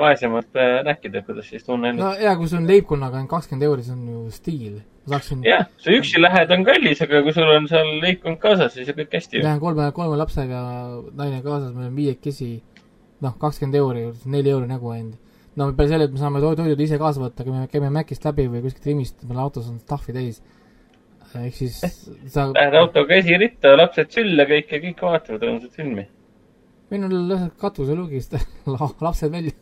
[0.00, 3.86] vaesemalt äh, rääkida, kuidas siis tunnen no hea, kui sul on leibkonnaga ainult kakskümmend euri,
[3.86, 4.76] see on ju stiil.
[5.06, 8.76] ma saaksin, jah, sa üksi lähed, on kallis, aga kui sul on seal leibkond kaasas,
[8.76, 10.60] siis on kõik hästi lähen kolme, kolme lapsega
[11.16, 12.52] naine kaasas, me oleme viiekesi,
[13.24, 15.29] noh, kakskümmend euri, neli euri nägu ainult.
[15.56, 18.24] No peale selle, et me saame to- toidud ise kaasa võtta, kui me käime Mäkist
[18.26, 20.40] läbi või kuskilt Rimist, meil autos on tahvi täis.
[21.34, 26.06] ehk siis sa, Lähed autoga esiritta, lapsed sülle kõik ja kõik vaatavad õudset filmi.
[26.92, 28.34] on lased katuselugist
[29.06, 29.52] lapsed välja.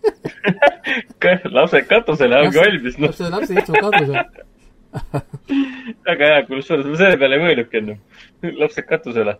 [1.58, 3.08] lapsed katusele, ongi valmis, noh.
[3.08, 4.46] lapsed, lapsed istuvad katusel.
[6.08, 7.98] väga hea, kusjuures ma selle peale ei mõelnudki enne.
[8.60, 9.36] lapsed katusele.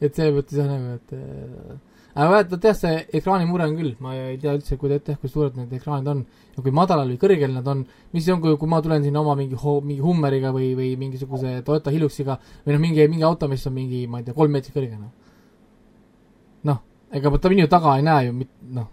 [0.00, 1.87] et selles mõttes jah nagu, et
[2.18, 5.56] aga vaata, tead, see ekraanimure on küll, ma ei tea üldse, kui te, kui suured
[5.58, 6.24] need ekraanid on
[6.56, 7.84] ja kui madalal või kõrgel nad on,
[8.16, 11.60] mis on, kui, kui ma tulen sinna oma mingi ho-, mingi Hummeriga või, või mingisuguse
[11.66, 14.74] Toyota Hiluxiga või noh, mingi, mingi auto, mis on mingi, ma ei tea, kolm meetrit
[14.74, 15.10] kõrge, noh.
[16.72, 18.90] noh, ega ta minu taga ei näe ju mit-, noh,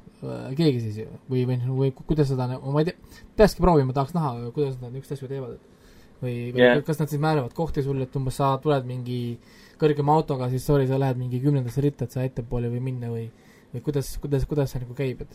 [0.57, 4.13] keegi siis ju, või, või, või ku- kuidas seda, ma ei tea, peakski proovima, tahaks
[4.17, 5.73] näha, kuidas nad niisuguseid asju teevad, et
[6.21, 6.75] või, või Jah.
[6.75, 6.83] yeah.
[6.85, 9.37] kas nad siis määravad kohti sulle, et umbes sa tuled mingi
[9.81, 13.27] kõrgema autoga, siis sorry, sa lähed mingi kümnendasse ritta, et sa ettepoole või minna või
[13.75, 15.33] või kuidas, kuidas, kuidas see nagu käib, et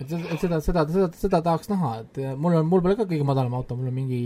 [0.00, 3.24] et seda, seda, seda, seda, seda tahaks näha, et mul on, mul pole ka kõige
[3.24, 4.20] madalam auto, mul on mingi,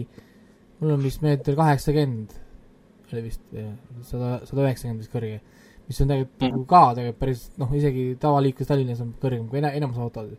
[0.81, 2.35] mul on vist meeter kaheksakümmend,
[3.13, 3.43] oli vist
[4.11, 5.41] sada, sada üheksakümmend vist kõrge,
[5.87, 9.75] mis on tegelikult nagu ka tegelikult päris noh, isegi tavaliiklus Tallinnas on kõrgem kui ena-,
[9.79, 10.35] enamus autod.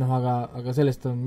[0.00, 1.22] noh, aga, aga sellest on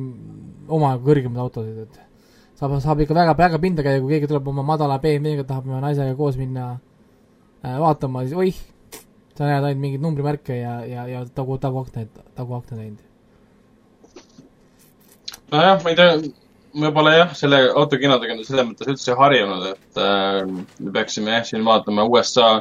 [0.72, 2.13] omajagu kõrgemaid autosid, et
[2.60, 5.82] saab, saab ikka väga, väga pinda käia, kui keegi tuleb oma madala BMW-ga, tahab oma
[5.84, 6.74] naisega koos minna
[7.64, 8.62] äh, vaatama, siis oih,
[9.38, 13.02] sa näed ainult mingeid numbrimärke ja, ja, ja tagu, taguaknaid, taguakna näinud.
[15.54, 16.16] nojah, ma ei tea,
[16.86, 20.40] võib-olla jah, selle autokinodega selles mõttes üldse harjunud, et äh,
[20.80, 22.56] me peaksime jah, siin vaatama USA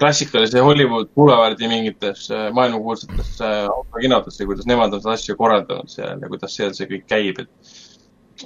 [0.00, 6.22] klassikalise Hollywood Boulevardi mingites äh, maailmakuulsates äh, autokinodesse, kuidas nemad on seda asja korraldanud seal
[6.22, 7.79] ja kuidas seal see kõik käib, et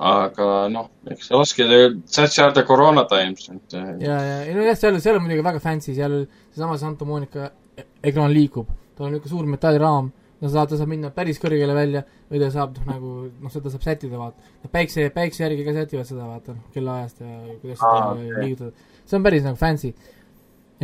[0.00, 1.66] aga noh, eks raske,
[2.06, 5.44] such are the corona times, et äh, ja, ja, ei nojah, seal, seal on muidugi
[5.46, 7.50] väga fancy, seal seesama Santa Monica
[8.04, 12.02] ekraan liigub, tal on niisugune suur metalliraam, no saad, ta saab minna päris kõrgele välja
[12.30, 14.70] või ta saab noh, nagu noh, seda saab sättida, vaata.
[14.72, 18.34] päikse, päikse järgi ka sätivad seda, vaata, noh, kellaajast ja kuidas seda ah, okei.
[18.42, 18.90] liigutada.
[19.04, 19.94] see on päris nagu fancy.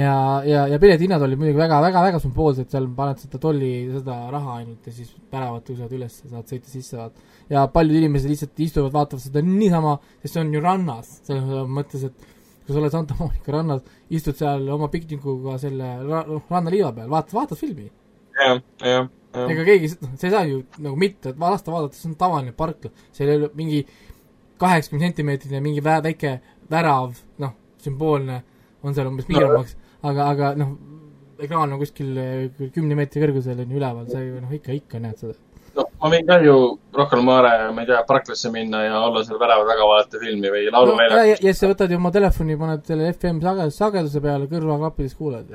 [0.01, 4.17] ja, ja, ja piletihinnad olid muidugi väga, väga, väga sümboolsed, seal paned seda tolli, seda
[4.33, 7.31] raha ainult ja siis väravad tõusevad üles, saad sõita sisse, vaata.
[7.53, 12.05] ja paljud inimesed lihtsalt istuvad, vaatavad seda niisama, sest see on ju rannas, selles mõttes,
[12.11, 12.29] et
[12.67, 17.11] kui sa oled Santa Monica rannas, istud seal oma piknikuga selle ra- noh, rannaliiva peal,
[17.11, 17.89] vaatad, vaatad filmi.
[18.39, 19.11] jah, jah,
[19.47, 22.93] ega keegi, sa ei saa ju nagu mitte, et lasta vaadata, see on tavaline parkla,
[23.17, 23.83] seal ei ole mingi
[24.61, 26.37] kaheksakümne sentimeetrine mingi vä-, väike
[26.71, 28.43] värav, noh, sümboolne
[28.85, 30.75] on seal umbes piiramaks, aga, aga noh,
[31.45, 35.01] ekraan on kuskil eh, kümne meetri kõrgusel on ju üleval, sa ju noh, ikka, ikka
[35.03, 35.37] näed seda.
[35.77, 36.55] no ma võin ka ju
[36.97, 40.53] Rocca al Mare, ma ei tea, parklasse minna ja olla seal värava taga, vaadata filmi
[40.53, 44.25] või no, ja, ja, ja sa võtad ju oma telefoni, paned selle FM sagedus, sageduse
[44.25, 45.53] peale kõrvaklappides kuulad.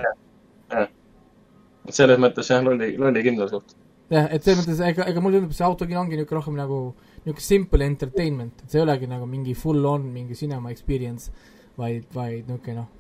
[1.89, 3.75] selles mõttes jah, lolli, lollikindel suht.
[4.13, 6.81] jah, et selles mõttes, ega, ega mulle tundub, see autokino ongi niisugune rohkem nagu
[7.25, 11.33] niisugune simple entertainment, et see ei olegi nagu mingi full on mingi cinema experience,
[11.77, 12.93] vaid, vaid niisugune noh,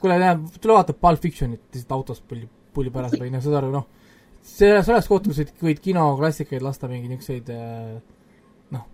[0.00, 3.70] kuule, näe, tule vaata Pulp Fictionit lihtsalt autos pulli, pulli pärast või noh, saad aru,
[3.74, 3.86] noh,
[4.42, 7.48] see, see oleks koht, kus võid- kinoklassikaid lasta mingi niisuguseid
[8.74, 8.84] noh,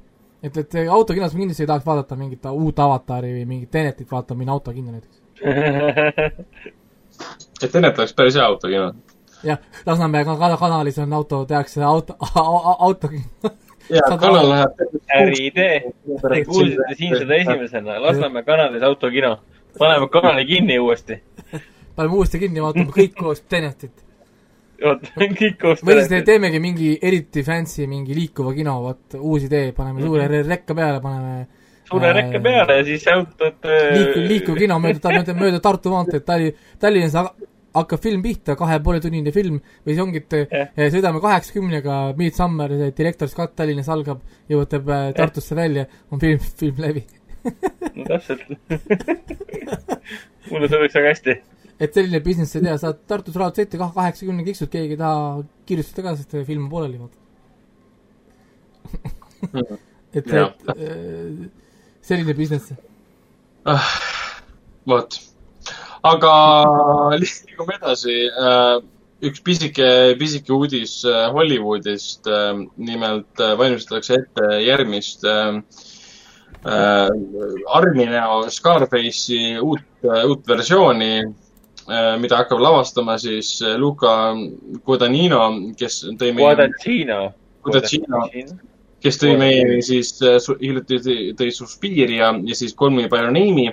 [0.43, 4.39] et, et autokinos ma kindlasti ei tahaks vaadata mingit uut avatari või mingit Tenetit vaatama,
[4.43, 5.23] minna autokinno näiteks.
[7.63, 8.93] et Tenet oleks päris hea autokino.
[9.45, 12.17] jah, Lasnamäe ka- ka- kanalis on auto, tehakse auto,
[12.89, 13.51] autokinno.
[13.91, 14.51] ja Saad Kallal aru?
[14.51, 14.71] läheb.
[15.17, 15.81] äriidee.
[16.33, 17.99] Te kuulsite siin seda esimesena.
[18.03, 19.37] Lasnamäe kanalis autokino.
[19.79, 21.21] Paneme kanali kinni uuesti.
[21.97, 24.03] paneme uuesti kinni, vaatame kõik koos Tenetit.
[24.85, 25.83] vot, kõik koos.
[25.87, 30.27] või siis te- teemegi mingi eriti fancy mingi liikuva kino, vot uus idee, paneme suure
[30.29, 31.47] re- rekka peale, paneme
[31.89, 33.65] suure rekke peale ja siis autod.
[33.95, 37.35] liikuv, liikuv kino mööda, mööda, mööda Tartu maanteed, Tali-, Tallinnas ha-
[37.75, 40.69] hakkab film pihta, kahe poole tunnine film või siis ongi, et Jah.
[40.77, 44.21] eh, sõidame kaheksakümnega, Midsummer, Director's Cut Tallinnas algab,
[44.51, 47.03] jõuab eh, Tartusse välja, on film, film läbi.
[47.97, 48.47] no täpselt.
[50.51, 51.35] mulle sobiks väga hästi.
[51.81, 56.09] et selline business ei tea, saad Tartus sõita kah kaheksakümne kiksud, keegi ei taha kiirustada
[56.09, 57.19] ka, sest film on pooleli, vaata.
[60.15, 60.29] et, et
[60.77, 61.31] eh,
[62.05, 62.73] selline business.
[63.65, 63.89] Ah,
[64.87, 65.21] vot.
[66.05, 66.33] aga
[67.17, 68.19] liigume edasi.
[69.25, 69.87] üks pisike,
[70.21, 72.29] pisike uudis äh, Hollywoodist.
[72.77, 75.63] nimelt äh, valmistatakse ette järgmist äh,
[76.67, 77.09] äh,
[77.75, 79.81] Armi näo Scarface'i uut,
[80.29, 81.25] uut versiooni,
[82.21, 84.33] mida hakkab lavastama siis äh, Luca
[84.87, 85.43] Guadagnino,
[85.77, 87.19] kes tõi meie, Guadagino.
[87.65, 88.23] Guadagnino,
[89.05, 93.21] kes tõi meieni siis äh, su- hiljuti tõi- tõi Suspiria ja siis Call me by
[93.27, 93.69] your name'i.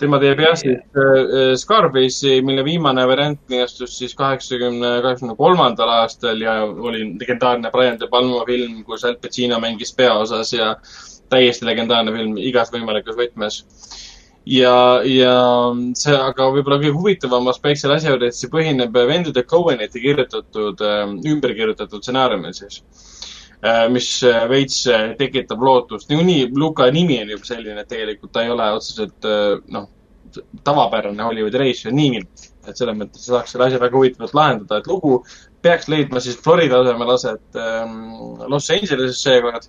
[0.00, 6.40] tema teeb jah siis äh, Scarface'i, mille viimane variant linastus siis kaheksakümne, kaheksakümne kolmandal aastal
[6.40, 10.74] ja oli legendaarne Brian De Palma film, kus Al Pacino mängis peaosas ja
[11.30, 13.60] täiesti legendaarne film igas võimalikus võtmes.
[14.48, 15.34] Ja, ja
[16.00, 20.80] see, aga võib-olla kõige huvitavam aspekt selle asja juures, see põhineb vendade Cohenite kirjutatud,
[21.28, 22.80] ümber kirjutatud stsenaariumil siis.
[23.92, 28.46] mis äh, veits äh, tekitab lootust, niikuinii Luka nimi on juba selline, et tegelikult ta
[28.46, 29.84] ei ole otseselt äh, noh,
[30.64, 32.22] tavapärane Hollywoodi reis on nii,
[32.64, 35.18] et selles mõttes saaks selle asja väga huvitavalt lahendada, et lugu
[35.60, 37.96] peaks leidma siis Florida asemel aset ähm,
[38.48, 39.68] Los Angeleses seekord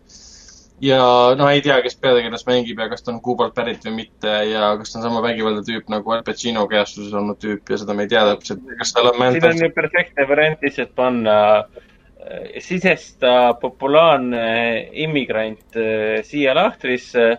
[0.82, 1.02] ja
[1.38, 4.74] no ei tea, kes peategelast mängib ja kas ta on Kuubalt pärit või mitte ja
[4.80, 8.08] kas ta on sama vägivaldne tüüp nagu Al Pacino käestuses olnud tüüp ja seda me
[8.08, 12.60] ei tea täpselt, kas tal on siin on mental ju perfektne variant lihtsalt panna äh,
[12.66, 14.44] sisesta populaarne
[15.06, 17.32] immigrant äh, siia lahtrisse,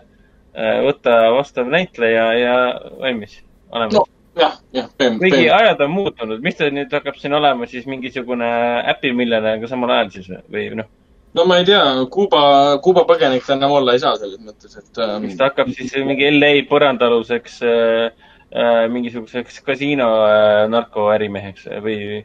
[0.53, 2.57] võtta vastav näitleja ja
[2.99, 3.39] valmis,
[3.73, 4.03] oleme No,
[4.37, 8.49] jah, jah, peen-, kuigi ajad on muutunud, mis ta nüüd hakkab siin olema siis mingisugune
[8.93, 10.91] äpimiljonär ka samal ajal siis või- või noh,
[11.33, 12.41] no ma ei tea, Kuuba,
[12.83, 15.95] Kuuba põgenik ta enam olla ei saa selles mõttes, et ähm, mis ta hakkab siis
[16.05, 22.21] mingi LA põrandaluseks äh, äh, mingisuguseks kasiino äh, narkoärimeheks või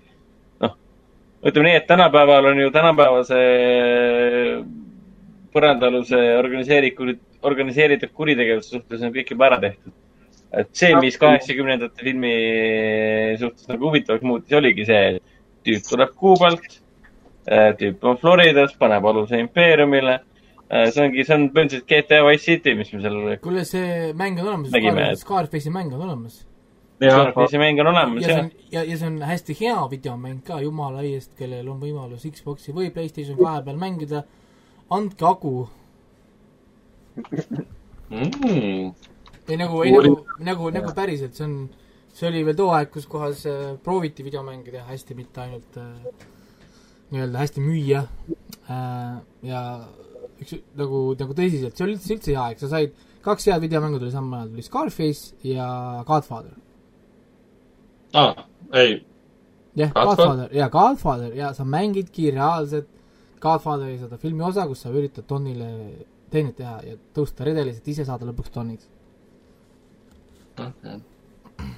[0.64, 0.74] noh,
[1.40, 3.38] ütleme nii, et tänapäeval on ju tänapäevase
[5.56, 7.14] põrandaluse organiseeritud,
[7.48, 9.94] organiseeritud kuritegevuse suhtes on kõik juba ära tehtud.
[10.52, 12.34] et see, mis kaheksakümnendate filmi
[13.40, 16.78] suhtes nagu huvitavaks muutis, oligi see, et tüüp tuleb Kuubalt,
[17.48, 20.18] tüüp on Floridas, paneb aluse impeeriumile.
[20.68, 24.50] see ongi, see on põhimõtteliselt GTA Wise City, mis me seal kuule, see mäng on
[24.50, 26.42] olemas Nägime, Scar Scarface'i mäng on olemas.
[27.00, 29.78] jah, see mäng on olemas ja see ja on, ja, ja see on hästi hea
[29.94, 34.24] videomäng ka, jumala eest, kellel on võimalus Xbox'i või Playstation kahe peal mängida,
[34.92, 35.54] andke aku.
[38.12, 38.92] mm,
[39.48, 40.16] ei nagu, ei nagu,
[40.52, 41.60] nagu, nagu päriselt, see on,
[42.12, 46.28] see oli veel too aeg, kus kohas äh, prooviti videomänge teha hästi, mitte ainult äh,
[47.12, 48.02] nii-öelda hästi müüa
[48.68, 49.62] äh, ja
[50.42, 54.12] üks nagu, nagu tõsiselt, see oli üldse, hea aeg, sa said, kaks head videomängu tuli
[54.14, 55.68] samal ajal, tuli Scarface ja
[56.08, 56.54] Godfather.
[58.14, 59.00] ah, ei,
[59.78, 60.54] jah, Godfather?
[60.56, 62.88] Ja Godfather ja sa mängidki reaalselt
[63.40, 65.68] Godfatheri seda filmi osa, kus sa üritad Donile
[66.32, 68.88] teenet teha ja tõusta redelis, et ise saada lõpuks Doniks.
[70.58, 70.98] okei,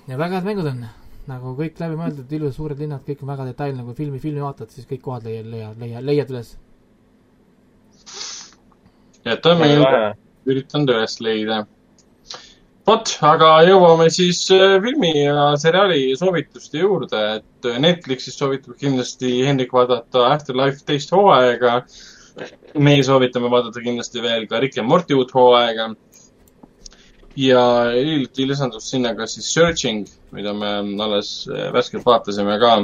[0.08, 0.84] ja väga head mängud on,
[1.28, 4.88] nagu kõik läbimõeldud, ilusad suured linnad, kõik on väga detailne, kui filmi, filmi vaatad, siis
[4.88, 6.54] kõik kohad leiad, leiad, leiad, leiad üles.
[9.24, 10.14] Väga lahe.
[10.48, 11.66] üritanud üles leida.
[12.88, 19.44] vot, aga jõuame siis äh, filmi ja seriaali soovituste juurde, et äh, Netflixis soovitab kindlasti
[19.46, 21.82] Hendrik vaadata Afterlife teist hooaega.
[22.78, 25.90] meie soovitame vaadata kindlasti veel ka Rick ja Morty uut hooaega.
[27.40, 27.62] Ja
[27.94, 30.04] hiljuti lisandus sinna ka siis Searching,
[30.34, 32.74] mida me alles äh, värskelt vaatasime ka.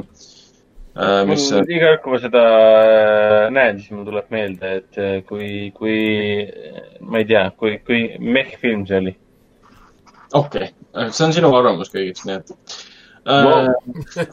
[1.28, 5.16] mis mul iga kord, kui ma seda äh, näen, siis mul tuleb meelde, et äh,
[5.28, 5.96] kui, kui,
[7.04, 9.16] ma ei tea, kui, kui mehh film see oli.
[10.32, 12.54] okei okay., see on sinu arvamus kõigest, nii et
[13.26, 13.66] Wow.
[14.16, 14.26] äh,.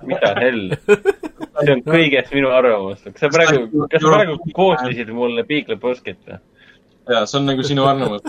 [0.06, 3.02] mida hell, see on kõigest minu arvamus.
[3.04, 6.38] kas sa praegu, kas sa praegu koostasid mulle Big Lebowskit või?
[7.10, 8.22] ja see on nagu sinu arvamus.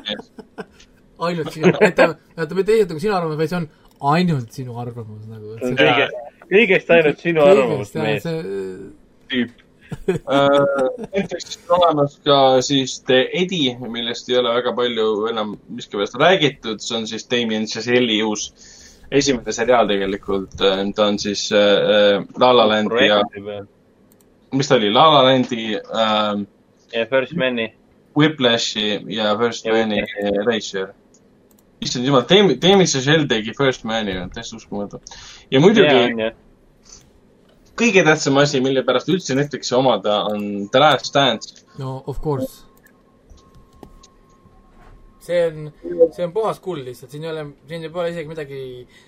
[1.28, 3.68] Ainult sinu, oota, oota, mitte lihtsalt nagu sinu arvamus, vaid see on
[4.16, 5.58] ainult sinu arvamus nagu.
[5.60, 6.22] see on kõigest,
[6.54, 8.56] kõigest ainult sinu arvamus, mees, see,
[9.32, 9.58] tüüp.
[9.92, 16.80] Netflixis on olemas ka siis The Eddie, millest ei ole väga palju enam miskipärast räägitud,
[16.84, 18.48] see on siis Damien Chazelle uus
[19.12, 20.56] esimene seriaal tegelikult.
[20.96, 23.20] ta on siis äh, La La Landi ja,
[24.56, 26.46] mis ta oli, La La Landi äh,,
[26.94, 27.72] ja First Man'i.
[28.18, 30.02] Whiplashi ja First Man'i
[30.46, 30.92] reisijal.
[31.82, 35.02] Issand jumal, Damien, Damien Chazelle tegi First Man'i, täiesti uskumatu.
[35.52, 36.32] ja muidugi
[37.82, 41.64] kõige tähtsam asi, mille pärast üldse Netflixi omada, on The Last Dance.
[41.80, 42.66] no of course.
[45.22, 45.72] see on,
[46.14, 48.62] see on puhas kuld lihtsalt, siin ei ole, siin ei pole isegi midagi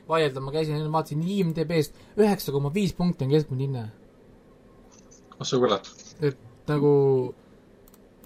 [0.10, 3.86] vaielda, ma käisin enne, vaatasin IMDB-st, üheksa koma viis punkti on keskmine hinne.
[5.40, 5.90] oh sa kurat.
[6.22, 6.38] et
[6.70, 6.94] nagu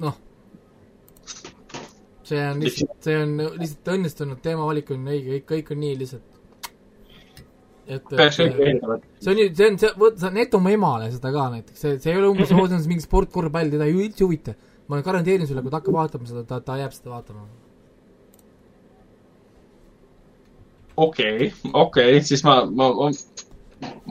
[0.03, 0.17] noh,
[2.27, 6.25] see on lihtsalt, see on lihtsalt õnnestunud teemavalik on õige, kõik, kõik on nii lihtsalt.
[7.87, 11.83] et, et see on see on, see, vot sa neto mu emale seda ka näiteks,
[11.83, 14.57] see, see ei ole umbes, oo, see on mingi sportkorvpall, teda ei üldse huvita.
[14.87, 17.47] ma garanteerin sulle, kui ta hakkab vaatama seda, ta, ta jääb seda vaatama.
[20.97, 23.11] okei, okei, siis ma, ma, ma,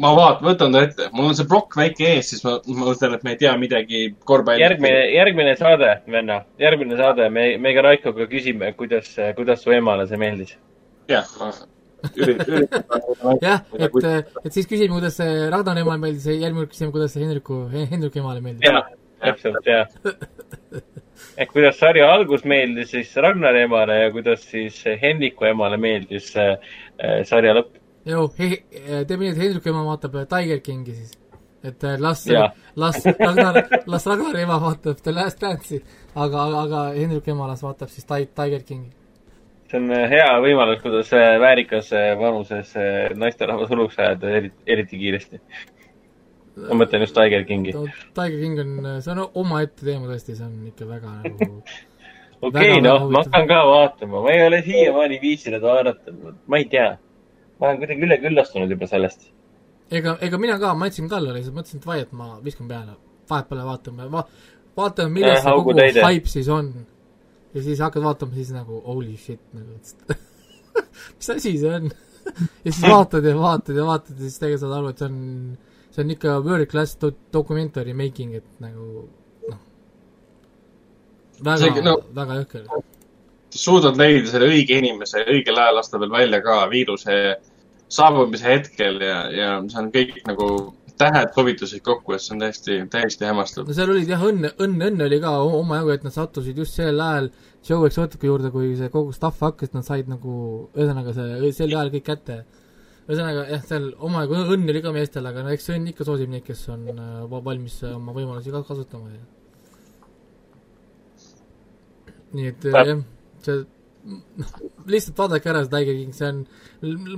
[0.02, 1.08] ma vaat-, võtan ta ette.
[1.16, 4.02] mul on see plokk väike ees, siis ma, ma mõtlen, et me ei tea midagi
[4.28, 4.62] korvpalli.
[4.62, 10.20] järgmine, järgmine saade, venna, järgmine saade, me, meiega Raikoga küsime, kuidas, kuidas su emale see
[10.20, 10.56] meeldis.
[11.10, 11.50] jah, ma
[12.12, 12.68] üritan,
[13.42, 13.96] jah, et,
[14.44, 17.64] et siis küsime, kuidas see Ragnar emale meeldis ja järgmine kord küsime, kuidas see Hendriku,
[17.72, 18.68] Hendriku emale meeldis.
[18.68, 18.86] jah,
[19.22, 19.86] täpselt, jah.
[21.40, 26.56] ehk kuidas sarja algus meeldis siis Ragnari emale ja kuidas siis Henniku emale meeldis äh,
[27.00, 27.74] äh, sarja lõpp.
[28.06, 31.16] joo, teeme nii, et Hendriku ema vaatab äh, Tiger Kingi siis.
[31.66, 33.62] et äh, las Jaa., las Ragnar,
[33.92, 35.80] las Ragnari ema vaatab The Last Dance'i,
[36.14, 38.92] aga, aga, aga Hendriku ema las vaatab siis Ti- Tiger Kingi.
[39.70, 41.10] see on äh, hea võimalus, kuidas
[41.42, 42.74] väärikas vanuses
[43.18, 45.40] naisterahvas hulluks ajada eriti, eriti kiiresti.
[46.68, 47.74] ma mõtlen just Tiger Kingi.
[48.14, 51.50] Tiger King on, see on omaette teema tõesti, see on ikka väga nagu
[52.46, 56.14] okei okay,, noh ma hakkan ka vaatama, ma ei ole siiamaani viitsinud vaadata,
[56.46, 56.94] ma ei tea.
[57.60, 59.28] Ma olen kuidagi üle küllastunud juba sellest.
[59.90, 62.96] ega, ega mina ka, ma jätsin kallale, siis mõtlesin, et vai, et ma viskan peale,
[63.30, 64.24] vahepeal vaatame va,,
[64.78, 66.02] vaatame, milles see kogu täide.
[66.06, 66.72] hype siis on.
[67.54, 69.78] ja siis hakkad vaatama, siis nagu holy shit nagu,
[71.18, 71.90] mis asi see on?
[72.64, 75.20] ja siis vaatad ja vaatad ja vaatad ja siis tegelikult saad aru, et see on,
[75.94, 79.06] see on ikka world class do- documentary making, et nagu
[79.48, 79.62] noh,
[81.46, 82.68] väga no- väga jõhker.
[83.58, 87.20] Suudad leida selle õige inimese õigel ajal lasta veel välja ka viiruse
[87.92, 90.48] saabumise hetkel ja, ja see on kõik nagu
[90.98, 93.76] tähed sobitusid kokku, et see on täiesti, täiesti hämmastav no.
[93.76, 97.30] seal olid jah, õnne, õnne, õnne oli ka omajagu, et nad sattusid just sel ajal
[97.66, 100.36] Joe Exotica juurde, kui see kogu stuff hakkas, nad said nagu,
[100.76, 102.36] ühesõnaga see, sel ajal kõik kätte.
[103.06, 106.46] ühesõnaga jah, seal omajagu õnne oli ka meestel, aga no eks õnn ikka soosib neid,
[106.46, 109.22] kes on äh, va- valmis äh, oma võimalusi ka kasutama ja
[112.36, 113.04] nii et äh, jah,
[113.46, 113.64] see
[114.92, 116.36] lihtsalt vaadake ära see Tiger King, see on,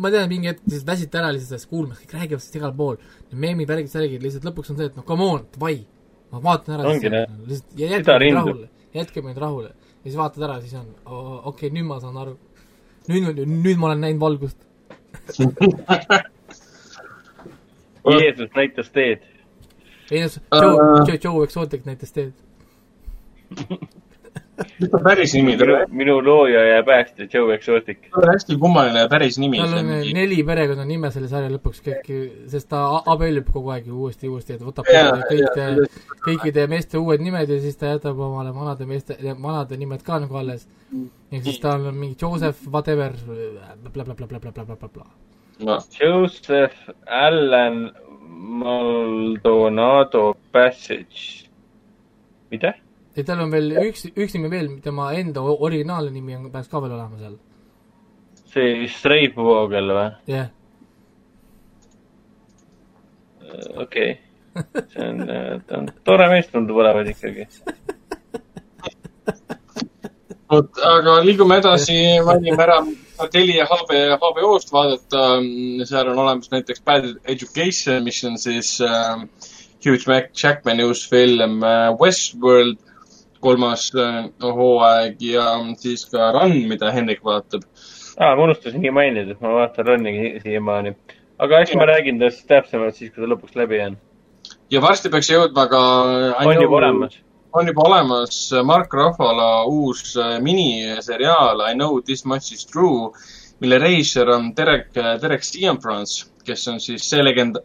[0.00, 2.96] ma tean, mingi hetk lihtsalt väsite ära lihtsalt sellest kuulmast, kõik räägivad sellest igal pool.
[3.32, 5.76] meemid, värgid, särgid, lihtsalt lõpuks on see, et noh, come on, davai,
[6.32, 6.82] ma vaatan ära.
[6.94, 8.66] Lihtsalt ja jätke mind rahule,
[8.96, 9.70] jätke mind rahule.
[9.98, 12.34] ja siis vaatad ära, siis on, okei okay,, nüüd ma saan aru.
[13.10, 14.58] nüüd, nüüd ma olen näinud valgust.
[18.08, 19.20] Jeesus näitas teed.
[20.10, 22.32] ei noh, Joe, Joe, Joe Exotic näitas teed.
[24.78, 28.08] mis ta päris nimi, tal minu on, minu looja ja päästja Joe Exotic.
[28.32, 29.58] hästi kummaline päris nimi.
[29.58, 32.10] tal on neli perekonnanime selle sarja lõpuks kõik,
[32.52, 32.82] sest ta
[33.14, 35.86] abiellub kogu aeg ju uuesti, uuesti, et võtab Jaa, kõik jaa,,
[36.24, 40.40] kõikide meeste uued nimed ja siis ta jätab omale vanade meeste, vanade nimed ka nagu
[40.40, 40.66] alles.
[41.30, 43.14] ja siis tal on mingi Joseph, whatever,
[43.92, 45.06] blablabla.
[45.60, 45.78] no,.
[46.00, 47.90] Joseph Allan
[48.28, 51.48] Maldonado Passage.
[52.50, 52.74] mida?
[53.18, 56.82] Ja tal on veel üks, üks nimi veel, tema enda originaalne nimi on, peaks ka
[56.84, 57.36] veel olema seal.
[58.52, 60.06] see Strafe Vogel või?
[60.30, 60.48] jah,
[63.74, 64.86] okei okay..
[64.94, 65.26] see on,
[65.66, 67.48] ta on tore mees tundub olevat ikkagi.
[70.48, 72.80] vot, aga liigume edasi, mainime ära
[73.32, 75.22] Telia HB, HBO-st vaadata.
[75.90, 79.24] seal on olemas näiteks Bad Education, mis on siis äh,
[79.82, 82.78] Hugh Jack- Jackmani uus film äh, Westworld,
[83.40, 85.46] kolmas äh, hooaeg ja
[85.78, 87.64] siis ka Run, mida Hendrik vaatab.
[88.18, 90.94] aa, ma unustasingi mainida, et ma vaatan Run'i siiamaani.
[91.38, 93.96] aga eks ma räägin tast täpsemalt siis, kui ta lõpuks läbi on.
[94.70, 95.82] ja varsti peaks jõudma ka.
[96.44, 97.18] on juba olemas.
[97.52, 103.12] on juba olemas Mark Ruffalo uus äh, miniseriaal I know this much is true,
[103.60, 104.90] mille reisijal on Derek,
[105.22, 107.58] Derek Cianfrance, kes on siis see legend-,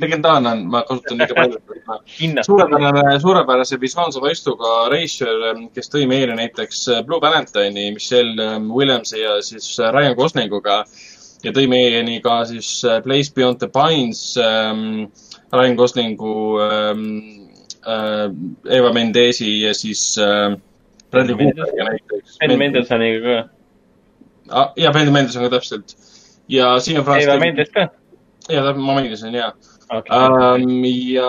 [0.00, 1.58] legendaarne on, ma kasutan liiga palju.
[2.46, 9.74] suurepärane, suurepärase visuaalse vaistuga reisijal, kes tõi meile näiteks Blue Valentine'i, Michelle Williamsi ja siis
[9.78, 10.82] Ryan Goslinguga
[11.42, 12.70] ja tõi meieni ka siis
[13.04, 15.08] Place Beyond the Pines ähm,,
[15.52, 17.08] Ryan Goslingu ähm,,
[17.86, 18.28] äh,
[18.78, 20.54] Eva Mendesi ja siis äh,
[21.10, 22.38] Bradley Cooperiga näiteks.
[22.40, 23.48] Ben Mendelsoniga ka.
[24.52, 25.96] Ah, ja Ben Mendes on ka täpselt.
[26.48, 27.38] ja Siim Franz Eva.
[27.40, 27.88] Mendes ka.
[28.50, 29.52] ja ma mainisin ja
[29.90, 30.16] okei.
[30.16, 30.84] ähm,.
[30.84, 31.28] ja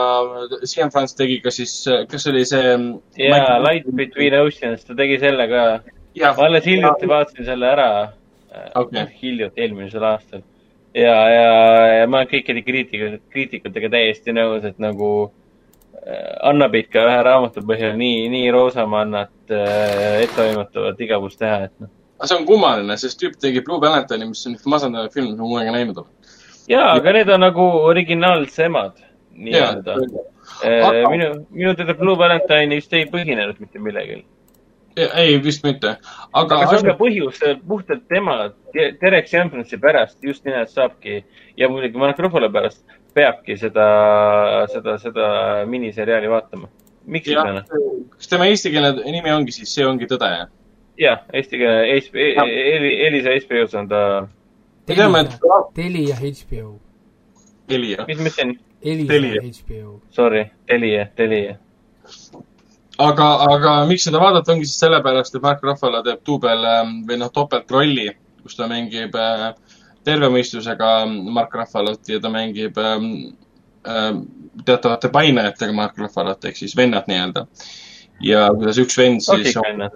[0.64, 2.74] Siim Franz tegi ka siis, kas oli see.
[3.18, 5.64] ja Light Between Oceans, ta tegi selle ka.
[6.20, 7.90] ma alles hiljuti vaatasin selle ära.
[8.76, 9.06] Okei.
[9.22, 10.44] hiljuti, eelmisel aastal.
[10.94, 11.54] ja, ja,
[12.00, 17.64] ja ma olen kõikide kriitika, kriitikutega täiesti nõus, et nagu äh, annab ikka ühe raamatu
[17.66, 21.90] põhjal nii, nii roosamannat äh, ettetoimetavat igavust teha, et noh.
[22.20, 25.40] Aga see on kummaline, sest tüüp tegi Blue Valentine'i, mis on üks masendav film, mis
[25.40, 26.38] ma kunagi näinud olen.
[26.72, 29.02] ja, aga need on nagu originaalsemad
[29.34, 29.98] nii-öelda.
[30.64, 34.24] Aga- minu, minu teada Blue Valentine vist ei põhinenud mitte millelgi.
[34.96, 35.96] ei, vist mitte.
[36.34, 41.24] aga, aga see on ka põhjus, puhtalt tema, Derek Championsi pärast just nimelt saabki
[41.58, 42.84] ja muidugi Mark Ruffalo pärast
[43.14, 43.88] peabki seda,
[44.74, 45.28] seda, seda
[45.70, 46.70] miniseriaali vaatama.
[47.06, 47.82] miks jah mitte?
[48.18, 50.30] kas tema eestikeelne nimi ongi siis See ongi tõde?
[50.30, 50.52] jah,
[51.00, 51.84] eesti keele,
[53.08, 54.02] Elisa HBO-s on ta,
[54.86, 56.80] Telia HBO,
[57.68, 58.06] Telia.
[58.08, 59.42] mis ma ütlesin, Elisa Telia.
[59.42, 60.02] HBO.
[60.12, 61.56] sorry, Telia, Telia.
[62.98, 67.22] aga, aga miks seda vaadata, ongi siis sellepärast, et Mark Ruffalo teeb duubel ähm, või
[67.22, 68.10] noh, topeltrolli,
[68.44, 69.50] kus ta mängib äh,
[70.04, 73.10] terve mõistusega Mark Ruffalot ja ta mängib ähm,
[73.88, 74.24] ähm,
[74.66, 77.48] teatavate painajatega Mark Ruffalot ehk siis vennad nii-öelda.
[78.24, 79.96] ja kuidas üks vend siis vennad.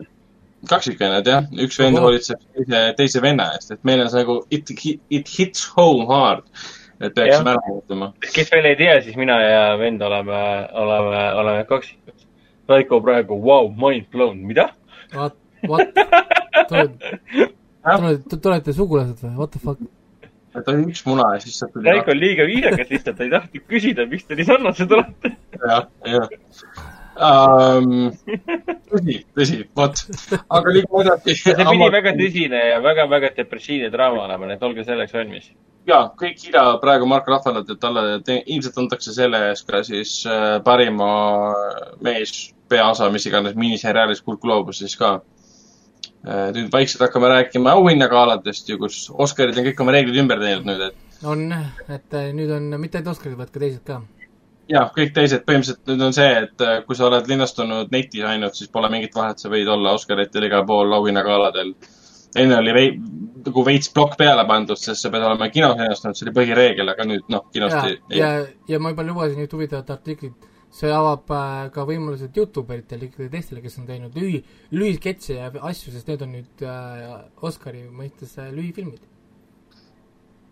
[0.71, 4.71] Kaksikvennad jah, üks vend hoolitseb teise, teise venna eest, et meil on see nagu it,
[5.13, 6.45] it hits home hard.
[7.01, 8.11] et peaksime ära muutuma.
[8.33, 10.39] kes veel ei tea, siis mina ja vend oleme,
[10.85, 12.25] oleme, oleme kaksikud.
[12.67, 14.65] Raiko praegu, vau, mind blown, mida?
[15.13, 15.37] What,
[15.69, 15.93] what,
[16.67, 17.13] tulete,
[18.41, 19.85] tulete sugulased või, what the fuck?
[20.57, 23.33] et on üks muna ja siis sealt tuli Raiko on liiga viisakas lihtsalt, ta ei
[23.33, 25.35] tahtnud küsida, miks te nii sarnased olete.
[25.61, 28.11] jah, jah um.
[28.91, 31.37] tõsi, tõsi, vot, aga liigume edasi.
[31.41, 35.49] see pidi väga tõsine ja väga-väga depressiivne draama olema, nii et olge selleks valmis.
[35.87, 40.19] ja kõik kiida praegu Mark Ruffalot, et talle te, ilmselt antakse selle eest ka siis
[40.27, 41.09] äh, parima
[42.03, 45.17] mees peaosa, mis iganes miniseriaalis Kuld Gloobus siis ka.
[46.27, 50.81] nüüd vaikselt hakkame rääkima auhinnagaladest ju, kus Oscarid on kõik oma reeglid ümber teinud nüüd,
[50.89, 51.53] et on,
[51.89, 54.01] et äh, nüüd on mitte ainult Oscarid, vaid ka teised ka.
[54.71, 58.57] jah, kõik teised, põhimõtteliselt nüüd on see, et äh, kui sa oled linnastunud netis ainult,
[58.57, 61.73] siis pole mingit vahet, sa võid olla Oscaritel igal pool auhinnagaladel.
[62.37, 62.91] enne oli vei-,
[63.45, 67.07] nagu veits plokk peale pandud, sest sa pead olema kinos linnastunud, see oli põhireegel, aga
[67.07, 68.29] nüüd noh, kinost ja ei, ja,
[68.67, 73.31] ja ma juba lugesin nüüd huvitavat artiklit, see avab äh, ka võimalused Youtube eritele, ikkagi
[73.33, 74.43] teistele, kes on teinud lühi,
[74.75, 77.15] lühisketše ja asju, sest need on nüüd äh,
[77.47, 79.01] Oscari mõistes äh, lühifilmid.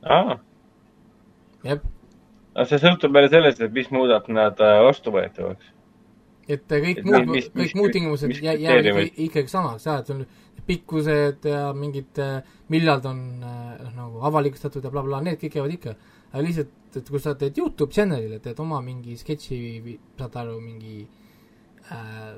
[0.05, 0.39] aa,
[1.67, 1.83] jah,
[2.55, 5.71] aga see sõltub jälle sellest, et mis muudab nad äh, vastuvõetavaks.
[6.47, 9.85] et äh, kõik Et muud, mis- mis- kõik muud tingimused jää- jäävad ikkagi, ikkagi samaks,
[9.85, 10.25] jah, et sul
[10.65, 12.17] pikkused ja mingid,
[12.73, 15.95] millal ta on äh, noh, nagu avalikustatud ja blablabla bla,, need kõik jäävad ikka.
[16.33, 19.57] aga lihtsalt, et kui sa teed Youtube channel'ile, teed oma mingi sketši,
[20.19, 21.05] saad aru, mingi
[21.91, 22.35] äh,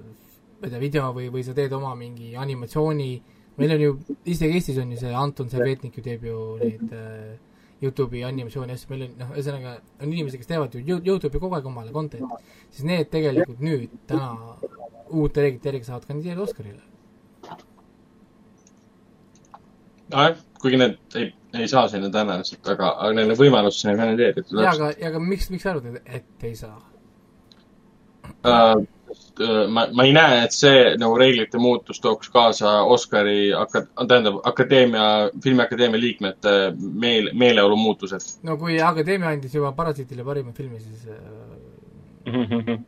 [0.60, 3.10] ma ei tea, video või, või sa teed oma mingi animatsiooni,
[3.58, 7.36] meil on ju, isegi Eestis on ju see Anton Servetnik ju teeb ju neid äh,
[7.82, 11.56] Youtube'i animatsiooni asju, meil on noh, ühesõnaga on inimesi, kes teevad ju You- Youtube'i kogu
[11.60, 12.40] aeg omale content'i,
[12.74, 14.32] siis need tegelikult nüüd täna
[15.10, 16.82] uute reeglite järgi saavad kandideerida Oscarile.
[20.12, 21.30] nojah, kuigi need ei,
[21.62, 24.46] ei saa sinna tõenäoliselt, aga, aga neil on võimalus sinna kandideerida.
[24.64, 26.78] jaa, aga, ja aga miks, miks sa arvad, et ei saa?
[28.48, 28.78] uh,
[29.70, 35.06] ma, ma ei näe, et see nagu reeglite muutus tooks kaasa Oscari aka-, tähendab akadeemia,
[35.44, 38.28] filmiakadeemia liikmete meel, meeleolu muutused.
[38.48, 41.18] no kui Akadeemia andis juba Parasiitile parima filmi, siis äh,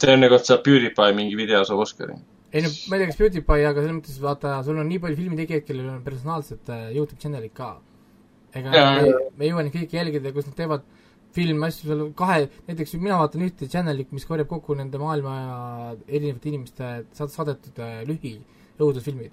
[0.00, 2.18] see on nagu, et saab PewDiePie mingi video saab Oscari.
[2.52, 5.20] ei no ma ei tea, kas PewDiePie, aga selles mõttes vaata, sul on nii palju
[5.22, 7.74] filmitegijaid, kellel on personaalsed äh, Youtube channel'id ka.
[8.54, 10.84] ega Jaa, me, me ei jõua neid kõiki jälgida, kus nad teevad
[11.34, 15.34] filmasju, seal on kahe, näiteks mina vaatan ühte channel'it, mis korjab kokku nende maailma
[16.06, 18.36] erinevate inimeste saad- saadetud äh, lühi
[18.78, 19.32] õudusfilmid.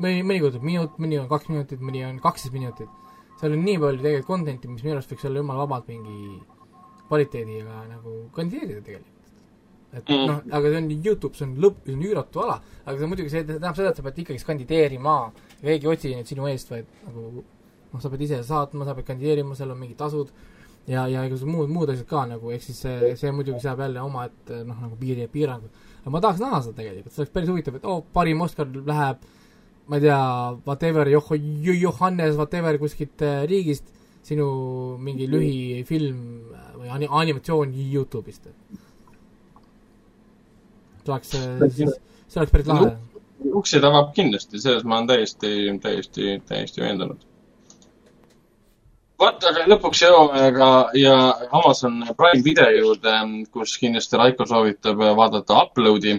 [0.00, 2.88] mõni, mõnikord on minut, mõni on kaks minutit, mõni on kaksteist minutit.
[3.40, 6.40] seal on nii palju tegelikult content'i, mis minu arust võiks olla jumala vabalt mingi
[7.08, 9.16] kvaliteediga nagu kandideerida tegelikult.
[9.92, 10.26] et Mm.
[10.26, 13.30] noh, aga see on Youtube, see on lõpp, see on üüratu ala, aga see muidugi,
[13.30, 15.14] see tähendab seda, et sa pead ikkagi kandideerima,
[15.60, 17.42] keegi ei otsi neid sinu eest, vaid nagu
[17.92, 20.30] noh, sa pead ise saatma, sa pead kandideerima, seal on mingid tasud
[20.90, 24.02] ja, ja igasugused muud, muud asjad ka nagu, ehk siis see, see muidugi seab jälle
[24.02, 25.84] omaette noh, nagu piiri ja piirangud.
[26.00, 29.28] aga ma tahaks näha seda tegelikult, see oleks päris huvitav, et oh, parim Oscar läheb
[29.90, 30.18] ma ei tea,
[30.66, 33.88] whatever, Joh-, Johannes whatever kuskilt äh, riigist,
[34.22, 34.46] sinu
[35.02, 36.20] mingi lühifilm
[36.54, 38.46] äh, või ani-, animatsioon Youtube'ist.
[41.00, 41.32] see oleks,
[41.74, 41.96] siis,
[42.28, 42.92] see oleks päris lahe.
[43.62, 45.50] uksed avab kindlasti, selles ma olen täiesti,
[45.82, 47.26] täiesti, täiesti veendunud.
[49.20, 51.16] vot, aga lõpuks jõuame ka ja
[51.50, 53.16] Amazon Prime video juurde,
[53.52, 56.16] kus kindlasti Raiko soovitab vaadata Uploadi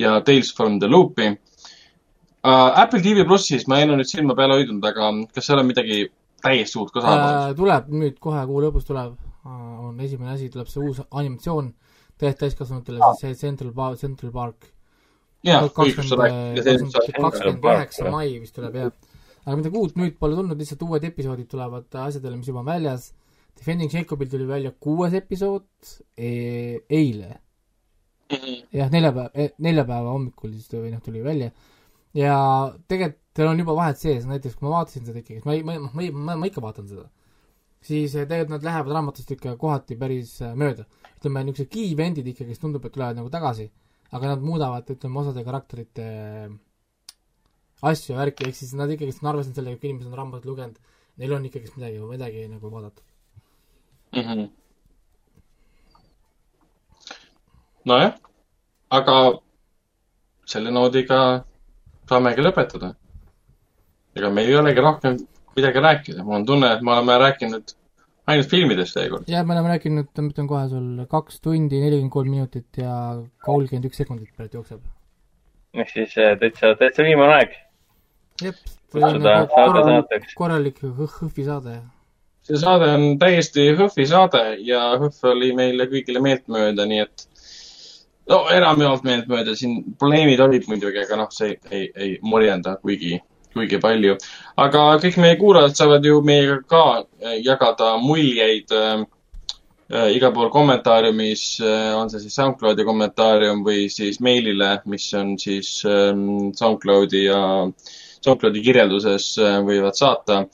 [0.00, 2.70] ja Tales from the Loop'i uh,.
[2.82, 6.04] Apple TV plussis ma ei ole nüüd silma peal hoidnud, aga kas seal on midagi
[6.44, 7.48] täiesti uut ka saabunud?
[7.48, 9.16] Äh, tuleb nüüd kohe kuu lõpus tuleb,
[9.48, 11.72] on esimene asi, tuleb see uus animatsioon,
[12.20, 14.70] täiesti täiskasvanutele, siis see Central Park, Central Park.
[16.20, 16.86] rääkisid.
[17.20, 18.92] kakskümmend üheksa mai vist tuleb jah.
[19.44, 23.12] Aga midagi uut nüüd pole tulnud, lihtsalt uued episoodid tulevad asjadele, mis juba on väljas.
[23.54, 25.66] Defending Jacobil tuli välja kuues episood
[26.18, 26.30] e
[26.90, 27.36] eile,
[28.74, 31.52] jah, neljapäev, neljapäeva hommikul siis või noh, tuli välja.
[32.14, 32.34] ja
[32.88, 35.74] tegelikult tal on juba vahed sees, näiteks kui ma vaatasin seda ikkagi, ma ei, ma,
[35.82, 37.08] ma, ma, ma ikka vaatan seda,
[37.82, 40.86] siis eh, tegelikult nad lähevad raamatust ikka kohati päris äh, mööda.
[41.18, 43.66] ütleme, niisugused key event'id ikka, kes tundub, et tulevad nagu tagasi,
[44.14, 46.54] aga nad muudavad, ütleme, osade karakterite äh,
[47.82, 50.50] asju ja värki, ehk siis nad ikkagist on arvestanud sellega, et kui inimesed on raamatut
[50.50, 50.76] lugenud,
[51.16, 53.02] neil on ikkagist midagi, midagi nagu vaadata.
[54.14, 54.44] Mhm.
[57.84, 58.14] nojah,
[58.90, 59.16] aga
[60.48, 61.44] selle noodiga
[62.08, 62.94] saamegi lõpetada.
[64.16, 65.16] ega meil ei olegi rohkem
[65.56, 67.74] midagi rääkida, mul on tunne, et me oleme rääkinud
[68.26, 69.28] ainult filmidest seekord.
[69.28, 72.94] ja me oleme rääkinud, ma ütlen kohe sul kaks tundi, nelikümmend kolm minutit ja
[73.44, 74.80] kolmkümmend üks sekundit praegu jookseb.
[75.74, 77.56] ehk siis äh, täitsa, täitsa viimane aeg.
[78.42, 78.56] jep,
[78.94, 80.34] Kutsuda saade saateks.
[80.38, 81.76] korralik hõhvi saade.
[82.44, 87.28] see saade on täiesti HÖFFi saade ja HÖFF oli meile kõigile meeltmööda, nii et
[88.30, 93.18] no enamjaolt meeltmööda, siin probleemid olid muidugi, aga noh, see ei, ei morjenda kuigi,
[93.54, 94.18] kuigi palju.
[94.66, 99.04] aga kõik meie kuulajad saavad ju meiega ka äh, jagada muljeid äh,
[99.94, 105.36] äh, igal pool kommentaariumis äh,, on see siis SoundCloudi kommentaarium või siis meilile, mis on
[105.38, 107.44] siis ähm, SoundCloudi ja
[108.24, 110.44] SoundCloudi kirjelduses äh, võivad saata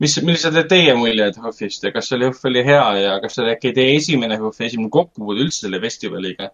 [0.00, 3.36] mis, millised olid teie muljed HÖFFist ja kas see oli, HÖFF oli hea ja kas
[3.36, 6.50] see oli äkki teie esimene HÖFF, esimene kokkupuude üldse selle festivaliga?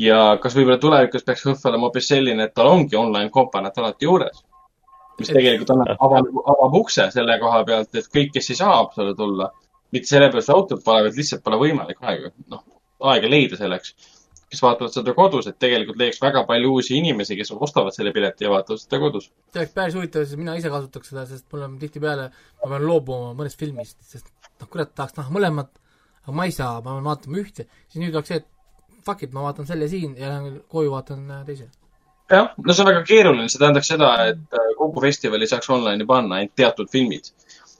[0.00, 4.08] ja kas võib-olla tulevikus peaks HÖFF olema hoopis selline, et tal ongi online komponent alati
[4.08, 4.42] juures?
[5.18, 9.14] mis tegelikult annab, avab, avab ukse selle koha pealt, et kõik, kes ei saa Haapsallu
[9.14, 9.52] tulla,
[9.94, 12.64] mitte sellepärast, et autot pole, vaid lihtsalt pole võimalik aega, noh,
[13.12, 13.94] aega leida selleks,
[14.54, 18.46] kes vaatavad seda kodus, et tegelikult leiaks väga palju uusi inimesi, kes ostavad selle pileti
[18.46, 19.28] ja vaatavad seda kodus.
[19.52, 22.30] see oleks päris huvitav, sest mina ise kasutaks seda, sest mul on tihtipeale,
[22.62, 25.72] ma pean loobuma mõnest filmist, sest noh, kurat, tahaks näha mõlemat,
[26.24, 28.50] aga ma ei saa, ma pean vaatama ühte, siis nüüd oleks see, et
[29.04, 31.68] fuck it, ma vaatan selle siin ja lähen koju vaatan äh, teise.
[32.30, 36.08] jah, no see on väga keeruline, see tähendaks seda, et äh, kogu festivali saaks online'i
[36.08, 37.32] panna ainult teatud filmid.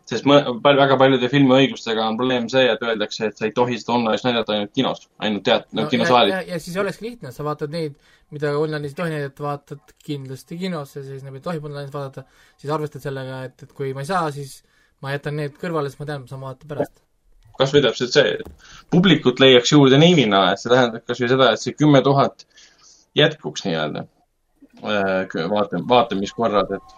[0.08, 3.94] Sest palju, väga paljude filmiõigustega on probleem see, et öeldakse, et sa ei tohi seda
[3.96, 6.34] online'is näidata ainult kinos, ainult teat-, no ja, kinosaalis.
[6.34, 7.94] ja, ja siis olekski lihtne, sa vaatad neid,
[8.34, 12.26] mida online'is ei tohi näidata, vaatad kindlasti kinos ja siis neid ei tohi online'is vaadata,
[12.60, 14.58] siis arvestad sellega, et, et kui ma ei saa, siis
[15.04, 17.00] ma jätan need kõrvale, sest ma tean, ma saan vaadata pärast.
[17.58, 18.34] kasvõi täpselt see,
[18.92, 22.44] publikut leiaks juurde nii või naa, et see tähendab kasvõi seda, et see kümme tuhat
[23.16, 24.04] jätkuks nii-öelda.
[24.84, 26.94] vaata, vaatamiskorrad, et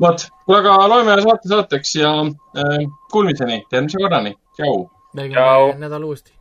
[0.00, 2.76] vot, kuule aga loeme saate saateks ja äh,
[3.12, 4.90] kuulmiseni, järgmise korrani, tšau.
[5.14, 5.72] Tšau.
[5.78, 6.32] nädal uuesti.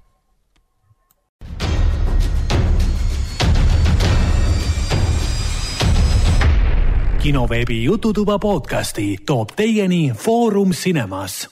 [7.20, 11.48] kinoveebi Jututuba podcasti toob teieni Foorum Cinemas.